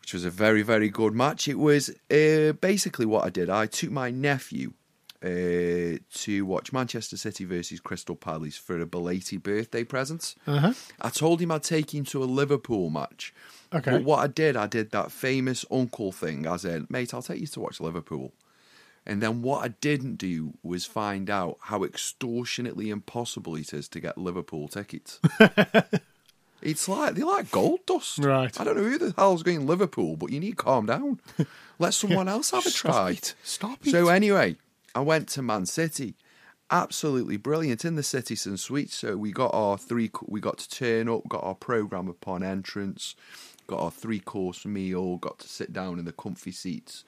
which 0.00 0.14
was 0.14 0.24
a 0.24 0.30
very, 0.30 0.62
very 0.62 0.88
good 0.88 1.14
match. 1.14 1.48
It 1.48 1.58
was 1.58 1.90
uh, 2.10 2.52
basically 2.60 3.06
what 3.06 3.24
I 3.24 3.30
did. 3.30 3.50
I 3.50 3.66
took 3.66 3.90
my 3.90 4.10
nephew 4.10 4.72
uh, 5.26 5.98
to 6.12 6.44
watch 6.46 6.72
Manchester 6.72 7.16
City 7.16 7.44
versus 7.44 7.80
Crystal 7.80 8.14
Palace 8.14 8.56
for 8.56 8.80
a 8.80 8.86
belated 8.86 9.42
birthday 9.42 9.82
present. 9.82 10.34
Uh-huh. 10.46 10.72
I 11.00 11.10
told 11.10 11.40
him 11.40 11.50
I'd 11.50 11.64
take 11.64 11.92
him 11.94 12.04
to 12.06 12.22
a 12.22 12.26
Liverpool 12.26 12.90
match. 12.90 13.34
Okay. 13.74 13.90
But 13.90 14.04
what 14.04 14.20
I 14.20 14.28
did, 14.28 14.56
I 14.56 14.66
did 14.66 14.92
that 14.92 15.10
famous 15.10 15.64
uncle 15.70 16.12
thing, 16.12 16.46
I 16.46 16.56
said, 16.56 16.88
mate, 16.88 17.12
I'll 17.12 17.22
take 17.22 17.40
you 17.40 17.46
to 17.48 17.60
watch 17.60 17.80
Liverpool. 17.80 18.32
And 19.04 19.22
then 19.22 19.42
what 19.42 19.64
I 19.64 19.68
didn't 19.68 20.16
do 20.16 20.54
was 20.62 20.84
find 20.84 21.30
out 21.30 21.58
how 21.62 21.84
extortionately 21.84 22.90
impossible 22.90 23.54
it 23.56 23.72
is 23.72 23.88
to 23.88 24.00
get 24.00 24.18
Liverpool 24.18 24.68
tickets. 24.68 25.20
it's 26.62 26.88
like 26.88 27.14
they're 27.14 27.24
like 27.24 27.50
gold 27.52 27.80
dust. 27.86 28.18
Right. 28.18 28.58
I 28.60 28.64
don't 28.64 28.76
know 28.76 28.82
who 28.82 28.98
the 28.98 29.14
hell's 29.16 29.44
going 29.44 29.60
to 29.60 29.66
Liverpool, 29.66 30.16
but 30.16 30.30
you 30.30 30.40
need 30.40 30.50
to 30.50 30.64
calm 30.64 30.86
down. 30.86 31.20
Let 31.78 31.94
someone 31.94 32.28
else 32.28 32.50
have 32.50 32.66
a 32.66 32.70
Stop 32.70 32.92
try. 32.92 33.10
it. 33.10 33.34
Stop 33.44 33.84
So 33.84 34.08
anyway, 34.08 34.56
I 34.96 35.00
went 35.00 35.28
to 35.28 35.42
Man 35.42 35.66
City. 35.66 36.16
Absolutely 36.70 37.36
brilliant 37.36 37.84
in 37.84 37.96
the 37.96 38.02
Citizen 38.02 38.56
Suite. 38.56 38.90
So 38.90 39.14
we 39.18 39.30
got 39.30 39.50
our 39.52 39.76
three. 39.76 40.10
We 40.24 40.40
got 40.40 40.56
to 40.56 40.70
turn 40.70 41.06
up. 41.06 41.28
Got 41.28 41.44
our 41.44 41.54
program 41.54 42.08
upon 42.08 42.42
entrance. 42.42 43.14
Got 43.66 43.80
our 43.80 43.90
three 43.90 44.20
course 44.20 44.64
meal. 44.64 45.18
Got 45.18 45.40
to 45.40 45.48
sit 45.48 45.74
down 45.74 45.98
in 45.98 46.06
the 46.06 46.12
comfy 46.12 46.50
seats. 46.50 47.04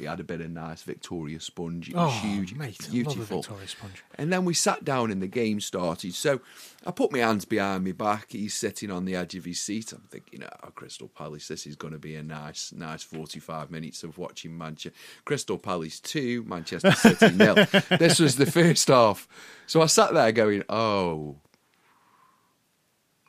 He 0.00 0.06
had 0.06 0.18
a 0.18 0.24
bit 0.24 0.40
of 0.40 0.50
nice 0.50 0.82
Victoria 0.82 1.38
sponge. 1.40 1.90
It 1.90 1.94
Oh, 1.96 2.06
was 2.06 2.14
huge, 2.22 2.54
mate, 2.54 2.78
I 2.80 2.84
love 2.84 2.88
a 2.88 2.92
beautiful. 2.92 3.42
Victoria 3.42 3.68
sponge. 3.68 4.02
And 4.16 4.32
then 4.32 4.44
we 4.44 4.54
sat 4.54 4.84
down 4.84 5.10
and 5.10 5.20
the 5.22 5.26
game 5.28 5.60
started. 5.60 6.14
So 6.14 6.40
I 6.86 6.90
put 6.90 7.12
my 7.12 7.18
hands 7.18 7.44
behind 7.44 7.84
my 7.84 7.92
back. 7.92 8.26
He's 8.30 8.54
sitting 8.54 8.90
on 8.90 9.04
the 9.04 9.14
edge 9.14 9.34
of 9.36 9.44
his 9.44 9.60
seat. 9.60 9.92
I'm 9.92 10.00
thinking, 10.10 10.42
oh, 10.42 10.70
Crystal 10.70 11.08
Palace, 11.08 11.48
this 11.48 11.66
is 11.66 11.76
going 11.76 11.92
to 11.92 11.98
be 11.98 12.16
a 12.16 12.22
nice, 12.22 12.72
nice 12.72 13.02
45 13.02 13.70
minutes 13.70 14.02
of 14.02 14.16
watching 14.18 14.56
Manchester. 14.56 14.98
Crystal 15.24 15.58
Palace 15.58 16.00
2, 16.00 16.44
Manchester 16.44 16.92
City 16.92 17.30
nil. 17.36 17.54
This 17.98 18.18
was 18.18 18.36
the 18.36 18.50
first 18.50 18.88
half. 18.88 19.28
So 19.66 19.82
I 19.82 19.86
sat 19.86 20.14
there 20.14 20.32
going, 20.32 20.64
oh, 20.68 21.36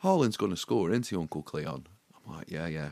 Haaland's 0.03 0.37
going 0.37 0.51
to 0.51 0.57
score, 0.57 0.89
isn't 0.89 1.07
he, 1.07 1.15
Uncle 1.15 1.43
Cleon? 1.43 1.85
I'm 2.25 2.33
like, 2.37 2.49
yeah, 2.49 2.67
yeah. 2.67 2.89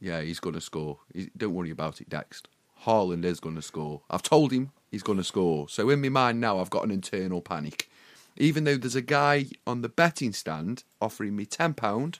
Yeah, 0.00 0.20
he's 0.20 0.40
going 0.40 0.54
to 0.54 0.60
score. 0.60 0.98
He, 1.14 1.30
don't 1.36 1.54
worry 1.54 1.70
about 1.70 2.00
it, 2.00 2.10
Dext. 2.10 2.42
Haaland 2.84 3.24
is 3.24 3.40
going 3.40 3.56
to 3.56 3.62
score. 3.62 4.02
I've 4.10 4.22
told 4.22 4.52
him 4.52 4.72
he's 4.90 5.02
going 5.02 5.18
to 5.18 5.24
score. 5.24 5.68
So 5.68 5.90
in 5.90 6.00
my 6.00 6.08
mind 6.08 6.40
now, 6.40 6.58
I've 6.58 6.70
got 6.70 6.84
an 6.84 6.90
internal 6.90 7.40
panic. 7.40 7.88
Even 8.36 8.64
though 8.64 8.76
there's 8.76 8.96
a 8.96 9.02
guy 9.02 9.46
on 9.66 9.82
the 9.82 9.88
betting 9.88 10.32
stand 10.32 10.84
offering 11.00 11.36
me 11.36 11.46
£10, 11.46 12.18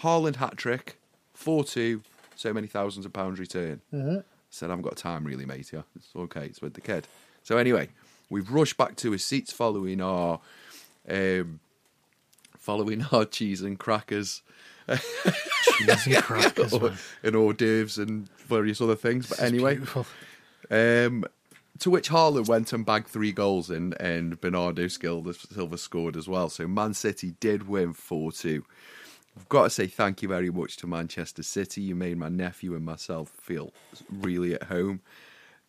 Haaland 0.00 0.36
hat 0.36 0.56
trick, 0.56 0.98
4 1.34 1.64
2, 1.64 2.02
so 2.36 2.52
many 2.52 2.66
thousands 2.66 3.04
of 3.06 3.12
pounds 3.12 3.38
return. 3.38 3.80
Said, 4.50 4.66
I 4.66 4.72
haven't 4.72 4.84
got 4.84 4.96
time 4.96 5.24
really, 5.24 5.46
mate. 5.46 5.72
Yeah, 5.72 5.82
it's 5.96 6.08
okay. 6.14 6.46
It's 6.46 6.62
with 6.62 6.74
the 6.74 6.80
kid. 6.80 7.08
So 7.42 7.56
anyway, 7.56 7.88
we've 8.30 8.50
rushed 8.50 8.76
back 8.76 8.94
to 8.96 9.10
his 9.10 9.24
seats 9.24 9.52
following 9.52 10.00
our. 10.00 10.40
Um, 11.08 11.60
following 12.56 13.04
our 13.12 13.26
cheese 13.26 13.60
and 13.60 13.78
crackers 13.78 14.42
Cheese 14.88 16.06
and 16.06 16.16
crackers, 16.16 16.78
man. 16.78 16.96
and 17.22 17.36
hors 17.36 17.54
d'oeuvres 17.54 17.98
and 17.98 18.28
various 18.38 18.80
other 18.80 18.96
things. 18.96 19.28
But 19.28 19.40
anyway, 19.40 19.78
um, 20.70 21.24
to 21.80 21.90
which 21.90 22.10
Haaland 22.10 22.48
went 22.48 22.72
and 22.72 22.86
bagged 22.86 23.08
three 23.08 23.32
goals 23.32 23.70
in, 23.70 23.94
and 23.94 24.40
Bernardo 24.40 24.88
Silva 24.88 25.78
scored 25.78 26.16
as 26.16 26.28
well. 26.28 26.48
So 26.48 26.68
Man 26.68 26.94
City 26.94 27.34
did 27.40 27.68
win 27.68 27.92
4 27.92 28.32
2. 28.32 28.64
I've 29.36 29.48
got 29.48 29.64
to 29.64 29.70
say 29.70 29.86
thank 29.88 30.22
you 30.22 30.28
very 30.28 30.50
much 30.50 30.76
to 30.78 30.86
Manchester 30.86 31.42
City. 31.42 31.82
You 31.82 31.96
made 31.96 32.16
my 32.16 32.28
nephew 32.28 32.74
and 32.76 32.84
myself 32.84 33.30
feel 33.30 33.72
really 34.10 34.54
at 34.54 34.64
home. 34.64 35.00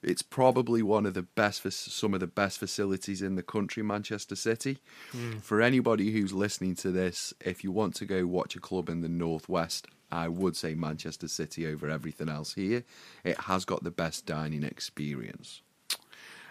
It's 0.05 0.21
probably 0.21 0.83
one 0.83 1.07
of 1.07 1.15
the 1.15 1.23
best, 1.23 1.63
some 1.71 2.13
of 2.13 2.19
the 2.19 2.27
best 2.27 2.59
facilities 2.59 3.23
in 3.23 3.35
the 3.35 3.43
country, 3.43 3.81
Manchester 3.81 4.35
City. 4.35 4.77
Hmm. 5.11 5.39
For 5.39 5.61
anybody 5.61 6.11
who's 6.11 6.31
listening 6.31 6.75
to 6.75 6.91
this, 6.91 7.33
if 7.41 7.63
you 7.63 7.71
want 7.71 7.95
to 7.95 8.05
go 8.05 8.25
watch 8.27 8.55
a 8.55 8.59
club 8.59 8.87
in 8.87 9.01
the 9.01 9.09
Northwest, 9.09 9.87
I 10.11 10.27
would 10.27 10.55
say 10.55 10.75
Manchester 10.75 11.27
City 11.27 11.65
over 11.65 11.89
everything 11.89 12.29
else 12.29 12.53
here. 12.53 12.83
It 13.23 13.41
has 13.41 13.65
got 13.65 13.83
the 13.83 13.91
best 13.91 14.27
dining 14.27 14.63
experience. 14.63 15.61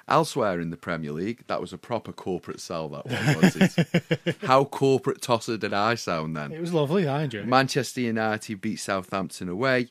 Elsewhere 0.06 0.60
in 0.60 0.70
the 0.70 0.76
Premier 0.76 1.12
League, 1.12 1.46
that 1.46 1.62
was 1.62 1.72
a 1.72 1.78
proper 1.78 2.12
corporate 2.12 2.60
sell, 2.60 2.88
that 2.90 3.06
one, 3.06 3.42
wasn't 3.42 3.78
it? 3.78 4.36
How 4.42 4.64
corporate 4.64 5.22
tosser 5.22 5.56
did 5.56 5.72
I 5.72 5.94
sound 5.94 6.36
then? 6.36 6.52
It 6.52 6.60
was 6.60 6.74
lovely. 6.74 7.08
I 7.08 7.22
enjoyed 7.22 7.44
it. 7.44 7.48
Manchester 7.48 8.02
United 8.02 8.60
beat 8.60 8.80
Southampton 8.80 9.48
away. 9.48 9.88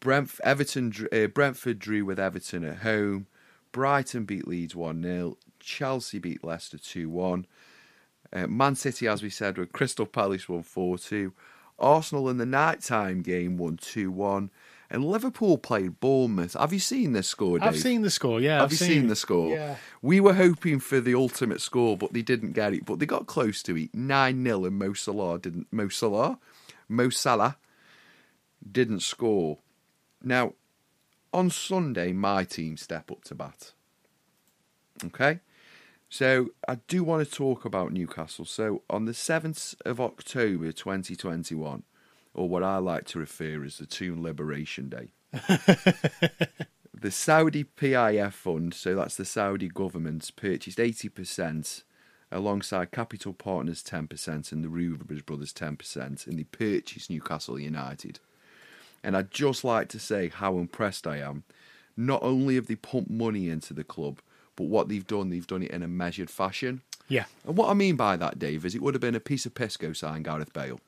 Brent, 0.00 0.32
Everton, 0.42 0.92
uh, 1.12 1.26
Brentford 1.26 1.78
drew 1.78 2.04
with 2.04 2.18
Everton 2.18 2.64
at 2.64 2.78
home. 2.78 3.26
Brighton 3.72 4.24
beat 4.24 4.48
Leeds 4.48 4.74
1 4.74 5.02
0. 5.02 5.36
Chelsea 5.60 6.18
beat 6.18 6.42
Leicester 6.42 6.78
2 6.78 7.08
1. 7.08 7.46
Uh, 8.32 8.46
Man 8.46 8.74
City, 8.74 9.06
as 9.06 9.22
we 9.22 9.30
said, 9.30 9.58
with 9.58 9.72
Crystal 9.72 10.06
Palace 10.06 10.48
won 10.48 10.62
4 10.62 10.98
2. 10.98 11.32
Arsenal 11.78 12.28
in 12.28 12.36
the 12.38 12.46
nighttime 12.46 13.22
game 13.22 13.56
won 13.56 13.76
2 13.76 14.10
1. 14.10 14.50
And 14.92 15.04
Liverpool 15.04 15.56
played 15.56 16.00
Bournemouth. 16.00 16.54
Have 16.54 16.72
you 16.72 16.80
seen 16.80 17.12
this 17.12 17.28
score, 17.28 17.60
Dave? 17.60 17.68
I've 17.68 17.78
seen 17.78 18.02
the 18.02 18.10
score. 18.10 18.40
Yeah, 18.40 18.54
Have 18.54 18.64
I've 18.64 18.70
you 18.72 18.76
seen, 18.78 19.06
the 19.06 19.14
score? 19.14 19.50
Yeah. 19.54 19.76
We 20.02 20.18
were 20.18 20.34
hoping 20.34 20.80
for 20.80 21.00
the 21.00 21.14
ultimate 21.14 21.60
score, 21.60 21.96
but 21.96 22.12
they 22.12 22.22
didn't 22.22 22.52
get 22.52 22.72
it. 22.74 22.86
But 22.86 22.98
they 22.98 23.06
got 23.06 23.28
close 23.28 23.62
to 23.64 23.76
it. 23.76 23.94
9 23.94 24.44
0, 24.44 24.64
and 24.64 24.78
Mo 24.78 24.92
Salah 24.94 25.38
didn't. 25.38 25.68
Mo 25.72 25.88
Salah? 25.88 26.40
Mo 26.88 27.08
Salah 27.08 27.56
didn't 28.70 29.00
score. 29.00 29.58
Now, 30.22 30.54
on 31.32 31.50
Sunday, 31.50 32.12
my 32.12 32.44
team 32.44 32.76
step 32.76 33.10
up 33.10 33.24
to 33.24 33.34
bat. 33.34 33.72
Okay? 35.04 35.40
So, 36.08 36.50
I 36.66 36.76
do 36.88 37.04
want 37.04 37.26
to 37.26 37.34
talk 37.34 37.64
about 37.64 37.92
Newcastle. 37.92 38.44
So, 38.44 38.82
on 38.90 39.04
the 39.04 39.12
7th 39.12 39.74
of 39.84 40.00
October 40.00 40.72
2021, 40.72 41.84
or 42.34 42.48
what 42.48 42.62
I 42.62 42.78
like 42.78 43.04
to 43.06 43.18
refer 43.18 43.64
as 43.64 43.78
the 43.78 43.86
Toon 43.86 44.22
Liberation 44.22 44.88
Day, 44.88 45.12
the 46.92 47.10
Saudi 47.10 47.64
PIF 47.64 48.32
fund, 48.32 48.74
so 48.74 48.94
that's 48.94 49.16
the 49.16 49.24
Saudi 49.24 49.68
government, 49.68 50.30
purchased 50.36 50.78
80% 50.78 51.84
alongside 52.32 52.92
Capital 52.92 53.32
Partners 53.32 53.82
10% 53.82 54.52
and 54.52 54.64
the 54.64 54.68
Reuben 54.68 55.22
Brothers 55.24 55.52
10%, 55.52 56.26
and 56.26 56.38
they 56.38 56.44
purchased 56.44 57.10
Newcastle 57.10 57.58
United. 57.58 58.20
And 59.02 59.16
I'd 59.16 59.30
just 59.30 59.64
like 59.64 59.88
to 59.90 59.98
say 59.98 60.28
how 60.28 60.58
impressed 60.58 61.06
I 61.06 61.18
am. 61.18 61.44
Not 61.96 62.22
only 62.22 62.54
have 62.56 62.66
they 62.66 62.76
pumped 62.76 63.10
money 63.10 63.48
into 63.48 63.74
the 63.74 63.84
club, 63.84 64.20
but 64.56 64.64
what 64.64 64.88
they've 64.88 65.06
done, 65.06 65.30
they've 65.30 65.46
done 65.46 65.62
it 65.62 65.70
in 65.70 65.82
a 65.82 65.88
measured 65.88 66.30
fashion. 66.30 66.82
Yeah, 67.08 67.24
And 67.44 67.56
what 67.56 67.70
I 67.70 67.74
mean 67.74 67.96
by 67.96 68.16
that, 68.16 68.38
Dave, 68.38 68.64
is 68.64 68.74
it 68.74 68.82
would 68.82 68.94
have 68.94 69.00
been 69.00 69.16
a 69.16 69.20
piece 69.20 69.44
of 69.44 69.54
piss 69.54 69.76
go 69.76 69.92
sign 69.92 70.22
Gareth 70.22 70.52
Bale. 70.52 70.80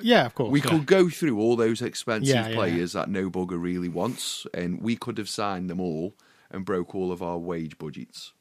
yeah, 0.00 0.24
of 0.24 0.34
course. 0.34 0.50
We 0.50 0.60
yeah. 0.60 0.66
could 0.70 0.86
go 0.86 1.10
through 1.10 1.38
all 1.38 1.56
those 1.56 1.82
expensive 1.82 2.34
Yeah, 2.34 2.48
yeah, 2.48 2.54
players 2.54 2.92
that 2.94 3.10
no 3.10 3.28
bugger 3.28 3.60
really 3.60 3.88
wants, 3.90 4.46
and 4.54 4.80
we 4.80 4.96
could 4.96 5.18
have 5.18 5.28
signed 5.28 5.68
them 5.68 5.80
all 5.80 6.14
and 6.50 6.64
broke 6.64 6.94
all 6.94 7.12
of 7.12 7.22
our 7.22 7.36
wage 7.38 7.76
budgets. 7.76 8.32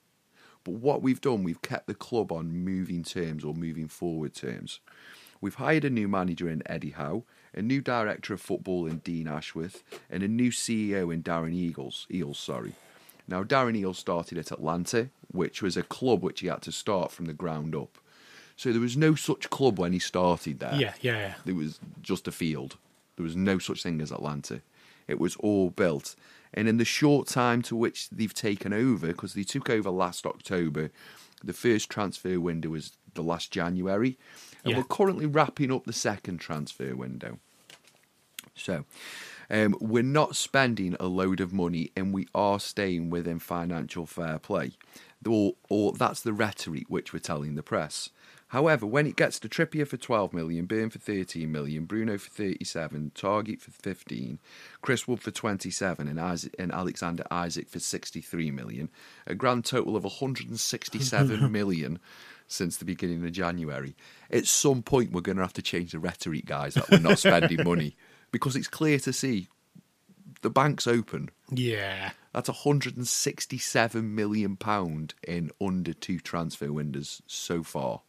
But 0.64 0.76
what 0.76 1.02
we've 1.02 1.22
done, 1.22 1.44
we've 1.44 1.62
kept 1.62 1.88
the 1.88 1.94
club 1.94 2.32
on 2.32 2.52
moving 2.64 3.04
terms 3.04 3.44
or 3.44 3.54
moving 3.54 3.88
forward 3.88 4.34
terms. 4.34 4.80
We've 5.42 5.56
hired 5.56 5.86
a 5.86 5.90
new 5.90 6.08
manager 6.08 6.50
in 6.50 6.64
Eddie 6.66 6.92
Howe, 6.92 7.24
a 7.56 7.62
new 7.62 7.82
director 7.82 8.34
of 8.34 8.42
football 8.42 8.86
in 8.86 9.02
Dan 9.04 9.28
Ashworth, 9.28 9.82
and 10.10 10.22
a 10.22 10.28
new 10.28 10.52
CEO 10.52 11.12
in 11.14 11.24
Darren 11.24 11.54
Eagles. 11.54 12.06
Eels, 12.12 12.38
sorry. 12.38 12.74
Now, 13.28 13.44
Darren 13.44 13.82
Eales 13.82 13.96
started 13.96 14.38
at 14.38 14.52
Atlanta, 14.52 15.10
which 15.32 15.62
was 15.62 15.76
a 15.78 15.84
club 15.84 16.22
which 16.22 16.42
he 16.42 16.48
had 16.48 16.62
to 16.64 16.72
start 16.72 17.12
from 17.12 17.26
the 17.26 17.34
ground 17.34 17.76
up. 17.76 17.98
So 18.56 18.72
there 18.72 18.82
was 18.82 18.96
no 18.96 19.16
such 19.16 19.50
club 19.50 19.80
when 19.80 19.94
he 19.94 20.00
started 20.00 20.60
there. 20.60 20.76
Yeah, 20.76 20.94
yeah, 21.02 21.18
yeah. 21.18 21.34
It 21.46 21.56
was 21.56 21.80
just 22.02 22.28
a 22.28 22.32
field. 22.32 22.78
There 23.16 23.24
was 23.24 23.36
no 23.36 23.58
such 23.58 23.84
thing 23.84 24.02
as 24.02 24.12
Atlanta. 24.12 24.62
It 25.08 25.20
was 25.20 25.36
all 25.38 25.70
built. 25.70 26.16
And 26.54 26.68
in 26.68 26.78
the 26.78 26.86
short 26.86 27.28
time 27.28 27.62
to 27.64 27.76
which 27.76 28.10
they've 28.10 28.34
taken 28.34 28.74
over, 28.74 29.08
because 29.08 29.34
they 29.34 29.44
took 29.44 29.70
over 29.70 29.90
last 29.90 30.26
October, 30.26 30.90
the 31.44 31.54
first 31.54 31.90
transfer 31.90 32.40
window 32.40 32.70
was 32.70 32.94
the 33.14 33.24
last 33.24 33.52
January. 33.52 34.18
And 34.66 34.72
Yeah. 34.72 34.78
we're 34.80 34.84
currently 34.86 35.26
wrapping 35.28 35.72
up 35.72 35.86
the 35.86 35.94
second 35.94 36.40
transfer 36.40 36.96
window. 36.96 37.40
So, 38.56 38.86
um, 39.50 39.76
we're 39.80 40.04
not 40.04 40.36
spending 40.36 40.96
a 41.00 41.08
load 41.08 41.40
of 41.40 41.54
money 41.54 41.92
and 41.96 42.14
we 42.14 42.28
are 42.34 42.60
staying 42.60 43.10
within 43.10 43.40
financial 43.40 44.06
fair 44.06 44.40
play. 44.40 44.72
Or, 45.28 45.54
or 45.70 45.94
that's 45.94 46.22
the 46.22 46.34
rhetoric 46.34 46.86
which 46.88 47.14
we're 47.14 47.20
telling 47.20 47.56
the 47.56 47.64
press. 47.64 48.10
However, 48.50 48.86
when 48.86 49.08
it 49.08 49.16
gets 49.16 49.40
to 49.40 49.50
Trippier 49.50 49.88
for 49.88 49.98
12 49.98 50.32
million, 50.34 50.66
Burn 50.66 50.92
for 50.92 51.00
13 51.00 51.52
million, 51.52 51.86
Bruno 51.86 52.18
for 52.18 52.30
37, 52.30 53.12
Targett 53.16 53.60
for 53.60 53.72
15, 53.72 54.40
Chris 54.82 55.08
Wood 55.08 55.20
for 55.20 55.32
27, 55.32 56.08
and, 56.08 56.20
Isak, 56.20 56.56
and 56.60 56.72
Alexander 56.72 57.26
Isak 57.32 57.68
for 57.68 57.80
63 57.80 58.52
million, 58.52 58.90
a 59.26 59.34
grand 59.34 59.66
total 59.66 59.96
of 59.96 60.04
167 60.04 61.52
million 61.52 62.00
since 62.48 62.78
the 62.78 62.86
beginning 62.86 63.24
of 63.24 63.32
January. 63.32 63.96
At 64.30 64.48
some 64.48 64.84
point, 64.84 65.12
we're 65.12 65.22
going 65.22 65.38
to 65.38 65.44
have 65.44 65.54
to 65.54 65.62
change 65.62 65.92
the 65.92 66.00
rhetoric, 66.00 66.46
guys, 66.46 66.76
that 66.76 66.90
we're 66.90 67.00
not 67.00 67.20
spending 67.20 67.64
money 67.66 67.96
because 68.32 68.56
it's 68.56 68.68
clear 68.68 69.00
to 69.00 69.14
see 69.14 69.48
the 70.42 70.50
bank's 70.50 70.88
open. 70.88 71.30
Yeah. 71.50 72.12
That's 72.34 72.50
167 72.50 74.16
million 74.16 74.58
pound 74.58 75.14
in 75.28 75.52
under 75.60 75.94
two 75.94 76.20
transfer 76.20 76.72
windows 76.72 77.22
so 77.28 77.64
far. 77.64 78.02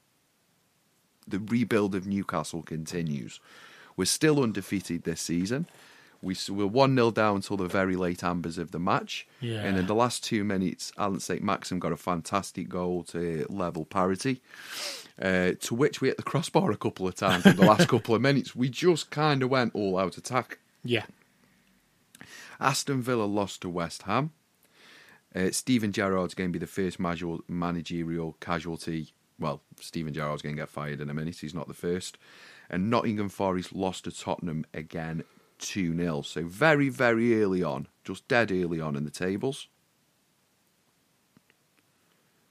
The 1.27 1.39
rebuild 1.39 1.95
of 1.95 2.07
Newcastle 2.07 2.63
continues. 2.63 3.41
We're 3.97 4.05
still 4.05 4.43
undefeated 4.43 5.05
this 5.05 5.21
season. 5.21 5.67
We 6.23 6.37
were 6.49 6.67
one 6.67 6.95
0 6.95 7.11
down 7.13 7.37
until 7.37 7.57
the 7.57 7.67
very 7.69 7.97
late 7.97 8.25
ambers 8.25 8.59
of 8.59 8.71
the 8.71 8.79
match, 8.79 9.27
Yeah. 9.41 9.63
and 9.63 9.79
in 9.79 9.87
the 9.87 9.95
last 9.95 10.25
two 10.25 10.45
minutes, 10.45 10.93
Alan 10.99 11.21
St 11.21 11.43
Maxim 11.43 11.79
got 11.79 11.93
a 11.93 11.97
fantastic 11.97 12.69
goal 12.69 13.03
to 13.05 13.47
level 13.49 13.85
parity. 13.85 14.41
Uh, 15.21 15.53
to 15.61 15.75
which 15.75 16.03
we 16.03 16.09
hit 16.09 16.19
the 16.19 16.23
crossbar 16.23 16.71
a 16.71 16.77
couple 16.77 17.09
of 17.09 17.15
times 17.15 17.47
in 17.47 17.57
the 17.57 17.65
last 17.65 17.89
couple 17.89 18.15
of 18.15 18.21
minutes. 18.21 18.55
We 18.55 18.69
just 18.69 19.11
kind 19.11 19.43
of 19.43 19.49
went 19.49 19.75
all 19.75 19.99
out 19.99 20.19
attack. 20.19 20.59
Yeah. 20.85 21.05
Aston 22.61 23.03
Villa 23.03 23.25
lost 23.25 23.63
to 23.63 23.69
West 23.69 24.03
Ham. 24.03 24.33
Uh, 25.35 25.51
Steven 25.51 25.93
Gerrard's 25.93 26.35
going 26.35 26.51
to 26.51 26.53
be 26.53 26.59
the 26.59 26.67
first 26.67 26.99
managerial 27.49 28.37
casualty. 28.41 29.13
Well, 29.39 29.61
Steven 29.81 30.15
Gerrard's 30.15 30.43
going 30.43 30.55
to 30.57 30.61
get 30.63 30.69
fired 30.71 31.01
in 31.01 31.11
a 31.11 31.15
minute. 31.15 31.39
He's 31.41 31.55
not 31.55 31.69
the 31.69 31.75
first. 31.75 32.17
And 32.71 32.91
Nottingham 32.91 33.29
Forest 33.29 33.75
lost 33.75 34.05
to 34.05 34.11
Tottenham 34.11 34.65
again 34.73 35.25
2 35.59 35.97
0. 35.97 36.23
So 36.23 36.45
very, 36.45 36.89
very 36.89 37.43
early 37.43 37.63
on, 37.63 37.89
just 38.05 38.27
dead 38.29 38.53
early 38.53 38.81
on 38.81 38.97
in 38.97 39.05
the 39.05 39.11
tables. 39.11 39.69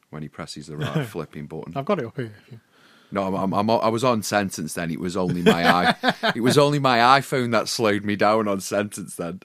When 0.09 0.21
he 0.21 0.29
presses 0.29 0.67
the 0.67 0.77
right 0.77 1.05
flipping 1.07 1.47
button. 1.47 1.73
I've 1.75 1.85
got 1.85 1.99
it 1.99 2.05
up 2.05 2.15
here. 2.15 2.33
No, 3.11 3.23
I'm, 3.23 3.35
I'm, 3.35 3.53
I'm, 3.53 3.69
I 3.69 3.89
was 3.89 4.03
on 4.03 4.23
sentence 4.23 4.73
then. 4.73 4.91
It 4.91 4.99
was 4.99 5.15
only 5.15 5.41
my 5.41 5.67
i. 5.67 6.13
it 6.35 6.41
was 6.41 6.57
only 6.57 6.79
my 6.79 7.19
iPhone 7.19 7.51
that 7.51 7.67
slowed 7.67 8.03
me 8.03 8.15
down 8.15 8.47
on 8.47 8.59
sentence 8.59 9.15
then, 9.15 9.41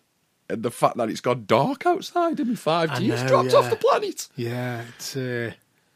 and 0.49 0.63
the 0.63 0.71
fact 0.71 0.97
that 0.97 1.11
it's 1.11 1.21
gone 1.21 1.45
dark 1.47 1.87
outside 1.87 2.41
and 2.41 2.51
my 2.51 2.55
five 2.57 2.91
I 2.91 2.99
G 2.99 3.09
has 3.09 3.23
dropped 3.29 3.53
yeah. 3.53 3.59
off 3.59 3.71
the 3.71 3.77
planet. 3.77 4.29
Yeah, 4.37 4.85
it's. 4.97 5.17
Uh, 5.17 5.53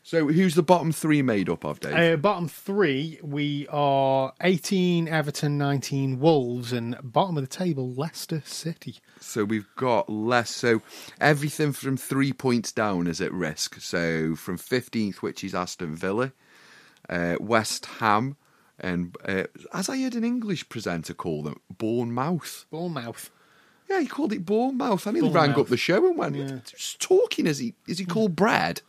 So 0.07 0.29
who's 0.29 0.55
the 0.55 0.63
bottom 0.63 0.93
three 0.93 1.23
made 1.23 1.49
up 1.49 1.65
of, 1.65 1.81
Dave? 1.81 1.95
Uh, 1.95 2.17
bottom 2.17 2.47
three, 2.47 3.19
we 3.23 3.67
are 3.69 4.35
18 4.43 5.09
Everton, 5.09 5.57
19 5.57 6.21
Wolves, 6.21 6.75
and 6.75 6.95
bottom 7.03 7.39
of 7.39 7.43
the 7.43 7.49
table, 7.49 7.91
Leicester 7.91 8.43
City. 8.45 8.99
So 9.19 9.45
we've 9.45 9.67
got 9.77 10.11
less. 10.11 10.51
So 10.51 10.83
everything 11.23 11.73
from 11.73 11.97
three 11.97 12.35
points 12.35 12.71
down 12.71 13.07
is 13.07 13.23
at 13.23 13.33
risk. 13.33 13.81
So 13.81 14.35
from 14.35 14.59
15th, 14.59 15.17
which 15.17 15.43
is 15.43 15.55
Aston 15.55 15.97
Villa, 15.97 16.35
uh, 17.09 17.37
West 17.41 17.87
Ham, 17.87 18.37
and 18.79 19.17
uh, 19.27 19.45
as 19.73 19.89
I 19.89 20.03
heard 20.03 20.17
an 20.17 20.25
English 20.25 20.69
presenter 20.69 21.15
call 21.15 21.43
them, 21.43 21.61
Bournemouth. 21.71 22.67
Bournemouth. 22.71 23.31
Yeah, 23.89 24.01
he 24.01 24.07
called 24.07 24.33
it 24.33 24.45
Bournemouth. 24.47 25.07
I 25.07 25.11
nearly 25.13 25.31
rang 25.31 25.53
up 25.53 25.69
the 25.69 25.77
show 25.77 26.07
and 26.07 26.17
went, 26.17 26.37
Yeah. 26.37 26.59
just 26.65 27.01
talking. 27.01 27.47
Is 27.47 27.59
he, 27.59 27.75
is 27.87 27.99
he 27.99 28.05
called 28.05 28.35
Brad? 28.35 28.81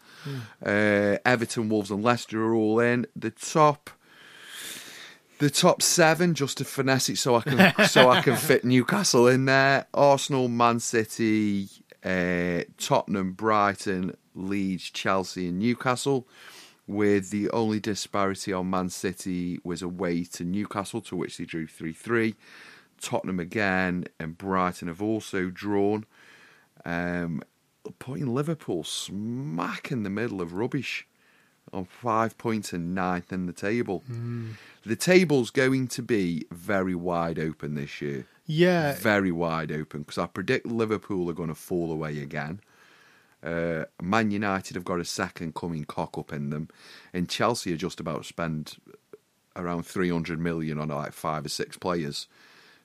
Uh, 0.66 1.18
Everton, 1.26 1.70
Wolves, 1.70 1.92
and 1.92 2.04
Leicester 2.04 2.44
are 2.44 2.56
all 2.56 2.80
in. 2.80 3.06
The 3.16 3.30
top. 3.32 3.90
The 5.38 5.50
top 5.50 5.82
seven, 5.82 6.34
just 6.34 6.58
to 6.60 6.66
finesse 6.66 7.10
it, 7.10 7.18
so 7.18 7.36
I 7.36 7.42
can 7.42 7.74
so 7.88 8.10
I 8.10 8.22
can 8.22 8.38
fit 8.38 8.64
Newcastle 8.64 9.28
in 9.28 9.44
there. 9.46 9.86
Arsenal, 9.94 10.48
Man 10.48 10.80
City, 10.80 11.68
uh, 12.06 12.62
Tottenham, 12.78 13.34
Brighton, 13.34 14.16
Leeds, 14.34 14.90
Chelsea, 14.92 15.50
and 15.50 15.60
Newcastle. 15.60 16.26
With 16.88 17.32
the 17.32 17.50
only 17.50 17.80
disparity 17.82 18.54
on 18.54 18.70
Man 18.70 18.90
City 18.90 19.60
was 19.64 19.82
away 19.82 20.24
to 20.24 20.46
Newcastle, 20.46 21.02
to 21.02 21.16
which 21.18 21.38
they 21.38 21.44
drew 21.46 21.68
three 21.68 21.94
three. 21.94 22.36
Tottenham 23.06 23.40
again 23.40 24.06
and 24.20 24.38
Brighton 24.38 24.88
have 24.88 25.02
also 25.02 25.50
drawn. 25.50 26.06
Um, 26.84 27.42
putting 28.00 28.34
Liverpool 28.34 28.84
smack 28.84 29.92
in 29.92 30.04
the 30.04 30.10
middle 30.10 30.42
of 30.42 30.54
rubbish 30.54 31.08
on 31.72 31.86
five 31.86 32.38
points 32.38 32.74
and 32.74 32.96
ninth 32.96 33.32
in 33.32 33.46
the 33.46 33.54
table. 33.54 34.04
The 34.86 34.96
table's 34.96 35.52
going 35.52 35.88
to 35.90 36.02
be 36.02 36.46
very 36.52 36.96
wide 36.96 37.38
open 37.40 37.76
this 37.76 38.02
year. 38.02 38.26
Yeah, 38.48 38.94
Very 38.96 39.32
wide 39.32 39.72
open 39.72 40.02
because 40.02 40.18
I 40.18 40.28
predict 40.28 40.66
Liverpool 40.68 41.30
are 41.30 41.34
going 41.34 41.50
to 41.50 41.56
fall 41.56 41.92
away 41.92 42.20
again. 42.20 42.60
Uh, 43.44 43.86
Man 44.02 44.32
United 44.32 44.76
have 44.76 44.84
got 44.84 45.00
a 45.00 45.06
second 45.06 45.54
coming 45.54 45.84
cock 45.86 46.18
up 46.18 46.34
in 46.34 46.50
them, 46.50 46.70
and 47.14 47.30
Chelsea 47.30 47.72
are 47.74 47.78
just 47.78 48.00
about 48.00 48.24
to 48.24 48.28
spend 48.28 48.78
around 49.56 49.84
300 49.86 50.40
million 50.40 50.80
on 50.80 50.90
like 50.90 51.14
five 51.14 51.46
or 51.46 51.50
six 51.50 51.78
players. 51.78 52.28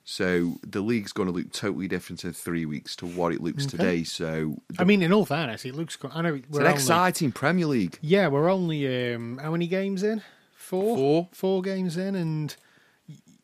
So 0.03 0.55
the 0.65 0.81
league's 0.81 1.13
going 1.13 1.27
to 1.27 1.33
look 1.33 1.51
totally 1.51 1.87
different 1.87 2.25
in 2.25 2.33
three 2.33 2.65
weeks 2.65 2.95
to 2.97 3.05
what 3.05 3.33
it 3.33 3.41
looks 3.41 3.65
Okay. 3.65 3.77
today. 3.77 4.03
So 4.03 4.61
I 4.79 4.83
mean, 4.83 5.01
in 5.01 5.13
all 5.13 5.25
fairness, 5.25 5.63
it 5.65 5.75
looks. 5.75 5.97
I 6.11 6.21
know 6.21 6.35
it's 6.35 6.47
an 6.57 6.63
only, 6.63 6.73
exciting 6.73 7.31
Premier 7.31 7.67
League. 7.67 7.97
Yeah, 8.01 8.27
we're 8.27 8.49
only 8.49 9.13
um, 9.13 9.37
how 9.37 9.51
many 9.51 9.67
games 9.67 10.03
in? 10.03 10.21
Four. 10.55 10.95
Four. 10.97 11.29
Four 11.31 11.61
games 11.61 11.97
in, 11.97 12.15
and 12.15 12.55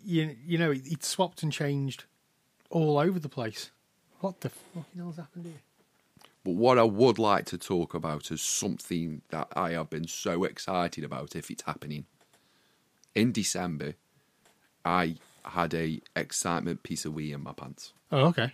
you 0.03 0.35
you 0.45 0.57
know 0.57 0.71
it, 0.71 0.85
it 0.85 1.03
swapped 1.03 1.43
and 1.43 1.51
changed 1.51 2.05
all 2.69 2.97
over 2.97 3.19
the 3.19 3.29
place. 3.29 3.71
What 4.19 4.41
the 4.41 4.49
fucking 4.49 4.83
hell's 4.97 5.17
happened 5.17 5.45
here? 5.45 5.61
But 6.43 6.55
what 6.55 6.79
I 6.79 6.83
would 6.83 7.19
like 7.19 7.45
to 7.47 7.57
talk 7.57 7.93
about 7.93 8.31
is 8.31 8.41
something 8.41 9.21
that 9.29 9.49
I 9.55 9.71
have 9.71 9.89
been 9.89 10.07
so 10.07 10.43
excited 10.43 11.03
about 11.03 11.35
if 11.35 11.51
it's 11.51 11.63
happening. 11.63 12.05
In 13.13 13.31
December, 13.31 13.95
I 14.85 15.17
had 15.49 15.73
a 15.73 16.01
excitement 16.15 16.83
piece 16.83 17.05
of 17.05 17.13
wee 17.13 17.31
in 17.31 17.43
my 17.43 17.53
pants. 17.53 17.93
Oh, 18.11 18.27
okay. 18.27 18.53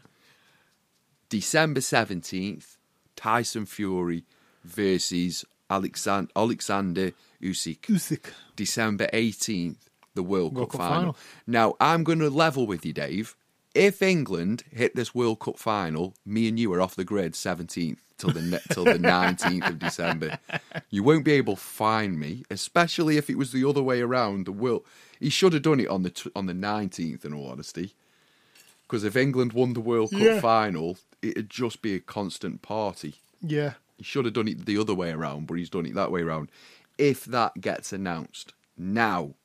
December 1.30 1.80
17th, 1.80 2.78
Tyson 3.16 3.66
Fury 3.66 4.24
versus 4.64 5.46
Alexander, 5.70 6.32
Alexander 6.36 7.12
Usyk. 7.42 7.82
Usyk. 7.82 8.26
December 8.56 9.08
18th, 9.14 9.78
the 10.14 10.24
World, 10.24 10.56
World 10.56 10.72
Cup, 10.72 10.80
Cup 10.80 10.90
final. 10.90 11.02
final. 11.02 11.18
Now, 11.48 11.76
I'm 11.80 12.04
going 12.04 12.20
to 12.20 12.30
level 12.30 12.68
with 12.68 12.86
you, 12.86 12.94
Dave. 12.94 13.36
If 13.74 14.04
England 14.04 14.64
hit 14.72 14.96
this 14.96 15.16
World 15.16 15.40
Cup 15.40 15.58
final, 15.58 16.14
me 16.26 16.48
and 16.48 16.60
you 16.60 16.72
are 16.74 16.82
off 16.82 16.96
the 16.96 17.04
grid 17.04 17.34
17th 17.34 17.98
till 18.18 18.30
the 18.30 18.42
ne- 18.42 18.60
till 18.72 18.84
the 18.86 18.94
19th 19.00 19.68
of 19.68 19.80
December. 19.80 20.38
You 20.90 21.04
won't 21.04 21.26
be 21.26 21.32
able 21.34 21.56
to 21.56 21.62
find 21.62 22.20
me, 22.20 22.44
especially 22.52 23.18
if 23.18 23.30
it 23.30 23.38
was 23.38 23.52
the 23.52 23.68
other 23.68 23.82
way 23.82 24.02
around. 24.02 24.46
The 24.46 24.52
world 24.52 24.84
he 25.24 25.30
should 25.30 25.54
have 25.54 25.62
done 25.62 25.80
it 25.80 25.88
on 25.88 26.04
the 26.04 26.10
t- 26.10 26.32
on 26.36 26.46
the 26.46 26.54
19th. 26.54 27.24
In 27.26 27.34
all 27.34 27.48
honesty, 27.50 27.94
because 28.84 29.04
if 29.04 29.16
England 29.16 29.54
won 29.54 29.74
the 29.74 29.80
World 29.82 30.12
Cup 30.12 30.20
Yeah. 30.22 30.40
final, 30.42 30.98
it'd 31.22 31.50
just 31.50 31.82
be 31.82 31.94
a 31.96 32.00
constant 32.00 32.62
party. 32.62 33.16
Yeah. 33.42 33.74
He 33.98 34.04
should 34.04 34.26
have 34.26 34.34
done 34.34 34.48
it 34.48 34.66
the 34.66 34.78
other 34.78 34.94
way 34.94 35.12
around, 35.12 35.48
but 35.48 35.56
he's 35.56 35.70
done 35.70 35.86
it 35.86 35.94
that 35.96 36.12
way 36.12 36.22
around. 36.22 36.50
If 36.98 37.26
that 37.26 37.62
gets 37.62 37.94
announced 37.94 38.54
now, 38.78 39.36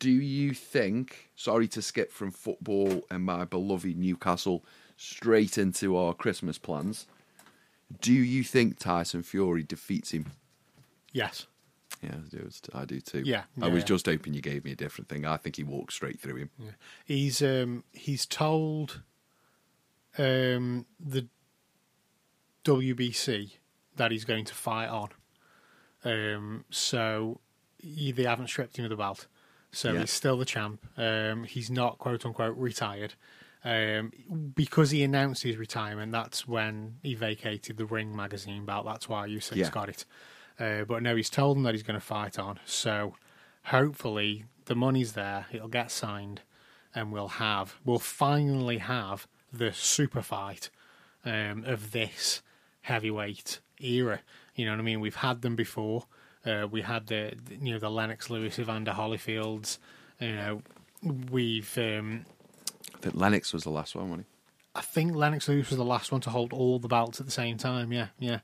do 0.00 0.10
you 0.10 0.52
think? 0.54 1.30
Sorry 1.34 1.66
to 1.68 1.80
skip 1.82 2.12
from 2.12 2.30
football 2.30 3.04
and 3.10 3.24
my 3.24 3.44
beloved 3.44 3.96
Newcastle 3.96 4.64
straight 4.96 5.58
into 5.58 5.96
our 5.96 6.14
Christmas 6.14 6.58
plans. 6.58 7.06
Do 8.00 8.12
you 8.12 8.42
think 8.44 8.78
Tyson 8.78 9.22
Fury 9.22 9.62
defeats 9.62 10.10
him? 10.12 10.26
Yes. 11.12 11.46
Yeah, 12.04 12.16
I 12.16 12.28
do, 12.36 12.50
I 12.74 12.84
do 12.84 13.00
too. 13.00 13.22
Yeah, 13.24 13.44
I 13.60 13.68
was 13.68 13.84
just 13.84 14.06
hoping 14.06 14.34
you 14.34 14.40
gave 14.40 14.64
me 14.64 14.72
a 14.72 14.76
different 14.76 15.08
thing. 15.08 15.24
I 15.24 15.36
think 15.36 15.56
he 15.56 15.64
walked 15.64 15.92
straight 15.92 16.20
through 16.20 16.36
him. 16.36 16.50
He's 17.04 17.42
um 17.42 17.84
he's 17.92 18.26
told 18.26 19.02
um 20.18 20.86
the 21.00 21.26
WBC 22.64 23.52
that 23.96 24.10
he's 24.10 24.24
going 24.24 24.44
to 24.44 24.54
fight 24.54 24.88
on. 24.88 25.08
Um 26.04 26.64
so 26.70 27.40
he, 27.78 28.12
they 28.12 28.24
haven't 28.24 28.48
stripped 28.48 28.76
him 28.78 28.84
of 28.84 28.90
the 28.90 28.96
belt. 28.96 29.26
So 29.72 29.92
Yeah. 29.92 30.00
he's 30.00 30.10
still 30.10 30.36
the 30.38 30.44
champ. 30.44 30.84
Um 30.96 31.44
he's 31.44 31.70
not 31.70 31.98
quote 31.98 32.24
unquote 32.24 32.56
retired. 32.56 33.14
Um 33.64 34.12
because 34.54 34.90
he 34.90 35.02
announced 35.02 35.42
his 35.42 35.56
retirement, 35.56 36.12
that's 36.12 36.46
when 36.46 36.96
he 37.02 37.14
vacated 37.14 37.76
the 37.76 37.86
Ring 37.86 38.14
magazine 38.14 38.64
belt. 38.64 38.86
That's 38.86 39.08
why 39.08 39.28
Usyk's 39.28 39.56
Yeah. 39.56 39.70
got 39.70 39.88
it. 39.88 40.04
Uh, 40.58 40.84
but 40.84 41.02
no, 41.02 41.16
he's 41.16 41.30
told 41.30 41.56
them 41.56 41.64
that 41.64 41.74
he's 41.74 41.82
going 41.82 41.98
to 41.98 42.04
fight 42.04 42.38
on. 42.38 42.60
So 42.64 43.14
hopefully 43.64 44.44
the 44.66 44.74
money's 44.74 45.12
there. 45.12 45.46
It'll 45.52 45.68
get 45.68 45.90
signed, 45.90 46.42
and 46.94 47.12
we'll 47.12 47.28
have 47.28 47.76
we'll 47.84 47.98
finally 47.98 48.78
have 48.78 49.26
the 49.52 49.72
super 49.72 50.22
fight 50.22 50.70
um, 51.24 51.64
of 51.66 51.92
this 51.92 52.42
heavyweight 52.82 53.60
era. 53.80 54.20
You 54.54 54.66
know 54.66 54.72
what 54.72 54.80
I 54.80 54.84
mean? 54.84 55.00
We've 55.00 55.16
had 55.16 55.42
them 55.42 55.56
before. 55.56 56.06
Uh, 56.46 56.66
we 56.70 56.82
had 56.82 57.06
the 57.06 57.34
you 57.60 57.72
know 57.72 57.78
the 57.78 57.90
Lennox 57.90 58.30
Lewis, 58.30 58.58
Evander 58.58 58.92
Holyfields. 58.92 59.78
You 60.20 60.32
know, 60.36 60.62
we've 61.30 61.76
um, 61.78 62.26
I 62.94 62.98
think 62.98 63.16
Lennox 63.16 63.52
was 63.52 63.64
the 63.64 63.70
last 63.70 63.94
one, 63.94 64.10
wasn't 64.10 64.26
he? 64.26 64.34
I 64.76 64.80
think 64.80 65.14
Lennox 65.14 65.48
Lewis 65.48 65.70
was 65.70 65.78
the 65.78 65.84
last 65.84 66.10
one 66.10 66.20
to 66.22 66.30
hold 66.30 66.52
all 66.52 66.78
the 66.78 66.88
belts 66.88 67.20
at 67.20 67.26
the 67.26 67.32
same 67.32 67.56
time. 67.56 67.92
Yeah, 67.92 68.08
yeah. 68.18 68.40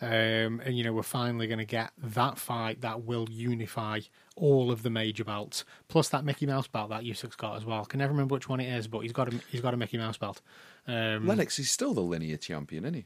Um, 0.00 0.60
and 0.64 0.76
you 0.78 0.84
know 0.84 0.92
we're 0.92 1.02
finally 1.02 1.46
going 1.48 1.58
to 1.58 1.64
get 1.64 1.90
that 1.98 2.38
fight 2.38 2.82
that 2.82 3.02
will 3.04 3.26
unify 3.30 4.00
all 4.36 4.70
of 4.70 4.82
the 4.84 4.90
major 4.90 5.24
belts, 5.24 5.64
plus 5.88 6.08
that 6.10 6.24
Mickey 6.24 6.46
Mouse 6.46 6.68
belt 6.68 6.90
that 6.90 7.02
Usyk's 7.02 7.34
got 7.36 7.56
as 7.56 7.64
well. 7.64 7.84
Can 7.84 7.98
never 7.98 8.12
remember 8.12 8.34
which 8.34 8.48
one 8.48 8.60
it 8.60 8.72
is, 8.72 8.86
but 8.86 9.00
he's 9.00 9.12
got 9.12 9.32
a 9.32 9.40
he's 9.50 9.60
got 9.60 9.74
a 9.74 9.76
Mickey 9.76 9.98
Mouse 9.98 10.16
belt. 10.16 10.40
Um. 10.86 11.26
Lennox 11.26 11.58
is 11.58 11.70
still 11.70 11.94
the 11.94 12.00
linear 12.00 12.36
champion, 12.36 12.84
isn't 12.84 12.94
he? 12.94 13.04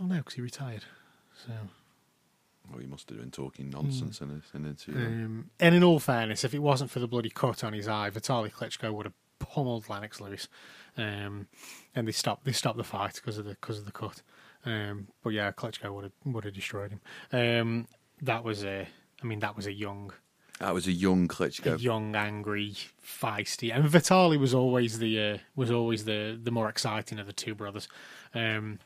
oh 0.00 0.04
no, 0.06 0.16
because 0.16 0.34
he 0.34 0.42
retired. 0.42 0.84
So, 1.46 1.52
Well, 2.70 2.80
he 2.80 2.86
must 2.86 3.08
have 3.08 3.18
been 3.18 3.30
talking 3.30 3.70
nonsense 3.70 4.20
in, 4.20 4.28
a, 4.30 4.56
in 4.56 4.64
an 4.64 4.66
interview. 4.70 5.06
um, 5.06 5.50
and 5.58 5.74
in 5.74 5.82
all 5.82 5.98
fairness, 6.00 6.44
if 6.44 6.52
it 6.52 6.58
wasn't 6.60 6.90
for 6.90 6.98
the 7.00 7.08
bloody 7.08 7.30
cut 7.30 7.64
on 7.64 7.72
his 7.72 7.88
eye, 7.88 8.10
Vitaly 8.10 8.52
Klitschko 8.52 8.92
would 8.92 9.06
have 9.06 9.14
pummeled 9.38 9.88
Lennox 9.88 10.20
Lewis. 10.20 10.48
Um, 10.96 11.46
and 11.94 12.06
they 12.06 12.12
stopped 12.12 12.44
they 12.44 12.52
stopped 12.52 12.76
the 12.76 12.84
fight 12.84 13.14
because 13.14 13.38
of 13.38 13.44
the 13.44 13.52
because 13.52 13.78
of 13.78 13.86
the 13.86 13.92
cut. 13.92 14.22
Um, 14.64 15.08
but 15.22 15.30
yeah, 15.30 15.50
Klitschko 15.52 15.92
would 15.94 16.04
have 16.04 16.12
would 16.24 16.44
have 16.44 16.54
destroyed 16.54 16.90
him. 16.92 17.00
Um, 17.32 17.86
that 18.22 18.42
was 18.44 18.64
a, 18.64 18.86
I 19.22 19.26
mean, 19.26 19.38
that 19.40 19.56
was 19.56 19.66
a 19.66 19.72
young, 19.72 20.12
That 20.58 20.74
was 20.74 20.86
a 20.86 20.92
young 20.92 21.24
a 21.24 21.28
Klitschko. 21.28 21.80
young, 21.80 22.14
angry, 22.16 22.74
feisty, 23.02 23.72
and 23.74 23.84
Vitali 23.88 24.36
was 24.36 24.52
always 24.54 24.98
the 24.98 25.20
uh, 25.20 25.38
was 25.56 25.70
always 25.70 26.04
the 26.04 26.38
the 26.42 26.50
more 26.50 26.68
exciting 26.68 27.18
of 27.18 27.26
the 27.26 27.32
two 27.32 27.54
brothers. 27.54 27.88
Um, 28.34 28.78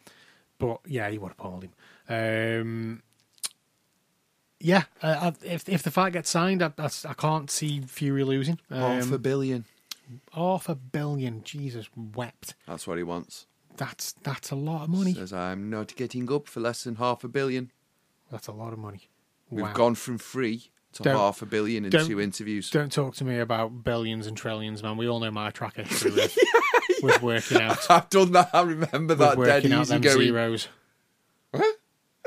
but 0.59 0.81
yeah, 0.87 1.09
he 1.11 1.19
would 1.19 1.29
have 1.31 1.39
pulled 1.39 1.65
him. 1.65 1.73
Um, 2.09 3.03
yeah, 4.61 4.85
uh, 5.03 5.33
if 5.43 5.69
if 5.69 5.83
the 5.83 5.91
fight 5.91 6.13
gets 6.13 6.31
signed, 6.31 6.63
I, 6.63 6.73
I, 6.79 6.89
I 7.09 7.15
can't 7.15 7.51
see 7.51 7.81
Fury 7.81 8.23
losing. 8.25 8.61
Half 8.71 9.11
a 9.11 9.15
Um, 9.17 9.21
billion. 9.23 9.65
half 10.33 10.69
a 10.69 10.75
billion. 10.77 11.43
Jesus 11.43 11.89
wept. 11.97 12.55
That's 12.69 12.87
what 12.87 12.99
he 12.99 13.03
wants. 13.03 13.47
That's 13.77 14.13
that's 14.23 14.51
a 14.51 14.55
lot 14.57 14.83
of 14.85 14.89
money. 14.91 15.15
Says 15.15 15.33
I'm 15.33 15.71
not 15.71 15.95
getting 15.97 16.31
up 16.33 16.47
for 16.47 16.61
less 16.61 16.85
than 16.85 16.97
half 16.97 17.25
a 17.25 17.29
billion. 17.29 17.71
That's 18.31 18.47
a 18.47 18.53
lot 18.53 18.73
of 18.73 18.79
money. 18.79 19.09
We've 19.51 19.65
Wow. 19.65 19.73
gone 19.73 19.95
from 19.95 20.19
free 20.19 20.71
to 20.95 21.03
Don't- 21.03 21.17
half 21.17 21.43
a 21.43 21.47
billion 21.47 21.85
in 21.85 21.91
don't- 21.91 22.07
two 22.07 22.21
interviews. 22.21 22.71
Don't 22.71 22.93
talk 22.93 23.15
to 23.17 23.25
me 23.25 23.39
about 23.39 23.83
billions 23.85 24.27
and 24.27 24.37
trillions, 24.37 24.83
man. 24.83 24.97
We 24.97 25.09
all 25.09 25.21
know 25.21 25.31
my 25.31 25.51
track 25.51 25.77
history 25.77 26.11
with, 26.13 26.37
with 27.03 27.23
working 27.23 27.61
out. 27.63 27.79
I've 27.91 28.09
done 28.11 28.33
that. 28.33 28.51
I 28.55 28.61
remember 28.63 29.15
that 29.15 29.37
with 29.39 29.49
dead 29.49 29.63
working 29.65 29.73
out 29.73 29.83
easy 29.83 29.93
them 29.95 30.03
going. 30.03 30.19
zeros. 30.27 30.69
What? 31.51 31.77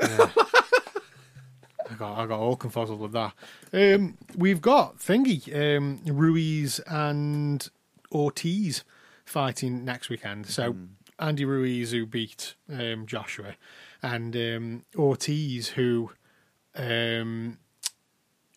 I 1.88 1.94
got 1.96 2.18
I 2.18 2.26
got 2.26 2.40
all 2.40 2.56
confuzzled 2.56 2.98
with 2.98 3.12
that. 3.12 3.32
Um, 3.72 4.18
we've 4.36 4.60
got 4.60 4.98
thingy 4.98 5.76
um, 5.76 6.00
Ruiz 6.04 6.80
and 6.80 7.66
Ortiz 8.12 8.82
fighting 9.24 9.84
next 9.84 10.08
weekend. 10.08 10.46
So 10.46 10.72
Hmm. 10.72 10.84
Andy 11.18 11.44
Ruiz 11.44 11.92
who 11.92 12.06
beat 12.06 12.54
um, 12.72 13.06
Joshua, 13.06 13.56
and 14.02 14.36
um, 14.36 14.84
Ortiz 14.96 15.68
who 15.68 16.10
um, 16.74 17.58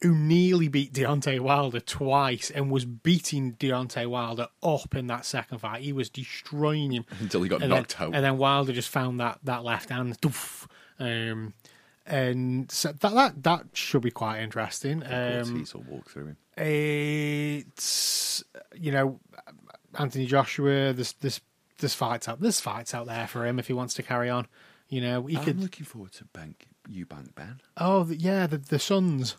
who 0.01 0.15
nearly 0.15 0.67
beat 0.67 0.93
Deontay 0.93 1.39
Wilder 1.39 1.79
twice 1.79 2.49
and 2.49 2.71
was 2.71 2.85
beating 2.85 3.53
Deontay 3.53 4.07
Wilder 4.07 4.47
up 4.63 4.95
in 4.95 5.07
that 5.07 5.25
second 5.25 5.59
fight. 5.59 5.81
He 5.81 5.91
was 5.91 6.09
destroying 6.09 6.91
him 6.91 7.05
Until 7.19 7.43
he 7.43 7.49
got 7.49 7.61
and 7.61 7.69
knocked 7.69 7.97
then, 7.97 8.07
out. 8.07 8.15
And 8.15 8.23
then 8.23 8.37
Wilder 8.37 8.71
just 8.71 8.89
found 8.89 9.19
that 9.19 9.39
that 9.43 9.63
left 9.63 9.89
hand. 9.89 10.19
Doof. 10.21 10.67
Um, 10.99 11.53
and 12.05 12.71
so 12.71 12.91
that 12.91 13.13
that 13.13 13.43
that 13.43 13.65
should 13.73 14.01
be 14.01 14.11
quite 14.11 14.41
interesting. 14.41 15.03
Um, 15.03 15.11
Ortiz 15.11 15.73
will 15.73 15.83
walk 15.83 16.09
through 16.09 16.27
him. 16.27 16.37
it's 16.57 18.43
you 18.75 18.91
know 18.91 19.19
Anthony 19.97 20.25
Joshua. 20.25 20.93
There's 20.93 21.13
this 21.13 21.41
this 21.79 21.93
fights 21.93 22.27
out. 22.29 22.39
There's 22.39 22.59
fights 22.59 22.93
out 22.93 23.07
there 23.07 23.27
for 23.27 23.45
him 23.45 23.59
if 23.59 23.67
he 23.67 23.73
wants 23.73 23.93
to 23.95 24.03
carry 24.03 24.29
on. 24.29 24.47
You 24.87 25.01
know 25.01 25.25
he 25.25 25.37
I'm 25.37 25.43
could. 25.43 25.59
looking 25.59 25.85
forward 25.85 26.11
to 26.13 26.25
Bank 26.25 26.67
Eubank 26.89 27.35
Benn. 27.35 27.61
Oh 27.77 28.03
the, 28.03 28.15
yeah, 28.15 28.47
the 28.47 28.57
the 28.57 28.79
sons. 28.79 29.35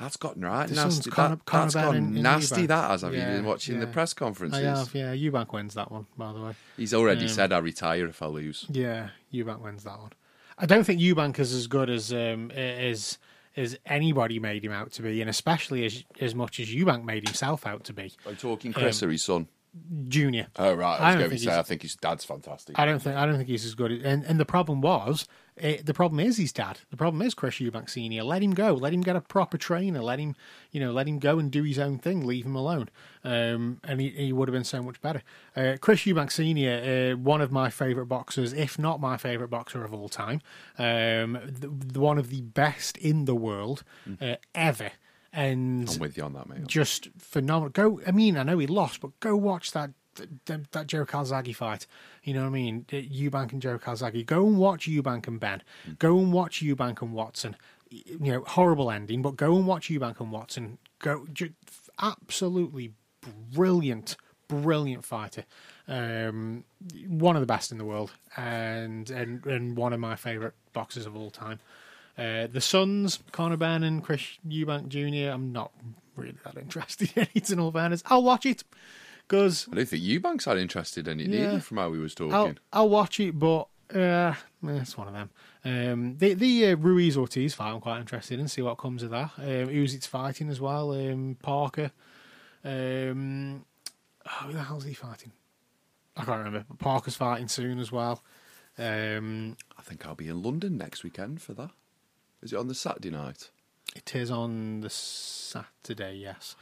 That's 0.00 0.16
gotten 0.16 0.42
right 0.42 0.68
The 0.68 0.74
nasty. 0.74 1.02
sons, 1.10 1.16
that, 1.16 1.38
that's 1.46 1.74
gone 1.74 1.96
in- 1.96 2.16
in 2.16 2.22
nasty. 2.22 2.62
Eubank. 2.62 2.68
That 2.68 2.90
has. 2.90 3.02
Have 3.02 3.14
you 3.14 3.20
been 3.20 3.44
watching 3.44 3.78
the 3.78 3.86
press 3.86 4.14
conferences? 4.14 4.58
I 4.64 4.78
have. 4.78 4.94
Yeah, 4.94 5.14
Eubank 5.14 5.52
wins 5.52 5.74
that 5.74 5.92
one. 5.92 6.06
By 6.18 6.32
the 6.32 6.40
way. 6.40 6.54
He's 6.76 6.92
already 6.94 7.22
Um, 7.22 7.28
said 7.28 7.52
I 7.52 7.58
retire 7.58 8.06
if 8.06 8.20
I 8.22 8.26
lose. 8.26 8.66
Yeah, 8.68 9.10
Eubank 9.32 9.60
wins 9.60 9.84
that 9.84 9.98
one. 10.00 10.10
I 10.58 10.66
don't 10.66 10.84
think 10.84 11.00
Eubank 11.00 11.38
is 11.38 11.52
as 11.54 11.66
good 11.68 11.88
as 11.88 12.12
um, 12.12 12.50
as 12.52 13.18
as 13.56 13.78
anybody 13.86 14.38
made 14.38 14.64
him 14.64 14.72
out 14.72 14.92
to 14.92 15.02
be, 15.02 15.20
and 15.20 15.30
especially 15.30 15.84
as 15.84 16.04
as 16.20 16.34
much 16.34 16.58
as 16.58 16.68
Eubank 16.68 17.04
made 17.04 17.26
himself 17.28 17.66
out 17.66 17.84
to 17.84 17.92
be. 17.92 18.12
Are 18.26 18.32
you 18.32 18.36
talking 18.36 18.72
Chris 18.72 19.02
or 19.02 19.10
his 19.10 19.22
son? 19.22 19.46
Junior. 20.08 20.48
Oh 20.56 20.74
right, 20.74 21.00
I 21.00 21.04
I 21.04 21.06
was 21.06 21.14
don't 21.14 21.28
going 21.28 21.38
to 21.38 21.44
say 21.44 21.58
I 21.58 21.62
think 21.62 21.82
his 21.82 21.96
dad's 21.96 22.24
fantastic. 22.24 22.78
I 22.78 22.84
don't 22.84 23.00
think 23.00 23.16
I 23.16 23.24
don't 23.24 23.36
think 23.36 23.48
he's 23.48 23.64
as 23.64 23.74
good. 23.74 23.90
And 23.90 24.22
and 24.24 24.38
the 24.38 24.44
problem 24.44 24.82
was, 24.82 25.26
eh, 25.56 25.78
the 25.82 25.94
problem 25.94 26.20
is 26.20 26.36
his 26.36 26.52
dad. 26.52 26.80
The 26.90 26.96
problem 26.98 27.22
is 27.22 27.32
Chris 27.32 27.54
Eubank 27.54 27.88
Senior. 27.88 28.22
Let 28.22 28.42
him 28.42 28.52
go. 28.52 28.74
Let 28.74 28.92
him 28.92 29.00
get 29.00 29.16
a 29.16 29.22
proper 29.22 29.56
trainer. 29.56 30.02
Let 30.02 30.18
him, 30.18 30.36
you 30.72 30.80
know, 30.80 30.92
let 30.92 31.08
him 31.08 31.18
go 31.18 31.38
and 31.38 31.50
do 31.50 31.62
his 31.62 31.78
own 31.78 31.98
thing. 31.98 32.26
Leave 32.26 32.44
him 32.44 32.54
alone. 32.54 32.90
Um, 33.24 33.80
and 33.84 33.98
he, 33.98 34.10
he 34.10 34.32
would 34.32 34.46
have 34.48 34.52
been 34.52 34.64
so 34.64 34.82
much 34.82 35.00
better. 35.00 35.22
Uh, 35.56 35.76
Chris 35.80 36.00
Eubank 36.00 36.30
Senior, 36.30 37.14
uh, 37.14 37.16
one 37.16 37.40
of 37.40 37.50
my 37.50 37.70
favourite 37.70 38.08
boxers, 38.10 38.52
if 38.52 38.78
not 38.78 39.00
my 39.00 39.16
favourite 39.16 39.48
boxer 39.48 39.84
of 39.84 39.94
all 39.94 40.10
time. 40.10 40.42
Um, 40.76 41.38
the, 41.46 41.98
one 41.98 42.18
of 42.18 42.28
the 42.28 42.42
best 42.42 42.98
in 42.98 43.24
the 43.24 43.34
world 43.34 43.84
uh, 44.20 44.36
ever. 44.54 44.92
And 45.32 45.88
I'm 45.88 45.98
with 45.98 46.16
you 46.16 46.24
on 46.24 46.34
that, 46.34 46.48
mate. 46.48 46.66
just 46.66 47.08
phenomenal. 47.18 47.70
Go. 47.70 48.00
I 48.06 48.10
mean, 48.10 48.36
I 48.36 48.42
know 48.42 48.58
he 48.58 48.66
lost, 48.66 49.00
but 49.00 49.18
go 49.20 49.34
watch 49.36 49.72
that 49.72 49.90
that, 50.44 50.70
that 50.72 50.86
Joe 50.86 51.06
Calzaghe 51.06 51.54
fight. 51.56 51.86
You 52.22 52.34
know 52.34 52.42
what 52.42 52.48
I 52.48 52.50
mean? 52.50 52.84
Uh, 52.92 52.96
Eubank 52.96 53.52
and 53.52 53.62
Joe 53.62 53.78
Calzaghe. 53.78 54.26
Go 54.26 54.46
and 54.46 54.58
watch 54.58 54.86
Eubank 54.86 55.26
and 55.26 55.40
Benn. 55.40 55.62
Go 55.98 56.18
and 56.18 56.32
watch 56.32 56.60
Eubank 56.62 57.00
and 57.00 57.12
Watson. 57.12 57.56
You 57.90 58.18
know, 58.18 58.44
horrible 58.46 58.90
ending, 58.90 59.22
but 59.22 59.36
go 59.36 59.56
and 59.56 59.66
watch 59.66 59.88
Eubank 59.88 60.20
and 60.20 60.32
Watson. 60.32 60.78
Go, 60.98 61.26
ju- 61.32 61.52
absolutely 62.00 62.92
brilliant, 63.52 64.16
brilliant 64.48 65.04
fighter. 65.04 65.44
Um, 65.88 66.64
one 67.06 67.36
of 67.36 67.40
the 67.40 67.46
best 67.46 67.72
in 67.72 67.78
the 67.78 67.84
world, 67.84 68.12
and 68.36 69.10
and 69.10 69.44
and 69.46 69.76
one 69.76 69.92
of 69.92 70.00
my 70.00 70.16
favourite 70.16 70.54
boxers 70.72 71.06
of 71.06 71.16
all 71.16 71.30
time. 71.30 71.58
Uh, 72.22 72.46
the 72.46 72.60
sons, 72.60 73.18
Conor 73.32 73.56
Benn 73.56 73.82
and 73.82 74.02
Chris 74.04 74.38
Eubank 74.48 74.88
Jr. 74.88 75.32
I'm 75.32 75.50
not 75.52 75.72
really 76.16 76.34
that 76.44 76.56
interested 76.56 77.10
in 77.16 77.26
it. 77.34 77.50
In 77.50 77.58
all 77.58 77.72
fairness, 77.72 78.02
I'll 78.06 78.22
watch 78.22 78.46
it 78.46 78.62
because 79.26 79.66
I 79.72 79.76
don't 79.76 79.88
think 79.88 80.04
Eubank's 80.04 80.44
that 80.44 80.56
interested 80.58 81.08
in 81.08 81.18
it 81.20 81.28
Yeah. 81.30 81.48
either, 81.52 81.60
from 81.60 81.78
how 81.78 81.90
we 81.90 81.98
was 81.98 82.14
talking. 82.14 82.32
I'll 82.34 82.54
I'll 82.72 82.88
watch 82.88 83.18
it, 83.18 83.38
but 83.38 83.66
uh, 83.94 84.34
it's 84.64 84.96
one 84.96 85.08
of 85.08 85.14
them. 85.14 85.30
Um, 85.64 86.16
the 86.18 86.34
the 86.34 86.66
uh, 86.68 86.76
Ruiz 86.76 87.16
Ortiz 87.16 87.54
fight, 87.54 87.72
I'm 87.72 87.80
quite 87.80 88.00
interested 88.00 88.38
in. 88.38 88.46
See 88.48 88.62
what 88.62 88.76
comes 88.78 89.02
of 89.02 89.10
that. 89.10 89.30
Um, 89.38 89.68
who's 89.68 89.94
it's 89.94 90.06
fighting 90.06 90.48
as 90.48 90.60
well? 90.60 90.92
Um, 90.92 91.36
Parker. 91.42 91.90
Um, 92.64 93.64
oh, 94.26 94.46
who 94.46 94.52
the 94.52 94.62
hell's 94.62 94.84
he 94.84 94.94
fighting? 94.94 95.32
I 96.16 96.24
can't 96.24 96.38
remember. 96.38 96.64
But 96.68 96.78
Parker's 96.78 97.16
fighting 97.16 97.48
soon 97.48 97.78
as 97.78 97.90
well. 97.90 98.22
Um, 98.78 99.56
I 99.78 99.82
think 99.82 100.06
I'll 100.06 100.14
be 100.14 100.28
in 100.28 100.42
London 100.42 100.76
next 100.78 101.02
weekend 101.04 101.42
for 101.42 101.54
that. 101.54 101.70
Is 102.42 102.52
it 102.52 102.58
on 102.58 102.68
the 102.68 102.74
Saturday 102.74 103.10
night? 103.10 103.50
It 103.94 104.14
is 104.14 104.30
on 104.30 104.80
the 104.80 104.90
Saturday, 104.90 106.16
yes. 106.16 106.56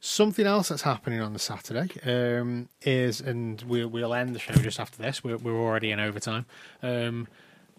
Something 0.00 0.46
else 0.46 0.68
that's 0.68 0.82
happening 0.82 1.20
on 1.20 1.32
the 1.32 1.38
Saturday 1.38 1.88
um, 2.04 2.68
is, 2.82 3.20
and 3.20 3.62
we'll, 3.62 3.88
we'll 3.88 4.14
end 4.14 4.34
the 4.34 4.38
show 4.38 4.54
just 4.54 4.78
after 4.78 5.00
this. 5.00 5.24
We're, 5.24 5.38
we're 5.38 5.58
already 5.58 5.90
in 5.90 5.98
overtime. 5.98 6.46
Um, 6.82 7.26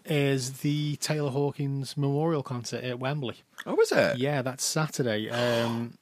is 0.04 0.60
the 0.60 0.96
Taylor 0.96 1.30
Hawkins 1.30 1.96
Memorial 1.96 2.42
Concert 2.42 2.82
at 2.84 2.98
Wembley? 2.98 3.36
Oh, 3.66 3.78
is 3.80 3.92
it? 3.92 4.18
Yeah, 4.18 4.42
that's 4.42 4.64
Saturday. 4.64 5.30
Um, 5.30 5.94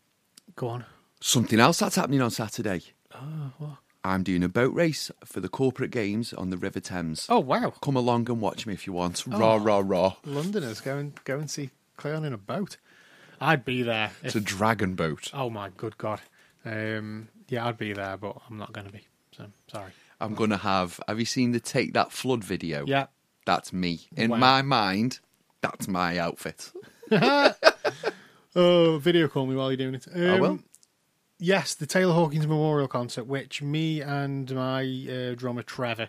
go 0.57 0.69
on. 0.69 0.85
Something 1.21 1.61
else 1.61 1.79
that's 1.79 1.97
happening 1.97 2.23
on 2.23 2.31
Saturday. 2.31 2.83
Oh, 3.15 3.53
what? 3.59 3.77
I'm 4.05 4.23
doing 4.23 4.43
a 4.43 4.49
boat 4.49 4.73
race 4.75 5.11
for 5.25 5.41
the 5.41 5.49
corporate 5.49 5.91
games 5.91 6.33
on 6.33 6.51
the 6.51 6.57
River 6.57 6.81
Thames. 6.81 7.27
Oh 7.29 7.41
wow! 7.41 7.71
Come 7.83 7.97
along 7.97 8.31
and 8.31 8.41
watch 8.41 8.67
me 8.67 8.73
if 8.75 8.87
you 8.87 8.93
want. 8.93 9.25
Rah, 9.27 9.57
rah, 9.61 9.83
rah. 9.85 10.15
Londoners 10.25 10.81
go 10.81 10.97
and 10.97 11.13
go 11.25 11.39
and 11.39 11.51
see 11.51 11.71
Cleon 11.97 12.25
in 12.25 12.33
a 12.33 12.39
boat. 12.39 12.77
I'd 13.41 13.65
be 13.65 13.83
there. 13.83 14.13
It's 14.23 14.35
If, 14.37 14.43
a 14.43 14.45
dragon 14.45 14.95
boat. 14.95 15.31
oh 15.35 15.51
my 15.51 15.71
good 15.77 15.99
god! 15.99 16.21
Um, 16.65 17.29
yeah, 17.49 17.67
I'd 17.67 17.77
be 17.79 17.93
there, 17.93 18.17
but 18.17 18.37
I'm 18.49 18.57
not 18.57 18.73
going 18.73 18.87
to 18.87 18.93
be. 18.93 19.07
So 19.37 19.47
sorry. 19.67 19.93
I'm 20.21 20.35
going 20.35 20.51
to 20.51 20.57
have. 20.57 21.01
Have 21.07 21.19
you 21.19 21.25
seen 21.27 21.53
the 21.53 21.61
Take 21.61 21.93
That 21.95 22.11
Flood 22.13 22.43
video? 22.43 22.85
Yeah. 22.87 23.07
That's 23.47 23.73
me. 23.73 24.09
In 24.17 24.31
Wow. 24.33 24.37
my 24.39 24.63
mind, 24.63 25.21
that's 25.61 25.89
my 25.89 26.19
outfit. 26.19 26.73
Oh, 28.57 28.99
video 28.99 29.29
call 29.29 29.47
me 29.47 29.55
while 29.55 29.71
you're 29.71 29.77
doing 29.77 29.95
it. 29.95 30.07
Um, 30.13 30.27
I 30.31 30.41
will. 30.41 30.59
Yes, 31.41 31.75
the 31.75 31.87
Taylor 31.87 32.15
Hawkins 32.15 32.47
Memorial 32.47 32.89
Concert, 32.89 33.25
which 33.25 33.63
me 33.63 34.01
and 34.01 34.53
my 34.55 34.83
uh, 34.83 35.35
drummer 35.37 35.63
Trevor 35.63 36.09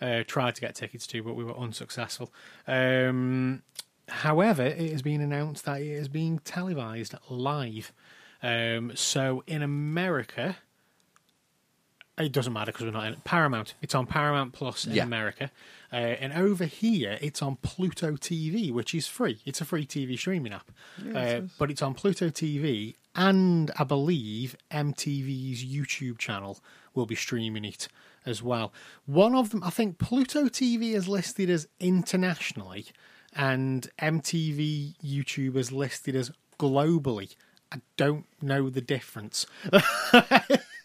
uh, 0.00 0.22
tried 0.26 0.54
to 0.54 0.60
get 0.60 0.76
tickets 0.76 1.06
to, 1.08 1.22
but 1.22 1.34
we 1.34 1.42
were 1.42 1.56
unsuccessful. 1.58 2.32
Um, 2.66 3.62
however, 4.08 4.62
it 4.62 4.92
has 4.92 5.02
been 5.02 5.20
announced 5.20 5.64
that 5.64 5.80
it 5.80 5.88
is 5.88 6.08
being 6.08 6.38
televised 6.40 7.14
live. 7.28 7.92
Um, 8.40 8.92
so 8.94 9.42
in 9.48 9.62
America, 9.64 10.58
it 12.16 12.30
doesn't 12.30 12.52
matter 12.52 12.70
because 12.70 12.86
we're 12.86 12.92
not 12.92 13.06
in 13.08 13.16
Paramount. 13.24 13.74
It's 13.82 13.96
on 13.96 14.06
Paramount 14.06 14.52
Plus 14.52 14.86
in 14.86 14.94
Yeah. 14.94 15.02
America, 15.02 15.50
uh, 15.92 15.96
and 15.96 16.32
over 16.32 16.64
here 16.66 17.18
it's 17.20 17.42
on 17.42 17.56
Pluto 17.56 18.12
TV, 18.12 18.70
which 18.70 18.94
is 18.94 19.08
free. 19.08 19.38
It's 19.44 19.60
a 19.60 19.64
free 19.64 19.86
TV 19.86 20.16
streaming 20.16 20.52
app, 20.52 20.70
uh, 21.16 21.40
but 21.58 21.68
it's 21.72 21.82
on 21.82 21.94
Pluto 21.94 22.28
TV, 22.28 22.94
and 23.18 23.70
I 23.78 23.84
believe 23.84 24.56
MTV's 24.70 25.64
YouTube 25.64 26.16
channel 26.18 26.60
will 26.94 27.04
be 27.04 27.14
streaming 27.16 27.64
it 27.64 27.88
as 28.24 28.42
well. 28.42 28.72
One 29.06 29.34
of 29.34 29.50
them, 29.50 29.62
I 29.64 29.70
think, 29.70 29.98
Pluto 29.98 30.44
TV 30.44 30.94
is 30.94 31.08
listed 31.08 31.50
as 31.50 31.66
internationally, 31.80 32.86
and 33.34 33.90
MTV 34.00 34.94
YouTube 35.04 35.56
is 35.56 35.72
listed 35.72 36.14
as 36.16 36.30
globally. 36.58 37.34
I 37.72 37.80
don't 37.96 38.24
know 38.40 38.70
the 38.70 38.80
difference. 38.80 39.44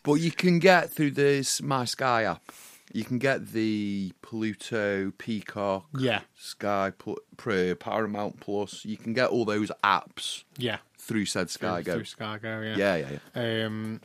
But 0.06 0.16
you 0.16 0.32
can 0.32 0.60
get 0.60 0.90
through 0.92 1.12
this 1.12 1.62
My 1.62 1.86
Sky 1.86 2.24
app. 2.24 2.52
You 2.92 3.06
can 3.06 3.20
get 3.20 3.54
the 3.54 4.12
Pluto, 4.22 5.14
Peacock, 5.18 5.86
Yeah. 5.98 6.22
Sky, 6.36 6.92
Pl- 6.98 7.20
Paramount 7.38 8.42
Plus. 8.42 8.84
You 8.84 8.98
can 8.98 9.14
get 9.14 9.30
all 9.30 9.46
those 9.46 9.72
apps 9.82 10.44
Yeah, 10.58 10.80
through 11.04 11.26
said 11.26 11.50
Sky 11.50 11.82
through, 11.82 11.84
Go. 11.84 11.94
through 11.96 12.06
Sky 12.06 12.38
Go, 12.42 12.62
yeah. 12.62 12.76
Yeah, 12.78 12.96
yeah, 12.96 13.18
yeah. 13.36 13.66
Um, 13.66 14.02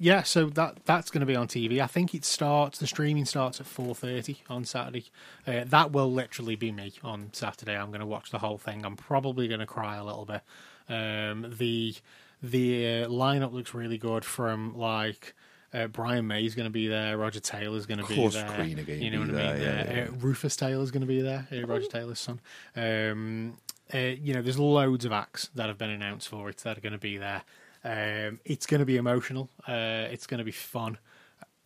yeah, 0.00 0.22
so 0.22 0.46
that 0.50 0.84
that's 0.84 1.10
going 1.10 1.20
to 1.20 1.26
be 1.26 1.34
on 1.34 1.48
TV. 1.48 1.80
I 1.80 1.86
think 1.88 2.14
it 2.14 2.24
starts. 2.24 2.78
The 2.78 2.86
streaming 2.86 3.24
starts 3.24 3.58
at 3.60 3.66
four 3.66 3.94
thirty 3.96 4.42
on 4.48 4.64
Saturday. 4.64 5.06
Uh, 5.46 5.64
that 5.66 5.90
will 5.90 6.12
literally 6.12 6.54
be 6.56 6.70
me 6.70 6.92
on 7.02 7.30
Saturday. 7.32 7.76
I'm 7.76 7.88
going 7.88 8.00
to 8.00 8.06
watch 8.06 8.30
the 8.30 8.38
whole 8.38 8.58
thing. 8.58 8.84
I'm 8.84 8.96
probably 8.96 9.48
going 9.48 9.60
to 9.60 9.66
cry 9.66 9.96
a 9.96 10.04
little 10.04 10.24
bit. 10.24 10.42
Um, 10.88 11.52
the 11.58 11.96
the 12.42 12.86
uh, 13.02 13.08
lineup 13.08 13.52
looks 13.52 13.74
really 13.74 13.98
good. 13.98 14.24
From 14.24 14.76
like 14.78 15.34
Uh, 15.74 15.88
Brian 15.88 16.26
May's 16.28 16.54
going 16.54 16.64
to 16.68 16.70
be 16.70 16.86
there. 16.86 17.18
Roger 17.18 17.40
Taylor's 17.40 17.84
going 17.84 17.98
to 18.00 18.06
be 18.06 18.28
there. 18.28 18.46
Are 18.46 18.56
gonna 18.56 18.64
you 18.68 19.10
know 19.10 19.18
what 19.20 19.28
I 19.30 19.32
mean? 19.32 19.34
there, 19.34 19.54
Uh, 19.54 19.58
yeah, 19.58 19.96
yeah. 19.96 20.06
Rufus 20.20 20.54
Taylor's 20.56 20.90
going 20.92 21.00
to 21.02 21.06
be 21.08 21.20
there. 21.20 21.46
Uh, 21.52 21.66
Roger 21.66 21.88
Taylor's 21.88 22.20
son. 22.20 22.40
Um, 22.76 23.58
uh, 23.94 23.98
you 23.98 24.34
know, 24.34 24.42
there's 24.42 24.58
loads 24.58 25.04
of 25.04 25.12
acts 25.12 25.50
that 25.54 25.68
have 25.68 25.78
been 25.78 25.90
announced 25.90 26.28
for 26.28 26.48
it 26.48 26.58
that 26.58 26.76
are 26.76 26.80
going 26.80 26.92
to 26.92 26.98
be 26.98 27.16
there. 27.16 27.42
Um, 27.84 28.40
it's 28.44 28.66
going 28.66 28.80
to 28.80 28.86
be 28.86 28.96
emotional. 28.96 29.48
Uh, 29.66 30.06
it's 30.10 30.26
going 30.26 30.38
to 30.38 30.44
be 30.44 30.52
fun. 30.52 30.98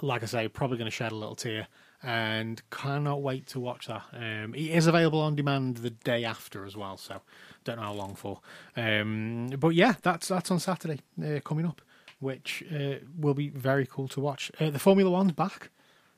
Like 0.01 0.23
I 0.23 0.27
say, 0.27 0.49
probably 0.49 0.79
going 0.79 0.91
to 0.91 0.95
shed 0.95 1.13
a 1.13 1.17
little 1.17 1.35
tear, 1.35 1.69
and 2.03 2.61
cannot 2.71 3.23
wait 3.23 3.47
to 3.49 3.61
watch 3.61 3.87
that. 3.87 4.03
Um, 4.13 4.55
it 4.55 4.71
is 4.71 4.87
available 4.87 5.21
on 5.21 5.37
demand 5.37 5.79
the 5.79 5.91
day 5.91 6.25
after 6.25 6.65
as 6.65 6.77
well, 6.77 6.97
so 6.97 7.21
don't 7.65 7.77
know 7.77 7.83
how 7.83 7.93
long 7.93 8.15
for. 8.15 8.41
Um, 8.77 9.51
but 9.59 9.71
yeah, 9.71 9.95
that's 10.03 10.29
that's 10.29 10.51
on 10.51 10.59
Saturday 10.59 11.01
uh, 11.25 11.41
coming 11.45 11.67
up, 11.67 11.81
which 12.21 12.65
uh, 12.75 12.97
will 13.19 13.35
be 13.35 13.49
very 13.49 13.87
cool 13.87 14.09
to 14.09 14.21
watch. 14.21 14.51
Uh, 14.61 14.71
the 14.71 14.79
Formula 14.79 15.11
One's 15.11 15.33
back. 15.33 15.71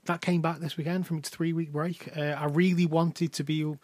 That 0.06 0.20
came 0.20 0.42
back 0.42 0.58
this 0.58 0.76
weekend 0.76 1.06
from 1.06 1.18
its 1.18 1.30
three 1.30 1.54
week 1.54 1.72
break. 1.72 2.14
Uh, 2.14 2.20
I 2.20 2.44
really 2.46 2.84
wanted 2.84 3.32
to 3.34 3.44
be 3.44 3.74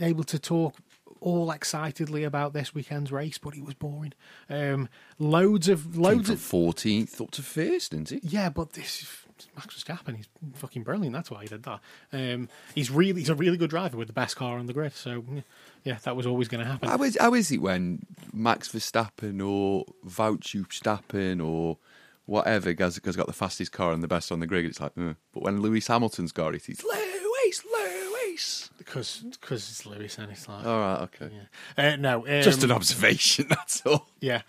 able 0.00 0.24
to 0.24 0.38
talk 0.38 0.74
all 1.20 1.50
excitedly 1.50 2.24
about 2.24 2.52
this 2.52 2.74
weekend's 2.74 3.12
race, 3.12 3.38
but 3.38 3.56
it 3.56 3.64
was 3.64 3.74
boring. 3.74 4.14
Um, 4.48 4.88
loads 5.18 5.68
of 5.68 5.96
loads 5.96 6.30
of 6.30 6.38
14th 6.38 7.20
up 7.20 7.30
to 7.32 7.42
first, 7.42 7.92
didn't 7.92 8.10
he? 8.10 8.20
yeah, 8.22 8.48
but 8.48 8.72
this 8.72 9.06
Max 9.54 9.74
Verstappen, 9.74 10.16
he's 10.16 10.28
fucking 10.54 10.82
brilliant. 10.82 11.14
That's 11.14 11.30
why 11.30 11.42
he 11.42 11.48
did 11.48 11.62
that. 11.64 11.80
Um, 12.12 12.48
he's 12.74 12.90
really 12.90 13.20
he's 13.20 13.30
a 13.30 13.34
really 13.34 13.56
good 13.56 13.70
driver 13.70 13.96
with 13.96 14.08
the 14.08 14.14
best 14.14 14.36
car 14.36 14.58
on 14.58 14.66
the 14.66 14.72
grid. 14.72 14.94
So 14.94 15.24
yeah, 15.84 15.98
that 16.02 16.16
was 16.16 16.26
always 16.26 16.48
going 16.48 16.64
to 16.64 16.70
happen. 16.70 16.88
How 16.88 17.02
is, 17.02 17.16
how 17.20 17.34
is 17.34 17.50
it 17.50 17.62
when 17.62 18.06
Max 18.32 18.68
Verstappen 18.68 19.46
or 19.46 19.84
Wout 20.06 20.42
Verstappen 20.42 21.44
or 21.44 21.78
whatever 22.26 22.74
has, 22.78 23.00
has 23.04 23.16
got 23.16 23.26
the 23.26 23.32
fastest 23.32 23.72
car 23.72 23.92
and 23.92 24.02
the 24.02 24.08
best 24.08 24.32
on 24.32 24.40
the 24.40 24.46
grid? 24.46 24.64
It's 24.66 24.80
like, 24.80 24.92
uh. 24.98 25.14
but 25.32 25.42
when 25.42 25.60
Lewis 25.60 25.86
Hamilton's 25.88 26.32
got 26.32 26.54
it, 26.54 26.68
it's 26.68 26.84
Lewis, 26.84 27.64
Lewis. 27.64 27.97
Because 28.78 29.24
because 29.30 29.68
it's 29.70 29.86
Lewis 29.86 30.18
and 30.18 30.30
it's 30.32 30.48
like 30.48 30.64
All 30.64 30.78
right, 30.80 31.00
okay. 31.02 31.30
uh, 31.76 31.96
no, 31.96 32.20
um, 32.26 32.42
Just 32.42 32.62
an 32.62 32.70
observation, 32.72 33.46
that's 33.50 33.82
all. 33.86 34.08
yeah. 34.20 34.42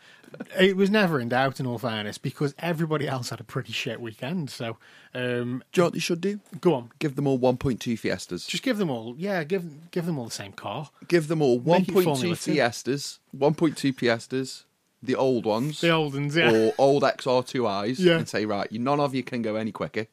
It 0.60 0.78
was 0.78 0.92
never 0.92 1.20
in 1.20 1.30
doubt, 1.30 1.60
in 1.60 1.66
all 1.66 1.80
fairness, 1.80 2.20
because 2.20 2.54
everybody 2.60 3.08
else 3.08 3.32
had 3.32 3.40
a 3.40 3.44
pretty 3.44 3.74
shit 3.74 4.00
weekend. 4.00 4.52
So, 4.52 4.78
um, 5.16 5.64
Do 5.72 5.82
you 5.82 5.82
know 5.82 5.84
what 5.86 5.94
they 5.94 6.00
should 6.00 6.22
do? 6.22 6.40
go 6.62 6.76
on, 6.76 6.92
Give 7.00 7.16
them 7.16 7.26
all 7.26 7.40
1.2 7.40 7.98
Fiestas. 7.98 8.46
just 8.46 8.62
give 8.62 8.78
them 8.78 8.92
all, 8.92 9.16
yeah, 9.18 9.44
give 9.44 9.90
give 9.90 10.06
them 10.06 10.20
all 10.20 10.26
the 10.26 10.32
same 10.32 10.52
car, 10.52 10.92
give 11.08 11.30
them 11.30 11.42
all 11.42 11.60
Make 11.60 11.90
it 11.90 11.96
1.2 11.96 12.04
Formula 12.04 12.36
Two. 12.36 12.52
Fiestas, 12.54 13.20
1.2 13.36 13.96
Fiestas, 13.96 14.66
the 15.02 15.16
old 15.16 15.46
ones, 15.46 15.82
the 15.82 15.90
old 15.90 16.14
ones, 16.14 16.36
yeah. 16.36 16.52
or 16.52 16.74
old 16.78 17.02
XR2Is, 17.02 18.00
Yeah. 18.00 18.18
and 18.18 18.30
say, 18.30 18.46
right, 18.46 18.72
you, 18.72 18.78
none 18.78 19.00
of 19.00 19.16
you 19.16 19.24
can 19.24 19.42
go 19.42 19.56
any 19.56 19.72
quicker. 19.72 20.06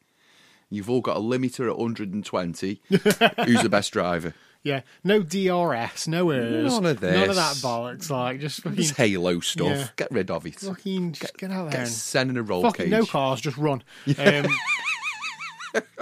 You've 0.70 0.90
all 0.90 1.00
got 1.00 1.16
a 1.16 1.20
limiter 1.20 1.68
at 1.70 1.78
120. 1.78 2.80
Who's 2.88 3.62
the 3.62 3.68
best 3.68 3.92
driver? 3.92 4.34
Yeah, 4.62 4.80
no 5.04 5.22
DRS, 5.22 6.08
no 6.08 6.32
ERS, 6.32 6.72
None 6.72 6.86
of 6.86 7.00
none 7.00 7.30
of 7.30 7.36
that 7.36 7.54
bollocks. 7.62 8.10
Like 8.10 8.40
just 8.40 8.62
fucking, 8.62 8.76
This 8.76 8.90
Halo 8.90 9.38
stuff. 9.38 9.68
Yeah. 9.68 9.88
Get 9.94 10.10
rid 10.10 10.28
of 10.28 10.44
it. 10.44 10.58
fucking, 10.58 11.12
just 11.12 11.38
get 11.38 11.52
out 11.52 11.70
there 11.70 11.82
Get 11.82 11.88
sent 11.88 12.30
in 12.30 12.36
a 12.36 12.42
roll 12.42 12.62
fucking 12.62 12.86
cage. 12.86 12.90
no 12.90 13.04
cars, 13.06 13.40
just 13.40 13.56
run. 13.56 13.84
Um, 14.18 14.46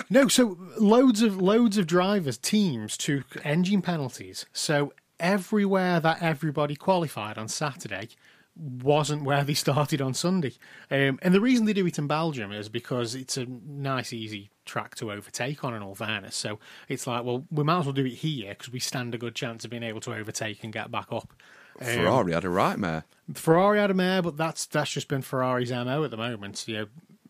no, 0.09 0.29
so 0.29 0.57
loads 0.79 1.21
of 1.21 1.43
loads 1.43 1.79
of 1.79 1.87
drivers 1.87 2.39
teams 2.39 2.97
took 2.97 3.25
engine 3.45 3.83
penalties. 3.83 4.47
So 4.53 4.93
everywhere 5.19 6.01
that 6.01 6.23
everybody 6.23 6.77
qualified 6.77 7.37
on 7.37 7.49
Saturday 7.49 8.09
wasn't 8.57 9.25
where 9.25 9.43
they 9.45 9.55
started 9.67 10.01
on 10.01 10.15
Sunday. 10.15 10.53
Um, 10.91 11.19
and 11.23 11.35
the 11.35 11.41
reason 11.41 11.67
they 11.67 11.73
do 11.73 11.87
it 11.87 11.99
in 11.99 12.07
Belgium 12.07 12.53
is 12.53 12.69
because 12.69 13.15
it's 13.15 13.37
a 13.37 13.47
nice, 13.47 14.13
easy 14.13 14.51
track 14.65 14.95
to 14.97 15.13
overtake 15.13 15.65
on. 15.65 15.75
All 15.83 15.95
fairness, 15.95 16.37
so 16.37 16.59
it's 16.89 17.07
like, 17.07 17.25
well, 17.25 17.45
we 17.51 17.65
might 17.65 17.81
as 17.81 17.85
well 17.87 17.93
do 17.93 18.05
it 18.05 18.15
here 18.15 18.51
because 18.51 18.73
we 18.73 18.81
stand 18.81 19.15
a 19.15 19.19
good 19.19 19.35
chance 19.35 19.65
of 19.65 19.71
being 19.71 19.83
able 19.83 20.01
to 20.03 20.15
overtake 20.15 20.63
and 20.65 20.73
get 20.73 20.91
back 20.91 21.09
up. 21.13 21.33
Um, 21.81 21.87
Ferrari 21.87 22.33
had 22.33 22.45
a 22.45 22.49
right 22.51 22.79
mare. 22.79 23.05
Ferrari 23.35 23.79
had 23.81 23.91
a 23.91 23.95
mare, 23.95 24.23
but 24.23 24.37
that's 24.37 24.67
that's 24.67 24.91
just 24.93 25.09
been 25.09 25.23
Ferrari's 25.23 25.71
mo 25.73 26.05
at 26.05 26.11
the 26.11 26.17
moment. 26.17 26.67
You 26.69 26.77
know, 26.77 26.87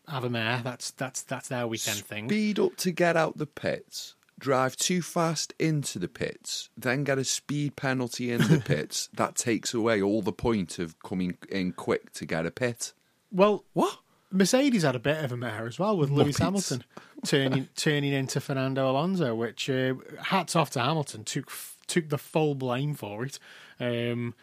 have 0.07 0.23
a 0.23 0.29
mare. 0.29 0.61
That's 0.63 0.91
that's 0.91 1.23
that's 1.23 1.47
their 1.47 1.65
weekend 1.67 1.99
thing. 1.99 2.29
Speed 2.29 2.59
up 2.59 2.75
to 2.77 2.91
get 2.91 3.17
out 3.17 3.37
the 3.37 3.47
pits. 3.47 4.15
Drive 4.37 4.75
too 4.75 5.01
fast 5.01 5.53
into 5.59 5.97
the 5.97 6.09
pits, 6.09 6.69
then 6.75 7.05
get 7.05 7.17
a 7.17 7.23
speed 7.23 7.77
penalty 7.77 8.33
in 8.33 8.41
the 8.41 8.61
pits. 8.65 9.07
That 9.13 9.35
takes 9.35 9.73
away 9.73 10.01
all 10.01 10.21
the 10.21 10.33
point 10.33 10.77
of 10.77 10.99
coming 10.99 11.37
in 11.49 11.71
quick 11.71 12.11
to 12.13 12.25
get 12.25 12.45
a 12.45 12.51
pit. 12.51 12.91
Well, 13.31 13.63
What? 13.71 13.99
Mercedes 14.31 14.83
had 14.83 14.95
a 14.97 14.99
bit 14.99 15.23
of 15.23 15.31
a 15.31 15.37
mare 15.37 15.65
as 15.65 15.79
well 15.79 15.95
with 15.97 16.09
Lewis 16.09 16.35
Muppets. 16.35 16.39
Hamilton 16.43 16.83
turning 17.25 17.69
turning 17.75 18.13
into 18.13 18.39
Fernando 18.39 18.89
Alonso, 18.89 19.35
which 19.35 19.69
uh, 19.69 19.95
hats 20.23 20.55
off 20.55 20.69
to 20.71 20.81
Hamilton 20.81 21.23
took 21.23 21.51
took 21.87 22.09
the 22.09 22.17
full 22.17 22.55
blame 22.55 22.95
for 22.95 23.25
it. 23.25 23.39
Um, 23.79 24.33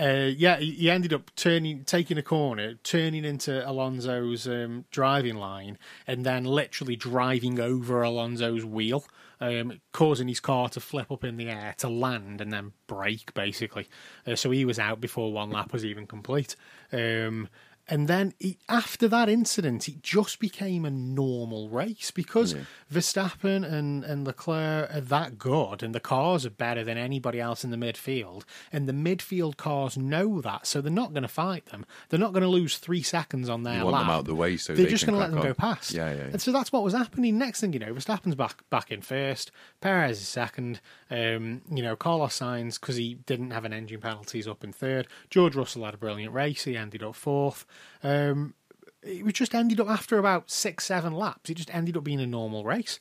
uh, 0.00 0.30
yeah, 0.34 0.56
he, 0.56 0.90
ended 0.90 1.12
up 1.12 1.30
turning, 1.36 1.84
taking 1.84 2.16
a 2.16 2.22
corner, 2.22 2.74
turning 2.82 3.26
into 3.26 3.68
Alonso's 3.68 4.48
um, 4.48 4.86
driving 4.90 5.36
line, 5.36 5.76
and 6.06 6.24
then 6.24 6.44
literally 6.44 6.96
driving 6.96 7.60
over 7.60 8.02
Alonso's 8.02 8.64
wheel, 8.64 9.04
um, 9.38 9.80
causing 9.92 10.28
his 10.28 10.40
car 10.40 10.70
to 10.70 10.80
flip 10.80 11.12
up 11.12 11.24
in 11.24 11.36
the 11.36 11.50
air 11.50 11.74
to 11.78 11.88
land 11.88 12.40
and 12.40 12.50
then 12.50 12.72
break, 12.86 13.34
basically. 13.34 13.86
Uh, 14.26 14.34
so 14.34 14.50
he 14.50 14.64
was 14.64 14.78
out 14.78 14.98
before 14.98 15.30
one 15.30 15.50
lap 15.50 15.74
was 15.74 15.84
even 15.84 16.06
complete. 16.06 16.56
Um, 16.90 17.50
and 17.88 18.08
then 18.08 18.32
he, 18.38 18.58
after 18.68 19.08
that 19.08 19.28
incident, 19.28 19.88
it 19.88 20.02
just 20.02 20.38
became 20.38 20.84
a 20.84 20.90
normal 20.90 21.68
race 21.68 22.10
because 22.10 22.54
Verstappen 22.92 23.64
and, 23.70 24.04
and 24.04 24.24
Leclerc 24.26 24.94
are 24.94 25.00
that 25.00 25.38
good, 25.38 25.82
and 25.82 25.94
the 25.94 26.00
cars 26.00 26.46
are 26.46 26.50
better 26.50 26.84
than 26.84 26.96
anybody 26.96 27.40
else 27.40 27.64
in 27.64 27.70
the 27.70 27.76
midfield. 27.76 28.44
And 28.72 28.88
the 28.88 28.92
midfield 28.92 29.56
cars 29.56 29.96
know 29.96 30.40
that, 30.40 30.66
so 30.66 30.80
they're 30.80 30.92
not 30.92 31.12
going 31.12 31.22
to 31.22 31.28
fight 31.28 31.66
them. 31.66 31.84
They're 32.08 32.20
not 32.20 32.32
going 32.32 32.42
to 32.44 32.48
lose 32.48 32.78
three 32.78 33.02
seconds 33.02 33.48
on 33.48 33.62
their 33.64 33.78
You 33.78 33.84
want 33.84 33.94
lap. 33.94 34.02
them 34.02 34.10
out 34.10 34.20
of 34.20 34.26
the 34.26 34.34
way 34.34 34.56
so 34.56 34.74
they're 34.74 34.84
they 34.84 34.90
just 34.90 35.04
going 35.04 35.14
to 35.14 35.20
let 35.20 35.30
them 35.30 35.40
on. 35.40 35.44
go 35.46 35.54
past. 35.54 35.92
Yeah, 35.92 36.10
yeah, 36.10 36.16
yeah. 36.16 36.22
And 36.24 36.40
so 36.40 36.52
that's 36.52 36.72
what 36.72 36.84
was 36.84 36.94
happening. 36.94 37.36
Next 37.36 37.60
thing 37.60 37.72
you 37.72 37.78
know, 37.78 37.92
Verstappen's 37.92 38.36
back 38.36 38.62
back 38.70 38.90
in 38.92 39.02
first. 39.02 39.50
Perez 39.80 40.20
is 40.20 40.28
second. 40.28 40.80
Um, 41.10 41.62
you 41.70 41.82
know, 41.82 41.96
Carlos 41.96 42.38
Sainz 42.38 42.80
because 42.80 42.96
he 42.96 43.14
didn't 43.14 43.50
have 43.50 43.64
an 43.64 43.72
engine 43.72 44.00
penalty 44.00 44.38
is 44.38 44.48
up 44.48 44.62
in 44.64 44.72
third. 44.72 45.08
George 45.30 45.56
Russell 45.56 45.84
had 45.84 45.94
a 45.94 45.98
brilliant 45.98 46.32
race. 46.32 46.64
He 46.64 46.76
ended 46.76 47.02
up 47.02 47.14
fourth. 47.16 47.66
Um, 48.02 48.54
it 49.02 49.32
just 49.34 49.54
ended 49.54 49.80
up 49.80 49.88
after 49.88 50.18
about 50.18 50.50
six 50.50 50.84
seven 50.84 51.12
laps. 51.12 51.50
It 51.50 51.54
just 51.54 51.74
ended 51.74 51.96
up 51.96 52.04
being 52.04 52.20
a 52.20 52.26
normal 52.26 52.64
race, 52.64 53.00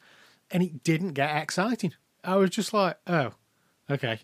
and 0.49 0.64
it 0.64 0.84
didn't 0.84 1.14
get 1.14 1.35
exciting. 1.35 1.93
I 2.23 2.35
was 2.35 2.49
just 2.49 2.73
like, 2.73 2.98
oh, 3.07 3.34
okay. 3.89 4.19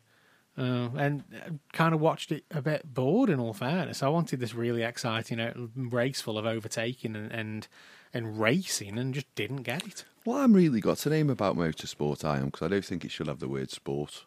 Uh, 0.57 0.89
and 0.97 1.59
kind 1.71 1.93
of 1.93 2.01
watched 2.01 2.31
it 2.31 2.43
a 2.49 2.63
bit 2.63 2.91
bored. 2.91 3.29
In 3.29 3.39
all 3.39 3.53
fairness, 3.53 4.01
I 4.01 4.07
wanted 4.07 4.39
this 4.39 4.55
really 4.55 4.81
exciting 4.81 5.39
uh, 5.39 5.53
race 5.75 6.19
full 6.19 6.37
of 6.37 6.47
overtaking 6.47 7.15
and, 7.15 7.31
and 7.31 7.67
and 8.13 8.39
racing, 8.39 8.97
and 8.97 9.13
just 9.13 9.33
didn't 9.35 9.63
get 9.63 9.85
it. 9.85 10.05
Well, 10.25 10.37
I'm 10.37 10.53
really 10.53 10.81
got 10.81 10.97
to 10.99 11.09
name 11.09 11.29
about 11.29 11.55
motorsport. 11.55 12.25
I 12.25 12.37
am 12.37 12.45
because 12.45 12.63
I 12.63 12.69
don't 12.69 12.85
think 12.85 13.05
it 13.05 13.11
should 13.11 13.27
have 13.27 13.39
the 13.39 13.47
word 13.47 13.69
sport 13.69 14.25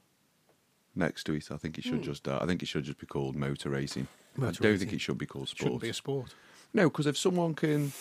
next 0.95 1.25
to 1.25 1.35
it. 1.35 1.51
I 1.51 1.57
think 1.57 1.79
it 1.79 1.85
should 1.85 2.03
just. 2.03 2.29
Uh, 2.29 2.39
I 2.41 2.47
think 2.47 2.63
it 2.63 2.67
should 2.67 2.85
just 2.85 2.99
be 2.99 3.07
called 3.07 3.35
motor 3.35 3.71
racing. 3.71 4.07
I 4.43 4.53
don't 4.53 4.79
think 4.79 4.93
it 4.93 5.01
should 5.01 5.19
be 5.19 5.27
called 5.27 5.49
sport. 5.49 5.61
Shouldn't 5.61 5.83
be 5.83 5.89
a 5.91 5.95
sport. 5.95 6.35
No, 6.73 6.89
because 6.89 7.07
if 7.07 7.17
someone 7.19 7.55
can, 7.55 7.93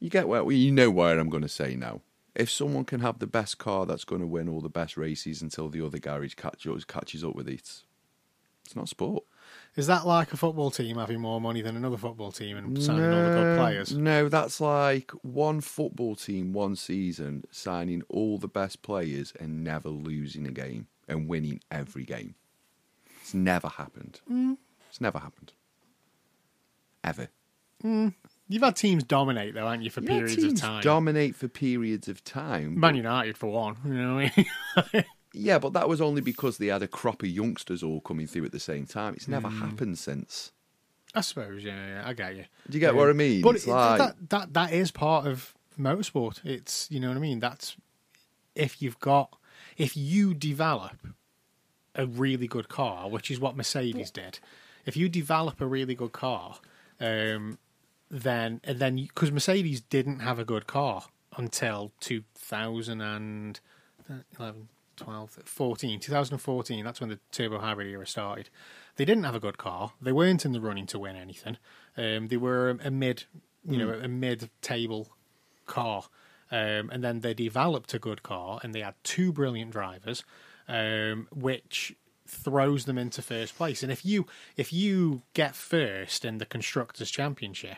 you 0.00 0.10
get 0.10 0.28
where 0.28 0.42
well, 0.44 0.52
you 0.52 0.72
know 0.72 0.90
where 0.90 1.18
I'm 1.18 1.28
going 1.28 1.42
to 1.42 1.48
say 1.48 1.76
now. 1.76 2.00
If 2.34 2.50
someone 2.50 2.84
can 2.84 3.00
have 3.00 3.18
the 3.18 3.26
best 3.26 3.58
car 3.58 3.84
that's 3.84 4.04
going 4.04 4.22
to 4.22 4.26
win 4.26 4.48
all 4.48 4.62
the 4.62 4.70
best 4.70 4.96
races 4.96 5.42
until 5.42 5.68
the 5.68 5.84
other 5.84 5.98
garage 5.98 6.34
catches 6.34 6.84
catches 6.84 7.22
up 7.22 7.34
with 7.34 7.48
it, 7.48 7.82
it's 8.64 8.76
not 8.76 8.88
sport. 8.88 9.24
Is 9.76 9.86
that 9.86 10.06
like 10.06 10.32
a 10.32 10.36
football 10.36 10.70
team 10.70 10.96
having 10.96 11.20
more 11.20 11.40
money 11.40 11.62
than 11.62 11.76
another 11.76 11.96
football 11.96 12.30
team 12.30 12.56
and 12.56 12.82
signing 12.82 13.04
all 13.04 13.24
the 13.24 13.30
good 13.30 13.58
players? 13.58 13.94
No, 13.94 14.28
that's 14.28 14.60
like 14.60 15.10
one 15.22 15.60
football 15.60 16.14
team 16.14 16.52
one 16.52 16.76
season 16.76 17.44
signing 17.50 18.02
all 18.08 18.38
the 18.38 18.48
best 18.48 18.82
players 18.82 19.32
and 19.40 19.64
never 19.64 19.88
losing 19.88 20.46
a 20.46 20.50
game 20.50 20.88
and 21.08 21.28
winning 21.28 21.60
every 21.70 22.04
game. 22.04 22.34
It's 23.22 23.34
never 23.34 23.68
happened. 23.68 24.20
Mm. 24.30 24.56
It's 24.92 25.00
never 25.00 25.18
happened. 25.18 25.54
Ever. 27.02 27.28
Hmm. 27.80 28.08
You've 28.46 28.62
had 28.62 28.76
teams 28.76 29.04
dominate 29.04 29.54
though, 29.54 29.64
haven't 29.64 29.80
you, 29.80 29.90
for 29.90 30.02
Yeah, 30.02 30.18
periods 30.18 30.44
of 30.44 30.54
time? 30.60 30.82
dominate 30.82 31.34
for 31.34 31.48
periods 31.48 32.08
of 32.08 32.22
time. 32.22 32.78
Man 32.78 32.94
United 32.96 33.38
for 33.38 33.50
one. 33.50 33.76
You 33.86 33.94
know 33.94 34.14
what 34.16 34.32
I 34.76 34.82
mean? 34.92 35.04
Yeah, 35.34 35.58
but 35.58 35.72
that 35.72 35.88
was 35.88 36.02
only 36.02 36.20
because 36.20 36.58
they 36.58 36.66
had 36.66 36.82
a 36.82 36.86
crop 36.86 37.22
of 37.22 37.30
youngsters 37.30 37.82
all 37.82 38.02
coming 38.02 38.26
through 38.26 38.44
at 38.44 38.52
the 38.52 38.60
same 38.60 38.84
time. 38.84 39.14
It's 39.14 39.28
never 39.28 39.48
hmm. 39.48 39.60
happened 39.60 39.98
since. 39.98 40.52
I 41.14 41.22
suppose, 41.22 41.64
yeah, 41.64 41.86
yeah, 41.86 42.02
I 42.04 42.12
get 42.12 42.36
you. 42.36 42.44
Do 42.68 42.76
you 42.76 42.80
get 42.80 42.94
what 42.94 43.08
I 43.08 43.14
mean? 43.14 43.40
But 43.40 43.56
it- 43.56 43.66
like- 43.66 43.98
that 43.98 44.28
that 44.28 44.52
that 44.52 44.72
is 44.74 44.90
part 44.90 45.26
of 45.26 45.54
motorsport. 45.80 46.44
It's 46.44 46.90
you 46.90 47.00
know 47.00 47.08
what 47.08 47.16
I 47.16 47.20
mean. 47.20 47.40
That's 47.40 47.78
if 48.54 48.82
you've 48.82 49.00
got 49.00 49.34
if 49.78 49.96
you 49.96 50.34
develop 50.34 50.98
a 51.94 52.06
really 52.06 52.46
good 52.46 52.68
car, 52.68 53.08
which 53.08 53.30
is 53.30 53.40
what 53.40 53.56
Mercedes 53.56 54.10
did. 54.10 54.38
If 54.84 54.96
you 54.96 55.08
develop 55.08 55.60
a 55.60 55.66
really 55.66 55.94
good 55.94 56.12
car, 56.12 56.56
um, 57.00 57.58
then 58.10 58.60
and 58.64 58.78
then 58.78 58.96
because 58.96 59.32
Mercedes 59.32 59.80
didn't 59.80 60.20
have 60.20 60.38
a 60.38 60.44
good 60.44 60.66
car 60.66 61.04
until 61.36 61.92
2011, 62.00 64.68
12, 64.96 65.38
14, 65.44 66.00
2014. 66.00 66.84
That's 66.84 67.00
when 67.00 67.10
the 67.10 67.18
turbo 67.30 67.58
hybrid 67.58 67.88
era 67.88 68.06
started. 68.06 68.50
They 68.96 69.04
didn't 69.04 69.24
have 69.24 69.34
a 69.34 69.40
good 69.40 69.58
car. 69.58 69.92
They 70.00 70.12
weren't 70.12 70.44
in 70.44 70.52
the 70.52 70.60
running 70.60 70.86
to 70.88 70.98
win 70.98 71.16
anything. 71.16 71.56
Um, 71.96 72.28
they 72.28 72.36
were 72.36 72.78
a, 72.82 72.90
mid, 72.90 73.24
you 73.66 73.78
know, 73.78 73.90
a 73.90 74.08
mid-table 74.08 75.08
car. 75.66 76.04
Um, 76.50 76.90
and 76.90 77.02
then 77.02 77.20
they 77.20 77.32
developed 77.32 77.94
a 77.94 77.98
good 77.98 78.22
car, 78.22 78.60
and 78.62 78.74
they 78.74 78.80
had 78.80 78.94
two 79.02 79.32
brilliant 79.32 79.70
drivers, 79.70 80.22
um, 80.68 81.26
which 81.32 81.96
throws 82.32 82.86
them 82.86 82.98
into 82.98 83.22
first 83.22 83.56
place. 83.56 83.82
And 83.82 83.92
if 83.92 84.04
you 84.04 84.26
if 84.56 84.72
you 84.72 85.22
get 85.34 85.54
first 85.54 86.24
in 86.24 86.38
the 86.38 86.46
constructors' 86.46 87.10
championship, 87.10 87.76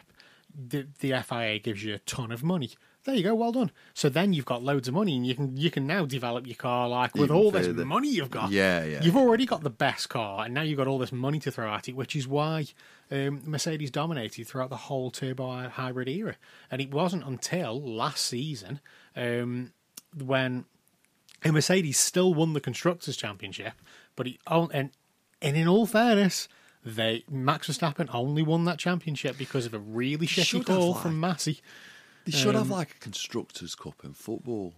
the 0.55 0.87
the 1.01 1.13
FIA 1.23 1.59
gives 1.59 1.85
you 1.85 1.95
a 1.95 1.99
ton 1.99 2.31
of 2.31 2.43
money. 2.43 2.71
There 3.05 3.15
you 3.15 3.23
go, 3.23 3.35
well 3.35 3.53
done. 3.53 3.71
So 3.93 4.09
then 4.09 4.33
you've 4.33 4.47
got 4.47 4.63
loads 4.63 4.89
of 4.89 4.95
money, 4.95 5.15
and 5.15 5.27
you 5.27 5.35
can 5.35 5.57
you 5.59 5.71
can 5.71 5.87
now 5.87 6.07
develop 6.07 6.47
your 6.47 6.57
car 6.57 6.89
like 6.89 7.15
with 7.15 7.25
Even 7.25 7.37
all 7.37 7.51
this 7.51 7.67
further. 7.67 7.85
money 7.85 8.09
you've 8.09 8.31
got. 8.31 8.51
Yeah, 8.51 8.83
yeah. 8.85 9.03
You've 9.03 9.17
already 9.17 9.45
got 9.45 9.63
the 9.63 9.69
best 9.69 10.09
car, 10.09 10.45
and 10.45 10.55
now 10.55 10.63
you've 10.63 10.79
got 10.79 10.87
all 10.87 10.99
this 10.99 11.13
money 11.13 11.39
to 11.41 11.51
throw 11.51 11.71
at 11.71 11.87
it, 11.89 11.97
which 11.97 12.17
is 12.17 12.27
why 12.27 12.65
um, 13.11 13.43
Mercedes 13.45 13.91
dominated 13.91 14.47
throughout 14.47 14.71
the 14.71 14.77
whole 14.77 15.11
turbo 15.11 15.69
hybrid 15.69 16.09
era. 16.09 16.37
And 16.71 16.81
it 16.81 16.93
wasn't 16.93 17.27
until 17.27 17.79
last 17.79 18.25
season 18.25 18.81
um, 19.17 19.73
when 20.17 20.65
Mercedes 21.45 21.99
still 21.99 22.33
won 22.33 22.55
the 22.55 22.61
constructors' 22.61 23.19
championship, 23.19 23.75
but 24.17 24.27
he 24.27 24.39
on- 24.47 24.71
and 24.73 24.91
and 25.43 25.57
in 25.57 25.69
all 25.69 25.87
fairness. 25.87 26.49
They 26.87 27.25
Max 27.31 27.69
Verstappen 27.69 28.11
only 28.13 28.43
won 28.43 28.67
that 28.67 28.79
championship 28.79 29.39
because 29.39 29.65
of 29.65 29.73
a 29.73 29.79
really 29.79 30.27
shitty 30.27 30.67
call 30.67 30.93
like- 30.93 31.03
from 31.03 31.19
Masi. 31.21 31.61
They 32.27 32.33
should 32.33 32.55
Um, 32.55 32.63
have 32.63 32.71
like 32.71 32.91
a 32.97 32.99
constructors' 32.99 33.75
cup 33.75 34.05
in 34.05 34.13
football. 34.13 34.75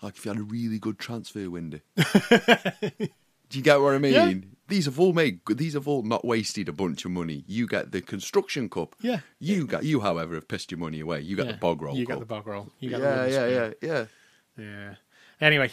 Like 0.00 0.16
if 0.16 0.24
you 0.24 0.30
had 0.30 0.38
a 0.40 0.44
really 0.44 0.78
good 0.78 0.98
transfer 1.00 1.50
window. 1.50 1.80
Do 3.48 3.58
you 3.58 3.62
get 3.62 3.80
what 3.80 3.94
I 3.94 3.98
mean? 3.98 4.12
Yeah. 4.12 4.34
These 4.68 4.86
have 4.86 4.98
all 4.98 5.12
made. 5.12 5.40
These 5.48 5.74
have 5.74 5.86
all 5.86 6.02
not 6.02 6.24
wasted 6.24 6.68
a 6.68 6.72
bunch 6.72 7.04
of 7.04 7.10
money. 7.12 7.44
You 7.46 7.66
get 7.68 7.92
the 7.92 8.00
construction 8.00 8.68
cup. 8.68 8.96
Yeah. 9.00 9.20
You 9.38 9.66
got. 9.66 9.84
You, 9.84 10.00
however, 10.00 10.34
have 10.34 10.48
pissed 10.48 10.70
your 10.72 10.78
money 10.78 10.98
away. 11.00 11.20
You 11.20 11.36
got 11.36 11.46
Yeah. 11.46 11.52
the 11.52 11.58
bog 11.58 11.80
roll. 11.82 11.96
You 11.96 12.06
cup. 12.06 12.14
got 12.16 12.20
the 12.20 12.26
bog 12.26 12.46
roll. 12.46 12.72
You 12.80 12.90
got 12.90 13.00
yeah, 13.00 13.24
the 13.24 13.30
yeah, 13.30 13.46
yeah, 13.46 13.72
yeah. 13.82 14.04
yeah. 14.58 14.94
Anyway, 15.40 15.70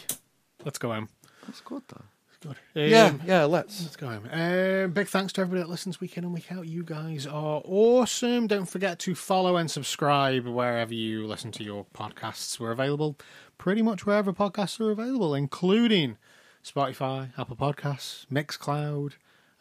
let's 0.64 0.78
go 0.78 0.92
home. 0.92 1.08
That's 1.46 1.60
good 1.60 1.82
though. 1.88 2.04
Good. 2.44 2.90
yeah, 2.90 3.06
Um, 3.06 3.20
yeah. 3.26 3.44
Let's. 3.44 3.82
Let's 3.82 3.96
go 3.96 4.08
home. 4.08 4.28
Um, 4.30 4.92
big 4.92 5.08
thanks 5.08 5.32
to 5.34 5.40
everybody 5.40 5.62
that 5.62 5.70
listens 5.70 6.00
week 6.00 6.16
in 6.18 6.24
and 6.24 6.32
week 6.34 6.52
out. 6.52 6.66
You 6.68 6.82
guys 6.84 7.26
are 7.26 7.62
awesome. 7.64 8.46
Don't 8.46 8.68
forget 8.68 8.98
to 9.00 9.14
follow 9.14 9.56
and 9.56 9.70
subscribe 9.70 10.46
wherever 10.46 10.92
you 10.94 11.26
listen 11.26 11.50
to 11.52 11.64
your 11.64 11.86
podcasts. 11.94 12.60
We're 12.60 12.72
available 12.72 13.16
pretty 13.58 13.82
much 13.82 14.04
wherever 14.06 14.32
podcasts 14.32 14.78
are 14.80 14.90
available, 14.90 15.34
including 15.34 16.18
Spotify, 16.62 17.30
Apple 17.38 17.56
Podcasts, 17.56 18.26
Mixcloud, 18.26 19.12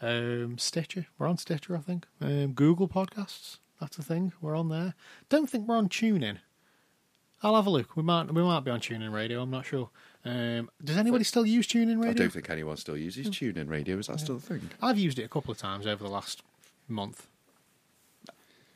um, 0.01 0.57
Stitcher. 0.57 1.07
We're 1.17 1.27
on 1.27 1.37
Stitcher, 1.37 1.75
I 1.77 1.81
think. 1.81 2.05
Um, 2.21 2.53
Google 2.53 2.87
Podcasts. 2.87 3.59
That's 3.79 3.97
a 3.97 4.03
thing. 4.03 4.33
We're 4.41 4.55
on 4.55 4.69
there. 4.69 4.93
Don't 5.29 5.49
think 5.49 5.67
we're 5.67 5.77
on 5.77 5.89
TuneIn. 5.89 6.37
I'll 7.41 7.55
have 7.57 7.67
a 7.67 7.69
look. 7.69 7.97
We 7.97 8.03
might 8.03 8.33
we 8.33 8.41
might 8.41 8.61
be 8.61 8.71
on 8.71 8.79
TuneIn 8.79 9.11
Radio. 9.11 9.41
I'm 9.41 9.51
not 9.51 9.65
sure. 9.65 9.89
Um, 10.25 10.69
does 10.83 10.97
anybody 10.97 11.23
still 11.23 11.45
use 11.45 11.67
TuneIn 11.67 11.97
Radio? 11.97 12.11
I 12.11 12.13
don't 12.13 12.31
think 12.31 12.49
anyone 12.49 12.77
still 12.77 12.97
uses 12.97 13.29
tune-in 13.29 13.67
radio. 13.67 13.97
Is 13.97 14.07
that 14.07 14.19
still 14.19 14.37
a 14.37 14.39
thing? 14.39 14.69
I've 14.81 14.97
used 14.97 15.19
it 15.19 15.23
a 15.23 15.27
couple 15.27 15.51
of 15.51 15.57
times 15.57 15.85
over 15.85 16.03
the 16.03 16.09
last 16.09 16.43
month. 16.87 17.27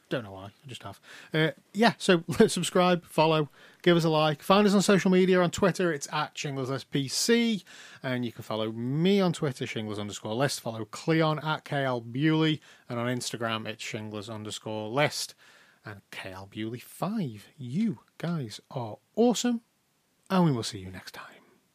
Don't 0.10 0.24
know 0.24 0.32
why, 0.32 0.46
I 0.46 0.68
just 0.68 0.84
have. 0.84 1.00
Uh, 1.34 1.52
yeah, 1.74 1.94
so 1.98 2.24
subscribe, 2.48 3.06
follow, 3.06 3.50
give 3.82 3.98
us 3.98 4.06
a 4.06 4.10
like. 4.10 4.42
Find 4.42 4.66
us 4.66 4.74
on 4.74 4.82
social 4.82 5.12
media 5.12 5.42
on 5.42 5.52
Twitter, 5.52 5.92
it's 5.92 6.08
at 6.14 6.34
Shinglers 6.34 6.70
List 6.70 6.92
PC. 6.92 7.64
And 8.02 8.24
you 8.24 8.32
can 8.32 8.44
follow 8.44 8.72
me 8.72 9.20
on 9.20 9.34
Twitter, 9.34 9.68
Shingles 9.68 10.00
underscore 10.00 10.34
list. 10.34 10.62
Follow 10.62 10.86
Cleon 10.86 11.40
at 11.40 11.66
KL 11.66 12.10
Bewley. 12.10 12.62
And 12.88 13.00
on 13.00 13.08
Instagram, 13.08 13.68
it's 13.68 13.84
Shinglers 13.84 14.34
underscore 14.34 14.88
list. 14.90 15.36
And 15.84 16.02
KL 16.12 16.50
Bewley 16.50 16.80
5. 16.80 17.48
You 17.58 18.00
guys 18.18 18.62
are 18.72 18.98
awesome. 19.16 19.62
And 20.30 20.46
we 20.46 20.52
will 20.52 20.64
see 20.64 20.80
you 20.80 20.90
next 20.90 21.14
time. 21.14 21.37